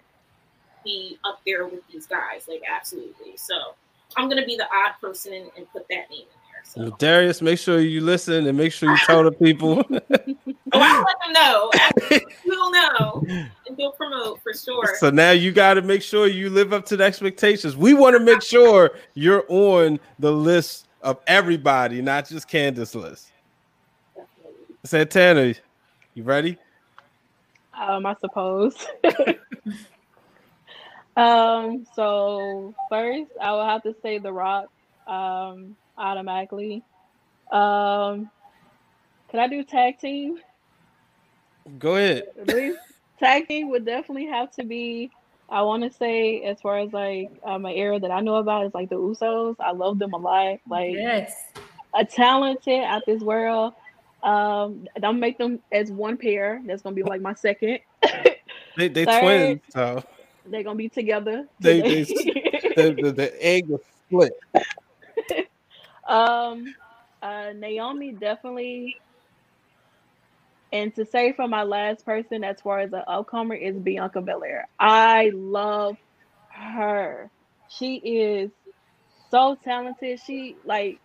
be 0.84 1.18
up 1.26 1.42
there 1.46 1.66
with 1.66 1.82
these 1.92 2.06
guys, 2.06 2.48
like 2.48 2.62
absolutely. 2.70 3.36
So 3.38 3.76
I'm 4.16 4.30
gonna 4.30 4.46
be 4.46 4.56
the 4.56 4.68
odd 4.74 4.94
person 5.02 5.34
and, 5.34 5.50
and 5.58 5.72
put 5.72 5.88
that 5.90 6.10
name 6.10 6.22
in 6.22 6.26
there. 6.28 6.64
So 6.64 6.82
Well, 6.82 6.96
Darius, 7.00 7.42
make 7.42 7.60
sure 7.60 7.80
you 7.80 8.02
listen 8.02 8.48
and 8.48 8.58
make 8.58 8.72
sure 8.72 8.90
you 8.90 8.98
tell 9.06 9.24
the 9.24 9.32
people. 9.32 9.84
oh, 9.90 10.06
I'll 10.74 11.04
let 11.04 11.16
them 11.24 11.34
know. 11.34 11.72
We'll 12.46 12.72
know, 12.72 13.24
and 13.28 13.78
he'll 13.78 13.92
promote 13.92 14.42
for 14.42 14.54
sure. 14.54 14.96
so 14.98 15.10
now 15.10 15.32
you 15.32 15.52
got 15.52 15.76
to 15.76 15.82
make 15.82 16.02
sure 16.02 16.28
you 16.28 16.50
live 16.50 16.74
up 16.74 16.86
to 16.88 16.98
the 16.98 17.04
expectations. 17.04 17.76
We 17.76 17.94
want 17.94 18.16
to 18.16 18.20
make 18.20 18.42
sure 18.42 18.92
you're 19.16 19.46
on 19.50 20.00
the 20.20 20.32
list 20.32 20.88
of 21.02 21.20
everybody, 21.28 22.02
not 22.02 22.28
just 22.28 22.48
Candace 22.48 22.96
list. 22.96 23.32
Santana, 24.86 25.54
you 26.14 26.24
ready? 26.24 26.58
Um, 27.80 28.06
I 28.06 28.16
suppose. 28.22 28.76
um, 31.18 31.86
so 31.96 32.76
first 32.90 33.32
I 33.42 33.52
will 33.52 33.66
have 33.66 33.84
to 33.84 33.96
say 34.02 34.20
The 34.20 34.32
Rock, 34.32 34.68
um, 35.08 35.76
automatically. 35.98 36.84
Um, 37.52 38.30
can 39.30 39.40
I 39.40 39.48
do 39.48 39.64
tag 39.64 40.00
team? 40.00 40.38
Go 41.80 41.96
ahead. 41.96 42.24
At 42.40 42.48
least 42.48 42.80
tag 43.20 43.48
team 43.48 43.70
would 43.70 43.86
definitely 43.86 44.28
have 44.28 44.52
to 44.52 44.64
be. 44.64 45.10
I 45.50 45.62
want 45.62 45.84
to 45.84 45.92
say, 45.92 46.42
as 46.44 46.60
far 46.62 46.80
as 46.80 46.92
like 46.92 47.30
um, 47.46 47.66
an 47.66 47.74
era 47.74 48.00
that 48.00 48.12
I 48.12 48.20
know 48.22 48.36
about 48.36 48.66
is 48.66 48.74
like 48.74 48.90
the 48.90 48.96
Usos. 48.96 49.56
I 49.60 49.72
love 49.72 50.00
them 50.00 50.14
a 50.14 50.18
lot. 50.18 50.58
Like 50.68 50.94
Yes. 50.94 51.36
a 51.96 52.04
talented 52.06 52.84
at 52.84 53.04
this 53.06 53.22
world. 53.22 53.74
Um, 54.26 54.88
don't 55.00 55.20
make 55.20 55.38
them 55.38 55.60
as 55.72 55.92
one 55.92 56.18
pair. 56.18 56.60
That's 56.66 56.82
gonna 56.82 56.96
be 56.96 57.04
like 57.04 57.22
my 57.22 57.36
second. 57.36 57.80
They 58.76 58.88
they 58.90 59.06
Third, 59.06 59.22
twins, 59.22 59.62
so 59.70 60.04
They're 60.48 60.64
gonna 60.64 60.76
be 60.76 60.90
together. 60.90 61.48
they, 61.60 61.82
they 61.82 62.04
the, 62.76 62.98
the, 63.00 63.12
the 63.12 63.46
egg 63.46 63.70
was 63.70 63.82
split. 64.08 64.34
um, 66.08 66.74
uh, 67.22 67.52
Naomi 67.56 68.14
definitely. 68.14 68.98
And 70.74 70.94
to 70.96 71.06
say 71.06 71.32
for 71.32 71.48
my 71.48 71.64
last 71.64 72.04
person, 72.04 72.44
as 72.44 72.60
far 72.60 72.80
as 72.80 72.92
an 72.92 73.04
upcomer, 73.08 73.62
is 73.62 73.78
Bianca 73.78 74.22
Belair. 74.22 74.68
I 74.80 75.32
love 75.34 75.96
her. 76.50 77.30
She 77.70 77.96
is 77.98 78.52
so 79.30 79.58
talented. 79.64 80.20
She 80.26 80.56
like 80.66 81.00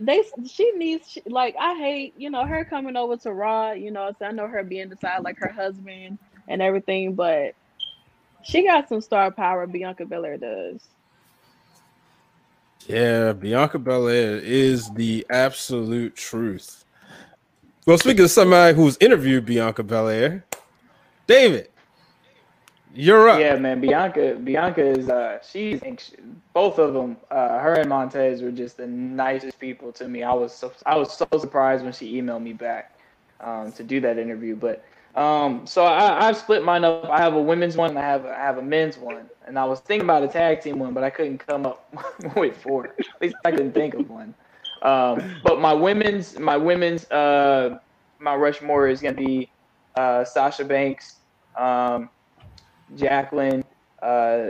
they. 0.00 0.22
She 0.46 0.72
needs 0.72 1.08
she, 1.08 1.22
like 1.26 1.54
I 1.58 1.74
hate 1.74 2.14
you 2.16 2.30
know 2.30 2.44
her 2.44 2.64
coming 2.64 2.96
over 2.96 3.16
to 3.18 3.32
Raw. 3.32 3.72
You 3.72 3.90
know, 3.90 4.12
so 4.18 4.26
I 4.26 4.32
know 4.32 4.46
her 4.46 4.62
being 4.62 4.88
beside 4.88 5.22
like 5.22 5.38
her 5.38 5.50
husband 5.50 6.18
and 6.48 6.62
everything, 6.62 7.14
but 7.14 7.54
she 8.42 8.64
got 8.64 8.88
some 8.88 9.00
star 9.00 9.30
power. 9.30 9.66
Bianca 9.66 10.04
Belair 10.06 10.36
does. 10.36 10.86
Yeah, 12.86 13.32
Bianca 13.32 13.78
Belair 13.78 14.36
is 14.36 14.90
the 14.92 15.26
absolute 15.28 16.16
truth. 16.16 16.84
Well, 17.86 17.98
speaking 17.98 18.24
of 18.24 18.30
somebody 18.30 18.74
who's 18.74 18.96
interviewed 18.98 19.46
Bianca 19.46 19.82
Belair, 19.82 20.44
David, 21.26 21.70
you're 22.98 23.28
up. 23.28 23.38
Yeah, 23.38 23.54
man, 23.54 23.80
Bianca. 23.80 24.34
Bianca 24.42 24.84
is 24.84 25.08
uh, 25.08 25.38
she's 25.48 25.80
both 26.52 26.80
of 26.80 26.94
them. 26.94 27.16
Uh, 27.30 27.60
her 27.60 27.74
and 27.74 27.88
Montez 27.88 28.42
were 28.42 28.50
just 28.50 28.76
the 28.76 28.88
nicest 28.88 29.60
people 29.60 29.92
to 29.92 30.08
me. 30.08 30.24
I 30.24 30.32
was 30.32 30.52
so 30.52 30.72
I 30.84 30.96
was 30.96 31.16
so 31.16 31.24
surprised 31.38 31.84
when 31.84 31.92
she 31.92 32.20
emailed 32.20 32.42
me 32.42 32.54
back 32.54 32.98
um, 33.40 33.70
to 33.74 33.84
do 33.84 34.00
that 34.00 34.18
interview. 34.18 34.56
But 34.56 34.84
um, 35.14 35.64
so 35.64 35.84
I, 35.84 36.26
I've 36.26 36.36
split 36.36 36.64
mine 36.64 36.82
up. 36.82 37.04
I 37.04 37.20
have 37.20 37.34
a 37.34 37.40
women's 37.40 37.76
one 37.76 37.96
I 37.96 38.00
have 38.00 38.26
I 38.26 38.34
have 38.34 38.58
a 38.58 38.62
men's 38.62 38.98
one. 38.98 39.30
And 39.46 39.56
I 39.56 39.64
was 39.64 39.78
thinking 39.78 40.04
about 40.04 40.24
a 40.24 40.28
tag 40.28 40.60
team 40.60 40.80
one, 40.80 40.92
but 40.92 41.04
I 41.04 41.10
couldn't 41.10 41.38
come 41.38 41.66
up 41.66 41.94
with 42.36 42.56
four. 42.56 42.86
At 42.98 43.22
least 43.22 43.36
I 43.44 43.52
couldn't 43.52 43.74
think 43.74 43.94
of 43.94 44.10
one. 44.10 44.34
Um, 44.82 45.36
but 45.44 45.60
my 45.60 45.72
women's 45.72 46.36
my 46.36 46.56
women's 46.56 47.08
uh, 47.12 47.78
my 48.18 48.34
Rushmore 48.34 48.88
is 48.88 49.00
gonna 49.00 49.14
be 49.14 49.48
uh, 49.94 50.24
Sasha 50.24 50.64
Banks. 50.64 51.18
Um, 51.56 52.10
Jacqueline, 52.96 53.64
uh, 54.02 54.48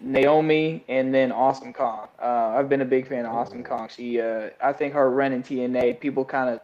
Naomi, 0.00 0.84
and 0.88 1.14
then 1.14 1.30
Awesome 1.32 1.72
Kong. 1.72 2.08
Uh, 2.20 2.54
I've 2.56 2.68
been 2.68 2.80
a 2.80 2.86
big 2.86 3.06
fan 3.06 3.26
of 3.26 3.34
Awesome 3.34 3.62
Kong. 3.62 3.88
She, 3.94 4.20
uh, 4.20 4.50
I 4.62 4.72
think 4.72 4.94
her 4.94 5.10
run 5.10 5.32
in 5.32 5.42
TNA, 5.42 6.00
people 6.00 6.24
kind 6.24 6.50
of 6.50 6.60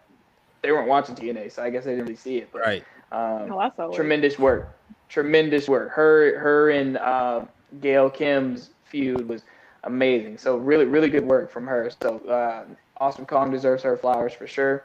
they 0.62 0.72
weren't 0.72 0.88
watching 0.88 1.14
TNA, 1.14 1.52
so 1.52 1.62
I 1.62 1.70
guess 1.70 1.84
they 1.84 1.92
didn't 1.92 2.06
really 2.06 2.16
see 2.16 2.38
it. 2.38 2.48
But 2.52 2.62
right. 2.62 2.84
um, 3.12 3.52
Oh, 3.52 3.58
I 3.58 3.70
saw 3.76 3.90
it. 3.90 3.94
tremendous 3.94 4.38
work, 4.38 4.76
tremendous 5.08 5.68
work. 5.68 5.90
Her, 5.90 6.38
her, 6.38 6.70
and 6.70 6.96
uh, 6.96 7.44
Gail 7.80 8.10
Kim's 8.10 8.70
feud 8.84 9.28
was 9.28 9.42
amazing. 9.84 10.38
So 10.38 10.56
really, 10.56 10.84
really 10.84 11.08
good 11.08 11.24
work 11.24 11.50
from 11.50 11.66
her. 11.66 11.90
So 12.02 12.18
uh, 12.28 12.64
Awesome 12.98 13.26
Kong 13.26 13.50
deserves 13.50 13.82
her 13.84 13.96
flowers 13.96 14.32
for 14.32 14.46
sure. 14.46 14.84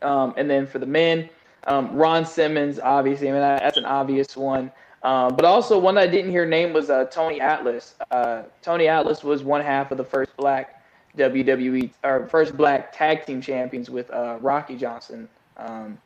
Um, 0.00 0.34
and 0.36 0.48
then 0.48 0.66
for 0.66 0.78
the 0.78 0.86
men, 0.86 1.28
um, 1.66 1.94
Ron 1.94 2.24
Simmons, 2.24 2.80
obviously, 2.80 3.28
I 3.28 3.32
mean 3.32 3.40
that, 3.40 3.60
that's 3.60 3.76
an 3.76 3.84
obvious 3.84 4.36
one. 4.36 4.72
Um, 5.02 5.34
but 5.34 5.44
also 5.44 5.78
one 5.78 5.98
I 5.98 6.06
didn't 6.06 6.30
hear 6.30 6.46
name 6.46 6.72
was 6.72 6.88
uh, 6.88 7.04
Tony 7.06 7.40
Atlas. 7.40 7.96
Uh, 8.10 8.42
Tony 8.62 8.86
Atlas 8.86 9.24
was 9.24 9.42
one 9.42 9.60
half 9.60 9.90
of 9.90 9.98
the 9.98 10.04
first 10.04 10.36
black 10.36 10.82
WWE 11.18 11.90
or 12.04 12.26
first 12.28 12.56
black 12.56 12.92
tag 12.92 13.26
team 13.26 13.40
champions 13.40 13.90
with 13.90 14.10
uh, 14.10 14.38
Rocky 14.40 14.76
Johnson. 14.76 15.28
Um, 15.56 15.98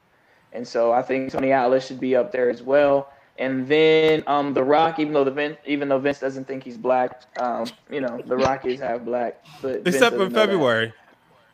and 0.53 0.67
so 0.67 0.93
I 0.93 1.03
think 1.03 1.31
Tony 1.31 1.53
Atlas 1.53 1.87
should 1.87 2.01
be 2.01 2.17
up 2.17 2.33
there 2.33 2.49
as 2.49 2.63
well. 2.63 3.13
And 3.39 3.69
then 3.69 4.25
um, 4.27 4.55
The 4.55 4.65
Rock, 4.65 4.99
even 4.99 5.13
though 5.13 5.25
the 5.25 5.31
Vince, 5.31 5.59
even 5.67 5.91
though 5.91 5.99
Vince 5.99 6.19
doesn't 6.19 6.47
think 6.47 6.65
he's 6.65 6.79
black, 6.79 7.23
um, 7.39 7.67
you 7.91 8.01
know, 8.01 8.23
The 8.25 8.37
Rock 8.37 8.65
is 8.65 8.81
half 8.81 9.03
black. 9.03 9.45
But 9.61 9.83
Except 9.85 9.93
doesn't 9.93 10.15
in 10.15 10.19
know 10.19 10.29
that. 10.29 10.49
February. 10.49 10.95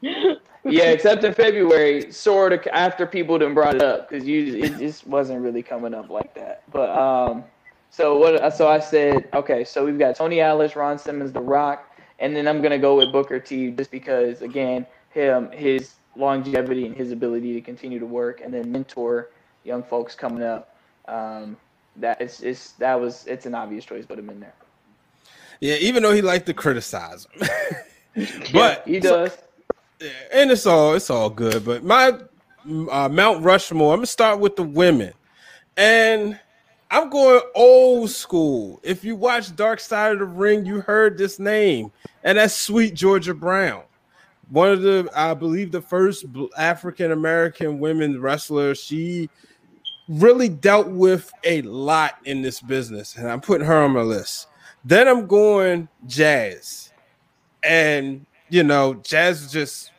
Yeah, 0.64 0.90
except 0.90 1.24
in 1.24 1.34
February, 1.34 2.12
sort 2.12 2.52
of 2.52 2.66
after 2.72 3.04
people 3.04 3.38
didn't 3.38 3.54
brought 3.54 3.74
it 3.74 3.82
up 3.82 4.08
because 4.08 4.26
you 4.26 4.56
it 4.56 4.78
just 4.78 5.06
wasn't 5.06 5.40
really 5.42 5.62
coming 5.62 5.92
up 5.92 6.08
like 6.08 6.34
that. 6.34 6.62
But 6.70 6.90
um, 6.90 7.44
so 7.90 8.16
what? 8.16 8.54
So 8.54 8.68
I 8.68 8.78
said, 8.78 9.28
okay, 9.34 9.64
so 9.64 9.84
we've 9.84 9.98
got 9.98 10.14
Tony 10.14 10.40
Atlas, 10.40 10.76
Ron 10.76 10.98
Simmons, 10.98 11.32
The 11.32 11.40
Rock, 11.40 11.98
and 12.20 12.36
then 12.36 12.46
I'm 12.46 12.62
gonna 12.62 12.78
go 12.78 12.96
with 12.96 13.10
Booker 13.10 13.40
T 13.40 13.72
just 13.72 13.90
because 13.90 14.42
again, 14.42 14.86
him 15.10 15.50
his 15.50 15.94
longevity 16.14 16.86
and 16.86 16.96
his 16.96 17.10
ability 17.10 17.54
to 17.54 17.60
continue 17.60 17.98
to 17.98 18.06
work 18.06 18.40
and 18.40 18.54
then 18.54 18.70
mentor 18.70 19.30
young 19.64 19.82
folks 19.82 20.14
coming 20.14 20.42
up. 20.42 20.76
Um, 21.08 21.56
that 21.96 22.20
it's 22.20 22.40
it's 22.40 22.72
that 22.72 23.00
was 23.00 23.26
it's 23.26 23.46
an 23.46 23.54
obvious 23.54 23.84
choice, 23.84 24.06
put 24.06 24.18
him 24.18 24.30
in 24.30 24.38
there. 24.38 24.54
Yeah, 25.60 25.74
even 25.74 26.02
though 26.02 26.12
he 26.12 26.22
liked 26.22 26.46
to 26.46 26.54
criticize 26.54 27.26
him. 27.26 27.48
but 28.52 28.86
he 28.86 29.00
does. 29.00 29.36
And 30.32 30.50
it's 30.50 30.66
all 30.66 30.94
it's 30.94 31.10
all 31.10 31.30
good. 31.30 31.64
But 31.64 31.84
my 31.84 32.18
uh, 32.90 33.08
Mount 33.08 33.44
Rushmore, 33.44 33.92
I'm 33.92 33.98
gonna 33.98 34.06
start 34.06 34.40
with 34.40 34.56
the 34.56 34.62
women, 34.62 35.12
and 35.76 36.38
I'm 36.90 37.10
going 37.10 37.40
old 37.54 38.10
school. 38.10 38.80
If 38.82 39.04
you 39.04 39.16
watch 39.16 39.54
Dark 39.56 39.80
Side 39.80 40.12
of 40.12 40.18
the 40.18 40.24
Ring, 40.24 40.66
you 40.66 40.80
heard 40.80 41.18
this 41.18 41.38
name, 41.38 41.90
and 42.24 42.38
that's 42.38 42.54
Sweet 42.54 42.94
Georgia 42.94 43.34
Brown, 43.34 43.82
one 44.50 44.70
of 44.70 44.82
the 44.82 45.10
I 45.14 45.34
believe 45.34 45.72
the 45.72 45.82
first 45.82 46.24
African 46.56 47.12
American 47.12 47.78
women 47.78 48.20
wrestler. 48.20 48.74
She 48.74 49.30
really 50.08 50.48
dealt 50.48 50.88
with 50.88 51.32
a 51.44 51.62
lot 51.62 52.18
in 52.24 52.42
this 52.42 52.60
business, 52.60 53.16
and 53.16 53.28
I'm 53.28 53.40
putting 53.40 53.66
her 53.66 53.82
on 53.82 53.92
my 53.92 54.02
list. 54.02 54.48
Then 54.84 55.06
I'm 55.06 55.26
going 55.26 55.88
Jazz, 56.06 56.92
and 57.62 58.26
you 58.50 58.62
know, 58.62 58.94
Jazz 58.94 59.50
just 59.50 59.91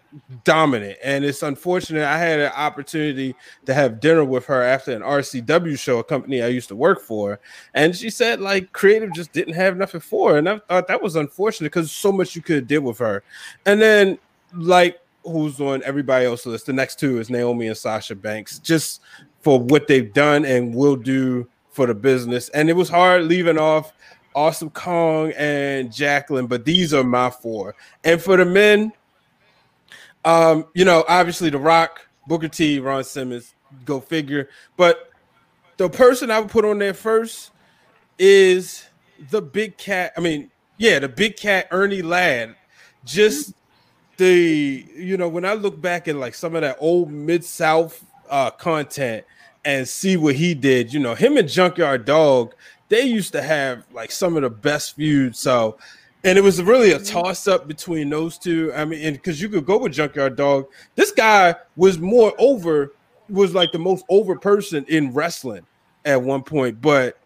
dominant, 0.43 0.97
and 1.03 1.25
it's 1.25 1.43
unfortunate. 1.43 2.03
I 2.03 2.17
had 2.17 2.39
an 2.39 2.51
opportunity 2.55 3.35
to 3.65 3.73
have 3.73 3.99
dinner 3.99 4.23
with 4.23 4.45
her 4.45 4.61
after 4.61 4.91
an 4.91 5.01
RCW 5.01 5.77
show, 5.77 5.99
a 5.99 6.03
company 6.03 6.41
I 6.41 6.47
used 6.47 6.69
to 6.69 6.75
work 6.75 7.01
for, 7.01 7.39
and 7.73 7.95
she 7.95 8.09
said 8.09 8.39
like 8.39 8.71
creative 8.71 9.13
just 9.13 9.33
didn't 9.33 9.55
have 9.55 9.77
nothing 9.77 10.01
for 10.01 10.31
her, 10.31 10.37
and 10.37 10.49
I 10.49 10.59
thought 10.59 10.87
that 10.87 11.01
was 11.01 11.15
unfortunate 11.15 11.71
because 11.71 11.91
so 11.91 12.11
much 12.11 12.35
you 12.35 12.41
could 12.41 12.57
have 12.57 12.67
did 12.67 12.79
with 12.79 12.99
her. 12.99 13.23
And 13.65 13.81
then 13.81 14.17
like 14.53 14.99
who's 15.23 15.59
on 15.59 15.83
everybody 15.83 16.25
else's 16.25 16.47
list, 16.47 16.65
the 16.65 16.73
next 16.73 16.99
two 16.99 17.19
is 17.19 17.29
Naomi 17.29 17.67
and 17.67 17.77
Sasha 17.77 18.15
Banks, 18.15 18.59
just 18.59 19.01
for 19.41 19.59
what 19.59 19.87
they've 19.87 20.13
done 20.13 20.45
and 20.45 20.73
will 20.73 20.95
do 20.95 21.47
for 21.71 21.87
the 21.87 21.95
business. 21.95 22.49
And 22.49 22.69
it 22.69 22.73
was 22.73 22.89
hard 22.89 23.23
leaving 23.23 23.57
off 23.57 23.93
Awesome 24.35 24.69
Kong 24.69 25.31
and 25.37 25.91
Jacqueline, 25.91 26.47
but 26.47 26.65
these 26.65 26.93
are 26.93 27.03
my 27.03 27.29
four. 27.29 27.75
And 28.03 28.21
for 28.21 28.37
the 28.37 28.45
men, 28.45 28.91
um, 30.25 30.65
you 30.73 30.85
know, 30.85 31.03
obviously 31.07 31.49
The 31.49 31.59
Rock, 31.59 32.07
Booker 32.27 32.47
T, 32.47 32.79
Ron 32.79 33.03
Simmons, 33.03 33.53
go 33.85 33.99
figure. 33.99 34.49
But 34.77 35.11
the 35.77 35.89
person 35.89 36.31
I 36.31 36.39
would 36.39 36.49
put 36.49 36.65
on 36.65 36.79
there 36.79 36.93
first 36.93 37.51
is 38.17 38.85
the 39.29 39.41
big 39.41 39.77
cat. 39.77 40.13
I 40.17 40.21
mean, 40.21 40.51
yeah, 40.77 40.99
the 40.99 41.09
big 41.09 41.37
cat 41.37 41.67
Ernie 41.71 42.01
Ladd. 42.01 42.55
Just 43.05 43.53
the 44.17 44.85
you 44.95 45.17
know, 45.17 45.27
when 45.27 45.45
I 45.45 45.53
look 45.53 45.81
back 45.81 46.07
at 46.07 46.15
like 46.15 46.35
some 46.35 46.55
of 46.55 46.61
that 46.61 46.77
old 46.79 47.11
mid 47.11 47.43
South 47.43 48.03
uh 48.29 48.51
content 48.51 49.25
and 49.65 49.87
see 49.87 50.17
what 50.17 50.35
he 50.35 50.53
did, 50.53 50.93
you 50.93 50.99
know, 50.99 51.15
him 51.15 51.37
and 51.37 51.49
Junkyard 51.49 52.05
Dog, 52.05 52.53
they 52.89 53.01
used 53.01 53.33
to 53.33 53.41
have 53.41 53.85
like 53.91 54.11
some 54.11 54.35
of 54.35 54.43
the 54.43 54.49
best 54.49 54.95
feuds. 54.95 55.39
So 55.39 55.77
and 56.23 56.37
it 56.37 56.41
was 56.41 56.61
really 56.61 56.91
a 56.91 56.99
toss 56.99 57.47
up 57.47 57.67
between 57.67 58.09
those 58.09 58.37
two. 58.37 58.71
I 58.73 58.85
mean, 58.85 59.13
because 59.13 59.41
you 59.41 59.49
could 59.49 59.65
go 59.65 59.77
with 59.77 59.93
Junkyard 59.93 60.35
Dog, 60.35 60.67
this 60.95 61.11
guy 61.11 61.55
was 61.75 61.99
more 61.99 62.33
over, 62.37 62.93
was 63.29 63.53
like 63.53 63.71
the 63.71 63.79
most 63.79 64.05
over 64.09 64.37
person 64.37 64.85
in 64.87 65.13
wrestling 65.13 65.65
at 66.05 66.21
one 66.21 66.43
point, 66.43 66.81
but 66.81 67.17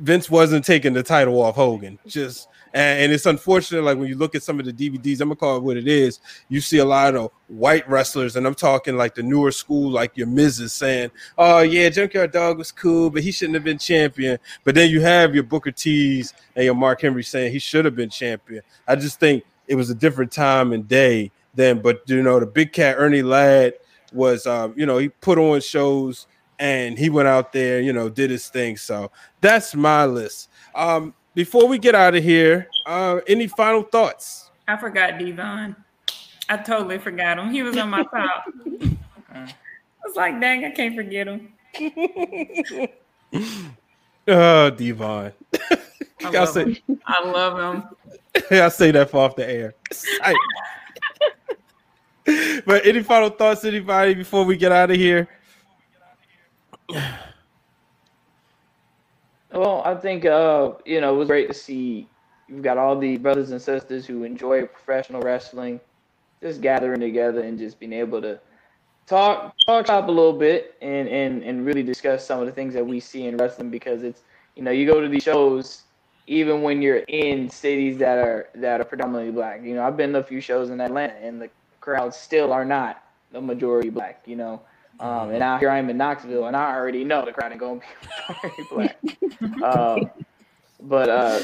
Vince 0.00 0.30
wasn't 0.30 0.64
taking 0.64 0.92
the 0.92 1.02
title 1.02 1.40
off 1.40 1.54
Hogan. 1.54 1.98
Just 2.06 2.48
and, 2.72 3.12
it's 3.12 3.26
unfortunate, 3.26 3.82
like 3.82 3.98
when 3.98 4.08
you 4.08 4.16
look 4.16 4.34
at 4.34 4.42
some 4.42 4.60
of 4.60 4.66
the 4.66 4.72
DVDs, 4.72 5.20
I'm 5.20 5.28
gonna 5.28 5.36
call 5.36 5.56
it 5.56 5.62
what 5.62 5.76
it 5.76 5.88
is. 5.88 6.20
You 6.48 6.60
see 6.60 6.78
a 6.78 6.84
lot 6.84 7.14
of 7.16 7.30
white 7.48 7.88
wrestlers, 7.88 8.36
and 8.36 8.46
I'm 8.46 8.54
talking 8.54 8.96
like 8.96 9.14
the 9.14 9.22
newer 9.22 9.50
school, 9.50 9.90
like 9.90 10.16
your 10.16 10.26
Mrs. 10.26 10.70
saying, 10.70 11.10
"Oh 11.36 11.60
yeah, 11.60 11.88
Junkyard 11.88 12.32
Dog 12.32 12.58
was 12.58 12.70
cool, 12.70 13.10
but 13.10 13.22
he 13.22 13.32
shouldn't 13.32 13.54
have 13.54 13.64
been 13.64 13.78
champion." 13.78 14.38
But 14.64 14.74
then 14.74 14.90
you 14.90 15.00
have 15.00 15.34
your 15.34 15.44
Booker 15.44 15.72
T's 15.72 16.32
and 16.54 16.64
your 16.64 16.74
Mark 16.74 17.00
Henry 17.00 17.24
saying 17.24 17.52
he 17.52 17.58
should 17.58 17.84
have 17.84 17.96
been 17.96 18.10
champion. 18.10 18.62
I 18.86 18.96
just 18.96 19.18
think 19.18 19.44
it 19.66 19.74
was 19.74 19.90
a 19.90 19.94
different 19.94 20.32
time 20.32 20.72
and 20.72 20.86
day 20.86 21.32
then. 21.54 21.80
But 21.80 22.02
you 22.06 22.22
know, 22.22 22.38
the 22.38 22.46
big 22.46 22.72
cat 22.72 22.96
Ernie 22.98 23.22
Ladd 23.22 23.74
was, 24.12 24.46
um, 24.46 24.74
you 24.76 24.86
know, 24.86 24.98
he 24.98 25.08
put 25.08 25.38
on 25.38 25.60
shows 25.60 26.26
and 26.58 26.98
he 26.98 27.08
went 27.08 27.26
out 27.26 27.52
there, 27.52 27.80
you 27.80 27.92
know, 27.92 28.08
did 28.08 28.30
his 28.30 28.48
thing. 28.48 28.76
So 28.76 29.10
that's 29.40 29.74
my 29.74 30.04
list. 30.04 30.50
Um, 30.74 31.14
before 31.34 31.66
we 31.68 31.78
get 31.78 31.94
out 31.94 32.14
of 32.14 32.22
here, 32.22 32.68
uh, 32.86 33.20
any 33.26 33.46
final 33.46 33.82
thoughts? 33.82 34.50
I 34.66 34.76
forgot 34.76 35.18
Devon. 35.18 35.76
I 36.48 36.56
totally 36.56 36.98
forgot 36.98 37.38
him. 37.38 37.50
He 37.50 37.62
was 37.62 37.76
on 37.76 37.90
my 37.90 38.02
top. 38.02 38.44
I 39.32 39.52
was 40.04 40.16
like, 40.16 40.40
dang, 40.40 40.64
I 40.64 40.70
can't 40.70 40.96
forget 40.96 41.28
him. 41.28 41.52
Oh, 44.26 44.70
Devon. 44.76 45.32
I 45.54 45.78
I 46.24 46.30
love 46.30 46.48
say, 46.48 46.64
him. 46.64 47.00
I 47.06 47.24
love 47.24 47.74
him. 47.74 47.84
I 48.50 48.68
say 48.68 48.90
that 48.90 49.10
for 49.10 49.24
off 49.24 49.36
the 49.36 49.48
air. 49.48 49.74
Sight. 49.92 50.36
but 52.66 52.84
any 52.84 53.02
final 53.02 53.30
thoughts, 53.30 53.64
anybody, 53.64 54.14
before 54.14 54.44
we 54.44 54.56
get 54.56 54.72
out 54.72 54.90
of 54.90 54.96
here? 54.96 55.28
Well, 59.52 59.82
I 59.84 59.94
think 59.94 60.24
uh, 60.24 60.72
you 60.84 61.00
know 61.00 61.14
it 61.14 61.18
was 61.18 61.28
great 61.28 61.48
to 61.48 61.54
see 61.54 62.08
you've 62.48 62.62
got 62.62 62.78
all 62.78 62.98
the 62.98 63.16
brothers 63.16 63.50
and 63.50 63.60
sisters 63.60 64.06
who 64.06 64.24
enjoy 64.24 64.66
professional 64.66 65.22
wrestling, 65.22 65.80
just 66.42 66.60
gathering 66.60 67.00
together 67.00 67.42
and 67.42 67.58
just 67.58 67.80
being 67.80 67.92
able 67.92 68.22
to 68.22 68.40
talk 69.06 69.54
talk 69.66 69.86
shop 69.86 70.08
a 70.08 70.10
little 70.10 70.32
bit 70.32 70.76
and 70.82 71.08
and 71.08 71.42
and 71.42 71.66
really 71.66 71.82
discuss 71.82 72.24
some 72.24 72.40
of 72.40 72.46
the 72.46 72.52
things 72.52 72.74
that 72.74 72.86
we 72.86 73.00
see 73.00 73.26
in 73.26 73.36
wrestling 73.36 73.70
because 73.70 74.04
it's 74.04 74.22
you 74.54 74.62
know 74.62 74.70
you 74.70 74.86
go 74.86 75.00
to 75.00 75.08
these 75.08 75.24
shows 75.24 75.82
even 76.28 76.62
when 76.62 76.80
you're 76.80 77.02
in 77.08 77.50
cities 77.50 77.98
that 77.98 78.18
are 78.18 78.48
that 78.54 78.80
are 78.80 78.84
predominantly 78.84 79.32
black. 79.32 79.64
You 79.64 79.74
know, 79.74 79.82
I've 79.82 79.96
been 79.96 80.12
to 80.12 80.20
a 80.20 80.24
few 80.24 80.40
shows 80.40 80.70
in 80.70 80.80
Atlanta 80.80 81.14
and 81.14 81.42
the 81.42 81.50
crowds 81.80 82.16
still 82.16 82.52
are 82.52 82.64
not 82.64 83.02
the 83.32 83.40
majority 83.40 83.90
black. 83.90 84.22
You 84.26 84.36
know. 84.36 84.62
Um, 85.00 85.30
and 85.30 85.38
now 85.38 85.58
here 85.58 85.70
I 85.70 85.78
am 85.78 85.88
in 85.88 85.96
Knoxville, 85.96 86.46
and 86.46 86.54
I 86.54 86.74
already 86.74 87.04
know 87.04 87.24
the 87.24 87.32
crowd 87.32 87.52
ain't 87.52 87.60
gonna 87.60 87.80
be 87.80 87.86
majority 88.68 88.68
black. 88.70 89.62
um, 89.62 90.10
but 90.82 91.08
uh, 91.08 91.40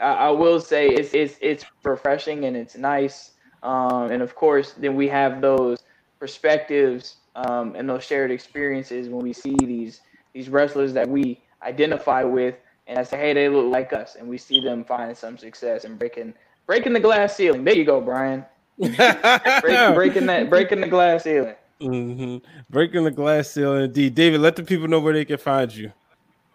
I, 0.00 0.26
I 0.26 0.30
will 0.30 0.60
say 0.60 0.88
it's 0.88 1.14
it's 1.14 1.36
it's 1.40 1.64
refreshing 1.84 2.44
and 2.44 2.56
it's 2.56 2.76
nice. 2.76 3.32
Um, 3.62 4.10
and 4.10 4.22
of 4.22 4.34
course, 4.34 4.72
then 4.72 4.96
we 4.96 5.08
have 5.08 5.40
those 5.40 5.84
perspectives 6.18 7.16
um, 7.36 7.74
and 7.76 7.88
those 7.88 8.04
shared 8.04 8.30
experiences 8.30 9.08
when 9.08 9.22
we 9.22 9.32
see 9.32 9.54
these 9.60 10.00
these 10.34 10.48
wrestlers 10.48 10.92
that 10.94 11.08
we 11.08 11.42
identify 11.62 12.24
with, 12.24 12.56
and 12.86 12.98
I 12.98 13.04
say, 13.04 13.18
hey, 13.18 13.32
they 13.34 13.48
look 13.48 13.72
like 13.72 13.92
us, 13.92 14.16
and 14.16 14.28
we 14.28 14.36
see 14.36 14.60
them 14.60 14.84
finding 14.84 15.14
some 15.14 15.38
success 15.38 15.84
and 15.84 15.98
breaking 15.98 16.34
breaking 16.66 16.92
the 16.92 17.00
glass 17.00 17.36
ceiling. 17.36 17.64
There 17.64 17.76
you 17.76 17.84
go, 17.84 18.00
Brian. 18.00 18.44
Break, 18.78 19.94
breaking 19.94 20.26
that 20.26 20.50
breaking 20.50 20.82
the 20.82 20.88
glass 20.88 21.22
ceiling. 21.22 21.54
Hmm 21.80 22.38
Breaking 22.70 23.04
the 23.04 23.10
glass 23.10 23.50
ceiling. 23.50 23.84
Indeed, 23.84 24.14
David, 24.14 24.40
let 24.40 24.56
the 24.56 24.62
people 24.62 24.88
know 24.88 25.00
where 25.00 25.12
they 25.12 25.24
can 25.24 25.38
find 25.38 25.74
you. 25.74 25.92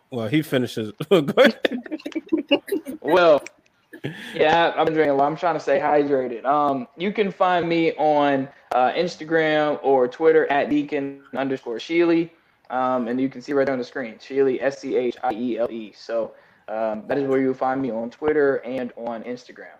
Well, 0.09 0.27
he 0.27 0.41
finishes. 0.41 0.91
well, 3.01 3.43
yeah, 4.33 4.73
I've 4.75 4.85
been 4.85 4.93
drinking 4.93 5.11
a 5.11 5.15
lot. 5.15 5.27
I'm 5.27 5.37
trying 5.37 5.53
to 5.55 5.59
stay 5.59 5.79
hydrated. 5.79 6.43
Um, 6.43 6.87
you 6.97 7.13
can 7.13 7.31
find 7.31 7.69
me 7.69 7.93
on 7.93 8.49
uh, 8.73 8.91
Instagram 8.91 9.79
or 9.83 10.07
Twitter 10.07 10.51
at 10.51 10.69
Deacon 10.69 11.21
underscore 11.35 11.77
Schiele. 11.77 12.29
Um, 12.69 13.07
and 13.07 13.19
you 13.19 13.29
can 13.29 13.41
see 13.41 13.53
right 13.53 13.65
there 13.65 13.73
on 13.73 13.79
the 13.79 13.85
screen, 13.85 14.15
Schiele, 14.15 14.61
S 14.61 14.79
C 14.79 14.95
H 14.95 15.17
I 15.23 15.33
E 15.33 15.57
L 15.57 15.69
E. 15.69 15.93
So 15.95 16.33
um, 16.67 17.03
that 17.07 17.17
is 17.17 17.27
where 17.27 17.39
you'll 17.39 17.53
find 17.53 17.81
me 17.81 17.91
on 17.91 18.09
Twitter 18.09 18.57
and 18.57 18.91
on 18.95 19.23
Instagram. 19.23 19.75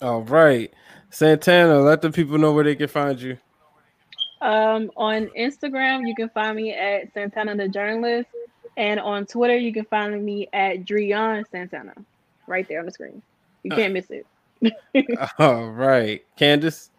All 0.00 0.22
right. 0.22 0.72
Santana, 1.10 1.80
let 1.80 2.02
the 2.02 2.10
people 2.10 2.38
know 2.38 2.52
where 2.52 2.64
they 2.64 2.76
can 2.76 2.88
find 2.88 3.20
you. 3.20 3.38
Um, 4.40 4.90
on 4.96 5.28
Instagram, 5.38 6.06
you 6.06 6.14
can 6.14 6.28
find 6.30 6.56
me 6.56 6.72
at 6.72 7.12
Santana 7.14 7.56
the 7.56 7.68
Journalist. 7.68 8.28
And 8.76 9.00
on 9.00 9.26
Twitter, 9.26 9.56
you 9.56 9.72
can 9.72 9.86
find 9.86 10.22
me 10.22 10.48
at 10.52 10.84
Driune 10.84 11.44
Santana. 11.50 11.94
Right 12.46 12.68
there 12.68 12.80
on 12.80 12.86
the 12.86 12.92
screen. 12.92 13.22
You 13.62 13.70
can't 13.70 13.92
miss 13.92 14.10
it. 14.10 14.26
All 15.38 15.70
right. 15.70 16.24
Candace? 16.36 16.90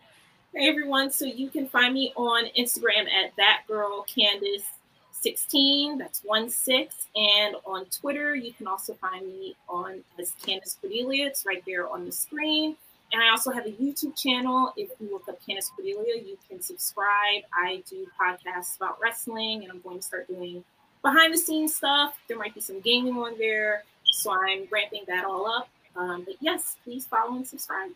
Hey 0.53 0.68
everyone, 0.69 1.11
so 1.11 1.26
you 1.26 1.49
can 1.49 1.68
find 1.68 1.93
me 1.93 2.14
on 2.15 2.45
Instagram 2.57 3.01
at 3.01 3.31
that 3.38 3.61
girl 3.68 4.03
Candace 4.03 4.65
16. 5.11 5.97
That's 5.97 6.22
one 6.23 6.49
six. 6.49 7.07
And 7.15 7.55
on 7.65 7.85
Twitter, 7.85 8.35
you 8.35 8.53
can 8.53 8.65
also 8.65 8.95
find 8.95 9.27
me 9.27 9.55
on 9.69 10.03
as 10.19 10.31
Candace 10.43 10.77
Cordelia. 10.81 11.27
It's 11.27 11.45
right 11.45 11.64
there 11.68 11.88
on 11.88 12.05
the 12.05 12.11
screen. 12.11 12.76
And 13.13 13.21
I 13.21 13.29
also 13.29 13.51
have 13.51 13.65
a 13.65 13.71
YouTube 13.71 14.15
channel. 14.15 14.73
If 14.75 14.89
you 14.99 15.11
look 15.11 15.29
up 15.29 15.39
Candace 15.45 15.69
Cordelia, 15.69 16.21
you 16.21 16.38
can 16.49 16.61
subscribe. 16.61 17.43
I 17.53 17.84
do 17.89 18.05
podcasts 18.19 18.75
about 18.75 18.99
wrestling, 19.01 19.63
and 19.63 19.71
I'm 19.71 19.79
going 19.81 19.99
to 19.99 20.03
start 20.03 20.27
doing 20.27 20.63
behind 21.01 21.34
the 21.34 21.38
scenes 21.38 21.75
stuff. 21.75 22.17
There 22.27 22.38
might 22.38 22.53
be 22.53 22.61
some 22.61 22.81
gaming 22.81 23.15
on 23.15 23.38
there. 23.38 23.84
So 24.03 24.31
I'm 24.31 24.67
ramping 24.71 25.03
that 25.07 25.25
all 25.25 25.47
up. 25.47 25.69
Um, 25.95 26.23
but 26.25 26.35
yes, 26.39 26.75
please 26.84 27.05
follow 27.05 27.35
and 27.35 27.47
subscribe. 27.47 27.91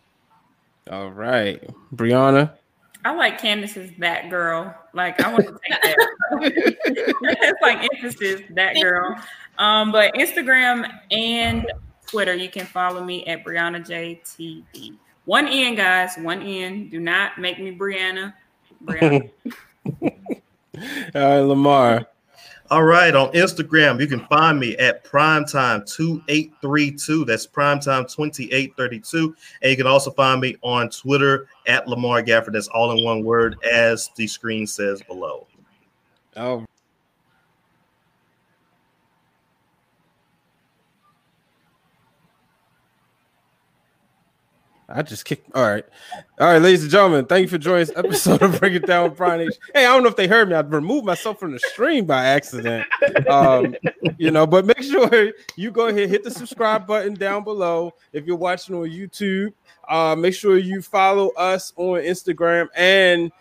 All 0.90 1.10
right. 1.10 1.62
Briana? 1.96 2.54
I 3.04 3.14
like 3.14 3.40
Candace's 3.40 3.92
that 4.00 4.30
girl. 4.30 4.76
Like 4.94 5.20
I 5.22 5.32
want 5.32 5.46
to 5.46 5.52
take 5.52 5.82
that. 5.82 5.96
it's 7.22 7.62
like 7.62 7.90
emphasis 7.96 8.42
that 8.52 8.76
girl. 8.76 9.20
Um, 9.58 9.92
but 9.92 10.14
Instagram 10.14 10.92
and 11.10 11.66
Twitter, 12.12 12.36
you 12.36 12.50
can 12.50 12.66
follow 12.66 13.02
me 13.02 13.26
at 13.26 13.46
Briana 13.46 13.88
J 13.88 14.20
TV. 14.26 14.98
One 15.24 15.48
in, 15.48 15.76
guys. 15.76 16.18
One 16.18 16.42
in. 16.42 16.90
Do 16.90 17.00
not 17.00 17.38
make 17.38 17.58
me 17.58 17.74
Brianna. 17.74 18.34
Brianna. 18.84 19.30
All 21.16 21.16
right, 21.16 21.40
Lamar. 21.40 22.06
All 22.70 22.84
right, 22.84 23.16
on 23.16 23.32
Instagram, 23.34 24.02
you 24.02 24.08
can 24.08 24.26
find 24.28 24.60
me 24.60 24.76
at 24.78 25.06
primetime2832. 25.06 27.26
That's 27.26 27.48
primetime2832. 27.48 29.34
And 29.62 29.72
you 29.72 29.78
can 29.78 29.88
also 29.88 30.12
find 30.12 30.42
me 30.42 30.58
on 30.62 30.90
Twitter 30.90 31.48
at 31.68 31.88
Lamar 31.88 32.22
Gafford. 32.24 32.52
That's 32.54 32.68
all 32.70 32.98
in 32.98 33.04
one 33.06 33.24
word, 33.24 33.58
as 33.70 34.10
the 34.18 34.28
screen 34.28 34.68
says 34.68 35.02
below. 35.02 35.48
Oh, 36.36 36.66
I 44.94 45.02
just 45.02 45.26
kicked. 45.26 45.50
All 45.56 45.68
right. 45.70 45.86
All 46.40 46.48
right, 46.48 46.62
ladies 46.62 46.82
and 46.82 46.92
gentlemen, 46.92 47.26
thank 47.26 47.44
you 47.44 47.48
for 47.48 47.58
joining 47.58 47.86
this 47.86 47.96
episode 47.96 48.42
of 48.42 48.60
Break 48.60 48.74
It 48.74 48.86
Down 48.86 49.10
with 49.10 49.18
Brian 49.18 49.42
H. 49.42 49.54
Hey, 49.74 49.86
I 49.86 49.94
don't 49.94 50.04
know 50.04 50.10
if 50.10 50.16
they 50.16 50.28
heard 50.28 50.50
me. 50.50 50.56
I 50.56 50.62
removed 50.62 51.06
myself 51.06 51.40
from 51.40 51.52
the 51.52 51.60
stream 51.60 52.06
by 52.06 52.26
accident. 52.26 52.88
Um, 53.30 53.76
you 54.18 54.32
know, 54.32 54.46
but 54.48 54.66
make 54.66 54.82
sure 54.82 55.32
you 55.56 55.72
go 55.72 55.88
ahead, 55.88 56.10
hit 56.10 56.24
the 56.24 56.32
subscribe 56.32 56.88
button 56.88 57.14
down 57.14 57.44
below. 57.44 57.94
If 58.14 58.26
you're 58.26 58.38
watching 58.38 58.76
on 58.76 58.90
YouTube, 58.90 59.54
uh, 59.90 60.16
make 60.16 60.34
sure 60.34 60.58
you 60.58 60.82
follow 60.82 61.30
us 61.30 61.74
on 61.76 62.00
Instagram 62.02 62.68
and 62.76 63.32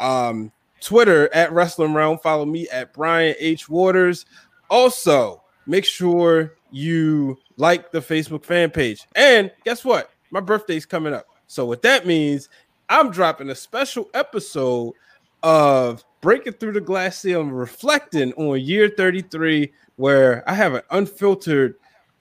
um, 0.00 0.52
Twitter 0.80 1.32
at 1.34 1.52
Wrestling 1.52 1.92
Wrealm. 1.92 2.20
Follow 2.20 2.44
me 2.44 2.68
at 2.68 2.92
Brian 2.92 3.34
H. 3.38 3.68
Waters. 3.68 4.26
Also, 4.68 5.42
make 5.66 5.84
sure 5.84 6.54
you 6.70 7.38
like 7.56 7.92
the 7.92 8.00
Facebook 8.00 8.44
fan 8.44 8.70
page. 8.70 9.06
And 9.14 9.50
guess 9.64 9.84
what? 9.84 10.11
My 10.32 10.40
birthday's 10.40 10.86
coming 10.86 11.14
up. 11.14 11.28
So 11.46 11.64
what 11.66 11.82
that 11.82 12.06
means, 12.06 12.48
I'm 12.88 13.12
dropping 13.12 13.50
a 13.50 13.54
special 13.54 14.08
episode 14.14 14.94
of 15.42 16.04
Breaking 16.20 16.54
Through 16.54 16.72
the 16.72 16.80
Glass 16.80 17.18
Ceiling, 17.18 17.50
reflecting 17.50 18.32
on 18.34 18.60
year 18.60 18.92
33, 18.96 19.72
where 19.96 20.48
I 20.48 20.54
have 20.54 20.74
an 20.74 20.82
unfiltered 20.90 21.76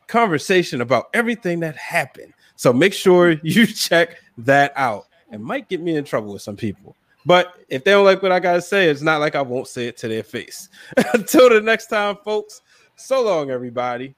conversation 0.07 0.81
about 0.81 1.09
everything 1.13 1.61
that 1.61 1.75
happened. 1.77 2.33
So 2.55 2.73
make 2.73 2.93
sure 2.93 3.31
you 3.43 3.65
check 3.67 4.17
that 4.39 4.73
out. 4.75 5.07
It 5.31 5.39
might 5.39 5.69
get 5.69 5.81
me 5.81 5.95
in 5.95 6.03
trouble 6.03 6.33
with 6.33 6.41
some 6.41 6.57
people. 6.57 6.95
But 7.25 7.53
if 7.69 7.83
they 7.83 7.91
don't 7.91 8.05
like 8.05 8.21
what 8.21 8.31
I 8.31 8.39
got 8.39 8.53
to 8.53 8.61
say, 8.61 8.89
it's 8.89 9.01
not 9.01 9.21
like 9.21 9.35
I 9.35 9.41
won't 9.41 9.67
say 9.67 9.87
it 9.87 9.97
to 9.97 10.07
their 10.07 10.23
face. 10.23 10.67
Until 11.13 11.49
the 11.49 11.61
next 11.61 11.87
time, 11.87 12.17
folks, 12.25 12.61
so 12.95 13.23
long, 13.23 13.51
everybody. 13.51 14.15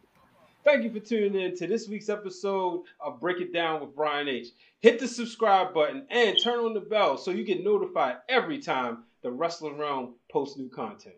Thank 0.63 0.85
you 0.85 0.93
for 0.93 1.01
tuning 1.01 1.41
in 1.41 1.57
to 1.57 1.67
this 1.67 1.89
week's 1.89 2.07
episode 2.07 2.83
of 3.01 3.19
Break 3.19 3.41
It 3.41 3.51
Down 3.51 3.81
with 3.81 3.93
Brian 3.93 4.29
H. 4.29 4.47
Hit 4.79 4.97
the 4.97 5.09
subscribe 5.09 5.73
button 5.73 6.07
and 6.09 6.37
turn 6.41 6.59
on 6.59 6.73
the 6.73 6.79
bell 6.79 7.17
so 7.17 7.31
you 7.31 7.43
get 7.43 7.65
notified 7.65 8.17
every 8.29 8.59
time 8.59 9.03
the 9.23 9.31
Wrestling 9.31 9.77
Wrealm 9.77 10.13
posts 10.31 10.57
new 10.57 10.69
content. 10.69 11.15